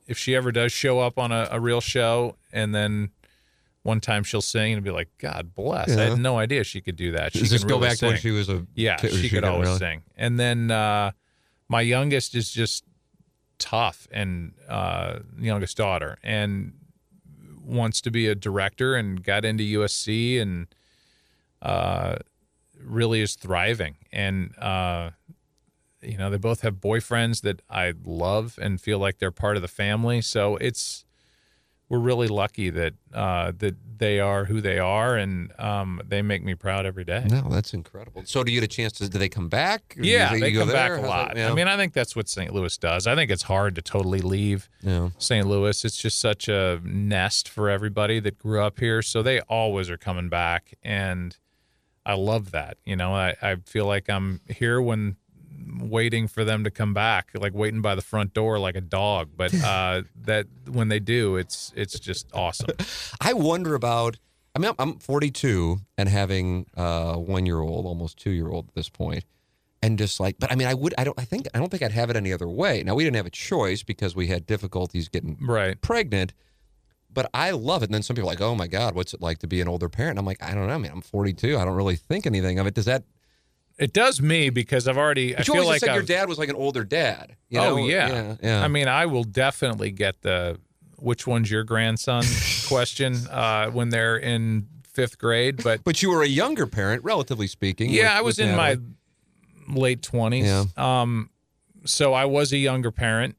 if 0.08 0.18
she 0.18 0.36
ever 0.36 0.51
does 0.51 0.72
show 0.72 0.99
up 0.99 1.18
on 1.18 1.32
a, 1.32 1.47
a 1.51 1.60
real 1.60 1.82
show 1.82 2.36
and 2.51 2.74
then 2.74 3.12
one 3.84 3.99
time 3.99 4.24
she'll 4.24 4.41
sing 4.41 4.74
and 4.74 4.84
be 4.84 4.91
like, 4.91 5.10
God 5.18 5.54
bless. 5.54 5.95
I 5.95 6.04
had 6.04 6.20
no 6.20 6.38
idea 6.38 6.64
she 6.64 6.80
could 6.82 6.95
do 6.95 7.12
that. 7.12 7.34
She 7.34 7.39
Does 7.39 7.49
this 7.49 7.62
can 7.62 7.70
go 7.70 7.76
really 7.76 7.89
back 7.89 7.97
to 7.99 8.08
when 8.08 8.18
she 8.18 8.32
was 8.32 8.47
a? 8.49 8.66
Yeah, 8.76 8.95
kid- 8.95 9.12
she, 9.12 9.30
could 9.30 9.43
always 9.43 9.68
really- 9.68 9.80
sing. 9.80 10.04
And 10.16 10.39
then 10.39 10.72
uh, 10.72 11.12
my 11.68 11.82
youngest 11.82 12.34
is 12.34 12.49
just 12.49 12.86
tough, 13.60 14.08
and 14.12 14.54
uh, 14.70 15.20
youngest 15.38 15.76
daughter, 15.78 16.18
and 16.24 16.74
wants 17.62 17.99
to 18.01 18.12
be 18.12 18.28
a 18.28 18.36
director, 18.36 18.95
and 18.95 19.22
got 19.22 19.43
into 19.43 19.64
USC, 19.80 20.41
and 20.41 20.68
uh, 21.62 22.16
really 22.82 23.20
is 23.22 23.36
thriving. 23.36 23.95
And 24.14 24.58
uh, 24.58 25.12
you 26.04 26.18
know, 26.18 26.30
they 26.30 26.38
both 26.38 26.62
have 26.62 26.76
boyfriends 26.76 27.41
that 27.41 27.62
I 27.70 27.93
love 28.04 28.58
and 28.62 28.80
feel 28.80 28.99
like 28.99 29.20
they're 29.20 29.32
part 29.32 29.56
of 29.56 29.62
the 29.62 29.68
family. 29.68 30.22
So 30.22 30.58
it's 30.58 31.06
we're 31.89 31.99
really 31.99 32.28
lucky 32.28 32.70
that 32.72 32.93
uh, 33.14 33.51
that 33.58 33.76
they 33.99 34.20
are 34.20 34.45
who 34.45 34.62
they 34.62 34.80
are, 34.80 35.16
and 35.16 35.51
um, 35.60 36.01
they 36.04 36.24
make 36.24 36.43
me 36.43 36.56
proud 36.56 36.86
every 36.88 37.04
day. 37.04 37.24
No, 37.30 37.47
that's 37.49 37.74
incredible. 37.74 38.24
So, 38.26 38.43
do 38.43 38.51
you 38.51 38.60
get 38.60 38.66
a 38.66 38.76
chance 38.76 38.93
to? 38.93 39.08
Do 39.08 39.20
they 39.20 39.30
come 39.30 39.47
back? 39.47 39.95
Yeah, 39.99 40.32
they 40.32 40.51
go 40.51 40.62
come 40.62 40.70
back 40.70 40.89
there? 40.89 41.06
a 41.06 41.08
lot. 41.08 41.36
that- 41.36 41.38
yeah. 41.38 41.51
I 41.51 41.54
mean, 41.54 41.68
I 41.68 41.78
think 41.78 41.93
that's 41.93 42.16
what 42.16 42.28
St. 42.28 42.51
Louis 42.51 42.76
does. 42.78 43.06
I 43.06 43.14
think 43.16 43.30
it's 43.30 43.43
hard 43.43 43.76
to 43.76 43.82
totally 43.82 44.20
leave 44.20 44.70
yeah. 44.82 45.10
St. 45.20 45.45
Louis. 45.45 45.86
It's 45.86 45.97
just 45.97 46.20
such 46.20 46.47
a 46.47 46.82
nest 46.84 47.47
for 47.47 47.70
everybody 47.70 48.20
that 48.22 48.39
grew 48.39 48.62
up 48.62 48.80
here. 48.80 49.01
So 49.04 49.22
they 49.22 49.41
always 49.41 49.89
are 49.91 49.97
coming 49.97 50.30
back. 50.30 50.74
And 50.82 51.38
I 52.06 52.16
love 52.16 52.51
that. 52.51 52.78
You 52.86 52.95
know, 52.95 53.14
I, 53.14 53.36
I 53.41 53.58
feel 53.66 53.86
like 53.86 54.10
I'm 54.10 54.41
here 54.49 54.82
when 54.82 55.18
waiting 55.80 56.28
for 56.28 56.43
them 56.43 56.64
to 56.64 56.72
come 56.72 56.93
back, 56.93 57.32
like 57.34 57.53
waiting 57.53 57.82
by 57.82 57.95
the 57.95 58.01
front 58.01 58.34
door 58.34 58.59
like 58.59 58.76
a 58.76 58.82
dog. 58.82 59.30
But 59.36 59.53
uh, 59.64 60.03
that 60.24 60.47
when 60.70 60.88
they 60.89 60.99
do, 60.99 61.36
it's 61.38 61.72
it's 61.76 61.99
just 61.99 62.28
awesome. 62.34 62.70
I 63.22 63.34
wonder 63.34 63.76
about. 63.76 64.18
I 64.55 64.59
mean, 64.59 64.68
I'm- 64.68 64.76
I'm 64.93 64.99
42 64.99 65.80
and 65.97 66.07
having 66.07 66.68
a 66.78 67.18
one 67.20 67.47
year 67.47 67.59
old, 67.59 67.88
almost 67.88 68.18
two 68.18 68.30
year 68.30 68.49
old 68.49 68.68
at 68.68 68.76
this 68.76 68.88
point, 68.88 69.26
and 69.82 69.97
just 69.97 70.20
like, 70.20 70.36
but 70.38 70.51
I 70.51 70.55
mean, 70.55 70.68
I 70.68 70.76
would, 70.76 70.93
I 70.95 71.03
don't, 71.03 71.20
I 71.20 71.26
think, 71.26 71.47
I 71.55 71.57
don't 71.57 71.70
think 71.70 71.82
I'd 71.82 71.91
have 71.91 72.11
it 72.11 72.16
any 72.16 72.32
other 72.32 72.47
way. 72.47 72.84
Now 72.84 72.93
we 72.93 73.03
didn't 73.03 73.16
have 73.16 73.26
a 73.26 73.32
choice 73.32 73.82
because 73.82 74.16
we 74.16 74.28
had 74.28 74.45
difficulties 74.45 75.09
getting 75.09 75.39
Right. 75.41 75.82
pregnant, 75.82 76.34
but 77.11 77.32
I 77.34 77.49
love 77.49 77.82
it. 77.82 77.86
And 77.86 77.95
then 77.95 78.03
some 78.03 78.16
people 78.16 78.30
are 78.30 78.34
like, 78.34 78.41
oh 78.41 78.53
my 78.53 78.68
God, 78.68 78.93
what's 78.93 79.16
it 79.16 79.22
like 79.22 79.39
to 79.39 79.47
be 79.47 79.59
an 79.59 79.68
older 79.68 79.89
parent? 79.89 80.20
I'm 80.20 80.26
like, 80.26 80.43
I 80.43 80.53
don't 80.53 80.68
know. 80.68 80.74
I 80.76 80.78
mean, 80.78 80.91
I'm 80.91 81.01
42. 81.01 81.57
I 81.57 81.66
don't 81.66 81.74
really 81.76 81.95
think 81.95 82.28
anything 82.28 82.59
of 82.59 82.68
it. 82.68 82.76
Does 82.76 82.86
that, 82.86 83.05
It 83.84 83.91
does 83.91 84.21
me 84.21 84.49
because 84.49 84.88
I've 84.88 84.97
already. 84.97 85.36
I 85.36 85.39
you 85.39 85.43
feel 85.43 85.55
always 85.55 85.67
like 85.67 85.79
said 85.81 85.93
your 85.93 86.03
dad 86.03 86.29
was 86.29 86.38
like 86.38 86.47
an 86.47 86.55
older 86.55 86.86
dad. 86.86 87.36
You 87.49 87.59
oh 87.59 87.75
yeah. 87.75 88.07
yeah. 88.07 88.36
yeah. 88.41 88.63
I 88.63 88.69
mean, 88.69 88.88
I 88.88 89.07
will 89.07 89.25
definitely 89.25 89.91
get 89.91 90.21
the 90.21 90.57
which 90.97 91.27
one's 91.27 91.51
your 91.51 91.65
grandson 91.65 92.23
question 92.69 93.13
uh, 93.29 93.71
when 93.71 93.89
they're 93.89 94.15
in 94.15 94.67
fifth 94.88 95.17
grade. 95.17 95.61
But 95.61 95.84
but 95.84 96.01
you 96.01 96.11
were 96.11 96.21
a 96.23 96.27
younger 96.27 96.65
parent, 96.65 97.03
relatively 97.03 97.47
speaking. 97.47 97.89
yeah, 97.89 98.03
with- 98.03 98.17
I 98.17 98.21
was 98.21 98.39
in 98.39 98.55
my 98.55 98.77
late 99.67 100.01
twenties. 100.01 100.45
Yeah. 100.45 100.63
Um, 100.77 101.29
so 101.86 102.13
I 102.13 102.23
was 102.23 102.53
a 102.53 102.57
younger 102.57 102.91
parent. 102.91 103.36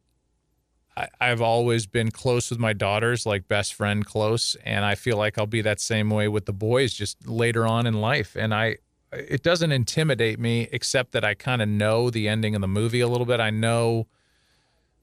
I, 0.95 1.09
I've 1.20 1.40
always 1.40 1.86
been 1.86 2.11
close 2.11 2.51
with 2.51 2.59
my 2.59 2.74
daughters, 2.74 3.24
like 3.24 3.49
best 3.49 3.72
friend 3.72 4.05
close, 4.05 4.57
and 4.62 4.84
I 4.84 4.95
feel 4.95 5.16
like 5.16 5.38
I'll 5.38 5.47
be 5.47 5.62
that 5.62 5.80
same 5.80 6.11
way 6.11 6.28
with 6.28 6.45
the 6.45 6.53
boys 6.53 6.92
just 6.92 7.26
later 7.26 7.66
on 7.66 7.86
in 7.86 7.95
life. 7.95 8.36
And 8.38 8.55
I, 8.55 8.76
it 9.17 9.43
doesn't 9.43 9.73
intimidate 9.73 10.39
me, 10.39 10.69
except 10.73 11.12
that 11.12 11.25
I 11.25 11.35
kind 11.35 11.62
of 11.62 11.69
know 11.69 12.11
the 12.11 12.29
ending 12.29 12.55
of 12.55 12.61
the 12.61 12.69
movie 12.69 13.01
a 13.01 13.09
little 13.09 13.27
bit. 13.27 13.41
I 13.41 13.51
know 13.51 14.07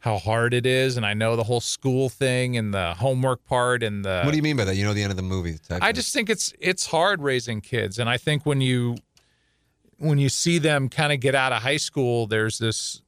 how 0.01 0.17
hard 0.17 0.53
it 0.53 0.65
is, 0.65 0.97
and 0.97 1.05
I 1.05 1.13
know 1.13 1.35
the 1.35 1.43
whole 1.43 1.61
school 1.61 2.09
thing 2.09 2.57
and 2.57 2.73
the 2.73 2.95
homework 2.95 3.45
part 3.45 3.83
and 3.83 4.03
the. 4.03 4.23
What 4.23 4.31
do 4.31 4.37
you 4.37 4.43
mean 4.43 4.57
by 4.57 4.65
that? 4.65 4.75
You 4.75 4.83
know 4.83 4.93
the 4.93 5.03
end 5.03 5.11
of 5.11 5.17
the 5.17 5.23
movie. 5.23 5.57
I 5.69 5.91
just 5.91 6.13
think 6.13 6.29
it's 6.29 6.53
it's 6.59 6.87
hard 6.87 7.21
raising 7.21 7.61
kids, 7.61 7.99
and 7.99 8.09
I 8.09 8.17
think 8.17 8.45
when 8.45 8.61
you 8.61 8.97
when 9.97 10.17
you 10.17 10.29
see 10.29 10.57
them 10.57 10.89
kind 10.89 11.13
of 11.13 11.19
get 11.19 11.35
out 11.35 11.53
of 11.53 11.61
high 11.61 11.77
school, 11.77 12.25
there's 12.25 12.57
this 12.57 13.01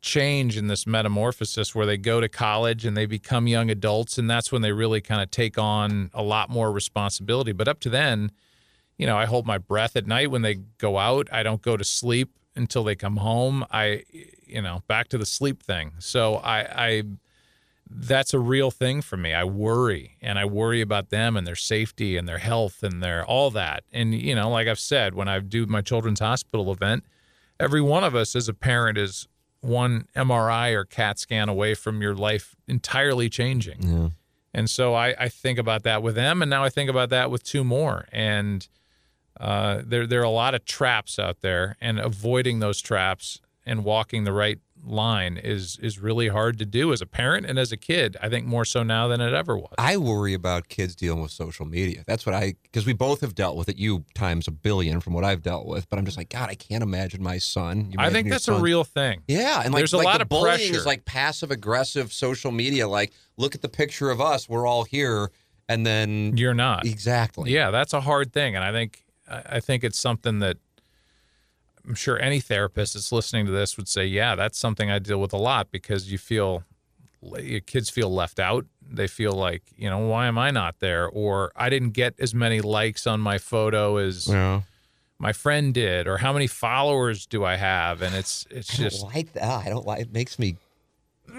change 0.00 0.56
in 0.56 0.68
this 0.68 0.86
metamorphosis 0.86 1.74
where 1.74 1.84
they 1.84 1.96
go 1.96 2.20
to 2.20 2.28
college 2.28 2.86
and 2.86 2.96
they 2.96 3.06
become 3.06 3.48
young 3.48 3.68
adults, 3.68 4.16
and 4.16 4.30
that's 4.30 4.52
when 4.52 4.62
they 4.62 4.72
really 4.72 5.00
kind 5.00 5.20
of 5.20 5.30
take 5.30 5.58
on 5.58 6.10
a 6.14 6.22
lot 6.22 6.48
more 6.48 6.70
responsibility. 6.70 7.50
But 7.50 7.66
up 7.66 7.80
to 7.80 7.90
then, 7.90 8.30
you 8.98 9.06
know, 9.06 9.16
I 9.16 9.24
hold 9.24 9.46
my 9.46 9.58
breath 9.58 9.96
at 9.96 10.06
night 10.06 10.30
when 10.30 10.42
they 10.42 10.56
go 10.76 10.98
out. 10.98 11.28
I 11.32 11.42
don't 11.42 11.62
go 11.62 11.76
to 11.76 11.84
sleep 11.84 12.30
until 12.56 12.84
they 12.84 12.96
come 12.96 13.16
home. 13.18 13.64
I, 13.70 14.04
you 14.44 14.60
know, 14.60 14.82
back 14.88 15.08
to 15.08 15.18
the 15.18 15.26
sleep 15.26 15.62
thing. 15.62 15.92
So 16.00 16.36
I, 16.36 16.86
I 16.88 17.02
that's 17.90 18.34
a 18.34 18.38
real 18.38 18.70
thing 18.70 19.00
for 19.00 19.16
me. 19.16 19.32
I 19.32 19.44
worry 19.44 20.16
and 20.20 20.38
I 20.38 20.44
worry 20.44 20.80
about 20.80 21.10
them 21.10 21.36
and 21.36 21.46
their 21.46 21.56
safety 21.56 22.16
and 22.16 22.28
their 22.28 22.38
health 22.38 22.82
and 22.82 23.02
their 23.02 23.24
all 23.24 23.50
that. 23.52 23.84
And 23.92 24.14
you 24.14 24.34
know, 24.34 24.50
like 24.50 24.68
I've 24.68 24.80
said, 24.80 25.14
when 25.14 25.28
I 25.28 25.38
do 25.38 25.64
my 25.66 25.80
children's 25.80 26.20
hospital 26.20 26.70
event, 26.72 27.04
every 27.58 27.80
one 27.80 28.04
of 28.04 28.14
us 28.14 28.36
as 28.36 28.48
a 28.48 28.54
parent 28.54 28.98
is 28.98 29.28
one 29.60 30.06
MRI 30.14 30.74
or 30.74 30.84
CAT 30.84 31.18
scan 31.18 31.48
away 31.48 31.74
from 31.74 32.02
your 32.02 32.14
life 32.14 32.54
entirely 32.66 33.28
changing. 33.28 33.82
Yeah. 33.82 34.08
And 34.54 34.68
so 34.68 34.94
I, 34.94 35.14
I 35.18 35.28
think 35.28 35.58
about 35.58 35.82
that 35.84 36.02
with 36.02 36.14
them, 36.14 36.42
and 36.42 36.50
now 36.50 36.64
I 36.64 36.68
think 36.68 36.88
about 36.88 37.10
that 37.10 37.30
with 37.30 37.44
two 37.44 37.64
more. 37.64 38.06
And 38.12 38.66
uh, 39.40 39.82
there 39.84 40.06
there 40.06 40.20
are 40.20 40.24
a 40.24 40.30
lot 40.30 40.54
of 40.54 40.64
traps 40.64 41.18
out 41.18 41.40
there, 41.40 41.76
and 41.80 41.98
avoiding 41.98 42.60
those 42.60 42.80
traps 42.80 43.40
and 43.66 43.84
walking 43.84 44.24
the 44.24 44.32
right 44.32 44.58
line 44.84 45.36
is 45.36 45.76
is 45.82 45.98
really 45.98 46.28
hard 46.28 46.56
to 46.56 46.64
do 46.64 46.92
as 46.92 47.02
a 47.02 47.06
parent 47.06 47.44
and 47.44 47.58
as 47.58 47.72
a 47.72 47.76
kid. 47.76 48.16
I 48.22 48.28
think 48.28 48.46
more 48.46 48.64
so 48.64 48.82
now 48.84 49.08
than 49.08 49.20
it 49.20 49.34
ever 49.34 49.58
was. 49.58 49.74
I 49.76 49.96
worry 49.96 50.34
about 50.34 50.68
kids 50.68 50.94
dealing 50.94 51.20
with 51.20 51.32
social 51.32 51.66
media. 51.66 52.04
That's 52.06 52.24
what 52.24 52.34
I 52.34 52.54
because 52.62 52.86
we 52.86 52.92
both 52.92 53.20
have 53.20 53.34
dealt 53.34 53.56
with 53.56 53.68
it. 53.68 53.76
You 53.76 54.04
times 54.14 54.46
a 54.48 54.52
billion 54.52 55.00
from 55.00 55.12
what 55.14 55.24
I've 55.24 55.42
dealt 55.42 55.66
with. 55.66 55.88
But 55.90 55.98
I'm 55.98 56.04
just 56.04 56.16
like 56.16 56.28
God, 56.30 56.48
I 56.48 56.54
can't 56.54 56.82
imagine 56.82 57.22
my 57.22 57.38
son. 57.38 57.92
I 57.98 58.10
think 58.10 58.28
that's 58.30 58.48
a 58.48 58.60
real 58.60 58.84
thing. 58.84 59.22
Yeah, 59.26 59.62
and 59.64 59.74
like, 59.74 59.80
There's 59.80 59.92
a 59.92 59.96
like 59.98 60.04
lot 60.06 60.18
the 60.18 60.22
of 60.22 60.28
bullying 60.28 60.56
pressure. 60.58 60.74
is 60.76 60.86
like 60.86 61.04
passive 61.04 61.50
aggressive 61.50 62.12
social 62.12 62.52
media. 62.52 62.88
Like, 62.88 63.12
look 63.36 63.54
at 63.56 63.62
the 63.62 63.68
picture 63.68 64.10
of 64.10 64.20
us. 64.20 64.48
We're 64.48 64.66
all 64.66 64.84
here, 64.84 65.30
and 65.68 65.84
then 65.84 66.36
You're 66.36 66.54
not. 66.54 66.86
exactly. 66.86 67.50
Yeah, 67.50 67.70
that's 67.72 67.92
a 67.92 68.00
hard 68.00 68.32
thing, 68.32 68.54
and 68.54 68.64
I 68.64 68.70
think 68.70 69.04
I 69.30 69.60
think 69.60 69.84
it's 69.84 69.98
something 69.98 70.38
that 70.40 70.56
I'm 71.86 71.94
sure 71.94 72.18
any 72.20 72.40
therapist 72.40 72.94
that's 72.94 73.12
listening 73.12 73.46
to 73.46 73.52
this 73.52 73.76
would 73.76 73.88
say, 73.88 74.06
yeah, 74.06 74.34
that's 74.34 74.58
something 74.58 74.90
I 74.90 74.98
deal 74.98 75.20
with 75.20 75.32
a 75.32 75.36
lot 75.38 75.70
because 75.70 76.10
you 76.12 76.18
feel 76.18 76.64
your 77.40 77.60
kids 77.60 77.90
feel 77.90 78.12
left 78.12 78.38
out. 78.38 78.66
They 78.90 79.06
feel 79.06 79.32
like, 79.32 79.62
you 79.76 79.90
know, 79.90 79.98
why 79.98 80.26
am 80.26 80.38
I 80.38 80.50
not 80.50 80.76
there? 80.80 81.08
Or 81.08 81.50
I 81.56 81.68
didn't 81.68 81.90
get 81.90 82.14
as 82.20 82.34
many 82.34 82.60
likes 82.60 83.06
on 83.06 83.20
my 83.20 83.38
photo 83.38 83.96
as 83.96 84.28
Yeah. 84.28 84.62
my 85.18 85.32
friend 85.32 85.74
did, 85.74 86.06
or 86.06 86.18
how 86.18 86.32
many 86.32 86.46
followers 86.46 87.26
do 87.26 87.44
I 87.44 87.56
have? 87.56 88.02
And 88.02 88.14
it's 88.14 88.46
it's 88.50 88.72
I 88.74 88.82
don't 88.82 88.90
just 88.90 89.04
like 89.04 89.32
that. 89.34 89.66
I 89.66 89.68
don't 89.68 89.86
like. 89.86 90.00
It 90.02 90.12
makes 90.12 90.38
me. 90.38 90.56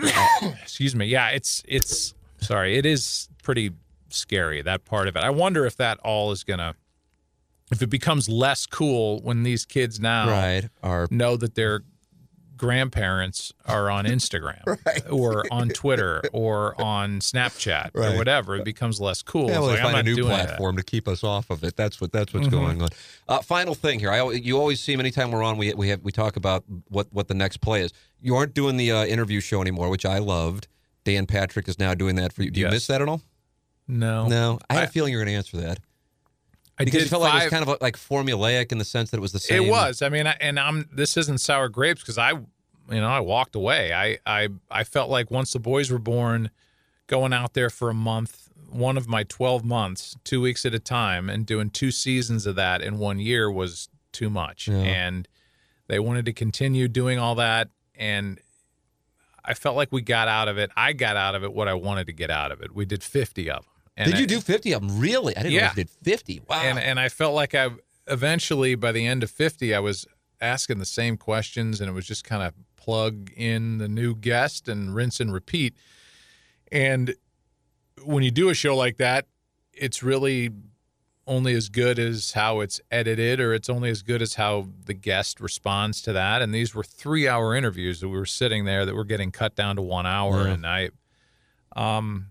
excuse 0.62 0.96
me. 0.96 1.06
Yeah, 1.08 1.30
it's 1.30 1.64
it's 1.68 2.14
sorry, 2.40 2.78
it 2.78 2.86
is 2.86 3.30
pretty 3.44 3.72
scary 4.10 4.62
that 4.62 4.86
part 4.86 5.08
of 5.08 5.16
it. 5.16 5.24
I 5.24 5.30
wonder 5.30 5.66
if 5.66 5.78
that 5.78 6.00
all 6.00 6.32
is 6.32 6.44
gonna 6.44 6.76
if 7.72 7.82
it 7.82 7.88
becomes 7.90 8.28
less 8.30 8.66
cool 8.66 9.20
when 9.22 9.44
these 9.44 9.66
kids 9.66 10.00
now 10.00 10.30
Right. 10.30 10.70
Or 10.82 11.08
know 11.12 11.38
that 11.38 11.56
their 11.56 11.82
grandparents 12.58 13.54
are 13.66 13.90
on 13.90 14.06
Instagram 14.16 14.62
or 15.12 15.46
on 15.52 15.70
Twitter 15.70 16.22
or 16.34 16.80
on 16.82 17.20
Snapchat 17.20 17.92
Right. 17.94 18.14
or 18.14 18.18
whatever, 18.18 18.56
it 18.58 18.66
becomes 18.66 19.00
less 19.00 19.22
cool. 19.22 19.48
Yeah, 19.50 19.60
well, 19.60 19.70
like, 19.70 19.80
I'm 19.80 19.86
find 19.94 19.98
a 20.00 20.04
new 20.04 20.16
doing 20.16 20.30
that. 20.30 20.48
platform 20.48 20.76
to 20.78 20.84
keep 20.84 21.08
us 21.08 21.24
off 21.24 21.50
of 21.50 21.64
it. 21.64 21.76
That's 21.78 22.02
what 22.02 22.12
that's 22.12 22.34
what's 22.34 22.48
Mm-hmm. 22.48 22.56
going 22.56 22.82
on. 22.82 22.90
Uh, 23.28 23.40
final 23.42 23.76
thing 23.76 24.00
here, 24.00 24.12
I 24.12 24.30
you 24.32 24.58
always 24.60 24.80
see 24.82 24.94
anytime 24.94 25.32
we're 25.32 25.44
on, 25.44 25.58
we 25.58 25.74
we 25.74 25.90
have 25.90 26.02
we 26.04 26.12
talk 26.12 26.36
about 26.36 26.64
what 26.90 27.08
what 27.12 27.28
the 27.30 27.34
next 27.34 27.58
play 27.62 27.82
is. 27.82 27.94
You 28.22 28.36
aren't 28.36 28.54
doing 28.54 28.76
the 28.78 28.92
uh, 28.92 29.06
interview 29.06 29.40
show 29.40 29.62
anymore, 29.62 29.90
which 29.90 30.06
I 30.06 30.18
loved. 30.20 30.68
Dan 31.06 31.26
Patrick 31.28 31.68
is 31.70 31.80
now 31.80 31.94
doing 31.94 32.16
that 32.18 32.34
for 32.34 32.44
you. 32.44 32.52
Do 32.52 32.60
you 32.60 32.66
Yes. 32.66 32.74
miss 32.74 32.88
that 32.88 33.02
at 33.02 33.08
all? 33.08 33.22
No, 33.88 34.28
No, 34.28 34.60
I 34.70 34.74
had 34.76 34.84
a 34.84 34.88
I- 34.88 34.90
feeling 34.90 35.12
you 35.14 35.18
were 35.18 35.24
going 35.24 35.34
to 35.34 35.38
answer 35.38 35.58
that 35.58 35.80
I 36.80 36.86
because 36.86 37.02
did 37.02 37.08
it 37.08 37.10
felt 37.10 37.24
like 37.24 37.34
it 37.34 37.46
was 37.46 37.50
kind 37.50 37.64
of 37.64 37.70
uh, 37.70 37.78
like 37.82 37.98
formulaic 37.98 38.72
in 38.72 38.78
the 38.78 38.86
sense 38.86 39.12
that 39.12 39.18
it 39.18 39.22
was 39.22 39.34
the 39.34 39.40
same. 39.40 39.64
It 39.64 39.70
was. 39.70 40.02
I 40.02 40.10
mean, 40.10 40.28
I, 40.28 40.38
and 40.40 40.60
I'm. 40.60 40.88
This 40.92 41.18
isn't 41.18 41.40
sour 41.40 41.68
grapes 41.68 42.02
because 42.02 42.18
I, 42.18 42.32
you 42.32 42.46
know, 42.90 43.10
I 43.10 43.20
walked 43.20 43.56
away. 43.56 43.94
I, 43.94 44.18
I, 44.26 44.50
I 44.72 44.84
felt 44.86 45.10
like 45.10 45.30
once 45.30 45.52
the 45.52 45.60
boys 45.60 45.92
were 45.92 46.00
born, 46.00 46.52
going 47.08 47.34
out 47.34 47.54
there 47.54 47.70
for 47.70 47.90
a 47.90 47.94
month, 47.94 48.50
one 48.70 48.98
of 48.98 49.08
my 49.08 49.24
12 49.24 49.66
months, 49.66 50.16
two 50.24 50.40
weeks 50.42 50.66
at 50.66 50.74
a 50.74 50.80
time, 50.80 51.30
and 51.30 51.46
doing 51.46 51.70
two 51.70 51.92
seasons 51.92 52.46
of 52.46 52.56
that 52.56 52.82
in 52.82 52.98
one 52.98 53.20
year 53.20 53.52
was 53.52 53.90
too 54.12 54.30
much. 54.30 54.68
Yeah. 54.68 54.78
And 54.78 55.28
they 55.88 56.00
wanted 56.00 56.26
to 56.26 56.34
continue 56.34 56.88
doing 56.88 57.20
all 57.20 57.36
that, 57.36 57.70
and 57.96 58.40
I 59.44 59.54
felt 59.54 59.76
like 59.76 59.92
we 59.92 60.02
got 60.02 60.28
out 60.28 60.48
of 60.48 60.58
it. 60.58 60.70
I 60.78 60.94
got 60.94 61.18
out 61.18 61.36
of 61.36 61.44
it 61.44 61.52
what 61.52 61.68
I 61.68 61.74
wanted 61.74 62.08
to 62.08 62.14
get 62.14 62.30
out 62.30 62.52
of 62.52 62.62
it. 62.62 62.74
We 62.74 62.86
did 62.86 63.04
50 63.04 63.50
of 63.50 63.64
them. 63.64 63.69
And 64.00 64.10
Did 64.12 64.20
you 64.20 64.26
do 64.28 64.40
fifty 64.42 64.72
of 64.72 64.82
them? 64.82 65.00
Really? 65.00 65.36
I 65.38 65.44
didn't 65.44 65.54
know 65.54 65.60
Yeah. 65.60 65.70
you 65.72 65.76
did 65.84 65.90
fifty. 65.90 66.42
Wow. 66.50 66.62
and 66.64 66.80
and 66.80 67.00
I 67.00 67.10
felt 67.10 67.36
like 67.36 67.54
I 67.54 67.70
eventually 68.08 68.74
by 68.76 68.92
the 68.92 69.06
end 69.06 69.22
of 69.22 69.30
50 69.30 69.76
I 69.76 69.80
was 69.80 70.08
asking 70.42 70.80
the 70.80 70.86
same 70.86 71.16
questions 71.18 71.80
and 71.80 71.88
it 71.88 71.94
was 71.94 72.08
just 72.08 72.24
kind 72.24 72.42
of 72.42 72.54
plug 72.76 73.30
in 73.36 73.78
the 73.78 73.88
new 73.88 74.16
guest 74.16 74.68
and 74.68 74.96
rinse 74.96 75.20
and 75.20 75.32
repeat 75.32 75.76
and 76.72 77.14
when 78.04 78.24
you 78.24 78.32
do 78.32 78.50
a 78.50 78.56
show 78.56 78.76
like 78.76 78.98
that 78.98 79.28
it's 79.74 80.02
really 80.02 80.50
only 81.28 81.54
as 81.54 81.70
good 81.70 82.00
as 82.00 82.32
how 82.32 82.62
it's 82.62 82.82
edited 82.90 83.40
or 83.40 83.54
it's 83.54 83.70
only 83.70 83.92
as 83.92 84.02
good 84.02 84.24
as 84.24 84.34
how 84.36 84.70
the 84.86 84.96
guest 84.96 85.40
responds 85.40 86.02
to 86.02 86.12
that 86.14 86.42
and 86.42 86.52
these 86.52 86.74
were 86.74 86.84
3 86.84 87.28
hour 87.28 87.54
interviews 87.54 88.00
that 88.00 88.08
we 88.10 88.18
were 88.18 88.26
sitting 88.26 88.66
there 88.66 88.88
that 88.88 88.96
were 88.96 89.04
getting 89.06 89.32
cut 89.32 89.56
down 89.56 89.76
to 89.76 89.84
1 89.84 90.08
hour 90.08 90.48
Yeah. 90.48 90.54
and 90.54 90.66
I 90.66 90.90
um 91.76 92.28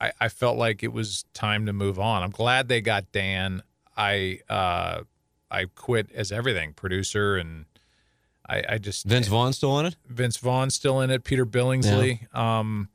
I, 0.00 0.12
I 0.20 0.28
felt 0.28 0.58
like 0.58 0.82
it 0.82 0.92
was 0.92 1.24
time 1.32 1.66
to 1.66 1.72
move 1.72 1.98
on. 1.98 2.22
I'm 2.22 2.30
glad 2.30 2.68
they 2.68 2.80
got 2.80 3.12
Dan. 3.12 3.62
I 3.96 4.40
uh, 4.48 5.02
I 5.50 5.66
quit 5.74 6.10
as 6.12 6.30
everything 6.32 6.72
producer, 6.74 7.36
and 7.36 7.64
I, 8.48 8.62
I 8.70 8.78
just 8.78 9.06
Vince 9.06 9.28
Vaughn 9.28 9.52
still 9.52 9.78
in 9.78 9.86
it? 9.86 9.96
Vince 10.06 10.36
Vaughn's 10.36 10.74
still 10.74 11.00
in 11.00 11.10
it. 11.10 11.24
Peter 11.24 11.46
Billingsley, 11.46 12.32
um, 12.34 12.88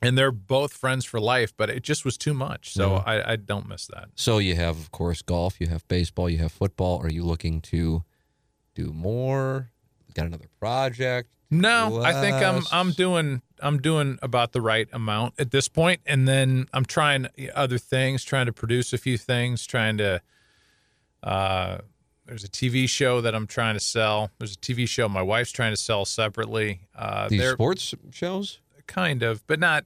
and 0.00 0.16
they're 0.16 0.32
both 0.32 0.72
friends 0.72 1.04
for 1.04 1.20
life. 1.20 1.52
But 1.56 1.68
it 1.68 1.82
just 1.82 2.04
was 2.04 2.16
too 2.16 2.32
much, 2.34 2.72
so 2.72 2.94
Yeah. 2.94 3.02
I, 3.04 3.32
I 3.32 3.36
don't 3.36 3.68
miss 3.68 3.86
that. 3.88 4.08
So 4.14 4.38
you 4.38 4.54
have, 4.54 4.78
of 4.78 4.90
course, 4.90 5.20
golf. 5.20 5.60
You 5.60 5.66
have 5.66 5.86
baseball. 5.88 6.30
You 6.30 6.38
have 6.38 6.52
football. 6.52 6.98
Are 7.02 7.10
you 7.10 7.24
looking 7.24 7.60
to 7.62 8.04
do 8.74 8.92
more? 8.92 9.70
Got 10.14 10.26
another 10.26 10.48
project? 10.58 11.28
No, 11.50 12.02
I 12.02 12.12
think 12.20 12.36
I'm 12.36 12.62
I'm 12.72 12.92
doing 12.92 13.42
I'm 13.60 13.78
doing 13.78 14.18
about 14.22 14.52
the 14.52 14.60
right 14.60 14.88
amount 14.92 15.34
at 15.38 15.50
this 15.50 15.68
point, 15.68 16.00
and 16.06 16.26
then 16.26 16.66
I'm 16.72 16.84
trying 16.84 17.28
other 17.54 17.78
things, 17.78 18.24
trying 18.24 18.46
to 18.46 18.52
produce 18.52 18.92
a 18.92 18.98
few 18.98 19.16
things, 19.18 19.66
trying 19.66 19.98
to. 19.98 20.20
Uh, 21.22 21.78
there's 22.26 22.42
a 22.42 22.48
TV 22.48 22.88
show 22.88 23.20
that 23.20 23.34
I'm 23.34 23.46
trying 23.46 23.74
to 23.74 23.80
sell. 23.80 24.30
There's 24.38 24.54
a 24.54 24.58
TV 24.58 24.88
show 24.88 25.08
my 25.08 25.22
wife's 25.22 25.52
trying 25.52 25.72
to 25.72 25.76
sell 25.76 26.04
separately. 26.04 26.80
Uh, 26.94 27.28
These 27.28 27.50
sports 27.52 27.94
shows? 28.10 28.58
kind 28.86 29.22
of, 29.22 29.46
but 29.46 29.60
not. 29.60 29.84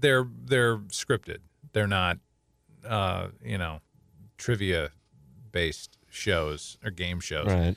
They're 0.00 0.26
they're 0.44 0.78
scripted. 0.78 1.38
They're 1.72 1.88
not, 1.88 2.18
uh, 2.86 3.28
you 3.44 3.58
know, 3.58 3.80
trivia 4.36 4.90
based 5.50 5.96
shows 6.10 6.78
or 6.84 6.90
game 6.90 7.20
shows. 7.20 7.46
Right. 7.46 7.76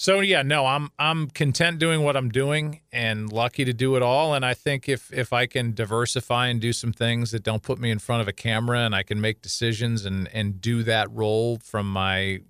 So 0.00 0.20
yeah, 0.20 0.40
no, 0.40 0.64
I'm 0.64 0.88
I'm 0.98 1.28
content 1.28 1.78
doing 1.78 2.02
what 2.02 2.16
I'm 2.16 2.30
doing 2.30 2.80
and 2.90 3.30
lucky 3.30 3.66
to 3.66 3.74
do 3.74 3.96
it 3.96 4.02
all. 4.02 4.32
And 4.32 4.46
I 4.46 4.54
think 4.54 4.88
if 4.88 5.12
if 5.12 5.30
I 5.30 5.44
can 5.44 5.74
diversify 5.74 6.46
and 6.46 6.58
do 6.58 6.72
some 6.72 6.90
things 6.90 7.32
that 7.32 7.42
don't 7.42 7.62
put 7.62 7.78
me 7.78 7.90
in 7.90 7.98
front 7.98 8.22
of 8.22 8.26
a 8.26 8.32
camera 8.32 8.78
and 8.80 8.94
I 8.94 9.02
can 9.02 9.20
make 9.20 9.42
decisions 9.42 10.06
and 10.06 10.26
and 10.32 10.58
do 10.58 10.82
that 10.84 11.12
role 11.12 11.58
from 11.58 11.86
my 11.92 12.40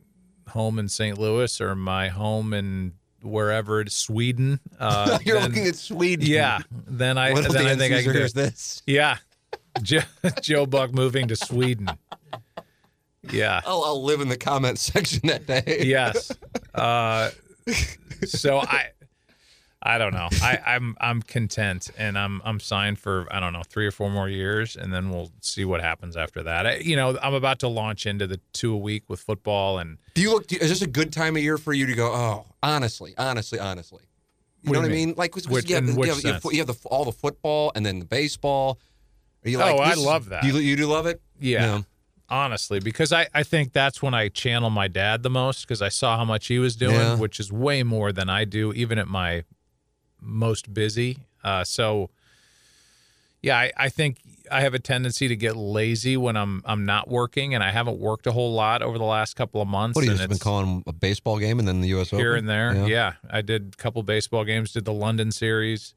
home 0.51 0.79
in 0.79 0.89
St. 0.89 1.19
Louis 1.19 1.61
or 1.61 1.75
my 1.75 2.07
home 2.07 2.53
in 2.53 2.93
wherever 3.21 3.81
it's 3.81 3.97
Sweden. 3.97 4.61
Uh, 4.79 5.19
You're 5.25 5.41
then- 5.41 5.49
looking 5.51 5.67
at 5.67 5.75
Sweden. 5.75 6.27
yeah. 6.29 6.61
Then 6.87 7.19
I 7.19 7.33
What 7.33 7.53
then 7.53 7.67
I 7.67 7.75
think 7.75 7.93
I 7.93 8.05
can 8.05 8.13
do 8.13 8.29
this. 8.29 8.81
Yeah, 8.87 9.17
Joe, 9.83 10.03
Joe 10.41 10.67
Buck 10.67 10.95
moving 10.95 11.27
to 11.27 11.35
Sweden. 11.35 11.89
Yeah. 13.31 13.61
I'll, 13.67 13.83
I'll 13.85 14.03
live 14.03 14.21
in 14.21 14.29
the 14.29 14.37
comment 14.37 14.79
section 14.91 15.21
that 15.29 15.47
day. 15.47 15.83
yes. 15.87 16.31
Uh, 16.75 17.31
so 18.25 18.59
I, 18.59 18.89
I 19.83 19.99
don't 19.99 20.13
know. 20.13 20.29
I, 20.43 20.59
I'm 20.67 20.97
I'm 21.01 21.23
content, 21.23 21.91
and 21.97 22.19
I'm 22.19 22.43
I'm 22.45 22.61
signed 22.61 22.99
for 22.99 23.27
I 23.31 23.41
don't 23.41 23.53
know 23.53 23.63
three 23.67 23.87
or 23.87 23.91
four 23.91 24.11
more 24.11 24.29
years, 24.29 24.77
and 24.77 24.93
then 24.93 25.11
we'll 25.11 25.31
see 25.41 25.65
what 25.65 25.81
happens 25.81 26.17
after 26.17 26.43
that. 26.43 26.67
I, 26.67 26.77
you 26.77 26.97
know, 26.97 27.19
I'm 27.23 27.33
about 27.35 27.61
to 27.61 27.69
launch 27.69 28.05
into 28.07 28.27
the 28.27 28.39
two 28.53 28.75
a 28.75 28.77
week 28.77 29.05
with 29.09 29.21
football, 29.21 29.79
and 29.79 29.97
Do 30.15 30.21
you 30.23 30.33
look? 30.33 30.47
Do, 30.49 30.57
is 30.57 30.69
this 30.69 30.83
a 30.83 30.87
good 30.87 31.13
time 31.13 31.37
of 31.37 31.43
year 31.43 31.57
for 31.59 31.73
you 31.73 31.87
to 31.87 31.95
go? 31.95 32.13
Oh, 32.13 32.47
honestly, 32.63 33.15
honestly, 33.17 33.59
honestly. 33.59 34.03
You 34.63 34.69
What 34.69 34.75
know 34.75 34.81
what 34.81 34.85
I 34.91 34.95
mean? 34.95 35.09
mean? 35.09 35.15
Like, 35.17 35.35
Which- 35.35 35.47
you 35.47 35.77
have, 35.77 35.87
you 35.87 35.95
have, 36.03 36.23
you 36.23 36.33
have, 36.33 36.45
you 36.53 36.59
have 36.59 36.67
the, 36.67 36.77
all 36.91 37.07
the 37.07 37.13
football 37.13 37.73
and 37.75 37.87
then 37.87 37.99
the 38.01 38.05
baseball. 38.05 38.79
Are 39.47 39.49
you 39.49 39.57
like? 39.57 39.75
Oh, 39.75 39.79
I 39.79 39.95
love 39.95 40.29
that. 40.29 40.45
You, 40.45 40.59
you 40.59 40.77
do 40.77 40.87
love 40.87 41.07
it? 41.07 41.23
yeah. 41.41 41.81
Honestly, 42.31 42.79
because 42.79 43.13
I, 43.13 43.27
I 43.35 43.43
think 43.43 43.73
that's 43.73 44.01
when 44.01 44.15
I 44.15 44.29
channel 44.29 44.71
my 44.71 44.87
dad 44.87 45.23
the 45.25 45.31
most 45.31 45.63
because 45.67 45.83
I 45.83 45.89
saw 45.89 46.17
how 46.17 46.25
much 46.25 46.47
he 46.47 46.59
was 46.61 46.77
doing, 46.77 46.95
Yeah. 46.95 47.17
which 47.17 47.41
is 47.41 47.51
way 47.53 47.83
more 47.83 48.13
than 48.13 48.31
I 48.31 48.45
do, 48.45 48.73
even 48.73 48.99
at 48.99 49.09
my 49.09 49.43
most 50.21 50.73
busy. 50.73 51.19
Uh, 51.43 51.65
so, 51.65 52.11
yeah, 53.43 53.57
I, 53.59 53.73
I 53.77 53.89
think 53.89 54.19
I 54.51 54.61
have 54.61 54.75
a 54.75 54.79
tendency 54.79 55.27
to 55.29 55.35
get 55.35 55.57
lazy 55.57 56.17
when 56.17 56.37
I'm 56.37 56.63
I'm 56.65 56.85
not 56.85 57.09
working, 57.09 57.55
and 57.55 57.65
I 57.65 57.71
haven't 57.71 57.99
worked 57.99 58.27
a 58.27 58.33
whole 58.33 58.53
lot 58.53 58.83
over 58.83 58.99
the 58.99 59.05
last 59.05 59.35
couple 59.35 59.61
of 59.63 59.67
months. 59.69 59.97
What 59.97 60.03
have 60.05 60.07
you 60.07 60.11
and 60.13 60.19
just 60.19 60.29
been 60.29 60.39
calling 60.39 60.85
a 60.87 60.93
baseball 60.93 61.39
game 61.39 61.59
and 61.59 61.67
then 61.67 61.81
the 61.81 61.89
U.S. 61.89 62.09
Open? 62.13 62.19
Here 62.19 62.33
Open? 62.35 62.39
and 62.41 62.49
there. 62.49 62.75
Yeah. 62.75 62.87
Yeah. 62.87 63.13
I 63.31 63.41
did 63.43 63.75
a 63.75 63.77
couple 63.77 64.03
baseball 64.03 64.45
games, 64.45 64.73
did 64.73 64.85
the 64.85 64.93
London 64.93 65.33
series, 65.33 65.95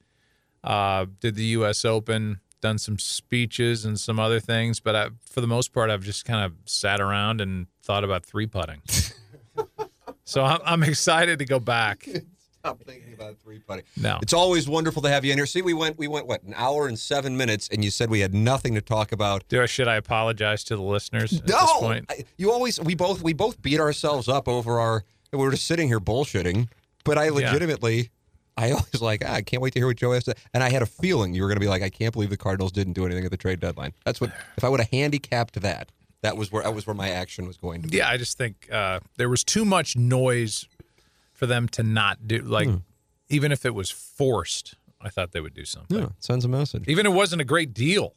uh, 0.64 1.06
did 1.20 1.36
the 1.36 1.44
U.S. 1.58 1.84
Open, 1.86 2.40
done 2.64 2.78
some 2.78 2.98
speeches 2.98 3.84
and 3.84 4.00
some 4.00 4.20
other 4.20 4.40
things, 4.40 4.80
but 4.80 4.96
I, 4.96 5.10
for 5.30 5.42
the 5.42 5.48
most 5.48 5.74
part, 5.74 5.90
I've 5.90 6.02
just 6.02 6.24
kind 6.24 6.46
of 6.46 6.54
sat 6.66 7.02
around 7.02 7.42
and 7.42 7.68
thought 7.84 8.06
about 8.06 8.26
three 8.26 8.48
putting. 8.48 8.82
so 10.24 10.44
I'm, 10.44 10.60
I'm 10.66 10.84
excited 10.84 11.40
to 11.40 11.46
go 11.46 11.60
back. 11.60 12.08
Stop 12.60 12.82
thinking 12.86 13.14
about 13.14 13.36
three 13.44 13.60
putting. 13.60 13.84
No, 13.98 14.20
It's 14.22 14.32
always 14.32 14.70
wonderful 14.70 15.02
to 15.02 15.10
have 15.10 15.26
you 15.26 15.34
in 15.34 15.38
here. 15.38 15.46
See, 15.46 15.62
we 15.62 15.74
went, 15.74 15.98
we 15.98 16.08
went 16.08 16.26
what, 16.28 16.42
an 16.44 16.54
hour 16.56 16.88
and 16.88 16.98
seven 16.98 17.36
minutes, 17.36 17.68
and 17.70 17.84
you 17.84 17.92
said 17.92 18.10
we 18.10 18.22
had 18.22 18.34
nothing 18.34 18.74
to 18.76 18.82
talk 18.82 19.12
about. 19.12 19.46
do 19.50 19.62
I, 19.62 19.66
should 19.66 19.90
I 19.90 19.96
apologize 19.98 20.64
to 20.66 20.78
the 20.78 20.82
listeners 20.82 21.34
at 21.38 21.46
this 21.46 21.54
No, 21.56 21.80
point? 21.82 22.06
I- 22.10 22.24
you 22.38 22.54
always, 22.54 22.80
we 22.80 22.96
both, 22.96 23.22
we 23.22 23.34
both 23.34 23.62
beat 23.62 23.82
ourselves 23.82 24.30
up 24.30 24.48
over 24.48 24.80
our. 24.80 25.04
We 25.34 25.40
were 25.40 25.52
just 25.52 25.68
sitting 25.68 25.90
here 25.90 26.00
bullshitting, 26.00 26.70
but 27.04 27.18
I 27.18 27.28
legitimately, 27.30 28.12
I 28.58 28.72
always 28.72 29.02
like, 29.02 29.24
ah, 29.26 29.34
I 29.34 29.42
can't 29.42 29.62
wait 29.62 29.74
to 29.74 29.80
hear 29.80 29.88
what 29.88 29.98
Joe 29.98 30.12
has 30.12 30.24
to. 30.26 30.36
And 30.54 30.64
I 30.64 30.70
had 30.70 30.82
a 30.82 30.86
feeling 30.86 31.34
you 31.34 31.42
were 31.42 31.48
going 31.48 31.56
to 31.58 31.62
be 31.62 31.68
like, 31.68 31.82
I 31.82 31.90
can't 31.90 32.14
believe 32.14 32.30
the 32.30 32.38
Cardinals 32.38 32.72
didn't 32.72 32.94
do 32.94 33.06
anything 33.06 33.26
at 33.26 33.32
the 33.32 33.38
trade 33.38 33.60
deadline. 33.60 33.94
That's 34.06 34.22
what. 34.22 34.32
If 34.58 34.64
I 34.64 34.70
would 34.70 34.80
have 34.80 34.90
handicapped 34.92 35.60
that, 35.62 35.92
that 36.22 36.38
was 36.38 36.52
where 36.52 36.64
that 36.64 36.74
was 36.74 36.86
where 36.88 36.94
my 36.94 37.10
action 37.10 37.48
was 37.48 37.58
going 37.58 37.82
to 37.82 37.88
be. 37.88 37.98
Yeah, 37.98 38.08
I 38.10 38.18
just 38.18 38.38
think 38.38 38.70
uh, 38.72 39.00
there 39.18 39.30
was 39.30 39.44
too 39.44 39.66
much 39.66 39.96
noise 39.98 40.68
for 41.34 41.48
them 41.48 41.68
to 41.70 41.84
not 41.84 42.28
do. 42.28 42.40
Like, 42.40 42.70
even 43.30 43.52
if 43.52 43.66
it 43.66 43.74
was 43.74 43.90
forced, 43.90 44.76
I 45.02 45.10
thought 45.10 45.32
they 45.32 45.42
would 45.42 45.54
do 45.56 45.66
something. 45.66 45.98
Yeah, 46.00 46.10
sends 46.20 46.46
a 46.46 46.48
message. 46.48 46.88
Even 46.88 47.06
if 47.08 47.12
it 47.12 47.16
wasn't 47.16 47.42
a 47.42 47.46
great 47.46 47.74
deal, 47.74 48.14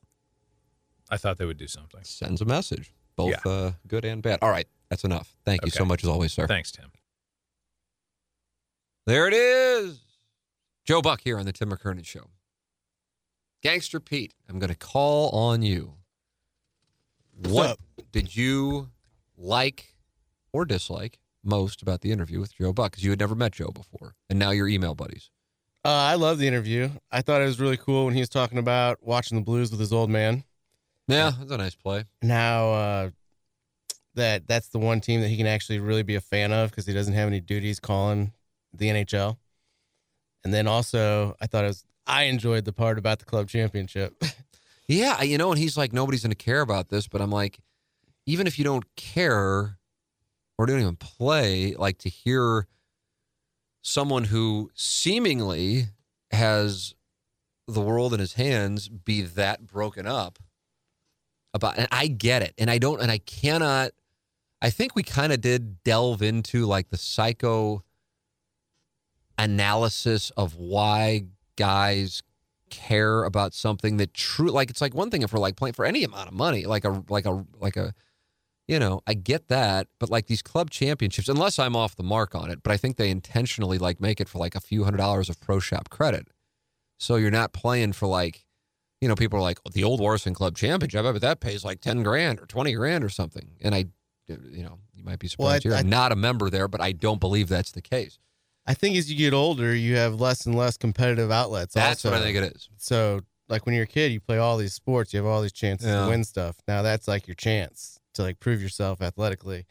I 1.10 1.16
thought 1.16 1.38
they 1.38 1.46
would 1.46 1.56
do 1.58 1.66
something. 1.66 2.00
Sends 2.04 2.40
a 2.40 2.44
message, 2.44 2.92
both 3.16 3.30
Yeah. 3.44 3.50
uh, 3.50 3.72
good 3.88 4.04
and 4.04 4.22
bad. 4.22 4.38
All 4.42 4.50
right, 4.50 4.68
that's 4.90 5.02
enough. 5.04 5.34
Thank 5.44 5.64
you 5.64 5.70
so 5.70 5.84
much 5.84 6.04
as 6.04 6.10
always, 6.10 6.32
sir. 6.32 6.46
Thanks, 6.46 6.70
Tim. 6.70 6.90
There 9.06 9.26
it 9.26 9.34
is. 9.34 10.00
Joe 10.86 11.02
Buck 11.02 11.20
here 11.24 11.36
on 11.36 11.44
the 11.46 11.52
Tim 11.52 11.70
McKernan 11.70 12.06
Show. 12.06 12.30
Gangster 13.60 13.98
Pete, 13.98 14.34
I'm 14.48 14.60
going 14.60 14.70
to 14.70 14.76
call 14.76 15.30
on 15.30 15.62
you. 15.62 15.94
What 17.32 17.70
up? 17.70 17.80
did 18.12 18.36
you 18.36 18.90
like 19.36 19.96
or 20.52 20.64
dislike 20.64 21.18
most 21.42 21.82
about 21.82 22.02
the 22.02 22.12
interview 22.12 22.38
with 22.38 22.54
Joe 22.54 22.72
Buck? 22.72 22.92
Because 22.92 23.02
you 23.02 23.10
had 23.10 23.18
never 23.18 23.34
met 23.34 23.50
Joe 23.50 23.72
before, 23.74 24.14
and 24.30 24.38
now 24.38 24.52
you're 24.52 24.68
email 24.68 24.94
buddies. 24.94 25.28
Uh, 25.84 25.88
I 25.88 26.14
love 26.14 26.38
the 26.38 26.46
interview. 26.46 26.90
I 27.10 27.20
thought 27.20 27.42
it 27.42 27.46
was 27.46 27.58
really 27.58 27.76
cool 27.76 28.04
when 28.04 28.14
he 28.14 28.20
was 28.20 28.28
talking 28.28 28.58
about 28.58 28.98
watching 29.02 29.36
the 29.36 29.44
Blues 29.44 29.72
with 29.72 29.80
his 29.80 29.92
old 29.92 30.08
man, 30.08 30.44
Yeah, 31.08 31.32
that's 31.36 31.50
a 31.50 31.56
nice 31.56 31.74
play. 31.74 32.04
Now 32.22 32.70
uh, 32.70 33.10
that 34.14 34.46
that's 34.46 34.68
the 34.68 34.78
one 34.78 35.00
team 35.00 35.20
that 35.22 35.28
he 35.28 35.36
can 35.36 35.48
actually 35.48 35.80
really 35.80 36.04
be 36.04 36.14
a 36.14 36.20
fan 36.20 36.52
of 36.52 36.70
because 36.70 36.86
he 36.86 36.94
doesn't 36.94 37.14
have 37.14 37.26
any 37.26 37.40
duties 37.40 37.80
calling 37.80 38.32
the 38.72 38.86
NHL. 38.86 39.36
And 40.46 40.54
then 40.54 40.68
also, 40.68 41.34
I 41.40 41.48
thought 41.48 41.64
it 41.64 41.66
was 41.66 41.84
I 42.06 42.22
enjoyed 42.24 42.66
the 42.66 42.72
part 42.72 42.98
about 42.98 43.18
the 43.18 43.24
club 43.24 43.48
championship. 43.48 44.22
Yeah, 44.88 45.20
you 45.22 45.36
know, 45.36 45.50
and 45.50 45.58
he's 45.58 45.76
like, 45.76 45.92
nobody's 45.92 46.22
going 46.22 46.30
to 46.30 46.36
care 46.36 46.60
about 46.60 46.90
this, 46.90 47.08
but 47.08 47.20
I'm 47.20 47.32
like, 47.32 47.58
even 48.24 48.46
if 48.46 48.56
you 48.56 48.64
don't 48.64 48.84
care 48.94 49.78
or 50.56 50.66
don't 50.66 50.78
even 50.78 50.94
play, 50.94 51.74
like 51.74 51.98
to 51.98 52.08
hear 52.08 52.68
someone 53.82 54.22
who 54.22 54.70
seemingly 54.76 55.86
has 56.30 56.94
the 57.66 57.80
world 57.80 58.14
in 58.14 58.20
his 58.20 58.34
hands 58.34 58.86
be 58.86 59.22
that 59.22 59.66
broken 59.66 60.06
up 60.06 60.38
about, 61.52 61.76
and 61.78 61.88
I 61.90 62.06
get 62.06 62.42
it, 62.42 62.54
and 62.56 62.70
I 62.70 62.78
don't, 62.78 63.02
and 63.02 63.10
I 63.10 63.18
cannot. 63.18 63.90
I 64.62 64.70
think 64.70 64.94
we 64.94 65.02
kind 65.02 65.32
of 65.32 65.40
did 65.40 65.82
delve 65.82 66.22
into 66.22 66.64
like 66.64 66.90
the 66.90 66.96
psycho 66.96 67.82
analysis 69.38 70.30
of 70.36 70.56
why 70.56 71.24
guys 71.56 72.22
care 72.70 73.24
about 73.24 73.54
something 73.54 73.96
that 73.98 74.12
true 74.12 74.50
like 74.50 74.70
it's 74.70 74.80
like 74.80 74.92
one 74.94 75.08
thing 75.10 75.22
if 75.22 75.32
we're 75.32 75.38
like 75.38 75.56
playing 75.56 75.72
for 75.72 75.84
any 75.84 76.02
amount 76.02 76.26
of 76.28 76.34
money 76.34 76.64
like 76.66 76.84
a 76.84 77.02
like 77.08 77.24
a 77.24 77.44
like 77.60 77.76
a 77.76 77.94
you 78.66 78.78
know 78.78 79.00
i 79.06 79.14
get 79.14 79.46
that 79.46 79.86
but 80.00 80.10
like 80.10 80.26
these 80.26 80.42
club 80.42 80.68
championships 80.70 81.28
unless 81.28 81.60
i'm 81.60 81.76
off 81.76 81.94
the 81.94 82.02
mark 82.02 82.34
on 82.34 82.50
it 82.50 82.62
but 82.64 82.72
i 82.72 82.76
think 82.76 82.96
they 82.96 83.08
intentionally 83.08 83.78
like 83.78 84.00
make 84.00 84.20
it 84.20 84.28
for 84.28 84.38
like 84.38 84.56
a 84.56 84.60
few 84.60 84.82
hundred 84.82 84.96
dollars 84.96 85.28
of 85.30 85.40
pro 85.40 85.58
shop 85.60 85.88
credit. 85.90 86.26
So 86.98 87.16
you're 87.16 87.30
not 87.30 87.52
playing 87.52 87.92
for 87.92 88.06
like 88.08 88.44
you 89.00 89.06
know 89.06 89.14
people 89.14 89.38
are 89.38 89.42
like 89.42 89.58
oh, 89.64 89.70
the 89.72 89.84
old 89.84 90.00
Warson 90.00 90.34
club 90.34 90.56
championship 90.56 91.04
i 91.04 91.12
bet 91.12 91.20
that 91.20 91.40
pays 91.40 91.64
like 91.64 91.80
10 91.80 92.02
grand 92.02 92.40
or 92.40 92.46
20 92.46 92.72
grand 92.72 93.04
or 93.04 93.08
something. 93.10 93.50
And 93.60 93.74
i 93.76 93.84
you 94.26 94.64
know 94.64 94.78
you 94.92 95.04
might 95.04 95.20
be 95.20 95.30
Well, 95.38 95.48
I- 95.48 95.58
surprised 95.58 95.62
here 95.62 95.74
I- 95.74 95.78
i'm 95.80 95.88
not 95.90 96.10
a 96.10 96.16
member 96.16 96.50
there 96.50 96.66
but 96.66 96.80
i 96.80 96.90
don't 96.90 97.20
believe 97.20 97.48
that's 97.48 97.70
the 97.70 97.82
case 97.82 98.18
I 98.66 98.74
think 98.74 98.96
as 98.96 99.10
you 99.10 99.16
get 99.16 99.32
older, 99.32 99.74
you 99.74 99.96
have 99.96 100.20
less 100.20 100.46
and 100.46 100.54
less 100.56 100.76
competitive 100.76 101.30
outlets. 101.30 101.74
that's 101.74 102.04
also. 102.04 102.10
what 102.10 102.20
i 102.20 102.24
think 102.24 102.36
it 102.36 102.56
is 102.56 102.68
So, 102.78 103.20
like 103.48 103.64
when 103.66 103.74
you're 103.74 103.84
a 103.84 103.86
kid, 103.86 104.10
you 104.12 104.20
play 104.20 104.38
all 104.38 104.56
these 104.56 104.74
sports, 104.74 105.12
you 105.14 105.18
have 105.18 105.26
all 105.26 105.40
these 105.42 105.52
chances 105.52 105.86
Yeah. 105.88 106.04
to 106.04 106.08
win 106.10 106.24
stuff. 106.24 106.56
Now 106.66 106.82
that's 106.82 107.06
like 107.06 107.28
your 107.28 107.36
chance 107.36 108.00
to 108.14 108.22
like 108.22 108.40
prove 108.40 108.60
yourself 108.60 109.00
athletically 109.00 109.66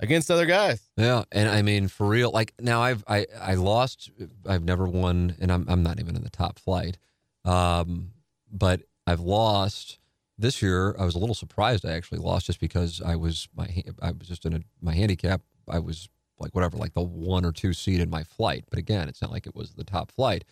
against 0.00 0.30
other 0.30 0.46
guys. 0.46 0.80
Yeah, 0.96 1.24
and 1.32 1.48
I 1.48 1.62
mean 1.62 1.88
for 1.88 2.06
real. 2.06 2.30
Like 2.30 2.52
now, 2.60 2.82
I've 2.82 3.02
I 3.08 3.26
I 3.40 3.54
lost. 3.54 4.10
I've 4.46 4.64
never 4.64 4.86
won, 4.86 5.36
and 5.40 5.50
I'm 5.52 5.64
I'm 5.68 5.82
not 5.82 5.98
even 6.00 6.14
in 6.16 6.22
the 6.22 6.30
top 6.30 6.58
flight. 6.58 6.98
Um, 7.44 8.12
but 8.52 8.82
I've 9.06 9.20
lost 9.20 9.98
this 10.38 10.60
year. 10.62 10.94
I 10.98 11.04
was 11.04 11.14
a 11.14 11.18
little 11.18 11.34
surprised. 11.34 11.86
I 11.86 11.92
actually 11.92 12.18
lost 12.18 12.46
just 12.46 12.60
because 12.60 13.00
I 13.00 13.16
was 13.16 13.48
my 13.54 13.66
I 14.02 14.10
was 14.12 14.28
just 14.28 14.44
in 14.44 14.54
a 14.54 14.60
my 14.82 14.94
handicap. 14.94 15.40
I 15.68 15.78
was 15.78 16.08
like 16.40 16.54
whatever, 16.54 16.76
like 16.76 16.94
the 16.94 17.02
one 17.02 17.44
or 17.44 17.52
two 17.52 17.72
seat 17.72 18.00
in 18.00 18.10
my 18.10 18.24
flight. 18.24 18.64
But 18.70 18.78
again, 18.78 19.08
it's 19.08 19.22
not 19.22 19.30
like 19.30 19.46
it 19.46 19.54
was 19.54 19.72
the 19.72 19.84
top 19.84 20.10
flight. 20.12 20.44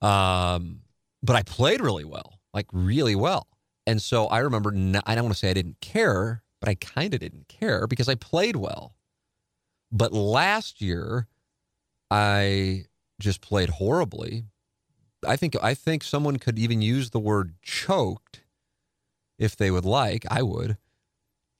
Um, 0.00 0.80
but 1.22 1.36
I 1.36 1.42
played 1.42 1.80
really 1.80 2.04
well, 2.04 2.40
like 2.54 2.66
really 2.72 3.14
well. 3.14 3.46
And 3.86 4.00
so 4.00 4.26
I 4.26 4.38
remember, 4.38 4.70
I 4.70 5.14
don't 5.14 5.24
want 5.24 5.34
to 5.34 5.38
say 5.38 5.50
I 5.50 5.54
didn't 5.54 5.80
care, 5.80 6.42
but 6.60 6.68
I 6.68 6.74
kind 6.74 7.14
of 7.14 7.20
didn't 7.20 7.48
care 7.48 7.86
because 7.86 8.08
I 8.08 8.14
played 8.14 8.56
well. 8.56 8.94
But 9.90 10.12
last 10.12 10.80
year, 10.80 11.26
I 12.10 12.84
just 13.20 13.40
played 13.40 13.70
horribly. 13.70 14.44
I 15.26 15.36
think 15.36 15.56
I 15.62 15.74
think 15.74 16.02
someone 16.02 16.38
could 16.38 16.58
even 16.58 16.80
use 16.80 17.10
the 17.10 17.18
word 17.18 17.54
choked 17.62 18.42
if 19.38 19.56
they 19.56 19.70
would 19.70 19.84
like. 19.84 20.24
I 20.30 20.42
would 20.42 20.76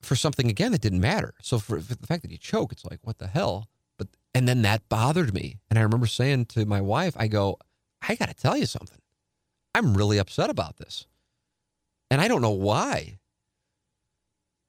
for 0.03 0.17
something 0.17 0.49
again 0.49 0.73
that 0.73 0.81
didn't 0.81 1.01
matter. 1.01 1.35
So 1.43 1.59
for, 1.59 1.81
for 1.81 1.95
the 1.95 2.07
fact 2.07 2.23
that 2.23 2.31
you 2.31 2.39
choke, 2.39 2.73
it's 2.73 2.85
like 2.85 3.01
what 3.03 3.19
the 3.19 3.27
hell. 3.27 3.69
But 3.99 4.09
and 4.35 4.49
then 4.49 4.63
that 4.63 4.89
bothered 4.89 5.35
me, 5.35 5.59
and 5.69 5.79
I 5.79 5.83
remember 5.83 6.07
saying 6.07 6.47
to 6.47 6.65
my 6.65 6.81
wife, 6.81 7.15
I 7.17 7.29
go, 7.29 7.59
I 8.07 8.15
got 8.15 8.29
to 8.29 8.35
tell 8.35 8.57
you 8.57 8.67
something. 8.67 9.01
I'm 9.75 9.97
really 9.97 10.19
upset 10.19 10.51
about 10.51 10.79
this, 10.79 11.07
and 12.11 12.21
I 12.21 12.29
don't 12.29 12.43
know 12.43 12.51
why. 12.51 13.19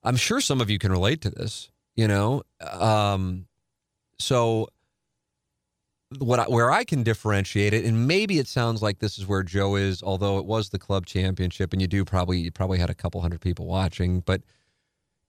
I'm 0.03 0.15
sure 0.15 0.41
some 0.41 0.61
of 0.61 0.69
you 0.69 0.79
can 0.79 0.91
relate 0.91 1.21
to 1.21 1.29
this. 1.29 1.69
You 1.95 2.07
know, 2.07 2.43
um, 2.61 3.47
so 4.17 4.69
what 6.19 6.39
I, 6.39 6.43
where 6.43 6.71
I 6.71 6.83
can 6.83 7.03
differentiate 7.03 7.73
it, 7.73 7.85
and 7.85 8.07
maybe 8.07 8.37
it 8.39 8.47
sounds 8.47 8.81
like 8.81 8.99
this 8.99 9.17
is 9.17 9.27
where 9.27 9.43
Joe 9.43 9.75
is, 9.75 10.03
although 10.03 10.39
it 10.39 10.45
was 10.45 10.69
the 10.69 10.79
club 10.79 11.05
championship, 11.05 11.73
and 11.73 11.81
you 11.81 11.87
do 11.87 12.03
probably 12.03 12.39
you 12.39 12.51
probably 12.51 12.79
had 12.79 12.89
a 12.89 12.93
couple 12.95 13.21
hundred 13.21 13.41
people 13.41 13.65
watching. 13.65 14.21
But 14.21 14.41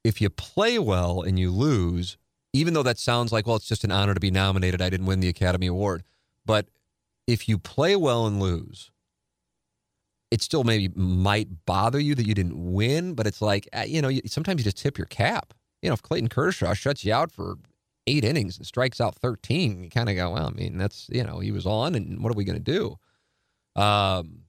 if 0.05 0.20
you 0.20 0.31
play 0.31 0.79
well 0.79 1.23
and 1.23 1.39
you 1.39 1.51
lose, 1.51 2.16
even 2.53 2.74
though 2.74 2.83
that 2.83 2.99
sounds 2.99 3.33
like 3.33 3.47
well, 3.47 3.57
it's 3.57 3.69
just 3.69 3.85
an 3.85 3.93
honor 3.93 4.15
to 4.15 4.20
be 4.20 4.31
nominated. 4.31 4.83
I 4.83 4.91
didn't 4.91 5.07
win 5.07 5.20
the 5.20 5.29
Academy 5.29 5.66
Award, 5.66 6.03
but 6.45 6.69
if 7.27 7.49
you 7.49 7.59
play 7.59 7.97
well 7.97 8.27
and 8.27 8.41
lose, 8.41 8.91
it 10.31 10.43
still 10.43 10.65
maybe 10.65 10.93
might 10.95 11.65
bother 11.66 12.01
you 12.01 12.15
that 12.15 12.27
you 12.27 12.35
didn't 12.35 12.73
win. 12.73 13.15
But 13.15 13.27
it's 13.27 13.41
like 13.41 13.69
uh, 13.73 13.85
you 13.87 14.03
know, 14.03 14.11
sometimes 14.27 14.61
you 14.61 14.65
just 14.65 14.79
tip 14.79 14.99
your 14.99 15.07
cap. 15.07 15.55
You 15.83 15.89
know, 15.89 15.95
if 15.95 16.03
Clayton 16.03 16.29
Kershaw 16.29 16.74
shuts 16.74 17.05
you 17.05 17.12
out 17.12 17.33
for 17.33 17.57
eight 18.07 18.24
innings 18.24 18.57
and 18.57 18.66
strikes 18.66 19.01
out 19.01 19.15
13, 19.16 19.85
you 19.85 19.91
kind 19.91 20.09
of 20.09 20.16
go, 20.16 20.33
well, 20.33 20.47
I 20.47 20.51
mean, 20.51 20.79
that's, 20.79 21.09
you 21.11 21.24
know, 21.24 21.39
he 21.39 21.53
was 21.53 21.66
on 21.66 21.95
and 21.95 22.23
what 22.23 22.33
are 22.33 22.37
we 22.37 22.45
going 22.45 22.62
to 22.62 22.97
do? 23.77 23.81
Um, 23.81 24.43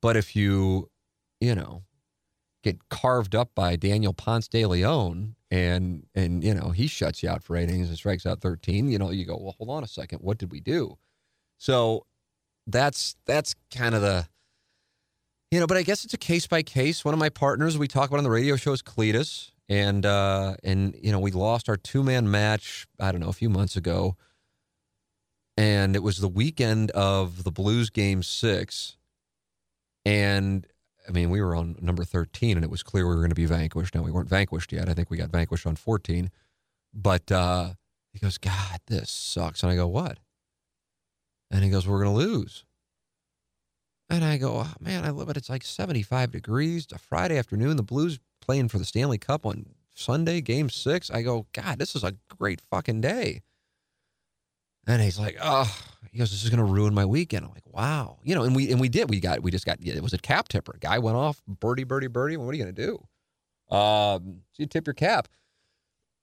but 0.00 0.16
if 0.16 0.34
you, 0.34 0.90
you 1.40 1.54
know, 1.54 1.82
get 2.64 2.88
carved 2.88 3.34
up 3.34 3.54
by 3.54 3.76
Daniel 3.76 4.12
Ponce 4.12 4.48
de 4.48 4.66
Leon 4.66 5.36
and, 5.50 6.06
and, 6.14 6.42
you 6.42 6.52
know, 6.52 6.70
he 6.70 6.88
shuts 6.88 7.22
you 7.22 7.28
out 7.28 7.44
for 7.44 7.56
eight 7.56 7.68
innings 7.68 7.88
and 7.88 7.96
strikes 7.96 8.26
out 8.26 8.40
13, 8.40 8.90
you 8.90 8.98
know, 8.98 9.10
you 9.10 9.24
go, 9.24 9.36
well, 9.36 9.54
hold 9.56 9.70
on 9.70 9.84
a 9.84 9.86
second. 9.86 10.18
What 10.18 10.38
did 10.38 10.50
we 10.50 10.58
do? 10.58 10.98
So 11.58 12.06
that's, 12.66 13.14
that's 13.26 13.54
kind 13.72 13.94
of 13.94 14.02
the, 14.02 14.26
you 15.52 15.60
know, 15.60 15.68
but 15.68 15.76
I 15.76 15.82
guess 15.82 16.04
it's 16.04 16.14
a 16.14 16.18
case 16.18 16.48
by 16.48 16.62
case. 16.62 17.04
One 17.04 17.14
of 17.14 17.20
my 17.20 17.28
partners 17.28 17.78
we 17.78 17.86
talk 17.86 18.08
about 18.08 18.18
on 18.18 18.24
the 18.24 18.30
radio 18.30 18.56
show 18.56 18.72
is 18.72 18.82
Cletus 18.82 19.52
and 19.68 20.04
uh, 20.04 20.56
and 20.62 20.96
you 21.00 21.12
know 21.12 21.18
we 21.18 21.30
lost 21.30 21.68
our 21.68 21.76
two 21.76 22.02
man 22.02 22.30
match. 22.30 22.86
I 23.00 23.12
don't 23.12 23.20
know 23.20 23.28
a 23.28 23.32
few 23.32 23.48
months 23.48 23.76
ago, 23.76 24.16
and 25.56 25.96
it 25.96 26.02
was 26.02 26.18
the 26.18 26.28
weekend 26.28 26.90
of 26.92 27.44
the 27.44 27.50
Blues 27.50 27.90
game 27.90 28.22
six, 28.22 28.96
and 30.04 30.66
I 31.08 31.12
mean 31.12 31.30
we 31.30 31.40
were 31.40 31.54
on 31.54 31.76
number 31.80 32.04
thirteen, 32.04 32.56
and 32.56 32.64
it 32.64 32.70
was 32.70 32.82
clear 32.82 33.06
we 33.06 33.14
were 33.14 33.20
going 33.20 33.30
to 33.30 33.34
be 33.34 33.46
vanquished. 33.46 33.94
Now 33.94 34.02
we 34.02 34.10
weren't 34.10 34.28
vanquished 34.28 34.72
yet. 34.72 34.88
I 34.88 34.94
think 34.94 35.10
we 35.10 35.16
got 35.16 35.30
vanquished 35.30 35.66
on 35.66 35.76
fourteen, 35.76 36.30
but 36.92 37.30
uh, 37.30 37.74
he 38.12 38.18
goes, 38.18 38.38
"God, 38.38 38.80
this 38.86 39.10
sucks," 39.10 39.62
and 39.62 39.70
I 39.70 39.76
go, 39.76 39.86
"What?" 39.86 40.18
And 41.50 41.62
he 41.62 41.70
goes, 41.70 41.86
"We're 41.86 42.02
going 42.02 42.16
to 42.16 42.26
lose." 42.26 42.64
And 44.10 44.24
I 44.24 44.36
go, 44.36 44.58
oh, 44.58 44.72
man, 44.80 45.04
I 45.04 45.10
love 45.10 45.30
it. 45.30 45.36
It's 45.36 45.48
like 45.48 45.64
75 45.64 46.30
degrees. 46.30 46.84
It's 46.84 46.92
a 46.92 46.98
Friday 46.98 47.38
afternoon. 47.38 47.76
The 47.76 47.82
Blues 47.82 48.20
playing 48.40 48.68
for 48.68 48.78
the 48.78 48.84
Stanley 48.84 49.18
Cup 49.18 49.46
on 49.46 49.66
Sunday, 49.94 50.40
game 50.40 50.68
six. 50.68 51.10
I 51.10 51.22
go, 51.22 51.46
God, 51.52 51.78
this 51.78 51.96
is 51.96 52.04
a 52.04 52.14
great 52.38 52.60
fucking 52.60 53.00
day. 53.00 53.40
And 54.86 55.00
he's 55.00 55.18
like, 55.18 55.36
oh, 55.40 55.72
he 56.10 56.18
goes, 56.18 56.30
this 56.30 56.44
is 56.44 56.50
going 56.50 56.64
to 56.64 56.72
ruin 56.72 56.94
my 56.94 57.04
weekend. 57.04 57.44
I'm 57.44 57.52
like, 57.52 57.66
wow. 57.66 58.18
You 58.22 58.34
know, 58.34 58.42
and 58.42 58.54
we, 58.54 58.70
and 58.70 58.80
we 58.80 58.88
did, 58.88 59.08
we 59.08 59.20
got, 59.20 59.42
we 59.42 59.50
just 59.50 59.64
got, 59.64 59.78
it 59.80 60.02
was 60.02 60.12
a 60.12 60.18
cap 60.18 60.48
tipper. 60.48 60.76
Guy 60.80 60.98
went 60.98 61.16
off, 61.16 61.42
birdie, 61.46 61.84
birdie, 61.84 62.06
birdie. 62.06 62.36
What 62.36 62.50
are 62.50 62.56
you 62.56 62.62
going 62.64 62.74
to 62.74 62.86
do? 62.86 63.74
Um, 63.74 64.42
so 64.52 64.62
you 64.62 64.66
tip 64.66 64.86
your 64.86 64.94
cap. 64.94 65.28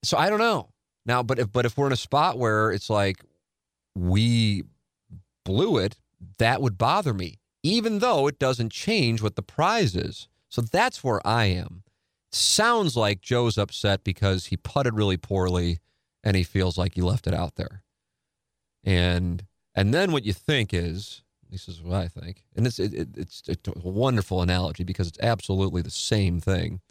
So 0.03 0.17
I 0.17 0.29
don't 0.29 0.39
know 0.39 0.69
now, 1.05 1.23
but 1.23 1.39
if, 1.39 1.51
but 1.51 1.65
if 1.65 1.77
we're 1.77 1.87
in 1.87 1.93
a 1.93 1.97
spot 1.97 2.37
where 2.37 2.71
it's 2.71 2.89
like 2.89 3.23
we 3.95 4.63
blew 5.43 5.77
it, 5.77 5.97
that 6.37 6.61
would 6.61 6.77
bother 6.77 7.13
me, 7.13 7.39
even 7.63 7.99
though 7.99 8.27
it 8.27 8.39
doesn't 8.39 8.71
change 8.71 9.21
what 9.21 9.35
the 9.35 9.41
prize 9.41 9.95
is. 9.95 10.27
So 10.49 10.61
that's 10.61 11.03
where 11.03 11.25
I 11.25 11.45
am 11.45 11.83
sounds 12.31 12.95
like 12.95 13.21
Joe's 13.21 13.57
upset 13.57 14.03
because 14.03 14.47
he 14.47 14.57
putted 14.57 14.95
really 14.95 15.17
poorly 15.17 15.79
and 16.23 16.35
he 16.35 16.43
feels 16.43 16.77
like 16.77 16.95
he 16.95 17.01
left 17.01 17.27
it 17.27 17.33
out 17.33 17.55
there. 17.55 17.83
And 18.83 19.45
and 19.75 19.93
then 19.93 20.11
what 20.11 20.25
you 20.25 20.33
think 20.33 20.73
is, 20.73 21.21
this 21.49 21.67
is 21.67 21.81
what 21.81 21.95
I 21.95 22.07
think, 22.07 22.43
and 22.55 22.65
it's 22.65 22.79
it, 22.79 23.09
it's, 23.15 23.43
it's 23.47 23.67
a 23.67 23.87
wonderful 23.87 24.41
analogy 24.41 24.83
because 24.83 25.07
it's 25.07 25.19
absolutely 25.21 25.81
the 25.81 25.91
same 25.91 26.39
thing. 26.39 26.81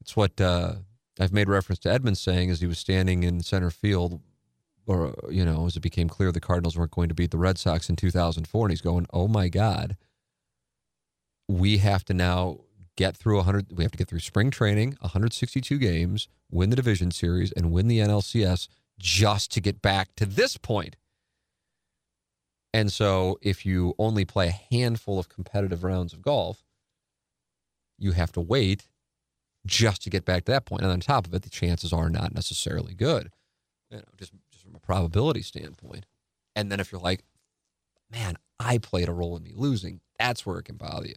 It's 0.00 0.16
what 0.16 0.40
uh, 0.40 0.76
I've 1.18 1.32
made 1.32 1.48
reference 1.48 1.80
to 1.80 1.92
Edmonds 1.92 2.20
saying 2.20 2.50
as 2.50 2.60
he 2.60 2.66
was 2.66 2.78
standing 2.78 3.22
in 3.22 3.40
center 3.42 3.70
field, 3.70 4.20
or 4.86 5.14
you 5.30 5.44
know, 5.44 5.66
as 5.66 5.76
it 5.76 5.80
became 5.80 6.08
clear 6.08 6.32
the 6.32 6.40
Cardinals 6.40 6.76
weren't 6.76 6.92
going 6.92 7.08
to 7.08 7.14
beat 7.14 7.30
the 7.30 7.38
Red 7.38 7.58
Sox 7.58 7.88
in 7.88 7.96
2004, 7.96 8.66
and 8.66 8.72
he's 8.72 8.80
going, 8.80 9.06
"Oh 9.12 9.28
my 9.28 9.48
God, 9.48 9.96
we 11.48 11.78
have 11.78 12.04
to 12.06 12.14
now 12.14 12.60
get 12.96 13.16
through 13.16 13.36
100 13.36 13.76
we 13.76 13.84
have 13.84 13.92
to 13.92 13.98
get 13.98 14.08
through 14.08 14.20
spring 14.20 14.50
training 14.50 14.96
162 15.00 15.78
games 15.78 16.28
win 16.50 16.70
the 16.70 16.76
division 16.76 17.10
series 17.10 17.52
and 17.52 17.70
win 17.70 17.88
the 17.88 17.98
nlcs 17.98 18.68
just 18.98 19.50
to 19.52 19.60
get 19.60 19.82
back 19.82 20.14
to 20.16 20.26
this 20.26 20.56
point 20.56 20.96
and 22.72 22.92
so 22.92 23.38
if 23.42 23.64
you 23.64 23.94
only 23.98 24.24
play 24.24 24.48
a 24.48 24.74
handful 24.74 25.18
of 25.18 25.28
competitive 25.28 25.84
rounds 25.84 26.12
of 26.12 26.22
golf 26.22 26.64
you 27.98 28.12
have 28.12 28.32
to 28.32 28.40
wait 28.40 28.88
just 29.66 30.02
to 30.02 30.10
get 30.10 30.24
back 30.24 30.44
to 30.44 30.52
that 30.52 30.64
point. 30.64 30.82
and 30.82 30.90
on 30.90 31.00
top 31.00 31.26
of 31.26 31.34
it 31.34 31.42
the 31.42 31.50
chances 31.50 31.92
are 31.92 32.08
not 32.08 32.34
necessarily 32.34 32.94
good 32.94 33.30
you 33.90 33.98
know 33.98 34.04
just, 34.16 34.32
just 34.50 34.64
from 34.64 34.74
a 34.74 34.80
probability 34.80 35.42
standpoint 35.42 36.06
and 36.54 36.70
then 36.70 36.80
if 36.80 36.90
you're 36.90 37.00
like 37.00 37.22
man 38.10 38.36
i 38.58 38.78
played 38.78 39.08
a 39.08 39.12
role 39.12 39.36
in 39.36 39.42
me 39.42 39.52
losing 39.54 40.00
that's 40.18 40.46
where 40.46 40.58
it 40.58 40.64
can 40.64 40.76
bother 40.76 41.06
you 41.08 41.16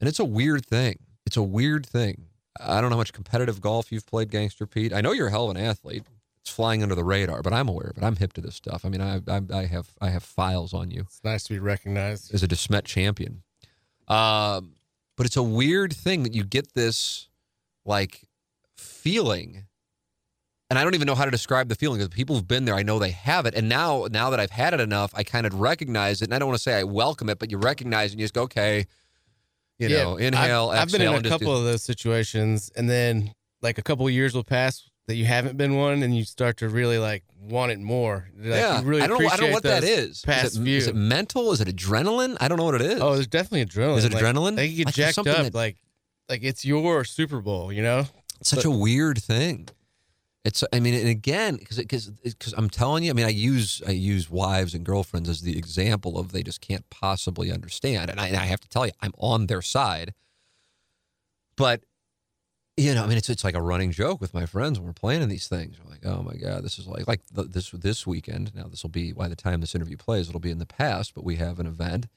and 0.00 0.08
it's 0.08 0.18
a 0.18 0.24
weird 0.24 0.66
thing. 0.66 0.98
It's 1.26 1.36
a 1.36 1.42
weird 1.42 1.86
thing. 1.86 2.26
I 2.60 2.80
don't 2.80 2.90
know 2.90 2.96
how 2.96 3.00
much 3.00 3.12
competitive 3.12 3.60
golf 3.60 3.90
you've 3.90 4.06
played, 4.06 4.30
Gangster 4.30 4.66
Pete. 4.66 4.92
I 4.92 5.00
know 5.00 5.12
you're 5.12 5.26
a 5.26 5.30
hell 5.30 5.50
of 5.50 5.56
an 5.56 5.62
athlete. 5.62 6.04
It's 6.40 6.50
flying 6.50 6.82
under 6.82 6.94
the 6.94 7.04
radar, 7.04 7.42
but 7.42 7.52
I'm 7.52 7.68
aware 7.68 7.88
of 7.88 7.96
it. 7.96 8.04
I'm 8.04 8.16
hip 8.16 8.34
to 8.34 8.40
this 8.40 8.54
stuff. 8.54 8.84
I 8.84 8.88
mean, 8.90 9.00
I, 9.00 9.20
I, 9.26 9.40
I 9.52 9.64
have 9.64 9.88
I 10.00 10.10
have 10.10 10.22
files 10.22 10.74
on 10.74 10.90
you. 10.90 11.00
It's 11.00 11.24
nice 11.24 11.44
to 11.44 11.54
be 11.54 11.58
recognized 11.58 12.34
as 12.34 12.42
a 12.42 12.48
DeSmet 12.48 12.84
champion. 12.84 13.42
Um, 14.08 14.74
but 15.16 15.26
it's 15.26 15.36
a 15.36 15.42
weird 15.42 15.92
thing 15.92 16.22
that 16.24 16.34
you 16.34 16.44
get 16.44 16.74
this 16.74 17.28
like 17.86 18.28
feeling, 18.76 19.64
and 20.68 20.78
I 20.78 20.84
don't 20.84 20.94
even 20.94 21.06
know 21.06 21.14
how 21.14 21.24
to 21.24 21.30
describe 21.30 21.68
the 21.68 21.74
feeling 21.76 21.98
because 21.98 22.14
people 22.14 22.36
who've 22.36 22.46
been 22.46 22.66
there, 22.66 22.74
I 22.74 22.82
know 22.82 22.98
they 22.98 23.12
have 23.12 23.46
it, 23.46 23.54
and 23.54 23.68
now 23.68 24.06
now 24.10 24.28
that 24.30 24.38
I've 24.38 24.50
had 24.50 24.74
it 24.74 24.80
enough, 24.80 25.12
I 25.14 25.22
kind 25.24 25.46
of 25.46 25.54
recognize 25.54 26.20
it, 26.20 26.26
and 26.26 26.34
I 26.34 26.38
don't 26.38 26.48
want 26.48 26.58
to 26.58 26.62
say 26.62 26.78
I 26.78 26.84
welcome 26.84 27.30
it, 27.30 27.38
but 27.38 27.50
you 27.50 27.56
recognize 27.56 28.10
it 28.10 28.14
and 28.14 28.20
you 28.20 28.24
just 28.24 28.34
go, 28.34 28.42
okay 28.42 28.86
you 29.78 29.88
yeah, 29.88 30.04
know, 30.04 30.16
inhale, 30.16 30.70
I've, 30.70 30.82
I've 30.82 30.92
been 30.92 31.02
in 31.02 31.14
a 31.14 31.28
couple 31.28 31.52
do... 31.52 31.58
of 31.58 31.64
those 31.64 31.82
situations, 31.82 32.70
and 32.76 32.88
then 32.88 33.32
like 33.62 33.78
a 33.78 33.82
couple 33.82 34.06
of 34.06 34.12
years 34.12 34.34
will 34.34 34.44
pass 34.44 34.88
that 35.06 35.16
you 35.16 35.24
haven't 35.24 35.56
been 35.56 35.76
one, 35.76 36.02
and 36.02 36.16
you 36.16 36.24
start 36.24 36.56
to 36.58 36.68
really 36.68 36.98
like 36.98 37.24
want 37.40 37.72
it 37.72 37.80
more. 37.80 38.28
Like, 38.36 38.60
yeah, 38.60 38.80
really 38.84 39.02
I 39.02 39.06
don't 39.06 39.20
know. 39.20 39.28
I 39.28 39.36
don't 39.36 39.48
know 39.48 39.54
what 39.54 39.64
that 39.64 39.84
is. 39.84 40.22
Past 40.22 40.44
is 40.44 40.56
it, 40.56 40.62
view. 40.62 40.78
is 40.78 40.86
it 40.86 40.94
mental? 40.94 41.52
Is 41.52 41.60
it 41.60 41.68
adrenaline? 41.68 42.36
I 42.40 42.48
don't 42.48 42.58
know 42.58 42.64
what 42.64 42.76
it 42.76 42.82
is. 42.82 43.00
Oh, 43.00 43.14
there's 43.14 43.26
definitely 43.26 43.66
adrenaline. 43.66 43.98
Is 43.98 44.04
it 44.04 44.14
like, 44.14 44.22
adrenaline? 44.22 44.56
They 44.56 44.72
get 44.72 44.86
like 44.86 44.94
jacked 44.94 45.18
up 45.18 45.24
that... 45.24 45.54
like 45.54 45.76
like 46.28 46.42
it's 46.42 46.64
your 46.64 47.04
Super 47.04 47.40
Bowl. 47.40 47.72
You 47.72 47.82
know, 47.82 48.04
it's 48.40 48.50
such 48.50 48.64
but, 48.64 48.70
a 48.70 48.70
weird 48.70 49.22
thing. 49.22 49.68
It's, 50.44 50.62
I 50.74 50.80
mean, 50.80 50.92
and 50.94 51.08
again, 51.08 51.56
because 51.56 51.78
because 51.78 52.10
because 52.10 52.52
I'm 52.54 52.68
telling 52.68 53.04
you, 53.04 53.10
I 53.10 53.14
mean, 53.14 53.24
I 53.24 53.30
use 53.30 53.80
I 53.86 53.92
use 53.92 54.28
wives 54.30 54.74
and 54.74 54.84
girlfriends 54.84 55.28
as 55.28 55.40
the 55.40 55.56
example 55.56 56.18
of 56.18 56.32
they 56.32 56.42
just 56.42 56.60
can't 56.60 56.88
possibly 56.90 57.50
understand, 57.50 58.10
and 58.10 58.20
I, 58.20 58.28
and 58.28 58.36
I 58.36 58.44
have 58.44 58.60
to 58.60 58.68
tell 58.68 58.86
you, 58.86 58.92
I'm 59.00 59.14
on 59.18 59.46
their 59.46 59.62
side 59.62 60.12
but 61.56 61.84
you 62.76 62.92
know, 62.92 63.04
I 63.04 63.06
mean, 63.06 63.18
it's 63.18 63.28
it's 63.28 63.44
like 63.44 63.54
a 63.54 63.62
running 63.62 63.92
joke 63.92 64.20
with 64.20 64.34
my 64.34 64.46
friends 64.46 64.78
when 64.78 64.86
we're 64.88 64.94
planning 64.94 65.28
these 65.28 65.46
things. 65.46 65.76
We're 65.78 65.90
like, 65.90 66.04
oh 66.04 66.22
my 66.22 66.34
god, 66.34 66.64
this 66.64 66.78
is 66.78 66.88
like 66.88 67.06
like 67.06 67.20
the, 67.32 67.44
this 67.44 67.70
this 67.70 68.06
weekend. 68.06 68.52
Now 68.54 68.64
this 68.64 68.82
will 68.82 68.90
be 68.90 69.12
by 69.12 69.28
the 69.28 69.36
time 69.36 69.60
this 69.60 69.76
interview 69.76 69.96
plays, 69.96 70.28
it'll 70.28 70.40
be 70.40 70.50
in 70.50 70.58
the 70.58 70.66
past, 70.66 71.14
but 71.14 71.24
we 71.24 71.36
have 71.36 71.60
an 71.60 71.66
event, 71.66 72.08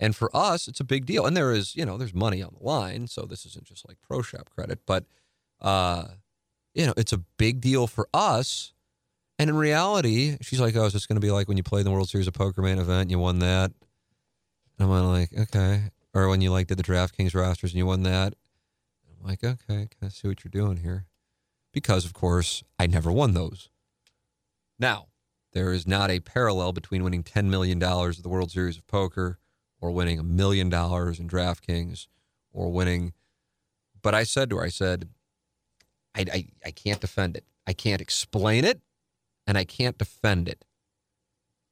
and 0.00 0.16
for 0.16 0.34
us, 0.36 0.66
it's 0.66 0.80
a 0.80 0.84
big 0.84 1.06
deal. 1.06 1.24
And 1.24 1.36
there 1.36 1.52
is, 1.52 1.76
you 1.76 1.86
know, 1.86 1.96
there's 1.96 2.14
money 2.14 2.42
on 2.42 2.56
the 2.58 2.64
line, 2.66 3.06
so 3.06 3.22
this 3.22 3.46
isn't 3.46 3.64
just 3.64 3.86
like 3.86 3.98
pro 4.02 4.22
shop 4.22 4.50
credit, 4.50 4.80
but 4.86 5.04
uh, 5.60 6.06
you 6.74 6.86
know, 6.86 6.94
it's 6.96 7.12
a 7.12 7.18
big 7.18 7.60
deal 7.60 7.86
for 7.86 8.08
us. 8.14 8.72
And 9.38 9.50
in 9.50 9.56
reality, 9.56 10.36
she's 10.40 10.60
like, 10.60 10.76
oh, 10.76 10.84
is 10.84 10.92
this 10.92 11.06
going 11.06 11.16
to 11.16 11.26
be 11.26 11.30
like 11.30 11.48
when 11.48 11.56
you 11.56 11.62
played 11.62 11.86
the 11.86 11.90
World 11.90 12.08
Series 12.08 12.28
of 12.28 12.34
Poker 12.34 12.62
main 12.62 12.78
event 12.78 13.02
and 13.02 13.10
you 13.10 13.18
won 13.18 13.40
that? 13.40 13.72
And 14.78 14.92
I'm 14.92 15.06
like, 15.06 15.30
okay. 15.36 15.90
Or 16.14 16.28
when 16.28 16.40
you 16.40 16.50
like 16.50 16.66
did 16.66 16.78
the 16.78 16.82
DraftKings 16.82 17.34
rosters 17.34 17.72
and 17.72 17.78
you 17.78 17.86
won 17.86 18.02
that 18.02 18.34
I'm 19.22 19.28
like, 19.28 19.44
okay, 19.44 19.88
of 20.00 20.12
see 20.12 20.28
what 20.28 20.44
you're 20.44 20.50
doing 20.50 20.78
here. 20.78 21.06
Because, 21.72 22.04
of 22.04 22.12
course, 22.12 22.62
I 22.78 22.86
never 22.86 23.10
won 23.10 23.34
those. 23.34 23.70
Now, 24.78 25.06
there 25.52 25.72
is 25.72 25.86
not 25.86 26.10
a 26.10 26.20
parallel 26.20 26.72
between 26.72 27.04
winning 27.04 27.22
$10 27.22 27.46
million 27.46 27.82
at 27.82 28.22
the 28.22 28.28
World 28.28 28.50
Series 28.50 28.76
of 28.76 28.86
Poker 28.86 29.38
or 29.80 29.90
winning 29.90 30.18
a 30.18 30.24
million 30.24 30.68
dollars 30.68 31.18
in 31.18 31.28
DraftKings 31.28 32.08
or 32.52 32.70
winning. 32.70 33.12
But 34.02 34.14
I 34.14 34.24
said 34.24 34.50
to 34.50 34.56
her, 34.56 34.64
I 34.64 34.68
said, 34.68 35.08
I, 36.14 36.24
I, 36.32 36.46
I 36.66 36.70
can't 36.70 37.00
defend 37.00 37.36
it. 37.36 37.44
I 37.66 37.72
can't 37.72 38.00
explain 38.00 38.64
it 38.64 38.80
and 39.46 39.56
I 39.56 39.64
can't 39.64 39.98
defend 39.98 40.48
it. 40.48 40.64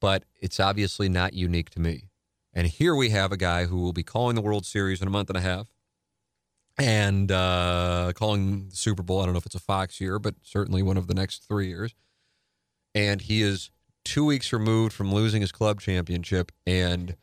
But 0.00 0.24
it's 0.40 0.58
obviously 0.58 1.08
not 1.08 1.34
unique 1.34 1.70
to 1.70 1.80
me. 1.80 2.04
And 2.52 2.66
here 2.66 2.94
we 2.94 3.10
have 3.10 3.32
a 3.32 3.36
guy 3.36 3.66
who 3.66 3.78
will 3.78 3.92
be 3.92 4.02
calling 4.02 4.34
the 4.34 4.42
World 4.42 4.66
Series 4.66 5.00
in 5.00 5.06
a 5.06 5.10
month 5.10 5.30
and 5.30 5.36
a 5.36 5.42
half 5.42 5.68
and 6.78 7.30
uh, 7.30 8.12
calling 8.14 8.70
the 8.70 8.76
Super 8.76 9.02
Bowl. 9.02 9.20
I 9.20 9.24
don't 9.24 9.34
know 9.34 9.38
if 9.38 9.46
it's 9.46 9.54
a 9.54 9.60
Fox 9.60 10.00
year, 10.00 10.18
but 10.18 10.36
certainly 10.42 10.82
one 10.82 10.96
of 10.96 11.06
the 11.06 11.14
next 11.14 11.46
three 11.46 11.68
years. 11.68 11.94
And 12.94 13.20
he 13.20 13.42
is 13.42 13.70
two 14.04 14.24
weeks 14.24 14.52
removed 14.52 14.92
from 14.92 15.12
losing 15.12 15.42
his 15.42 15.52
club 15.52 15.80
championship 15.80 16.50
and 16.66 17.16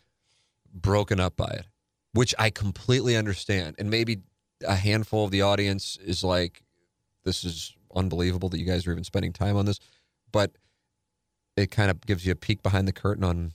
broken 0.73 1.19
up 1.19 1.35
by 1.35 1.47
it, 1.47 1.65
which 2.13 2.35
I 2.37 2.49
completely 2.51 3.17
understand. 3.17 3.75
And 3.79 3.89
maybe 3.89 4.19
a 4.65 4.75
handful 4.75 5.25
of 5.25 5.31
the 5.31 5.41
audience 5.41 5.97
is 6.01 6.23
like, 6.23 6.63
this 7.27 7.43
is 7.43 7.75
unbelievable 7.93 8.47
that 8.49 8.59
you 8.59 8.65
guys 8.65 8.87
are 8.87 8.91
even 8.91 9.03
spending 9.03 9.33
time 9.33 9.57
on 9.57 9.65
this. 9.65 9.79
But 10.31 10.51
it 11.57 11.71
kind 11.71 11.91
of 11.91 12.01
gives 12.05 12.25
you 12.25 12.31
a 12.31 12.35
peek 12.35 12.63
behind 12.63 12.87
the 12.87 12.93
curtain 12.93 13.23
on 13.23 13.51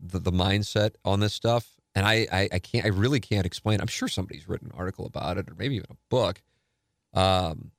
the, 0.00 0.20
the 0.20 0.30
mindset 0.30 0.94
on 1.04 1.20
this 1.20 1.34
stuff. 1.34 1.74
And 1.94 2.06
I, 2.06 2.28
I, 2.32 2.48
I 2.52 2.58
can't, 2.60 2.84
I 2.84 2.88
really 2.88 3.18
can't 3.18 3.44
explain. 3.44 3.80
I'm 3.80 3.88
sure 3.88 4.06
somebody's 4.06 4.48
written 4.48 4.70
an 4.72 4.78
article 4.78 5.04
about 5.04 5.36
it 5.36 5.50
or 5.50 5.54
maybe 5.58 5.74
even 5.74 5.90
a 5.90 5.96
book 6.08 6.40
um, 7.12 7.72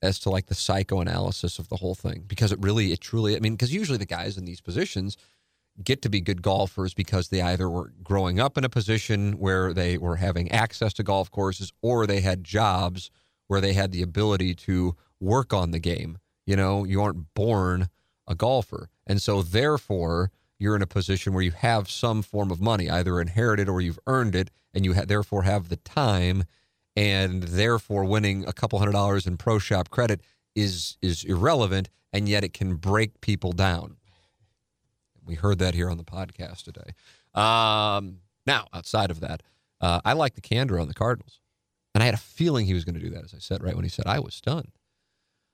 as 0.00 0.18
to 0.20 0.30
like 0.30 0.46
the 0.46 0.54
psychoanalysis 0.54 1.58
of 1.58 1.68
the 1.68 1.76
whole 1.76 1.94
thing 1.94 2.24
because 2.26 2.52
it 2.52 2.58
really, 2.60 2.92
it 2.92 3.00
truly, 3.00 3.36
I 3.36 3.40
mean, 3.40 3.52
because 3.54 3.74
usually 3.74 3.98
the 3.98 4.06
guys 4.06 4.38
in 4.38 4.46
these 4.46 4.62
positions 4.62 5.18
get 5.84 6.00
to 6.02 6.08
be 6.08 6.22
good 6.22 6.40
golfers 6.40 6.94
because 6.94 7.28
they 7.28 7.42
either 7.42 7.68
were 7.68 7.92
growing 8.02 8.40
up 8.40 8.56
in 8.56 8.64
a 8.64 8.70
position 8.70 9.32
where 9.32 9.74
they 9.74 9.98
were 9.98 10.16
having 10.16 10.50
access 10.50 10.94
to 10.94 11.02
golf 11.02 11.30
courses 11.30 11.70
or 11.82 12.06
they 12.06 12.20
had 12.20 12.42
jobs 12.42 13.10
where 13.46 13.60
they 13.60 13.72
had 13.72 13.92
the 13.92 14.02
ability 14.02 14.54
to 14.54 14.96
work 15.20 15.52
on 15.52 15.70
the 15.70 15.78
game. 15.78 16.18
You 16.46 16.56
know, 16.56 16.84
you 16.84 17.02
aren't 17.02 17.34
born 17.34 17.88
a 18.26 18.34
golfer. 18.34 18.88
And 19.06 19.20
so, 19.20 19.42
therefore, 19.42 20.30
you're 20.58 20.76
in 20.76 20.82
a 20.82 20.86
position 20.86 21.32
where 21.32 21.42
you 21.42 21.52
have 21.52 21.90
some 21.90 22.22
form 22.22 22.50
of 22.50 22.60
money, 22.60 22.88
either 22.88 23.20
inherited 23.20 23.68
or 23.68 23.80
you've 23.80 23.98
earned 24.06 24.34
it, 24.34 24.50
and 24.74 24.84
you 24.84 24.94
ha- 24.94 25.04
therefore 25.06 25.42
have 25.42 25.68
the 25.68 25.76
time, 25.76 26.44
and 26.96 27.42
therefore 27.42 28.04
winning 28.04 28.46
a 28.46 28.52
couple 28.52 28.78
hundred 28.78 28.92
dollars 28.92 29.26
in 29.26 29.36
pro 29.36 29.58
shop 29.58 29.90
credit 29.90 30.20
is 30.54 30.96
is 31.02 31.24
irrelevant, 31.24 31.88
and 32.12 32.28
yet 32.28 32.42
it 32.42 32.52
can 32.54 32.76
break 32.76 33.20
people 33.20 33.52
down. 33.52 33.96
We 35.24 35.34
heard 35.34 35.58
that 35.58 35.74
here 35.74 35.90
on 35.90 35.98
the 35.98 36.04
podcast 36.04 36.62
today. 36.62 36.92
Um, 37.34 38.20
now, 38.46 38.66
outside 38.72 39.10
of 39.10 39.20
that, 39.20 39.42
uh, 39.80 40.00
I 40.04 40.14
like 40.14 40.34
the 40.34 40.40
candor 40.40 40.78
on 40.78 40.88
the 40.88 40.94
Cardinals, 40.94 41.40
and 41.96 42.02
I 42.02 42.04
had 42.04 42.14
a 42.14 42.18
feeling 42.18 42.66
he 42.66 42.74
was 42.74 42.84
going 42.84 42.96
to 42.96 43.00
do 43.00 43.08
that. 43.08 43.24
As 43.24 43.32
I 43.32 43.38
said 43.38 43.62
right 43.62 43.74
when 43.74 43.82
he 43.82 43.88
said, 43.88 44.06
I 44.06 44.18
was 44.18 44.34
stunned. 44.34 44.72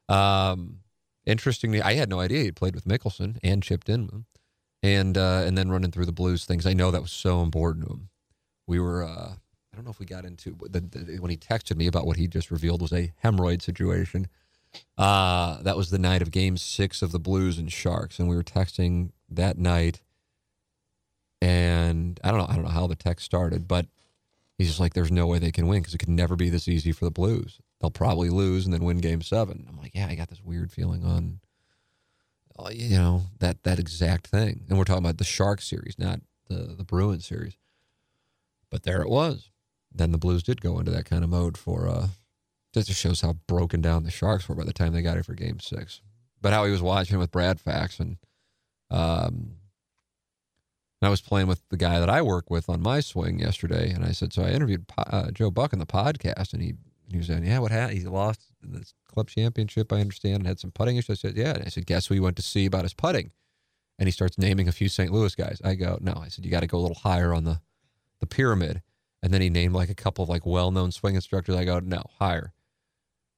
Um, 0.09 0.81
interestingly, 1.24 1.81
I 1.81 1.94
had 1.94 2.09
no 2.09 2.19
idea 2.19 2.43
he 2.43 2.51
played 2.51 2.74
with 2.74 2.85
Mickelson 2.85 3.39
and 3.44 3.62
Chip 3.62 3.89
Inman, 3.89 4.27
and 4.82 5.16
uh, 5.16 5.44
and 5.47 5.56
then 5.56 5.70
running 5.70 5.93
through 5.93 6.06
the 6.06 6.10
Blues 6.10 6.44
things. 6.44 6.66
I 6.66 6.73
know 6.73 6.90
that 6.90 7.01
was 7.01 7.12
so 7.12 7.43
important 7.43 7.86
to 7.86 7.93
him. 7.93 8.09
We 8.66 8.81
were, 8.81 9.05
uh, 9.05 9.35
I 9.35 9.77
don't 9.77 9.85
know 9.85 9.93
if 9.93 10.01
we 10.01 10.06
got 10.06 10.24
into 10.24 10.56
the, 10.69 10.81
the, 10.81 11.19
when 11.20 11.31
he 11.31 11.36
texted 11.36 11.77
me 11.77 11.86
about 11.86 12.06
what 12.06 12.16
he 12.16 12.27
just 12.27 12.51
revealed 12.51 12.82
was 12.82 12.93
a 12.93 13.12
hemorrhoid 13.23 13.62
situation. 13.62 14.27
Uh, 14.98 15.62
that 15.62 15.77
was 15.77 15.90
the 15.90 15.98
night 15.98 16.23
of 16.23 16.32
Game 16.32 16.56
Six 16.56 17.02
of 17.02 17.12
the 17.12 17.20
Blues 17.20 17.56
and 17.56 17.70
Sharks, 17.70 18.19
and 18.19 18.28
we 18.28 18.35
were 18.35 18.43
texting 18.43 19.10
that 19.31 19.59
night. 19.59 20.01
And 21.40 22.19
I 22.24 22.32
don't 22.32 22.40
know, 22.40 22.47
I 22.48 22.56
don't 22.56 22.64
know 22.64 22.70
how 22.70 22.89
the 22.89 22.97
text 22.97 23.27
started, 23.27 23.69
but 23.69 23.86
he's 24.62 24.70
just 24.70 24.80
like, 24.80 24.94
"There's 24.94 25.10
no 25.10 25.26
way 25.26 25.39
they 25.39 25.51
can 25.52 25.66
win 25.66 25.80
because 25.80 25.94
it 25.94 25.98
could 25.98 26.09
never 26.09 26.36
be 26.36 26.48
this 26.48 26.68
easy 26.68 26.93
for 26.93 27.05
the 27.05 27.10
Blues. 27.10 27.60
They'll 27.80 27.90
probably 27.90 28.30
lose 28.30 28.64
and 28.64 28.72
then 28.72 28.84
win 28.84 28.98
Game 28.98 29.22
Seven. 29.22 29.66
I'm 29.68 29.76
like, 29.76 29.94
"Yeah, 29.94 30.06
I 30.06 30.14
got 30.14 30.28
this 30.28 30.43
weird 30.43 30.70
feeling 30.70 31.05
on, 31.05 31.40
uh, 32.59 32.70
you 32.72 32.97
know, 32.97 33.22
that 33.40 33.64
that 33.64 33.78
exact 33.78 34.28
thing." 34.28 34.64
And 34.68 34.78
we're 34.78 34.84
talking 34.84 35.05
about 35.05 35.18
the 35.18 35.24
Sharks 35.24 35.68
series, 35.68 35.98
not 35.98 36.20
the 36.48 36.74
the 36.76 36.84
Bruins 36.84 37.26
series. 37.26 37.56
But 38.70 38.84
there 38.84 39.02
it 39.02 39.09
was. 39.10 39.51
Then 39.94 40.12
the 40.12 40.18
Blues 40.18 40.43
did 40.43 40.60
go 40.60 40.78
into 40.78 40.93
that 40.93 41.05
kind 41.05 41.24
of 41.24 41.30
mode 41.30 41.59
for 41.59 41.89
uh, 41.89 42.09
just 42.72 42.90
shows 42.93 43.20
how 43.20 43.34
broken 43.47 43.80
down 43.82 44.05
the 44.05 44.10
Sharks 44.10 44.48
were 44.48 44.55
by 44.55 44.64
the 44.64 44.72
time 44.72 44.93
they 44.93 45.02
got 45.02 45.18
it 45.18 45.26
for 45.26 45.34
Game 45.34 45.60
Six. 45.60 46.01
But 46.40 46.52
how 46.52 46.64
he 46.64 46.72
was 46.72 46.82
watching 46.82 47.18
with 47.18 47.30
Brad 47.30 47.60
Faxon 47.60 48.18
um, 48.90 49.56
I 51.06 51.10
was 51.10 51.20
playing 51.20 51.48
with 51.48 51.62
the 51.68 51.76
guy 51.76 51.98
that 51.98 52.08
I 52.08 52.22
work 52.22 52.50
with 52.50 52.68
on 52.68 52.80
my 52.80 53.00
swing 53.00 53.38
yesterday, 53.38 53.90
and 53.90 54.04
I 54.04 54.12
said, 54.12 54.32
so 54.32 54.42
I 54.42 54.50
interviewed 54.50 54.84
uh, 54.96 55.30
Joe 55.32 55.50
Buck 55.50 55.72
in 55.72 55.78
the 55.78 55.86
podcast, 55.86 56.52
and 56.52 56.62
he 56.62 56.74
he 57.10 57.18
was 57.18 57.26
saying, 57.26 57.44
yeah, 57.44 57.58
what 57.58 57.70
happened? 57.70 57.98
He 57.98 58.04
lost 58.06 58.40
the 58.62 58.90
club 59.06 59.28
championship, 59.28 59.92
I 59.92 60.00
understand, 60.00 60.36
and 60.36 60.46
had 60.46 60.58
some 60.58 60.70
putting 60.70 60.96
issues. 60.96 61.18
I 61.18 61.28
said, 61.28 61.36
yeah. 61.36 61.52
And 61.52 61.64
I 61.64 61.68
said, 61.68 61.84
guess 61.84 62.06
who 62.06 62.14
you 62.14 62.22
went 62.22 62.36
to 62.36 62.42
see 62.42 62.64
about 62.64 62.84
his 62.84 62.94
putting? 62.94 63.32
And 63.98 64.06
he 64.06 64.12
starts 64.12 64.38
naming 64.38 64.66
a 64.66 64.72
few 64.72 64.88
St. 64.88 65.12
Louis 65.12 65.34
guys. 65.34 65.60
I 65.62 65.74
go, 65.74 65.98
no. 66.00 66.14
I 66.14 66.28
said, 66.28 66.44
you 66.44 66.50
got 66.50 66.60
to 66.60 66.66
go 66.66 66.78
a 66.78 66.80
little 66.80 66.96
higher 66.96 67.34
on 67.34 67.44
the 67.44 67.60
the 68.20 68.26
pyramid. 68.26 68.82
And 69.22 69.32
then 69.32 69.42
he 69.42 69.50
named 69.50 69.74
like 69.74 69.90
a 69.90 69.94
couple 69.94 70.22
of 70.22 70.28
like 70.28 70.46
well 70.46 70.70
known 70.70 70.90
swing 70.90 71.14
instructors. 71.14 71.54
I 71.54 71.64
go, 71.64 71.80
no, 71.80 72.02
higher. 72.18 72.52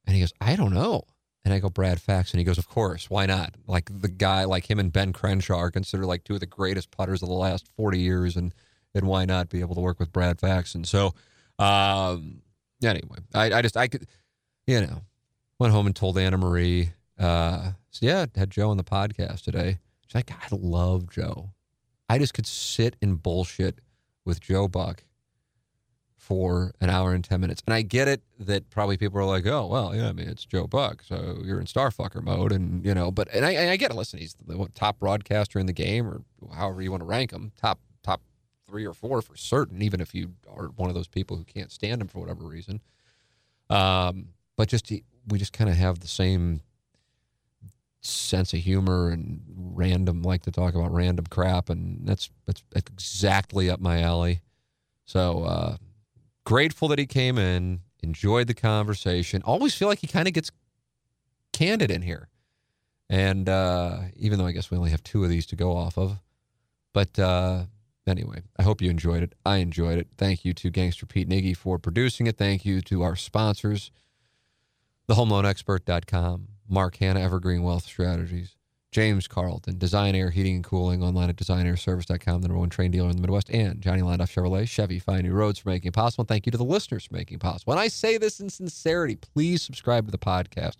And 0.06 0.14
he 0.14 0.22
goes, 0.22 0.32
I 0.40 0.54
don't 0.56 0.72
know. 0.72 1.02
And 1.44 1.52
I 1.52 1.58
go, 1.58 1.68
Brad 1.68 2.00
Faxon. 2.00 2.36
And 2.36 2.40
he 2.40 2.44
goes, 2.44 2.58
Of 2.58 2.68
course, 2.68 3.10
why 3.10 3.26
not? 3.26 3.54
Like 3.66 3.90
the 3.92 4.08
guy, 4.08 4.44
like 4.44 4.68
him 4.70 4.78
and 4.78 4.92
Ben 4.92 5.12
Crenshaw 5.12 5.58
are 5.58 5.70
considered 5.70 6.06
like 6.06 6.24
two 6.24 6.34
of 6.34 6.40
the 6.40 6.46
greatest 6.46 6.90
putters 6.90 7.22
of 7.22 7.28
the 7.28 7.34
last 7.34 7.68
40 7.76 7.98
years. 7.98 8.36
And, 8.36 8.54
and 8.94 9.06
why 9.06 9.24
not 9.24 9.48
be 9.48 9.60
able 9.60 9.74
to 9.74 9.80
work 9.80 10.00
with 10.00 10.12
Brad 10.12 10.40
Faxon? 10.40 10.80
And 10.80 10.88
so, 10.88 11.14
um, 11.58 12.42
anyway, 12.82 13.18
I, 13.34 13.52
I 13.52 13.62
just, 13.62 13.76
I 13.76 13.88
could, 13.88 14.06
you 14.66 14.80
know, 14.80 15.02
went 15.58 15.72
home 15.72 15.86
and 15.86 15.94
told 15.94 16.18
Anna 16.18 16.38
Marie, 16.38 16.90
uh, 17.18 17.72
so 17.90 18.06
yeah, 18.06 18.26
had 18.34 18.50
Joe 18.50 18.70
on 18.70 18.76
the 18.76 18.84
podcast 18.84 19.42
today. 19.42 19.78
She's 20.06 20.14
like, 20.14 20.30
I 20.30 20.46
love 20.50 21.10
Joe. 21.10 21.50
I 22.08 22.18
just 22.18 22.34
could 22.34 22.46
sit 22.46 22.96
and 23.00 23.22
bullshit 23.22 23.80
with 24.24 24.40
Joe 24.40 24.68
Buck 24.68 25.04
for 26.24 26.72
an 26.80 26.88
hour 26.88 27.12
and 27.12 27.22
10 27.22 27.38
minutes. 27.38 27.62
And 27.66 27.74
I 27.74 27.82
get 27.82 28.08
it 28.08 28.22
that 28.38 28.70
probably 28.70 28.96
people 28.96 29.20
are 29.20 29.26
like, 29.26 29.46
oh, 29.46 29.66
well, 29.66 29.94
yeah, 29.94 30.08
I 30.08 30.12
mean, 30.12 30.26
it's 30.26 30.46
Joe 30.46 30.66
Buck. 30.66 31.02
So 31.02 31.42
you're 31.44 31.60
in 31.60 31.66
starfucker 31.66 32.22
mode. 32.22 32.50
And, 32.50 32.82
you 32.82 32.94
know, 32.94 33.10
but, 33.10 33.28
and 33.34 33.44
I, 33.44 33.72
I 33.72 33.76
get 33.76 33.90
it. 33.90 33.94
Listen, 33.94 34.18
he's 34.20 34.34
the 34.34 34.66
top 34.74 34.98
broadcaster 34.98 35.58
in 35.58 35.66
the 35.66 35.74
game 35.74 36.06
or 36.08 36.22
however 36.54 36.80
you 36.80 36.90
want 36.90 37.02
to 37.02 37.06
rank 37.06 37.30
him, 37.30 37.52
top, 37.60 37.78
top 38.02 38.22
three 38.66 38.86
or 38.86 38.94
four 38.94 39.20
for 39.20 39.36
certain, 39.36 39.82
even 39.82 40.00
if 40.00 40.14
you 40.14 40.30
are 40.48 40.68
one 40.68 40.88
of 40.88 40.94
those 40.94 41.08
people 41.08 41.36
who 41.36 41.44
can't 41.44 41.70
stand 41.70 42.00
him 42.00 42.08
for 42.08 42.20
whatever 42.20 42.44
reason. 42.44 42.80
Um, 43.68 44.28
but 44.56 44.68
just, 44.68 44.90
we 45.28 45.38
just 45.38 45.52
kind 45.52 45.68
of 45.68 45.76
have 45.76 46.00
the 46.00 46.08
same 46.08 46.62
sense 48.00 48.54
of 48.54 48.60
humor 48.60 49.10
and 49.10 49.42
random, 49.54 50.22
like 50.22 50.42
to 50.42 50.50
talk 50.50 50.74
about 50.74 50.90
random 50.90 51.26
crap. 51.28 51.68
And 51.68 52.08
that's, 52.08 52.30
that's 52.46 52.64
exactly 52.74 53.68
up 53.68 53.78
my 53.78 54.00
alley. 54.00 54.40
So, 55.04 55.44
uh, 55.44 55.76
grateful 56.44 56.88
that 56.88 56.98
he 56.98 57.06
came 57.06 57.38
in, 57.38 57.80
enjoyed 58.02 58.46
the 58.46 58.54
conversation. 58.54 59.42
Always 59.44 59.74
feel 59.74 59.88
like 59.88 60.00
he 60.00 60.06
kind 60.06 60.28
of 60.28 60.34
gets 60.34 60.50
candid 61.52 61.90
in 61.90 62.02
here. 62.02 62.28
And 63.08 63.48
uh, 63.48 63.98
even 64.16 64.38
though 64.38 64.46
I 64.46 64.52
guess 64.52 64.70
we 64.70 64.76
only 64.76 64.90
have 64.90 65.02
two 65.02 65.24
of 65.24 65.30
these 65.30 65.46
to 65.46 65.56
go 65.56 65.76
off 65.76 65.98
of. 65.98 66.18
But 66.92 67.18
uh, 67.18 67.64
anyway, 68.06 68.42
I 68.58 68.62
hope 68.62 68.80
you 68.80 68.90
enjoyed 68.90 69.22
it. 69.22 69.34
I 69.44 69.56
enjoyed 69.56 69.98
it. 69.98 70.08
Thank 70.16 70.44
you 70.44 70.54
to 70.54 70.70
Gangster 70.70 71.06
Pete 71.06 71.28
Nagy 71.28 71.54
for 71.54 71.78
producing 71.78 72.26
it. 72.26 72.38
Thank 72.38 72.64
you 72.64 72.80
to 72.82 73.02
our 73.02 73.16
sponsors, 73.16 73.90
thehomeloanexpert.com, 75.08 76.48
Mark 76.68 76.96
Hanna, 76.96 77.20
Evergreen 77.20 77.62
Wealth 77.62 77.84
Strategies, 77.84 78.56
James 78.94 79.26
Carlton, 79.26 79.76
Design 79.76 80.14
Air 80.14 80.30
Heating 80.30 80.54
and 80.54 80.62
Cooling, 80.62 81.02
online 81.02 81.28
at 81.28 81.34
designairservice.com, 81.34 82.42
the 82.42 82.46
number 82.46 82.60
one 82.60 82.70
Trane 82.70 82.92
dealer 82.92 83.10
in 83.10 83.16
the 83.16 83.22
Midwest, 83.22 83.50
and 83.50 83.80
Johnny 83.80 84.02
Londoff 84.02 84.30
Chevrolet, 84.30 84.68
Chevy, 84.68 85.00
Find 85.00 85.24
New 85.24 85.32
Roads 85.32 85.58
for 85.58 85.68
making 85.68 85.88
it 85.88 85.94
possible. 85.94 86.22
And 86.22 86.28
thank 86.28 86.46
you 86.46 86.52
to 86.52 86.58
the 86.58 86.64
listeners 86.64 87.06
for 87.06 87.14
making 87.14 87.38
it 87.38 87.40
possible. 87.40 87.72
When 87.72 87.78
I 87.82 87.88
say 87.88 88.18
this 88.18 88.38
in 88.38 88.48
sincerity, 88.48 89.16
please 89.16 89.62
subscribe 89.62 90.06
to 90.06 90.12
the 90.12 90.18
podcast. 90.18 90.76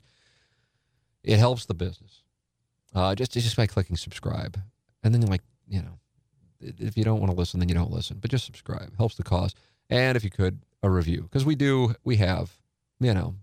It 1.24 1.40
helps 1.40 1.66
the 1.66 1.74
business. 1.74 2.22
Uh, 2.94 3.16
just, 3.16 3.32
just 3.32 3.56
by 3.56 3.66
clicking 3.66 3.96
subscribe. 3.96 4.60
And 5.02 5.12
then, 5.12 5.22
like, 5.22 5.42
you 5.66 5.82
know, 5.82 5.98
if 6.60 6.96
you 6.96 7.02
don't 7.02 7.18
want 7.18 7.32
to 7.32 7.36
listen, 7.36 7.58
then 7.58 7.68
you 7.68 7.74
don't 7.74 7.90
listen, 7.90 8.18
but 8.20 8.30
just 8.30 8.46
subscribe. 8.46 8.92
It 8.92 8.96
helps 8.96 9.16
the 9.16 9.24
cause. 9.24 9.56
And 9.90 10.16
if 10.16 10.22
you 10.22 10.30
could, 10.30 10.60
a 10.84 10.88
review. 10.88 11.22
Because 11.22 11.44
we 11.44 11.56
do, 11.56 11.96
we 12.04 12.14
have, 12.18 12.52
you 13.00 13.12
know, 13.12 13.34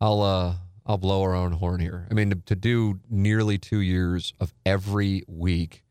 I'll, 0.00 0.22
uh, 0.22 0.54
I'll 0.84 0.98
blow 0.98 1.22
our 1.22 1.34
own 1.34 1.52
horn 1.52 1.80
here. 1.80 2.06
I 2.10 2.14
mean, 2.14 2.30
to, 2.30 2.36
to, 2.36 2.56
do 2.56 3.00
nearly 3.08 3.56
two 3.56 3.78
years 3.78 4.32
of 4.40 4.52
every 4.66 5.22
week, 5.28 5.84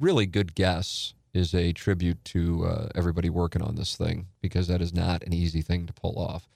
really 0.00 0.26
good 0.26 0.54
guess 0.54 1.14
is 1.32 1.54
a 1.54 1.72
tribute 1.72 2.24
to 2.24 2.64
uh, 2.64 2.88
everybody 2.94 3.30
working 3.30 3.62
on 3.62 3.76
this 3.76 3.96
thing 3.96 4.26
because 4.40 4.66
that 4.68 4.80
is 4.80 4.92
not 4.92 5.22
an 5.22 5.32
easy 5.32 5.62
thing 5.62 5.86
to 5.86 5.92
pull 5.92 6.18
off. 6.18 6.48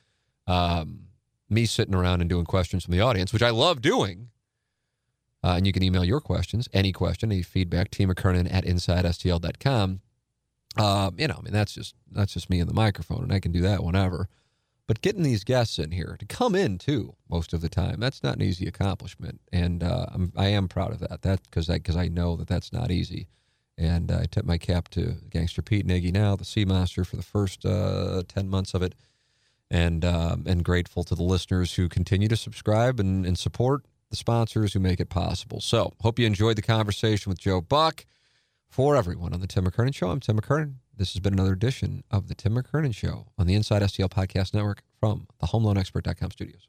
Um, 0.46 1.06
me 1.48 1.66
sitting 1.66 1.94
around 1.94 2.20
and 2.20 2.28
doing 2.28 2.44
questions 2.44 2.84
from 2.84 2.92
the 2.92 3.00
audience, 3.00 3.32
which 3.32 3.42
I 3.42 3.50
love 3.50 3.80
doing. 3.80 4.30
Uh, 5.44 5.54
and 5.56 5.66
you 5.66 5.72
can 5.72 5.82
email 5.82 6.04
your 6.04 6.20
questions, 6.20 6.68
any 6.72 6.92
question, 6.92 7.30
any 7.30 7.42
feedback, 7.42 7.90
T. 7.90 8.06
McKernan 8.06 8.52
at 8.52 8.64
InsideSTL.com. 8.64 10.00
Um, 10.76 11.14
you 11.18 11.28
know, 11.28 11.36
I 11.38 11.42
mean, 11.42 11.52
that's 11.52 11.74
just 11.74 11.94
that's 12.10 12.32
just 12.32 12.48
me 12.48 12.60
and 12.60 12.70
the 12.70 12.74
microphone, 12.74 13.24
and 13.24 13.32
I 13.32 13.40
can 13.40 13.52
do 13.52 13.60
that 13.60 13.84
whenever. 13.84 14.28
But 14.92 15.00
getting 15.00 15.22
these 15.22 15.42
guests 15.42 15.78
in 15.78 15.90
here 15.90 16.16
to 16.18 16.26
come 16.26 16.54
in 16.54 16.76
too 16.76 17.16
most 17.26 17.54
of 17.54 17.62
the 17.62 17.70
time, 17.70 17.98
that's 17.98 18.22
not 18.22 18.36
an 18.36 18.42
easy 18.42 18.66
accomplishment, 18.66 19.40
and 19.50 19.82
uh, 19.82 20.04
I'm, 20.12 20.34
I 20.36 20.48
am 20.48 20.68
proud 20.68 20.92
of 20.92 20.98
that. 20.98 21.22
That 21.22 21.42
because 21.44 21.70
I 21.70 21.78
because 21.78 21.96
I 21.96 22.08
know 22.08 22.36
that 22.36 22.46
that's 22.46 22.74
not 22.74 22.90
easy, 22.90 23.26
and 23.78 24.12
uh, 24.12 24.18
I 24.18 24.26
tip 24.26 24.44
my 24.44 24.58
cap 24.58 24.90
to 24.90 25.16
Gangster 25.30 25.62
Pete 25.62 25.86
Nagy 25.86 26.12
now, 26.12 26.36
the 26.36 26.44
Sea 26.44 26.66
Master, 26.66 27.06
for 27.06 27.16
the 27.16 27.22
first 27.22 27.64
uh, 27.64 28.22
ten 28.28 28.50
months 28.50 28.74
of 28.74 28.82
it, 28.82 28.94
and 29.70 30.04
um, 30.04 30.44
and 30.46 30.62
grateful 30.62 31.04
to 31.04 31.14
the 31.14 31.22
listeners 31.22 31.76
who 31.76 31.88
continue 31.88 32.28
to 32.28 32.36
subscribe 32.36 33.00
and, 33.00 33.24
and 33.24 33.38
support 33.38 33.86
the 34.10 34.16
sponsors 34.16 34.74
who 34.74 34.80
make 34.80 35.00
it 35.00 35.08
possible. 35.08 35.62
So, 35.62 35.94
hope 36.02 36.18
you 36.18 36.26
enjoyed 36.26 36.56
the 36.56 36.60
conversation 36.60 37.30
with 37.30 37.38
Joe 37.38 37.62
Buck. 37.62 38.04
For 38.68 38.94
everyone 38.94 39.32
on 39.32 39.40
the 39.40 39.46
Tim 39.46 39.64
McKernan 39.64 39.94
Show, 39.94 40.10
I'm 40.10 40.20
Tim 40.20 40.38
McKernan. 40.38 40.81
This 40.94 41.14
has 41.14 41.20
been 41.20 41.32
another 41.32 41.54
edition 41.54 42.04
of 42.10 42.28
the 42.28 42.34
Tim 42.34 42.54
McKernan 42.54 42.94
Show 42.94 43.28
on 43.38 43.46
the 43.46 43.54
Inside 43.54 43.82
STL 43.82 44.10
Podcast 44.10 44.52
Network 44.52 44.82
from 45.00 45.26
the 45.40 45.46
HomeLoanExpert.com 45.46 46.30
studios. 46.30 46.68